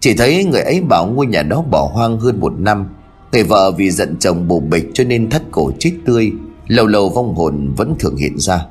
Chỉ 0.00 0.14
thấy 0.16 0.44
người 0.44 0.60
ấy 0.60 0.80
bảo 0.80 1.06
ngôi 1.06 1.26
nhà 1.26 1.42
đó 1.42 1.62
bỏ 1.70 1.90
hoang 1.92 2.20
hơn 2.20 2.40
một 2.40 2.52
năm. 2.58 2.86
Người 3.32 3.42
vợ 3.42 3.70
vì 3.70 3.90
giận 3.90 4.16
chồng 4.20 4.48
bù 4.48 4.60
bịch 4.60 4.90
cho 4.94 5.04
nên 5.04 5.30
thắt 5.30 5.42
cổ 5.50 5.70
chết 5.78 5.92
tươi. 6.04 6.32
Lâu 6.68 6.86
lâu 6.86 7.08
vong 7.08 7.34
hồn 7.34 7.74
vẫn 7.76 7.94
thường 7.98 8.16
hiện 8.16 8.38
ra. 8.38 8.66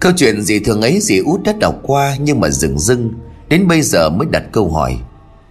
Câu 0.00 0.12
chuyện 0.16 0.42
gì 0.42 0.60
thường 0.60 0.82
ấy 0.82 1.00
dì 1.00 1.18
út 1.18 1.42
đã 1.42 1.52
đọc 1.60 1.74
qua 1.82 2.16
Nhưng 2.20 2.40
mà 2.40 2.50
dừng 2.50 2.78
dưng 2.78 3.10
Đến 3.48 3.68
bây 3.68 3.82
giờ 3.82 4.10
mới 4.10 4.26
đặt 4.30 4.42
câu 4.52 4.70
hỏi, 4.70 4.98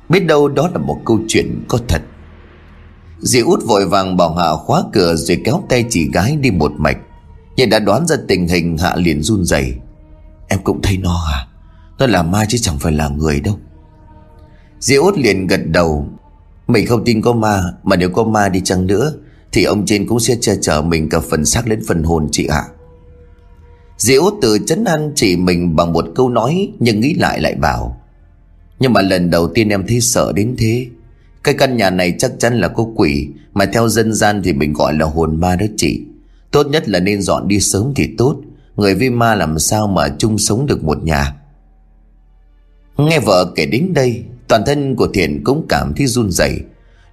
Biết 0.09 0.19
đâu 0.19 0.47
đó 0.47 0.69
là 0.73 0.77
một 0.77 0.97
câu 1.05 1.19
chuyện 1.27 1.63
có 1.67 1.79
thật. 1.87 2.01
Dì 3.19 3.39
út 3.39 3.63
vội 3.63 3.87
vàng 3.87 4.17
bảo 4.17 4.35
Hạ 4.35 4.55
khóa 4.55 4.83
cửa 4.93 5.15
Rồi 5.15 5.41
kéo 5.45 5.63
tay 5.69 5.85
chị 5.89 6.09
gái 6.13 6.35
đi 6.35 6.51
một 6.51 6.71
mạch, 6.77 6.97
Nhưng 7.55 7.69
đã 7.69 7.79
đoán 7.79 8.07
ra 8.07 8.15
tình 8.27 8.47
hình 8.47 8.77
Hạ 8.77 8.95
liền 8.95 9.21
run 9.21 9.43
rẩy. 9.45 9.73
Em 10.47 10.59
cũng 10.63 10.81
thấy 10.81 10.97
nó 10.97 11.25
à 11.33 11.47
Nó 11.99 12.07
là 12.07 12.23
ma 12.23 12.45
chứ 12.49 12.57
chẳng 12.57 12.79
phải 12.79 12.91
là 12.91 13.07
người 13.07 13.39
đâu. 13.39 13.59
Dì 14.79 14.95
út 14.95 15.17
liền 15.17 15.47
gật 15.47 15.61
đầu, 15.65 16.07
Mình 16.67 16.87
không 16.87 17.03
tin 17.05 17.21
có 17.21 17.33
ma, 17.33 17.63
Mà 17.83 17.95
nếu 17.95 18.09
có 18.09 18.23
ma 18.23 18.49
đi 18.49 18.61
chăng 18.63 18.87
nữa 18.87 19.13
thì 19.51 19.63
ông 19.63 19.85
trên 19.85 20.07
cũng 20.07 20.19
sẽ 20.19 20.35
che 20.41 20.55
chở 20.61 20.81
mình 20.81 21.09
cả 21.09 21.19
phần 21.19 21.45
xác 21.45 21.67
lẫn 21.67 21.81
phần 21.87 22.03
hồn 22.03 22.27
chị 22.31 22.45
ạ. 22.45 22.63
Dì 23.97 24.15
út 24.15 24.33
tự 24.41 24.57
chấn 24.67 24.83
an 24.83 25.11
chị 25.15 25.35
mình 25.35 25.75
bằng 25.75 25.93
một 25.93 26.05
câu 26.15 26.29
nói, 26.29 26.69
Nhưng 26.79 26.99
nghĩ 26.99 27.13
lại 27.13 27.41
lại 27.41 27.55
bảo, 27.55 28.01
Nhưng 28.79 28.93
mà 28.93 29.01
lần 29.01 29.29
đầu 29.29 29.47
tiên 29.47 29.69
em 29.69 29.87
thấy 29.87 30.01
sợ 30.01 30.31
đến 30.35 30.55
thế. 30.57 30.87
Cái 31.43 31.53
căn 31.53 31.77
nhà 31.77 31.89
này 31.89 32.15
chắc 32.19 32.31
chắn 32.39 32.59
là 32.59 32.67
có 32.67 32.87
quỷ, 32.95 33.27
Mà 33.53 33.65
theo 33.65 33.89
dân 33.89 34.13
gian 34.13 34.41
thì 34.43 34.53
mình 34.53 34.73
gọi 34.73 34.93
là 34.93 35.05
hồn 35.05 35.39
ma 35.39 35.55
đó 35.55 35.65
chị. 35.77 36.01
Tốt 36.51 36.67
nhất 36.67 36.89
là 36.89 36.99
nên 36.99 37.21
dọn 37.21 37.47
đi 37.47 37.59
sớm 37.59 37.93
thì 37.95 38.09
tốt. 38.17 38.41
Người 38.75 38.95
với 38.95 39.09
ma 39.09 39.35
làm 39.35 39.59
sao 39.59 39.87
mà 39.87 40.09
chung 40.17 40.37
sống 40.37 40.65
được 40.65 40.83
một 40.83 41.03
nhà? 41.03 41.35
Nghe 42.97 43.19
vợ 43.19 43.51
kể 43.55 43.65
đến 43.65 43.93
đây, 43.93 44.23
Toàn 44.51 44.63
thân 44.65 44.95
của 44.95 45.07
Thiện 45.13 45.43
cũng 45.43 45.65
cảm 45.69 45.93
thấy 45.97 46.07
run 46.07 46.31
rẩy. 46.31 46.59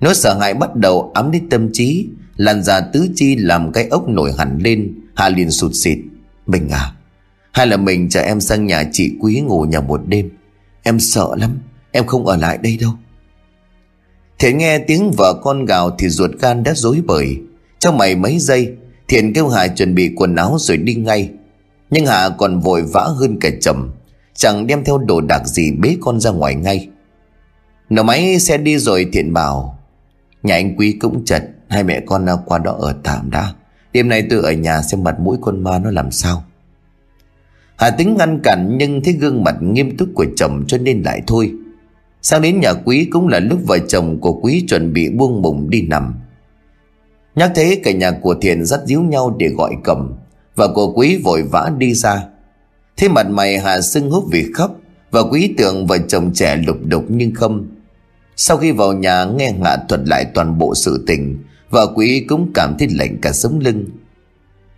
Nỗi 0.01 0.14
sợ 0.14 0.39
hãi 0.41 0.55
bắt 0.55 0.76
đầu 0.76 1.11
ám 1.14 1.30
đến 1.30 1.49
tâm 1.49 1.70
trí. 1.72 2.07
Làn 2.39 2.62
da 2.62 2.80
tứ 2.80 3.09
chi 3.14 3.36
làm 3.36 3.72
cái 3.72 3.89
ốc 3.89 4.09
nổi 4.09 4.32
hẳn 4.39 4.59
lên, 4.59 4.95
Hà 5.14 5.28
liền 5.28 5.51
sụt 5.51 5.70
xịt 5.74 5.99
Mình 6.47 6.68
à 6.68 6.93
Hay 7.53 7.66
là 7.66 7.76
mình 7.76 8.09
chở 8.09 8.20
em 8.20 8.41
sang 8.41 8.66
nhà 8.66 8.84
chị 8.93 9.11
Quý 9.20 9.41
ngủ 9.41 9.62
nhà 9.62 9.80
một 9.80 10.01
đêm? 10.07 10.30
Em 10.82 11.01
sợ 11.01 11.28
lắm, 11.36 11.59
Em 11.93 12.07
không 12.07 12.26
ở 12.26 12.36
lại 12.36 12.59
đây 12.59 12.78
đâu. 12.80 12.91
Thiện 14.39 14.59
nghe 14.59 14.78
tiếng 14.78 15.11
vợ 15.11 15.41
con 15.43 15.64
gào 15.64 15.91
Thì 15.99 16.09
ruột 16.09 16.30
gan 16.41 16.62
đã 16.62 16.74
rối 16.74 17.01
bời. 17.07 17.36
Trong 17.78 17.99
mày 17.99 18.16
mấy 18.16 18.39
giây, 18.39 18.72
Thiện 19.09 19.32
kêu 19.32 19.49
Hà 19.49 19.68
chuẩn 19.68 19.95
bị 19.95 20.11
quần 20.16 20.36
áo 20.36 20.57
rồi 20.61 20.76
đi 20.76 20.95
ngay. 20.95 21.30
Nhưng 21.91 22.07
Hà 22.07 22.28
còn 22.28 22.61
vội 22.61 22.82
vã 22.82 23.03
hơn 23.03 23.39
cả 23.41 23.51
chồng 23.61 23.91
Chẳng 24.34 24.66
đem 24.66 24.84
theo 24.84 24.99
đồ 24.99 25.20
đạc 25.20 25.47
gì 25.47 25.72
bế 25.72 25.97
con 26.01 26.20
ra 26.20 26.30
ngoài 26.30 26.55
ngay. 26.55 26.89
Nổ 27.91 28.03
máy 28.03 28.39
xe 28.39 28.59
đi 28.59 28.78
rồi 28.78 29.07
Thiện 29.12 29.32
bảo, 29.32 29.78
Nhà 30.43 30.55
anh 30.55 30.76
Quý 30.76 30.93
cũng 30.93 31.24
chật 31.24 31.43
Hai 31.69 31.85
mẹ 31.85 32.01
con 32.07 32.27
qua 32.47 32.59
đó 32.59 32.77
ở 32.81 32.95
tạm 33.03 33.31
đã 33.31 33.55
Đêm 33.93 34.09
nay 34.09 34.27
tôi 34.31 34.43
ở 34.43 34.53
nhà 34.53 34.83
xem 34.83 35.05
mặt 35.05 35.21
mũi 35.21 35.39
con 35.41 35.64
ma 35.64 35.79
nó 35.79 35.91
làm 35.91 36.11
sao. 36.11 36.45
Hà 37.77 37.91
tính 37.91 38.16
ngăn 38.19 38.41
cản 38.43 38.79
nhưng 38.79 39.03
thấy 39.05 39.14
gương 39.14 39.45
mặt 39.45 39.57
nghiêm 39.61 39.97
túc 39.97 40.09
của 40.14 40.27
chồng 40.37 40.64
cho 40.69 40.79
nên 40.79 41.03
lại 41.03 41.23
thôi. 41.27 41.53
Sang 42.23 42.43
đến 42.43 42.61
nhà 42.61 42.73
quý 42.73 43.09
cũng 43.12 43.29
là 43.29 43.39
lúc 43.39 43.59
vợ 43.66 43.79
chồng 43.79 44.21
của 44.21 44.33
quý 44.33 44.64
chuẩn 44.69 44.93
bị 44.93 45.09
buông 45.11 45.43
mùng 45.43 45.71
đi 45.71 45.83
nằm. 45.83 46.14
Nhắc 47.35 47.53
thế 47.55 47.81
cả 47.85 47.93
nhà 47.93 48.11
của 48.11 48.35
Thiện 48.41 48.64
dắt 48.64 48.81
díu 48.87 49.03
nhau 49.03 49.37
để 49.39 49.49
gọi 49.49 49.75
cầm. 49.85 50.14
Và 50.55 50.69
của 50.75 50.93
quý 50.93 51.21
vội 51.25 51.43
vã 51.43 51.71
đi 51.79 51.95
ra. 51.95 52.23
Thế 52.97 53.09
mặt 53.09 53.27
mày 53.31 53.59
Hà 53.59 53.81
sưng 53.81 54.11
húp 54.11 54.25
vì 54.33 54.53
khóc 54.55 54.77
Và 55.11 55.21
quý 55.21 55.55
tưởng 55.59 55.87
vợ 55.87 55.99
chồng 55.99 56.31
trẻ 56.35 56.57
lục 56.57 56.77
đục 56.85 57.05
nhưng 57.09 57.35
không. 57.35 57.66
Sau 58.37 58.57
khi 58.57 58.73
vào 58.73 58.93
nhà 58.93 59.25
nghe 59.25 59.53
Hạ 59.64 59.77
thuật 59.89 60.01
lại 60.09 60.25
toàn 60.35 60.59
bộ 60.59 60.75
sự 60.75 61.05
tình 61.07 61.39
Vợ 61.71 61.93
quý 61.95 62.25
cũng 62.29 62.51
cảm 62.55 62.77
thấy 62.79 62.89
lạnh 62.91 63.19
cả 63.23 63.33
sống 63.33 63.59
lưng. 63.59 63.85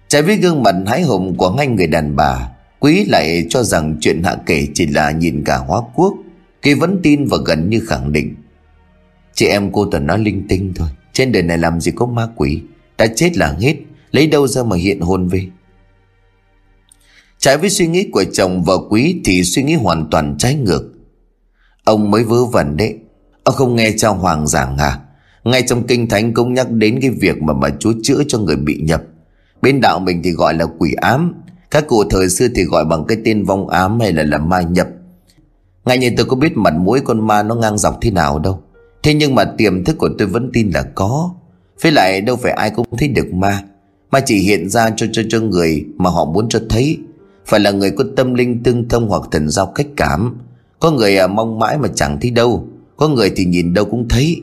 Trái 0.08 0.22
với 0.22 0.36
gương 0.36 0.62
mặt 0.62 0.74
hái 0.86 1.02
hùng 1.02 1.36
của 1.36 1.50
hai 1.50 1.66
người 1.66 1.86
đàn 1.86 2.16
bà, 2.16 2.50
Quý 2.80 3.04
lại 3.04 3.46
cho 3.50 3.62
rằng 3.62 3.96
chuyện 4.00 4.22
Hạ 4.22 4.36
kể 4.46 4.66
chỉ 4.74 4.86
là 4.86 5.10
nhìn 5.10 5.42
cả 5.44 5.56
hóa 5.56 5.80
quốc. 5.94 6.14
Kỳ 6.62 6.74
vẫn 6.74 7.00
tin 7.02 7.24
và 7.24 7.38
gần 7.46 7.70
như 7.70 7.80
khẳng 7.86 8.12
định. 8.12 8.34
Chị 9.34 9.46
em 9.46 9.72
cô 9.72 9.86
toàn 9.90 10.06
nói 10.06 10.18
linh 10.18 10.46
tinh 10.48 10.72
thôi, 10.76 10.88
Trên 11.12 11.32
đời 11.32 11.42
này 11.42 11.58
làm 11.58 11.80
gì 11.80 11.92
có 11.96 12.06
ma 12.06 12.28
quỷ. 12.36 12.62
Đã 12.98 13.06
chết 13.16 13.36
là 13.36 13.56
hết, 13.60 13.76
Lấy 14.10 14.26
đâu 14.26 14.46
ra 14.46 14.62
mà 14.62 14.76
hiện 14.76 15.00
hồn 15.00 15.28
về? 15.28 15.46
Trái 17.38 17.56
với 17.56 17.70
suy 17.70 17.86
nghĩ 17.86 18.08
của 18.12 18.24
chồng 18.32 18.62
vợ 18.62 18.78
quý 18.90 19.20
Thì 19.24 19.44
suy 19.44 19.62
nghĩ 19.62 19.74
hoàn 19.74 20.10
toàn 20.10 20.36
trái 20.38 20.54
ngược. 20.54 20.92
Ông 21.84 22.10
mới 22.10 22.24
vớ 22.24 22.44
vẩn 22.44 22.76
đấy. 22.76 22.98
Ông 23.44 23.54
không 23.54 23.76
nghe 23.76 23.92
cha 23.96 24.08
Hoàng 24.08 24.46
giảng 24.46 24.78
à? 24.78 24.98
Ngay 25.44 25.62
trong 25.68 25.86
kinh 25.86 26.08
thánh 26.08 26.34
cũng 26.34 26.54
nhắc 26.54 26.70
đến 26.70 26.98
cái 27.00 27.10
việc 27.10 27.42
mà 27.42 27.52
mà 27.52 27.68
Chúa 27.78 27.92
chữa 28.02 28.22
cho 28.28 28.38
người 28.38 28.56
bị 28.56 28.80
nhập. 28.82 29.02
Bên 29.62 29.80
đạo 29.80 29.98
mình 29.98 30.20
thì 30.24 30.30
gọi 30.30 30.54
là 30.54 30.66
quỷ 30.78 30.92
ám. 30.92 31.34
Các 31.70 31.86
cụ 31.88 32.04
thời 32.10 32.28
xưa 32.28 32.48
thì 32.54 32.64
gọi 32.64 32.84
bằng 32.84 33.04
cái 33.04 33.18
tên 33.24 33.44
vong 33.44 33.68
ám 33.68 34.00
hay 34.00 34.12
là 34.12 34.22
là 34.22 34.38
ma 34.38 34.60
nhập. 34.60 34.88
Ngay 35.84 35.98
như 35.98 36.10
tôi 36.16 36.26
có 36.26 36.36
biết 36.36 36.56
mặt 36.56 36.74
mũi 36.78 37.00
con 37.00 37.26
ma 37.26 37.42
nó 37.42 37.54
ngang 37.54 37.78
dọc 37.78 37.98
thế 38.00 38.10
nào 38.10 38.38
đâu. 38.38 38.60
Thế 39.02 39.14
nhưng 39.14 39.34
mà 39.34 39.44
tiềm 39.44 39.84
thức 39.84 39.98
của 39.98 40.08
tôi 40.18 40.28
vẫn 40.28 40.50
tin 40.52 40.70
là 40.70 40.82
có. 40.82 41.34
Với 41.82 41.92
lại 41.92 42.20
đâu 42.20 42.36
phải 42.36 42.52
ai 42.52 42.70
cũng 42.70 42.86
thấy 42.98 43.08
được 43.08 43.34
ma. 43.34 43.62
Mà 44.10 44.20
chỉ 44.26 44.38
hiện 44.38 44.68
ra 44.68 44.90
cho 44.96 45.06
cho 45.12 45.22
cho 45.28 45.40
người 45.40 45.84
mà 45.96 46.10
họ 46.10 46.24
muốn 46.24 46.48
cho 46.48 46.60
thấy. 46.68 46.98
Phải 47.46 47.60
là 47.60 47.70
người 47.70 47.90
có 47.90 48.04
tâm 48.16 48.34
linh 48.34 48.62
tương 48.62 48.88
thông 48.88 49.08
hoặc 49.08 49.22
thần 49.32 49.48
giao 49.50 49.66
cách 49.66 49.86
cảm. 49.96 50.38
Có 50.80 50.90
người 50.90 51.16
à, 51.16 51.26
mong 51.26 51.58
mãi 51.58 51.78
mà 51.78 51.88
chẳng 51.94 52.18
thấy 52.20 52.30
đâu. 52.30 52.68
Có 52.96 53.08
người 53.08 53.32
thì 53.36 53.44
nhìn 53.44 53.74
đâu 53.74 53.84
cũng 53.84 54.08
thấy. 54.08 54.42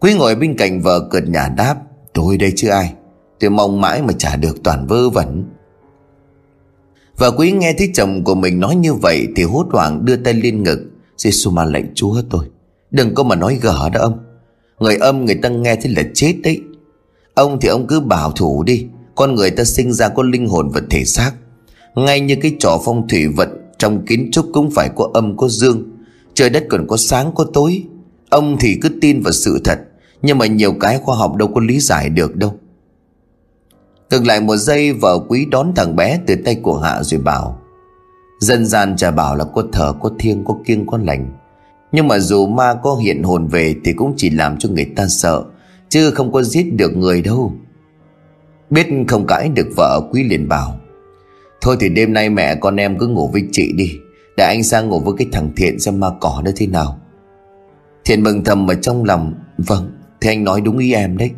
Quý 0.00 0.14
ngồi 0.14 0.34
bên 0.34 0.56
cạnh 0.56 0.80
vợ 0.80 1.08
cợt 1.10 1.28
nhà 1.28 1.48
đáp, 1.56 1.76
Tôi 2.12 2.36
đây 2.36 2.52
chứ 2.56 2.68
ai? 2.68 2.94
Tôi 3.40 3.50
mong 3.50 3.80
mãi 3.80 4.02
mà 4.02 4.12
trả 4.18 4.36
được 4.36 4.62
toàn 4.64 4.86
vơ 4.86 5.10
vẩn. 5.10 5.44
Và 7.16 7.30
quý 7.30 7.52
nghe 7.52 7.74
thấy 7.78 7.90
chồng 7.94 8.24
của 8.24 8.34
mình 8.34 8.60
nói 8.60 8.76
như 8.76 8.94
vậy 8.94 9.26
Thì 9.36 9.42
hốt 9.42 9.66
hoảng 9.72 10.04
đưa 10.04 10.16
tay 10.16 10.34
lên 10.34 10.62
ngực 10.62 10.80
giê 11.16 11.30
ma 11.52 11.64
lệnh 11.64 11.84
chúa 11.94 12.22
tôi, 12.30 12.46
Đừng 12.90 13.14
có 13.14 13.22
mà 13.22 13.36
nói 13.36 13.58
gở 13.62 13.90
đó 13.92 14.00
ông. 14.00 14.18
Người 14.78 14.96
âm 14.96 15.24
người 15.24 15.34
ta 15.34 15.48
nghe 15.48 15.76
thấy 15.76 15.92
là 15.92 16.02
chết 16.14 16.34
đấy. 16.42 16.60
Ông 17.34 17.60
thì 17.60 17.68
ông 17.68 17.86
cứ 17.86 18.00
bảo 18.00 18.32
thủ 18.32 18.62
đi, 18.62 18.86
Con 19.14 19.34
người 19.34 19.50
ta 19.50 19.64
sinh 19.64 19.92
ra 19.92 20.08
có 20.08 20.22
linh 20.22 20.48
hồn 20.48 20.70
và 20.74 20.80
thể 20.90 21.04
xác. 21.04 21.32
Ngay 21.94 22.20
như 22.20 22.36
cái 22.42 22.56
trò 22.58 22.80
phong 22.84 23.08
thủy 23.08 23.26
vận, 23.28 23.48
Trong 23.78 24.06
kiến 24.06 24.28
trúc 24.32 24.46
cũng 24.52 24.70
phải 24.70 24.90
có 24.96 25.10
âm, 25.14 25.36
có 25.36 25.48
dương. 25.48 25.82
Trời 26.34 26.50
đất 26.50 26.66
còn 26.68 26.86
có 26.86 26.96
sáng, 26.96 27.32
có 27.34 27.44
tối. 27.52 27.84
Ông 28.30 28.56
thì 28.60 28.78
cứ 28.82 28.88
tin 29.00 29.20
vào 29.20 29.32
sự 29.32 29.60
thật 29.64 29.78
nhưng 30.22 30.38
mà 30.38 30.46
nhiều 30.46 30.72
cái 30.80 30.98
khoa 30.98 31.16
học 31.16 31.36
đâu 31.36 31.48
có 31.54 31.60
lý 31.60 31.80
giải 31.80 32.08
được 32.08 32.36
đâu. 32.36 32.54
Ngừng 34.10 34.26
lại 34.26 34.40
một 34.40 34.56
giây, 34.56 34.92
vợ 34.92 35.18
quý 35.28 35.46
đón 35.50 35.72
thằng 35.76 35.96
bé 35.96 36.20
từ 36.26 36.34
tay 36.44 36.54
của 36.54 36.78
Hạ 36.78 37.02
rồi 37.02 37.20
bảo, 37.20 37.60
Dân 38.40 38.66
gian 38.66 38.96
trà 38.96 39.10
bảo 39.10 39.36
là 39.36 39.44
có 39.44 39.64
thờ, 39.72 39.94
có 40.00 40.10
thiêng, 40.18 40.44
có 40.44 40.56
kiêng, 40.64 40.86
có 40.86 40.98
lành. 41.04 41.30
Nhưng 41.92 42.08
mà 42.08 42.18
dù 42.18 42.46
ma 42.46 42.74
có 42.82 42.94
hiện 42.94 43.22
hồn 43.22 43.46
về 43.46 43.74
Thì 43.84 43.92
cũng 43.92 44.14
chỉ 44.16 44.30
làm 44.30 44.58
cho 44.58 44.68
người 44.68 44.84
ta 44.96 45.06
sợ, 45.08 45.44
Chứ 45.88 46.10
không 46.10 46.32
có 46.32 46.42
giết 46.42 46.74
được 46.74 46.96
người 46.96 47.22
đâu. 47.22 47.52
Biết 48.70 48.86
không 49.08 49.26
cãi 49.26 49.48
được 49.48 49.66
vợ 49.76 50.00
quý 50.12 50.22
liền 50.22 50.48
bảo, 50.48 50.80
Thôi 51.60 51.76
thì 51.80 51.88
đêm 51.88 52.12
nay 52.12 52.30
mẹ 52.30 52.54
con 52.54 52.76
em 52.76 52.98
cứ 52.98 53.06
ngủ 53.06 53.28
với 53.32 53.42
chị 53.52 53.72
đi, 53.72 53.92
Để 54.36 54.44
anh 54.44 54.62
sang 54.62 54.88
ngủ 54.88 55.00
với 55.00 55.14
cái 55.18 55.26
thằng 55.32 55.50
Thiện 55.56 55.78
xem 55.78 56.00
ma 56.00 56.10
cỏ 56.20 56.42
nó 56.44 56.50
thế 56.56 56.66
nào. 56.66 56.98
Thiện 58.04 58.22
mừng 58.22 58.44
thầm 58.44 58.70
ở 58.70 58.74
trong 58.74 59.04
lòng 59.04 59.34
Vâng 59.58 59.90
thì 60.20 60.30
anh 60.30 60.44
nói 60.44 60.60
đúng 60.60 60.78
ý 60.78 60.92
em 60.92 61.16
đấy. 61.16 61.30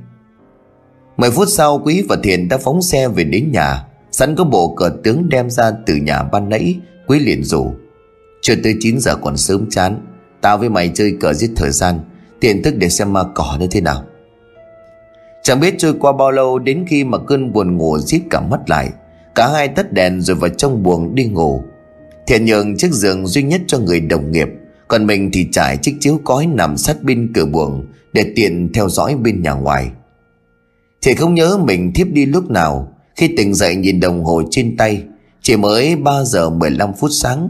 Mười 1.16 1.30
phút 1.30 1.48
sau, 1.48 1.78
Quý 1.84 2.04
và 2.08 2.16
Thiện 2.22 2.48
đã 2.48 2.58
phóng 2.58 2.82
xe 2.82 3.08
về 3.08 3.24
đến 3.24 3.52
nhà. 3.52 3.84
Sẵn 4.10 4.36
có 4.36 4.44
bộ 4.44 4.74
cờ 4.74 4.90
tướng 5.04 5.28
đem 5.28 5.50
ra 5.50 5.72
từ 5.86 5.94
nhà 5.94 6.22
ban 6.22 6.48
nãy, 6.48 6.80
Quý 7.06 7.18
liền 7.18 7.44
rủ. 7.44 7.72
Chưa 8.42 8.54
tới 8.64 8.74
9 8.80 9.00
giờ 9.00 9.16
còn 9.16 9.36
sớm 9.36 9.66
chán. 9.70 10.06
Tao 10.40 10.58
với 10.58 10.68
mày 10.68 10.90
chơi 10.94 11.16
cờ 11.20 11.32
giết 11.32 11.50
thời 11.56 11.70
gian. 11.70 12.00
Tiện 12.40 12.62
thức 12.62 12.74
để 12.76 12.88
xem 12.88 13.12
ma 13.12 13.22
cỏ 13.34 13.56
như 13.60 13.66
thế 13.66 13.80
nào. 13.80 14.02
Chẳng 15.42 15.60
biết 15.60 15.74
trôi 15.78 15.94
qua 16.00 16.12
bao 16.12 16.30
lâu 16.30 16.58
Đến 16.58 16.84
khi 16.88 17.04
mà 17.04 17.18
cơn 17.18 17.52
buồn 17.52 17.76
ngủ 17.76 17.98
giết 17.98 18.22
cả 18.30 18.40
mắt 18.40 18.60
lại. 18.70 18.90
Cả 19.34 19.48
hai 19.48 19.68
tắt 19.68 19.92
đèn 19.92 20.20
rồi 20.20 20.36
vào 20.36 20.50
trong 20.50 20.82
buồng 20.82 21.14
đi 21.14 21.24
ngủ. 21.24 21.62
Thiện 22.26 22.44
nhường 22.44 22.76
chiếc 22.76 22.92
giường 22.92 23.26
duy 23.26 23.42
nhất 23.42 23.60
cho 23.66 23.78
người 23.78 24.00
đồng 24.00 24.32
nghiệp. 24.32 24.48
Còn 24.88 25.06
mình 25.06 25.30
thì 25.32 25.48
trải 25.52 25.76
chiếc 25.76 25.96
chiếu 26.00 26.20
cói 26.24 26.46
nằm 26.46 26.76
sát 26.76 27.02
bên 27.02 27.32
cửa 27.34 27.46
buồng 27.46 27.86
để 28.12 28.32
tiện 28.36 28.72
theo 28.74 28.88
dõi 28.88 29.16
bên 29.16 29.42
nhà 29.42 29.52
ngoài 29.52 29.90
Thì 31.02 31.14
không 31.14 31.34
nhớ 31.34 31.58
mình 31.58 31.92
thiếp 31.94 32.06
đi 32.10 32.26
lúc 32.26 32.50
nào, 32.50 32.92
Khi 33.16 33.34
tỉnh 33.36 33.54
dậy 33.54 33.76
nhìn 33.76 34.00
đồng 34.00 34.24
hồ 34.24 34.42
trên 34.50 34.76
tay, 34.76 35.02
Chỉ 35.42 35.56
mới 35.56 35.96
3 35.96 36.24
giờ 36.24 36.50
15 36.50 36.92
phút 36.92 37.10
sáng. 37.12 37.48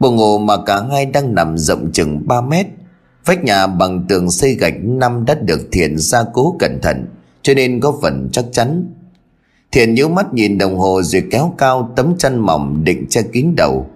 Bộ 0.00 0.10
ngủ 0.10 0.38
mà 0.38 0.54
cả 0.66 0.82
hai 0.90 1.06
đang 1.06 1.34
nằm 1.34 1.58
rộng 1.58 1.92
chừng 1.92 2.26
3 2.26 2.40
mét, 2.40 2.66
Vách 3.24 3.44
nhà 3.44 3.66
bằng 3.66 4.06
tường 4.08 4.30
xây 4.30 4.54
gạch 4.54 4.74
năm 4.82 5.24
đã 5.24 5.34
được 5.34 5.68
thiện 5.72 5.98
gia 5.98 6.24
cố 6.32 6.56
cẩn 6.58 6.78
thận, 6.82 7.06
Cho 7.42 7.54
nên 7.54 7.80
có 7.80 7.98
phần 8.02 8.28
chắc 8.32 8.44
chắn. 8.52 8.92
Thiện 9.72 9.94
nhíu 9.94 10.08
mắt 10.08 10.34
nhìn 10.34 10.58
đồng 10.58 10.78
hồ 10.78 11.02
rồi 11.02 11.22
kéo 11.30 11.54
cao 11.58 11.92
tấm 11.96 12.14
chăn 12.18 12.38
mỏng 12.38 12.84
định 12.84 13.06
che 13.08 13.22
kín 13.22 13.54
đầu. 13.56 13.86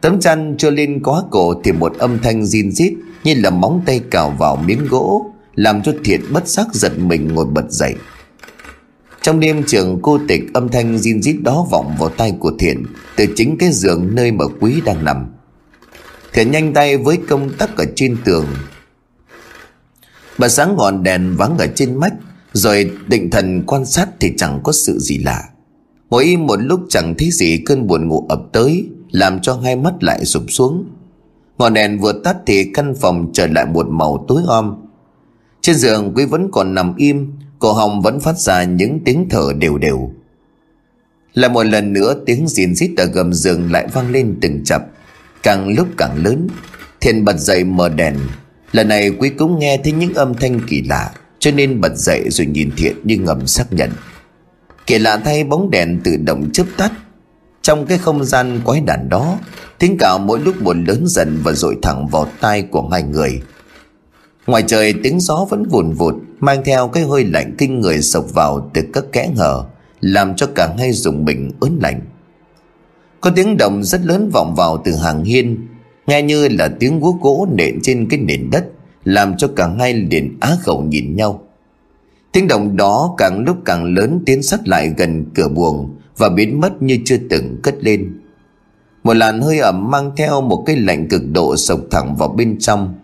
Tấm 0.00 0.20
chăn 0.20 0.54
chưa 0.58 0.70
lên 0.70 1.02
quá 1.02 1.22
cổ 1.30 1.54
thì 1.64 1.72
một 1.72 1.98
âm 1.98 2.18
thanh 2.22 2.42
zin 2.42 2.70
rít 2.70 2.94
như 3.28 3.40
là 3.42 3.50
móng 3.50 3.82
tay 3.86 4.00
cào 4.10 4.30
vào 4.38 4.56
miếng 4.56 4.86
gỗ, 4.90 5.32
làm 5.54 5.82
cho 5.82 5.92
thiện 6.04 6.20
bất 6.32 6.48
giác 6.48 6.66
giật 6.72 6.98
mình 6.98 7.28
ngồi 7.34 7.46
bật 7.46 7.70
dậy. 7.70 7.94
Trong 9.22 9.40
đêm 9.40 9.62
trường 9.66 9.98
cô 10.02 10.18
tịch 10.28 10.42
âm 10.54 10.68
thanh 10.68 10.96
zin 10.96 11.22
rít 11.22 11.36
đó 11.42 11.66
vọng 11.70 11.94
vào 11.98 12.08
tay 12.08 12.34
của 12.40 12.52
thiện 12.58 12.84
từ 13.16 13.26
chính 13.36 13.56
cái 13.58 13.72
giường 13.72 14.14
nơi 14.14 14.32
mà 14.32 14.44
quý 14.60 14.80
đang 14.84 15.04
nằm. 15.04 15.26
Thiện 16.32 16.50
nhanh 16.50 16.72
tay 16.72 16.96
với 16.96 17.18
công 17.28 17.50
tắc 17.50 17.76
ở 17.76 17.84
trên 17.96 18.16
tường. 18.24 18.46
Bà 20.38 20.48
sáng 20.48 20.76
ngọn 20.76 21.02
đèn 21.02 21.36
vắng 21.36 21.58
ở 21.58 21.66
trên 21.74 21.94
mắt, 21.94 22.12
rồi 22.52 22.92
định 23.06 23.30
thần 23.30 23.62
quan 23.66 23.86
sát 23.86 24.08
thì 24.20 24.32
chẳng 24.36 24.60
có 24.64 24.72
sự 24.72 24.98
gì 24.98 25.18
lạ. 25.18 25.44
Ngồi 26.10 26.24
im 26.24 26.46
một 26.46 26.56
lúc 26.62 26.80
chẳng 26.88 27.14
thấy 27.18 27.30
gì, 27.30 27.62
cơn 27.66 27.86
buồn 27.86 28.08
ngủ 28.08 28.26
ập 28.28 28.40
tới, 28.52 28.88
làm 29.10 29.40
cho 29.40 29.54
hai 29.64 29.76
mắt 29.76 29.94
lại 30.00 30.24
sụp 30.24 30.42
xuống 30.48 30.84
ngọn 31.58 31.74
đèn 31.74 31.98
vừa 31.98 32.12
tắt 32.24 32.36
thì 32.46 32.70
căn 32.74 32.94
phòng 33.00 33.30
trở 33.34 33.46
lại 33.46 33.66
một 33.66 33.86
màu 33.88 34.24
tối 34.28 34.42
om. 34.46 34.84
Trên 35.60 35.76
giường, 35.76 36.12
quý 36.14 36.24
vẫn 36.24 36.48
còn 36.52 36.74
nằm 36.74 36.96
im, 36.96 37.32
cổ 37.58 37.72
họng 37.72 38.02
vẫn 38.02 38.20
phát 38.20 38.38
ra 38.38 38.64
những 38.64 39.00
tiếng 39.04 39.28
thở 39.30 39.52
đều 39.58 39.78
đều. 39.78 40.10
Là 41.34 41.48
một 41.48 41.62
lần 41.62 41.92
nữa, 41.92 42.14
tiếng 42.26 42.48
rìn 42.48 42.74
rít 42.74 42.90
ở 42.96 43.04
gầm 43.04 43.32
giường 43.32 43.72
lại 43.72 43.86
vang 43.92 44.10
lên 44.10 44.38
từng 44.40 44.64
chập. 44.64 44.86
Càng 45.42 45.68
lúc 45.68 45.88
càng 45.96 46.24
lớn, 46.24 46.46
Thiên 47.00 47.24
bật 47.24 47.36
dậy 47.38 47.64
mở 47.64 47.88
đèn. 47.88 48.16
Lần 48.72 48.88
này, 48.88 49.10
quý 49.10 49.28
cũng 49.28 49.58
nghe 49.58 49.78
thấy 49.84 49.92
những 49.92 50.14
âm 50.14 50.34
thanh 50.34 50.60
kỳ 50.68 50.82
lạ, 50.82 51.10
cho 51.38 51.50
nên 51.50 51.80
bật 51.80 51.92
dậy 51.96 52.24
rồi 52.30 52.46
nhìn 52.46 52.70
thiện 52.76 52.96
như 53.04 53.16
ngầm 53.16 53.46
xác 53.46 53.72
nhận. 53.72 53.90
Kỳ 54.86 54.98
lạ 54.98 55.20
thay 55.24 55.44
bóng 55.44 55.70
đèn 55.70 56.00
tự 56.04 56.16
động 56.16 56.50
chớp 56.52 56.64
tắt 56.76 56.92
trong 57.68 57.86
cái 57.86 57.98
không 57.98 58.24
gian 58.24 58.60
quái 58.64 58.80
đản 58.80 59.08
đó 59.08 59.38
Tiếng 59.78 59.98
cào 59.98 60.18
mỗi 60.18 60.40
lúc 60.40 60.62
một 60.62 60.76
lớn 60.86 61.04
dần 61.06 61.40
Và 61.44 61.52
dội 61.52 61.76
thẳng 61.82 62.06
vào 62.06 62.26
tai 62.40 62.62
của 62.62 62.88
hai 62.88 63.02
người. 63.02 63.42
Ngoài 64.46 64.64
trời, 64.66 64.94
tiếng 65.02 65.20
gió 65.20 65.46
vẫn 65.50 65.64
vùn 65.64 65.92
vụt, 65.92 66.14
Mang 66.40 66.64
theo 66.64 66.88
cái 66.88 67.02
hơi 67.02 67.24
lạnh 67.24 67.54
kinh 67.58 67.80
người 67.80 68.02
sộc 68.02 68.24
vào 68.34 68.70
từ 68.74 68.82
các 68.92 69.04
kẽ 69.12 69.30
hở, 69.36 69.64
Làm 70.00 70.36
cho 70.36 70.46
cả 70.54 70.74
hai 70.78 70.92
dùng 70.92 71.24
mình 71.24 71.50
ớn 71.60 71.78
lạnh. 71.82 72.00
Có 73.20 73.30
tiếng 73.36 73.56
động 73.56 73.84
rất 73.84 74.04
lớn 74.04 74.30
vọng 74.32 74.54
vào 74.54 74.82
từ 74.84 74.94
hàng 74.94 75.24
hiên, 75.24 75.66
Nghe 76.06 76.22
như 76.22 76.48
là 76.48 76.68
tiếng 76.80 77.00
guốc 77.00 77.16
gỗ 77.20 77.48
nện 77.52 77.78
trên 77.82 78.08
cái 78.08 78.20
nền 78.20 78.50
đất, 78.50 78.66
Làm 79.04 79.36
cho 79.36 79.48
cả 79.56 79.70
hai 79.78 79.94
liền 79.94 80.36
á 80.40 80.56
khẩu 80.62 80.82
nhìn 80.82 81.16
nhau. 81.16 81.42
Tiếng 82.32 82.48
động 82.48 82.76
đó 82.76 83.14
càng 83.18 83.44
lúc 83.44 83.56
càng 83.64 83.94
lớn, 83.94 84.22
tiến 84.26 84.42
sát 84.42 84.68
lại 84.68 84.94
gần 84.96 85.24
cửa 85.34 85.48
buồng 85.48 85.97
và 86.18 86.28
biến 86.28 86.60
mất 86.60 86.82
như 86.82 86.98
chưa 87.04 87.16
từng 87.30 87.56
cất 87.62 87.74
lên. 87.84 88.20
Một 89.04 89.14
làn 89.14 89.40
hơi 89.40 89.58
ẩm 89.58 89.90
mang 89.90 90.10
theo 90.16 90.40
một 90.40 90.62
cái 90.66 90.76
lạnh 90.76 91.08
cực 91.08 91.22
độ 91.32 91.56
sộc 91.56 91.80
thẳng 91.90 92.16
vào 92.16 92.28
bên 92.28 92.58
trong. 92.58 92.94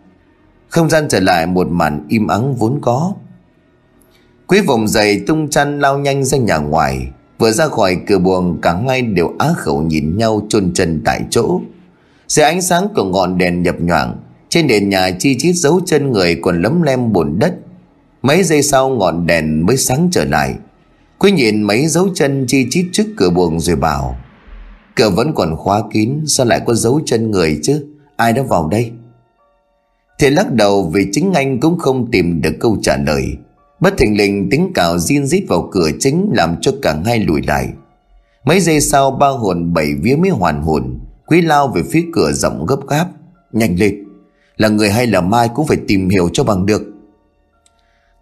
Không 0.69 0.91
gian 0.91 1.09
trở 1.09 1.21
lại 1.21 1.47
một 1.47 1.69
màn 1.71 2.07
im 2.09 2.27
ắng 2.27 2.55
vốn 2.55 2.79
có. 2.83 3.15
Quý 4.47 4.61
vùng 4.61 4.89
dậy 4.89 5.23
tung 5.27 5.51
chăn 5.51 5.81
lao 5.81 5.99
nhanh 5.99 6.25
ra 6.25 6.39
nhà 6.39 6.57
ngoài, 6.57 7.09
vừa 7.39 7.51
ra 7.53 7.69
khỏi 7.69 7.97
cửa 8.07 8.19
buồng 8.19 8.61
cả 8.61 8.77
hai 8.89 9.03
đều 9.03 9.33
á 9.39 9.49
khẩu 9.57 9.83
nhìn 9.83 10.17
nhau 10.17 10.47
chôn 10.49 10.73
chân 10.75 11.03
tại 11.05 11.21
chỗ. 11.31 11.61
Dưới 12.29 12.45
ánh 12.45 12.62
sáng 12.62 12.89
của 12.95 13.05
ngọn 13.05 13.39
đèn 13.39 13.62
nhập 13.62 13.77
nhoảng 13.81 14.17
trên 14.49 14.67
nền 14.67 14.89
nhà 14.89 15.11
chi 15.19 15.37
chít 15.39 15.57
dấu 15.57 15.81
chân 15.87 16.12
người 16.12 16.39
còn 16.43 16.62
lấm 16.62 16.83
lem 16.83 17.12
bùn 17.12 17.39
đất. 17.39 17.55
Mấy 18.23 18.43
giây 18.43 18.62
sau 18.62 18.89
ngọn 18.89 19.27
đèn 19.27 19.67
mới 19.67 19.77
sáng 19.77 20.09
trở 20.12 20.25
lại. 20.25 20.55
Quý 21.19 21.31
nhìn 21.31 21.62
mấy 21.62 21.87
dấu 21.87 22.09
chân 22.15 22.45
chi 22.49 22.67
chít 22.71 22.87
trước 22.93 23.07
cửa 23.17 23.31
buồng 23.31 23.61
rồi 23.61 23.77
bảo, 23.77 24.17
Cửa 24.97 25.11
vẫn 25.11 25.33
còn 25.35 25.57
khóa 25.57 25.83
kín, 25.93 26.21
Sao 26.27 26.47
lại 26.47 26.61
có 26.67 26.75
dấu 26.75 27.01
chân 27.07 27.31
người 27.31 27.61
chứ? 27.62 27.87
Ai 28.17 28.33
đã 28.33 28.43
vào 28.43 28.69
đây? 28.69 28.93
Thì 30.19 30.31
lắc 30.31 30.53
đầu 30.53 30.91
vì 30.95 31.07
chính 31.12 31.33
anh 31.33 31.61
cũng 31.61 31.79
không 31.79 32.11
tìm 32.11 32.41
được 32.41 32.53
câu 32.61 32.77
trả 32.83 32.97
lời. 32.97 33.25
Bất 33.81 33.95
thình 33.99 34.17
lình 34.17 34.49
tiếng 34.51 34.73
cào 34.75 34.99
riêng 34.99 35.27
rít 35.27 35.45
vào 35.49 35.69
cửa 35.73 35.91
chính 36.01 36.31
Làm 36.33 36.57
cho 36.61 36.73
cả 36.83 36.97
hai 37.05 37.19
lùi 37.19 37.43
lại. 37.43 37.69
Mấy 38.45 38.61
giây 38.61 38.81
sau, 38.81 39.11
ba 39.11 39.29
hồn 39.29 39.73
bảy 39.75 39.95
vía 40.03 40.17
mới 40.17 40.31
hoàn 40.31 40.62
hồn. 40.62 40.99
Quý 41.27 41.41
lao 41.41 41.69
về 41.69 41.83
phía 41.91 42.05
cửa 42.12 42.33
rộng 42.33 42.67
gấp 42.67 42.87
gáp, 42.89 43.09
Nhanh 43.53 43.79
lên. 43.79 44.05
Là 44.57 44.69
người 44.69 44.91
hay 44.91 45.07
là 45.07 45.21
mai 45.21 45.49
cũng 45.55 45.67
phải 45.67 45.79
tìm 45.89 46.09
hiểu 46.09 46.29
cho 46.33 46.45
bằng 46.45 46.67
được. 46.67 46.93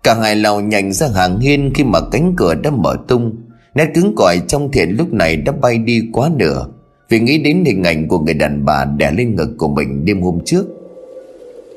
Cả 0.03 0.15
hai 0.15 0.37
lao 0.37 0.61
nhanh 0.61 0.93
ra 0.93 1.09
hàng 1.15 1.41
hiên 1.41 1.71
khi 1.75 1.85
mà 1.85 2.01
cánh 2.13 2.35
cửa 2.37 2.55
đã 2.55 2.71
mở 2.71 2.97
tung. 3.09 3.37
Nét 3.75 3.87
cứng 3.95 4.15
cỏi 4.17 4.41
trong 4.49 4.71
thiện 4.73 4.97
lúc 4.99 5.13
này 5.13 5.37
đã 5.37 5.53
bay 5.53 5.79
đi 5.79 6.03
quá 6.13 6.31
nửa. 6.37 6.67
Vì 7.09 7.21
nghĩ 7.21 7.39
đến 7.39 7.65
hình 7.65 7.85
ảnh 7.85 8.09
của 8.09 8.19
người 8.19 8.35
đàn 8.35 8.65
bà 8.65 8.85
đè 8.85 9.11
lên 9.11 9.37
ngực 9.37 9.49
của 9.59 9.69
mình 9.69 10.05
đêm 10.05 10.23
hôm 10.23 10.39
trước. 10.45 10.65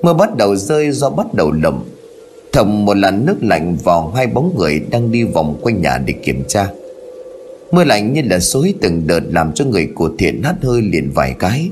Mưa 0.01 0.13
bắt 0.13 0.37
đầu 0.37 0.55
rơi 0.55 0.91
do 0.91 1.09
bắt 1.09 1.33
đầu 1.33 1.51
lầm. 1.51 1.83
Thầm 2.51 2.85
một 2.85 2.97
làn 2.97 3.25
nước 3.25 3.35
lạnh 3.41 3.77
vào 3.83 4.11
hai 4.15 4.27
bóng 4.27 4.55
người 4.57 4.81
đang 4.89 5.11
đi 5.11 5.23
vòng 5.23 5.59
quanh 5.61 5.81
nhà 5.81 5.97
để 6.05 6.13
kiểm 6.13 6.43
tra. 6.47 6.69
Mưa 7.71 7.83
lạnh 7.83 8.13
như 8.13 8.21
là 8.25 8.39
xối 8.39 8.73
từng 8.81 9.07
đợt 9.07 9.21
làm 9.29 9.53
cho 9.53 9.65
người 9.65 9.87
của 9.95 10.09
thiện 10.17 10.43
hắt 10.43 10.55
hơi 10.61 10.81
liền 10.81 11.11
vài 11.11 11.35
cái. 11.39 11.69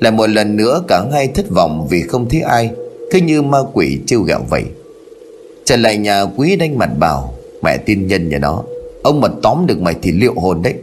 Lại 0.00 0.12
một 0.12 0.26
lần 0.26 0.56
nữa 0.56 0.84
cả 0.88 1.04
hai 1.12 1.28
thất 1.28 1.50
vọng 1.50 1.86
vì 1.90 2.02
không 2.02 2.28
thấy 2.28 2.40
ai. 2.40 2.70
Cứ 3.10 3.18
như 3.18 3.42
ma 3.42 3.58
quỷ 3.72 3.98
trêu 4.06 4.22
gẹo 4.22 4.40
vậy. 4.50 4.64
Trở 5.70 5.76
lại 5.76 5.96
nhà 5.96 6.22
quý 6.36 6.56
đánh 6.56 6.78
mặt 6.78 6.90
bảo 6.98 7.34
Mẹ 7.62 7.76
tin 7.76 8.06
nhân 8.06 8.28
nhà 8.28 8.38
nó 8.38 8.62
Ông 9.02 9.20
mà 9.20 9.28
tóm 9.42 9.66
được 9.66 9.80
mày 9.80 9.94
thì 10.02 10.12
liệu 10.12 10.34
hồn 10.34 10.62
đấy. 10.62 10.74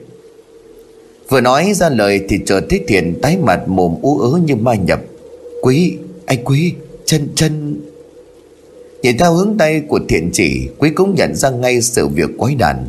Vừa 1.29 1.41
nói 1.41 1.73
ra 1.73 1.89
lời 1.89 2.21
thì 2.29 2.39
chờ 2.45 2.61
thấy 2.69 2.83
thiện 2.87 3.19
tái 3.21 3.37
mặt 3.37 3.67
mồm 3.67 3.95
ú 4.01 4.19
ớ 4.19 4.39
như 4.45 4.55
ma 4.55 4.75
nhập. 4.75 5.01
Quý, 5.61 5.97
anh 6.25 6.43
Quý, 6.43 6.73
chân 7.05 7.27
chân. 7.35 7.81
Nhìn 9.01 9.17
theo 9.17 9.33
hướng 9.33 9.57
tay 9.57 9.81
của 9.87 9.99
thiện 10.09 10.29
chỉ 10.33 10.69
Quý 10.77 10.89
cũng 10.89 11.15
nhận 11.15 11.35
ra 11.35 11.49
ngay 11.49 11.81
sự 11.81 12.07
việc 12.07 12.29
quái 12.37 12.55
đản. 12.55 12.87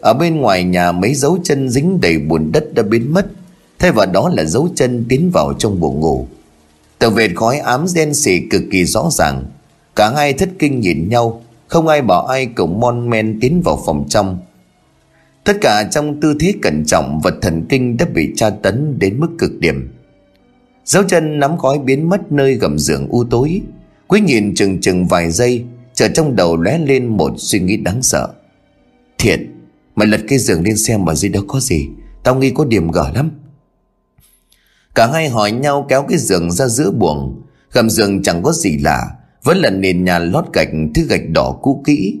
Ở 0.00 0.14
bên 0.14 0.36
ngoài 0.40 0.64
nhà 0.64 0.92
mấy 0.92 1.14
dấu 1.14 1.38
chân 1.44 1.68
dính 1.70 2.00
đầy 2.00 2.18
bùn 2.18 2.52
đất 2.52 2.74
đã 2.74 2.82
biến 2.82 3.12
mất 3.14 3.26
Thay 3.78 3.92
vào 3.92 4.06
đó 4.06 4.30
là 4.34 4.44
dấu 4.44 4.68
chân 4.74 5.04
tiến 5.08 5.30
vào 5.30 5.52
trong 5.58 5.80
buồng 5.80 6.00
ngủ. 6.00 6.26
Tờ 6.98 7.10
vệt 7.10 7.30
khói 7.36 7.58
ám 7.58 7.86
đen 7.94 8.14
xì 8.14 8.40
cực 8.50 8.62
kỳ 8.70 8.84
rõ 8.84 9.08
ràng. 9.12 9.44
Cả 9.98 10.10
hai 10.10 10.32
thất 10.32 10.48
kinh 10.58 10.80
nhìn 10.80 11.08
nhau, 11.08 11.42
Không 11.66 11.88
ai 11.88 12.02
bảo 12.02 12.26
ai 12.26 12.46
cùng 12.46 12.80
mon 12.80 13.10
men 13.10 13.38
tiến 13.40 13.62
vào 13.64 13.82
phòng 13.86 14.06
trong. 14.08 14.38
Tất 15.44 15.56
cả 15.60 15.88
trong 15.90 16.20
tư 16.20 16.36
thế 16.40 16.54
cẩn 16.62 16.84
trọng 16.86 17.20
vật 17.20 17.34
thần 17.42 17.66
kinh 17.68 17.96
đã 17.96 18.06
bị 18.14 18.32
tra 18.36 18.50
tấn 18.50 18.98
đến 18.98 19.20
mức 19.20 19.28
cực 19.38 19.50
điểm. 19.60 19.94
Dấu 20.84 21.02
chân 21.02 21.38
nắm 21.38 21.58
khói 21.58 21.78
biến 21.78 22.08
mất 22.08 22.32
nơi 22.32 22.54
gầm 22.54 22.78
giường 22.78 23.08
u 23.08 23.24
tối. 23.24 23.60
Quý 24.06 24.20
nhìn 24.20 24.54
chừng 24.54 24.80
chừng 24.80 25.06
vài 25.06 25.30
giây, 25.30 25.64
Chờ 25.94 26.08
trong 26.08 26.36
đầu 26.36 26.56
lóe 26.56 26.78
lên 26.78 27.06
một 27.06 27.32
suy 27.36 27.60
nghĩ 27.60 27.76
đáng 27.76 28.02
sợ. 28.02 28.28
Thiện, 29.18 29.54
Mày 29.94 30.08
lật 30.08 30.20
cái 30.28 30.38
giường 30.38 30.62
lên 30.62 30.76
xem 30.76 31.04
mà 31.04 31.14
dưới 31.14 31.30
đó 31.30 31.40
có 31.48 31.60
gì. 31.60 31.88
Tao 32.22 32.34
nghi 32.34 32.50
có 32.50 32.64
điểm 32.64 32.90
gở 32.90 33.10
lắm. 33.14 33.30
Cả 34.94 35.06
hai 35.12 35.28
hỏi 35.28 35.52
nhau 35.52 35.86
kéo 35.88 36.02
cái 36.08 36.18
giường 36.18 36.50
ra 36.50 36.66
giữa 36.66 36.90
buồng. 36.90 37.42
Gầm 37.72 37.90
giường 37.90 38.22
chẳng 38.22 38.42
có 38.42 38.52
gì 38.52 38.78
lạ 38.78 39.17
vẫn 39.44 39.58
là 39.58 39.70
nền 39.70 40.04
nhà 40.04 40.18
lót 40.18 40.44
gạch, 40.52 40.68
thứ 40.94 41.02
gạch 41.08 41.28
đỏ 41.28 41.58
cũ 41.62 41.82
kỹ. 41.86 42.18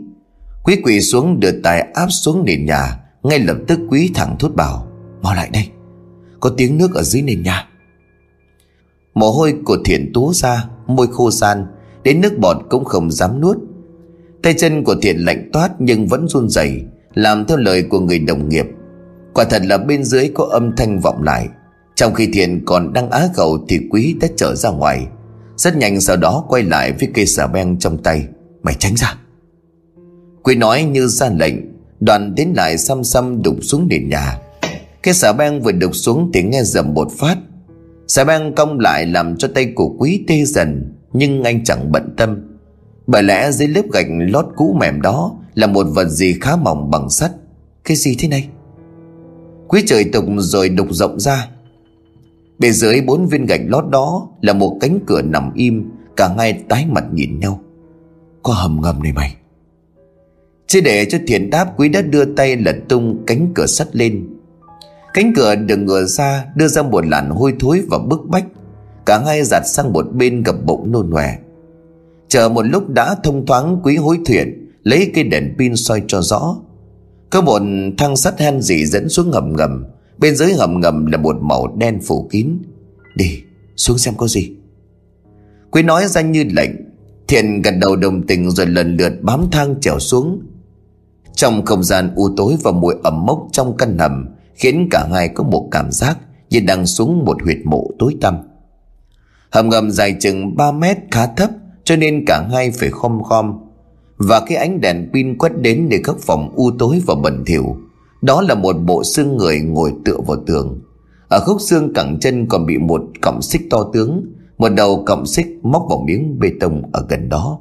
Quý 0.64 0.76
quỳ 0.84 1.00
xuống, 1.00 1.40
đưa 1.40 1.50
tay 1.62 1.80
áp 1.94 2.08
xuống 2.08 2.44
nền 2.44 2.66
nhà. 2.66 3.00
Ngay 3.22 3.38
lập 3.38 3.56
tức 3.66 3.80
quý 3.90 4.10
thẳng 4.14 4.36
thốt 4.38 4.54
bảo, 4.54 4.86
Mau 5.22 5.34
lại 5.34 5.50
đây. 5.52 5.68
Có 6.40 6.50
tiếng 6.56 6.78
nước 6.78 6.94
ở 6.94 7.02
dưới 7.02 7.22
nền 7.22 7.42
nhà. 7.42 7.68
Mồ 9.14 9.30
hôi 9.30 9.54
của 9.64 9.78
thiện 9.84 10.10
túa 10.14 10.32
ra, 10.32 10.64
Môi 10.86 11.06
khô 11.06 11.30
san, 11.30 11.66
Đến 12.02 12.20
nước 12.20 12.38
bọt 12.38 12.56
cũng 12.70 12.84
không 12.84 13.10
dám 13.10 13.40
nuốt. 13.40 13.56
Tay 14.42 14.54
chân 14.54 14.84
của 14.84 14.94
thiện 15.02 15.16
lạnh 15.18 15.50
toát 15.52 15.70
nhưng 15.78 16.06
vẫn 16.06 16.28
run 16.28 16.48
rẩy, 16.48 16.82
Làm 17.14 17.44
theo 17.44 17.56
lời 17.56 17.82
của 17.82 18.00
người 18.00 18.18
đồng 18.18 18.48
nghiệp. 18.48 18.66
Quả 19.34 19.44
thật 19.44 19.62
là 19.64 19.78
bên 19.78 20.04
dưới 20.04 20.30
có 20.34 20.44
âm 20.44 20.76
thanh 20.76 21.00
vọng 21.00 21.22
lại. 21.22 21.48
Trong 21.94 22.14
khi 22.14 22.28
thiện 22.32 22.64
còn 22.64 22.92
đang 22.92 23.10
á 23.10 23.28
khẩu 23.34 23.58
Thì 23.68 23.80
quý 23.90 24.16
đã 24.20 24.28
trở 24.36 24.54
ra 24.54 24.70
ngoài 24.70 25.06
rất 25.58 25.76
nhanh 25.76 26.00
sau 26.00 26.16
đó 26.16 26.44
quay 26.48 26.62
lại 26.62 26.92
với 26.92 27.08
cây 27.14 27.26
xà 27.26 27.46
beng 27.46 27.78
trong 27.78 28.02
tay. 28.02 28.24
Mày 28.62 28.74
tránh 28.78 28.96
ra. 28.96 29.14
Quý 30.42 30.54
nói 30.54 30.82
như 30.82 31.06
ra 31.06 31.28
lệnh. 31.28 31.54
Đoàn 32.00 32.32
tiến 32.36 32.52
lại 32.56 32.78
xăm 32.78 33.04
xăm 33.04 33.42
đục 33.42 33.56
xuống 33.62 33.88
nền 33.88 34.08
nhà. 34.08 34.38
Cái 35.02 35.14
xà 35.14 35.32
beng 35.32 35.62
vừa 35.62 35.72
đục 35.72 35.94
xuống 35.94 36.30
thì 36.34 36.42
nghe 36.42 36.62
dầm 36.62 36.94
một 36.94 37.08
phát. 37.18 37.36
Xà 38.08 38.24
beng 38.24 38.54
cong 38.54 38.80
lại 38.80 39.06
làm 39.06 39.36
cho 39.36 39.48
tay 39.54 39.72
của 39.74 39.96
quý 39.98 40.24
tê 40.28 40.44
dần, 40.44 40.94
Nhưng 41.12 41.42
anh 41.42 41.64
chẳng 41.64 41.92
bận 41.92 42.14
tâm. 42.16 42.58
Bởi 43.06 43.22
lẽ 43.22 43.52
dưới 43.52 43.68
lớp 43.68 43.82
gạch 43.92 44.06
lót 44.08 44.46
cũ 44.56 44.76
mềm 44.80 45.00
đó 45.00 45.38
Là 45.58 45.66
một 45.66 45.86
vật 45.94 46.08
gì 46.08 46.34
khá 46.40 46.56
mỏng 46.56 46.90
bằng 46.90 47.10
sắt. 47.10 47.30
Cái 47.84 47.96
gì 47.96 48.16
thế 48.18 48.28
này? 48.28 48.48
Quý 49.68 49.82
trời 49.86 50.04
tục 50.12 50.24
rồi 50.38 50.68
đục 50.68 50.86
rộng 50.90 51.20
ra. 51.20 51.48
Bên 52.58 52.72
dưới 52.72 53.00
bốn 53.00 53.26
viên 53.26 53.46
gạch 53.46 53.60
lót 53.66 53.84
đó 53.90 54.28
Là 54.40 54.52
một 54.52 54.78
cánh 54.80 54.98
cửa 55.06 55.22
nằm 55.22 55.52
im, 55.54 55.90
Cả 56.16 56.34
hai 56.38 56.52
tái 56.68 56.86
mặt 56.90 57.04
nhìn 57.12 57.40
nhau. 57.40 57.60
Có 58.42 58.52
hầm 58.52 58.80
ngầm 58.82 59.02
này 59.02 59.12
mày. 59.12 59.36
Chỉ 60.66 60.80
để 60.80 61.04
cho 61.04 61.18
thiện 61.26 61.50
đáp, 61.50 61.72
quý 61.76 61.88
đã 61.88 62.02
đưa 62.02 62.24
tay 62.24 62.56
lật 62.56 62.76
tung 62.88 63.22
cánh 63.26 63.52
cửa 63.54 63.66
sắt 63.66 63.96
lên. 63.96 64.28
Cánh 65.14 65.32
cửa 65.36 65.54
được 65.54 65.76
ngửa 65.76 66.04
ra, 66.04 66.44
đưa 66.56 66.68
ra 66.68 66.82
một 66.82 67.06
làn 67.06 67.30
hôi 67.30 67.54
thối 67.60 67.82
và 67.90 67.98
bức 67.98 68.20
bách. 68.28 68.44
Cả 69.06 69.18
hai 69.26 69.44
giặt 69.44 69.62
sang 69.66 69.92
một 69.92 70.06
bên 70.12 70.42
gặp 70.42 70.54
bụng 70.64 70.92
nôn 70.92 71.10
nòe. 71.10 71.36
Chờ 72.28 72.48
một 72.48 72.62
lúc 72.62 72.88
đã 72.88 73.14
thông 73.24 73.46
thoáng, 73.46 73.80
quý 73.84 73.96
hối 73.96 74.18
thuyền, 74.26 74.64
Lấy 74.82 75.10
cây 75.14 75.24
đèn 75.24 75.54
pin 75.58 75.76
soi 75.76 76.02
cho 76.06 76.22
rõ. 76.22 76.56
Có 77.30 77.40
một 77.40 77.62
thang 77.98 78.16
sắt 78.16 78.40
hen 78.40 78.62
dị 78.62 78.86
dẫn 78.86 79.08
xuống 79.08 79.30
ngầm 79.30 79.56
ngầm. 79.56 79.84
Bên 80.18 80.36
dưới 80.36 80.52
hầm 80.52 80.80
ngầm 80.80 81.06
là 81.06 81.18
một 81.18 81.36
màu 81.40 81.76
đen 81.76 82.00
phủ 82.00 82.28
kín. 82.30 82.58
Đi, 83.14 83.42
xuống 83.76 83.98
xem 83.98 84.14
có 84.14 84.26
gì. 84.26 84.50
Quý 85.70 85.82
nói 85.82 86.08
ra 86.08 86.20
như 86.20 86.44
lệnh, 86.50 86.70
Thiện 87.28 87.62
gật 87.62 87.74
đầu 87.80 87.96
đồng 87.96 88.26
tình 88.26 88.50
rồi 88.50 88.66
lần 88.66 88.96
lượt 88.96 89.12
bám 89.22 89.50
thang 89.50 89.74
trèo 89.80 89.98
xuống. 89.98 90.42
Trong 91.34 91.64
không 91.64 91.84
gian 91.84 92.14
u 92.14 92.28
tối 92.36 92.56
và 92.62 92.72
mùi 92.72 92.94
ẩm 93.02 93.26
mốc 93.26 93.46
trong 93.52 93.76
căn 93.76 93.98
hầm, 93.98 94.26
Khiến 94.54 94.88
cả 94.90 95.08
hai 95.12 95.28
có 95.28 95.44
một 95.44 95.68
cảm 95.70 95.92
giác 95.92 96.18
Như 96.50 96.60
đang 96.60 96.86
xuống 96.86 97.24
một 97.24 97.42
huyệt 97.42 97.58
mộ 97.64 97.90
tối 97.98 98.16
tăm. 98.20 98.36
Hầm 99.50 99.68
ngầm 99.68 99.90
dài 99.90 100.16
chừng 100.20 100.56
3 100.56 100.72
mét 100.72 100.96
khá 101.10 101.26
thấp, 101.26 101.50
Cho 101.84 101.96
nên 101.96 102.24
cả 102.26 102.48
hai 102.52 102.70
phải 102.70 102.90
khom 102.90 103.22
khom. 103.22 103.58
Và 104.16 104.40
cái 104.46 104.58
ánh 104.58 104.80
đèn 104.80 105.10
pin 105.12 105.38
quét 105.38 105.52
đến 105.60 105.88
để 105.90 106.00
các 106.04 106.16
phòng 106.20 106.52
u 106.54 106.70
tối 106.78 107.02
và 107.06 107.14
bẩn 107.14 107.44
thỉu. 107.46 107.76
Đó 108.22 108.42
là 108.42 108.54
một 108.54 108.76
bộ 108.86 109.04
xương 109.04 109.36
người 109.36 109.60
ngồi 109.60 109.92
tựa 110.04 110.16
vào 110.26 110.36
tường. 110.46 110.80
Ở 111.28 111.40
khúc 111.46 111.60
xương 111.60 111.92
cẳng 111.94 112.18
chân 112.20 112.46
còn 112.46 112.66
bị 112.66 112.78
một 112.78 113.02
cọng 113.20 113.42
xích 113.42 113.62
to 113.70 113.90
tướng, 113.92 114.22
Một 114.58 114.68
đầu 114.68 115.02
cọng 115.06 115.26
xích 115.26 115.46
móc 115.62 115.86
vào 115.88 115.98
miếng 116.06 116.38
bê 116.38 116.50
tông 116.60 116.82
ở 116.92 117.06
gần 117.08 117.28
đó. 117.28 117.58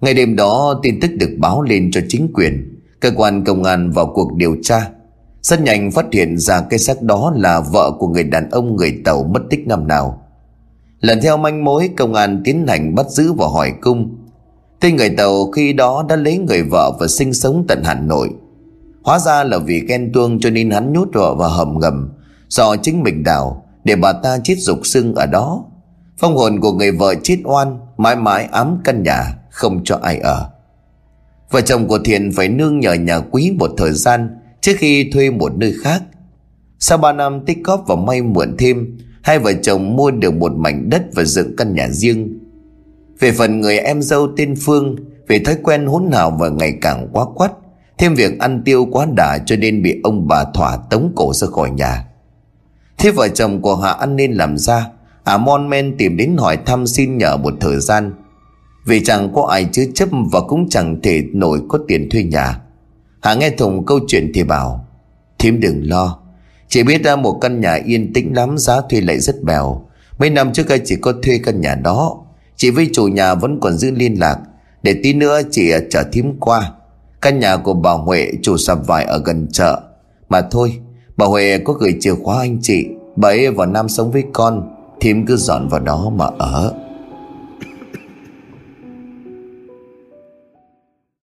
Ngày 0.00 0.14
đêm 0.14 0.36
đó, 0.36 0.80
tin 0.82 1.00
tức 1.00 1.10
được 1.18 1.36
báo 1.38 1.62
lên 1.62 1.90
cho 1.92 2.00
chính 2.08 2.32
quyền, 2.32 2.74
Cơ 3.00 3.10
quan 3.16 3.44
công 3.44 3.64
an 3.64 3.90
vào 3.90 4.12
cuộc 4.14 4.34
điều 4.34 4.56
tra. 4.62 4.90
Rất 5.42 5.62
nhanh 5.62 5.90
phát 5.90 6.06
hiện 6.12 6.38
ra 6.38 6.60
cái 6.60 6.78
xác 6.78 7.02
đó 7.02 7.32
là 7.36 7.60
vợ 7.60 7.90
của 7.98 8.08
người 8.08 8.24
đàn 8.24 8.50
ông 8.50 8.76
người 8.76 9.00
tàu 9.04 9.24
mất 9.24 9.40
tích 9.50 9.66
năm 9.66 9.88
nào. 9.88 10.22
Lần 11.00 11.20
theo 11.22 11.36
manh 11.36 11.64
mối, 11.64 11.90
công 11.96 12.14
an 12.14 12.40
tiến 12.44 12.66
hành 12.66 12.94
bắt 12.94 13.10
giữ 13.10 13.32
và 13.32 13.46
hỏi 13.46 13.72
cung. 13.80 14.16
Tên 14.80 14.96
người 14.96 15.10
tàu 15.10 15.50
khi 15.50 15.72
đó 15.72 16.04
đã 16.08 16.16
lấy 16.16 16.38
người 16.38 16.62
vợ 16.62 16.96
và 17.00 17.06
sinh 17.06 17.34
sống 17.34 17.64
tận 17.68 17.82
Hà 17.84 17.94
Nội. 17.94 18.30
Hóa 19.08 19.18
ra 19.18 19.44
là 19.44 19.58
vì 19.58 19.80
ghen 19.88 20.12
tuông 20.12 20.40
cho 20.40 20.50
nên 20.50 20.70
hắn 20.70 20.92
nhốt 20.92 21.08
vợ 21.12 21.34
vào 21.34 21.48
hầm 21.48 21.78
ngầm. 21.80 22.12
Do 22.48 22.76
chính 22.76 23.02
mình 23.02 23.24
đào, 23.24 23.64
Để 23.84 23.96
bà 23.96 24.12
ta 24.12 24.38
chết 24.44 24.54
dục 24.58 24.78
sưng 24.84 25.14
ở 25.14 25.26
đó. 25.26 25.64
Phong 26.18 26.36
hồn 26.36 26.60
của 26.60 26.72
người 26.72 26.92
vợ 26.92 27.14
chết 27.22 27.38
oan, 27.44 27.78
Mãi 27.96 28.16
mãi 28.16 28.48
ám 28.52 28.78
căn 28.84 29.02
nhà, 29.02 29.34
Không 29.50 29.80
cho 29.84 29.98
ai 30.02 30.18
ở. 30.18 30.50
Vợ 31.50 31.60
chồng 31.60 31.88
của 31.88 31.98
Thiện 32.04 32.32
phải 32.36 32.48
nương 32.48 32.80
nhờ 32.80 32.92
nhà 32.92 33.20
quý 33.20 33.52
một 33.58 33.70
thời 33.76 33.92
gian, 33.92 34.36
Trước 34.60 34.72
khi 34.78 35.10
thuê 35.12 35.30
một 35.30 35.52
nơi 35.56 35.74
khác. 35.82 36.02
Sau 36.78 36.98
ba 36.98 37.12
năm 37.12 37.40
tích 37.46 37.58
góp 37.64 37.84
và 37.86 37.96
may 37.96 38.22
mượn 38.22 38.56
thêm, 38.58 38.98
Hai 39.22 39.38
vợ 39.38 39.52
chồng 39.62 39.96
mua 39.96 40.10
được 40.10 40.34
một 40.34 40.52
mảnh 40.52 40.90
đất 40.90 41.02
và 41.14 41.24
dựng 41.24 41.56
căn 41.56 41.74
nhà 41.74 41.88
riêng. 41.90 42.38
Về 43.20 43.32
phần 43.32 43.60
người 43.60 43.78
em 43.78 44.02
dâu 44.02 44.28
tên 44.36 44.54
Phương, 44.66 44.96
về 45.28 45.38
thói 45.38 45.56
quen 45.62 45.86
hỗn 45.86 46.10
hào 46.12 46.30
và 46.40 46.48
ngày 46.48 46.72
càng 46.80 47.08
quá 47.12 47.24
quắt 47.34 47.52
Thêm 47.98 48.14
việc 48.14 48.38
ăn 48.38 48.62
tiêu 48.64 48.88
quá 48.92 49.06
đà 49.16 49.38
cho 49.46 49.56
nên 49.56 49.82
bị 49.82 50.00
ông 50.02 50.28
bà 50.28 50.44
thỏa 50.54 50.76
tống 50.90 51.12
cổ 51.16 51.32
ra 51.34 51.46
khỏi 51.46 51.70
nhà. 51.70 52.04
Thế 52.98 53.10
vợ 53.10 53.28
chồng 53.28 53.62
của 53.62 53.76
Hạ 53.76 53.90
ăn 53.90 54.16
nên 54.16 54.32
làm 54.32 54.58
ra 54.58 54.86
Hạ 55.24 55.38
mon 55.38 55.68
men 55.68 55.96
tìm 55.98 56.16
đến 56.16 56.36
hỏi 56.38 56.58
thăm 56.66 56.86
xin 56.86 57.18
nhờ 57.18 57.36
một 57.36 57.54
thời 57.60 57.80
gian. 57.80 58.12
Vì 58.86 59.04
chẳng 59.04 59.32
có 59.34 59.46
ai 59.50 59.68
chứa 59.72 59.84
chấp 59.94 60.08
và 60.32 60.40
cũng 60.40 60.68
chẳng 60.68 61.00
thể 61.02 61.22
nổi 61.32 61.60
có 61.68 61.78
tiền 61.88 62.08
thuê 62.10 62.22
nhà. 62.22 62.60
Hạ 63.22 63.34
nghe 63.34 63.50
thùng 63.50 63.86
câu 63.86 63.98
chuyện 64.08 64.30
thì 64.34 64.44
bảo, 64.44 64.86
Thím 65.38 65.60
đừng 65.60 65.88
lo 65.88 66.18
Chị 66.68 66.82
biết 66.82 67.04
ra 67.04 67.16
một 67.16 67.38
căn 67.40 67.60
nhà 67.60 67.74
yên 67.74 68.12
tĩnh 68.12 68.32
lắm, 68.36 68.58
Giá 68.58 68.80
thuê 68.90 69.00
lại 69.00 69.20
rất 69.20 69.42
bèo. 69.42 69.84
Mấy 70.18 70.30
năm 70.30 70.52
trước 70.52 70.68
đây 70.68 70.80
chỉ 70.84 70.96
có 70.96 71.12
thuê 71.22 71.40
căn 71.44 71.60
nhà 71.60 71.74
đó 71.74 72.24
Chị 72.56 72.70
với 72.70 72.90
chủ 72.92 73.06
nhà 73.06 73.34
vẫn 73.34 73.58
còn 73.60 73.78
giữ 73.78 73.90
liên 73.90 74.20
lạc. 74.20 74.38
Để 74.82 75.00
tí 75.02 75.12
nữa 75.12 75.40
chị 75.50 75.70
à, 75.70 75.78
chở 75.90 76.04
thím 76.12 76.40
qua. 76.40 76.72
Căn 77.20 77.38
nhà 77.38 77.56
của 77.56 77.74
bà 77.74 77.92
Huệ 77.92 78.30
chủ 78.42 78.56
sạp 78.56 78.86
vải 78.86 79.04
ở 79.04 79.22
gần 79.24 79.46
chợ. 79.52 79.80
Mà 80.28 80.40
thôi, 80.50 80.78
Bà 81.16 81.26
Huệ 81.26 81.58
có 81.58 81.72
gửi 81.72 81.96
chìa 82.00 82.14
khóa 82.22 82.38
anh 82.38 82.58
chị. 82.62 82.86
Bà 83.16 83.28
ấy 83.28 83.50
vào 83.50 83.66
Nam 83.66 83.88
sống 83.88 84.10
với 84.10 84.24
con, 84.32 84.68
Thím 85.00 85.26
cứ 85.26 85.36
dọn 85.36 85.68
vào 85.68 85.80
đó 85.80 86.10
mà 86.16 86.26
ở. 86.38 86.74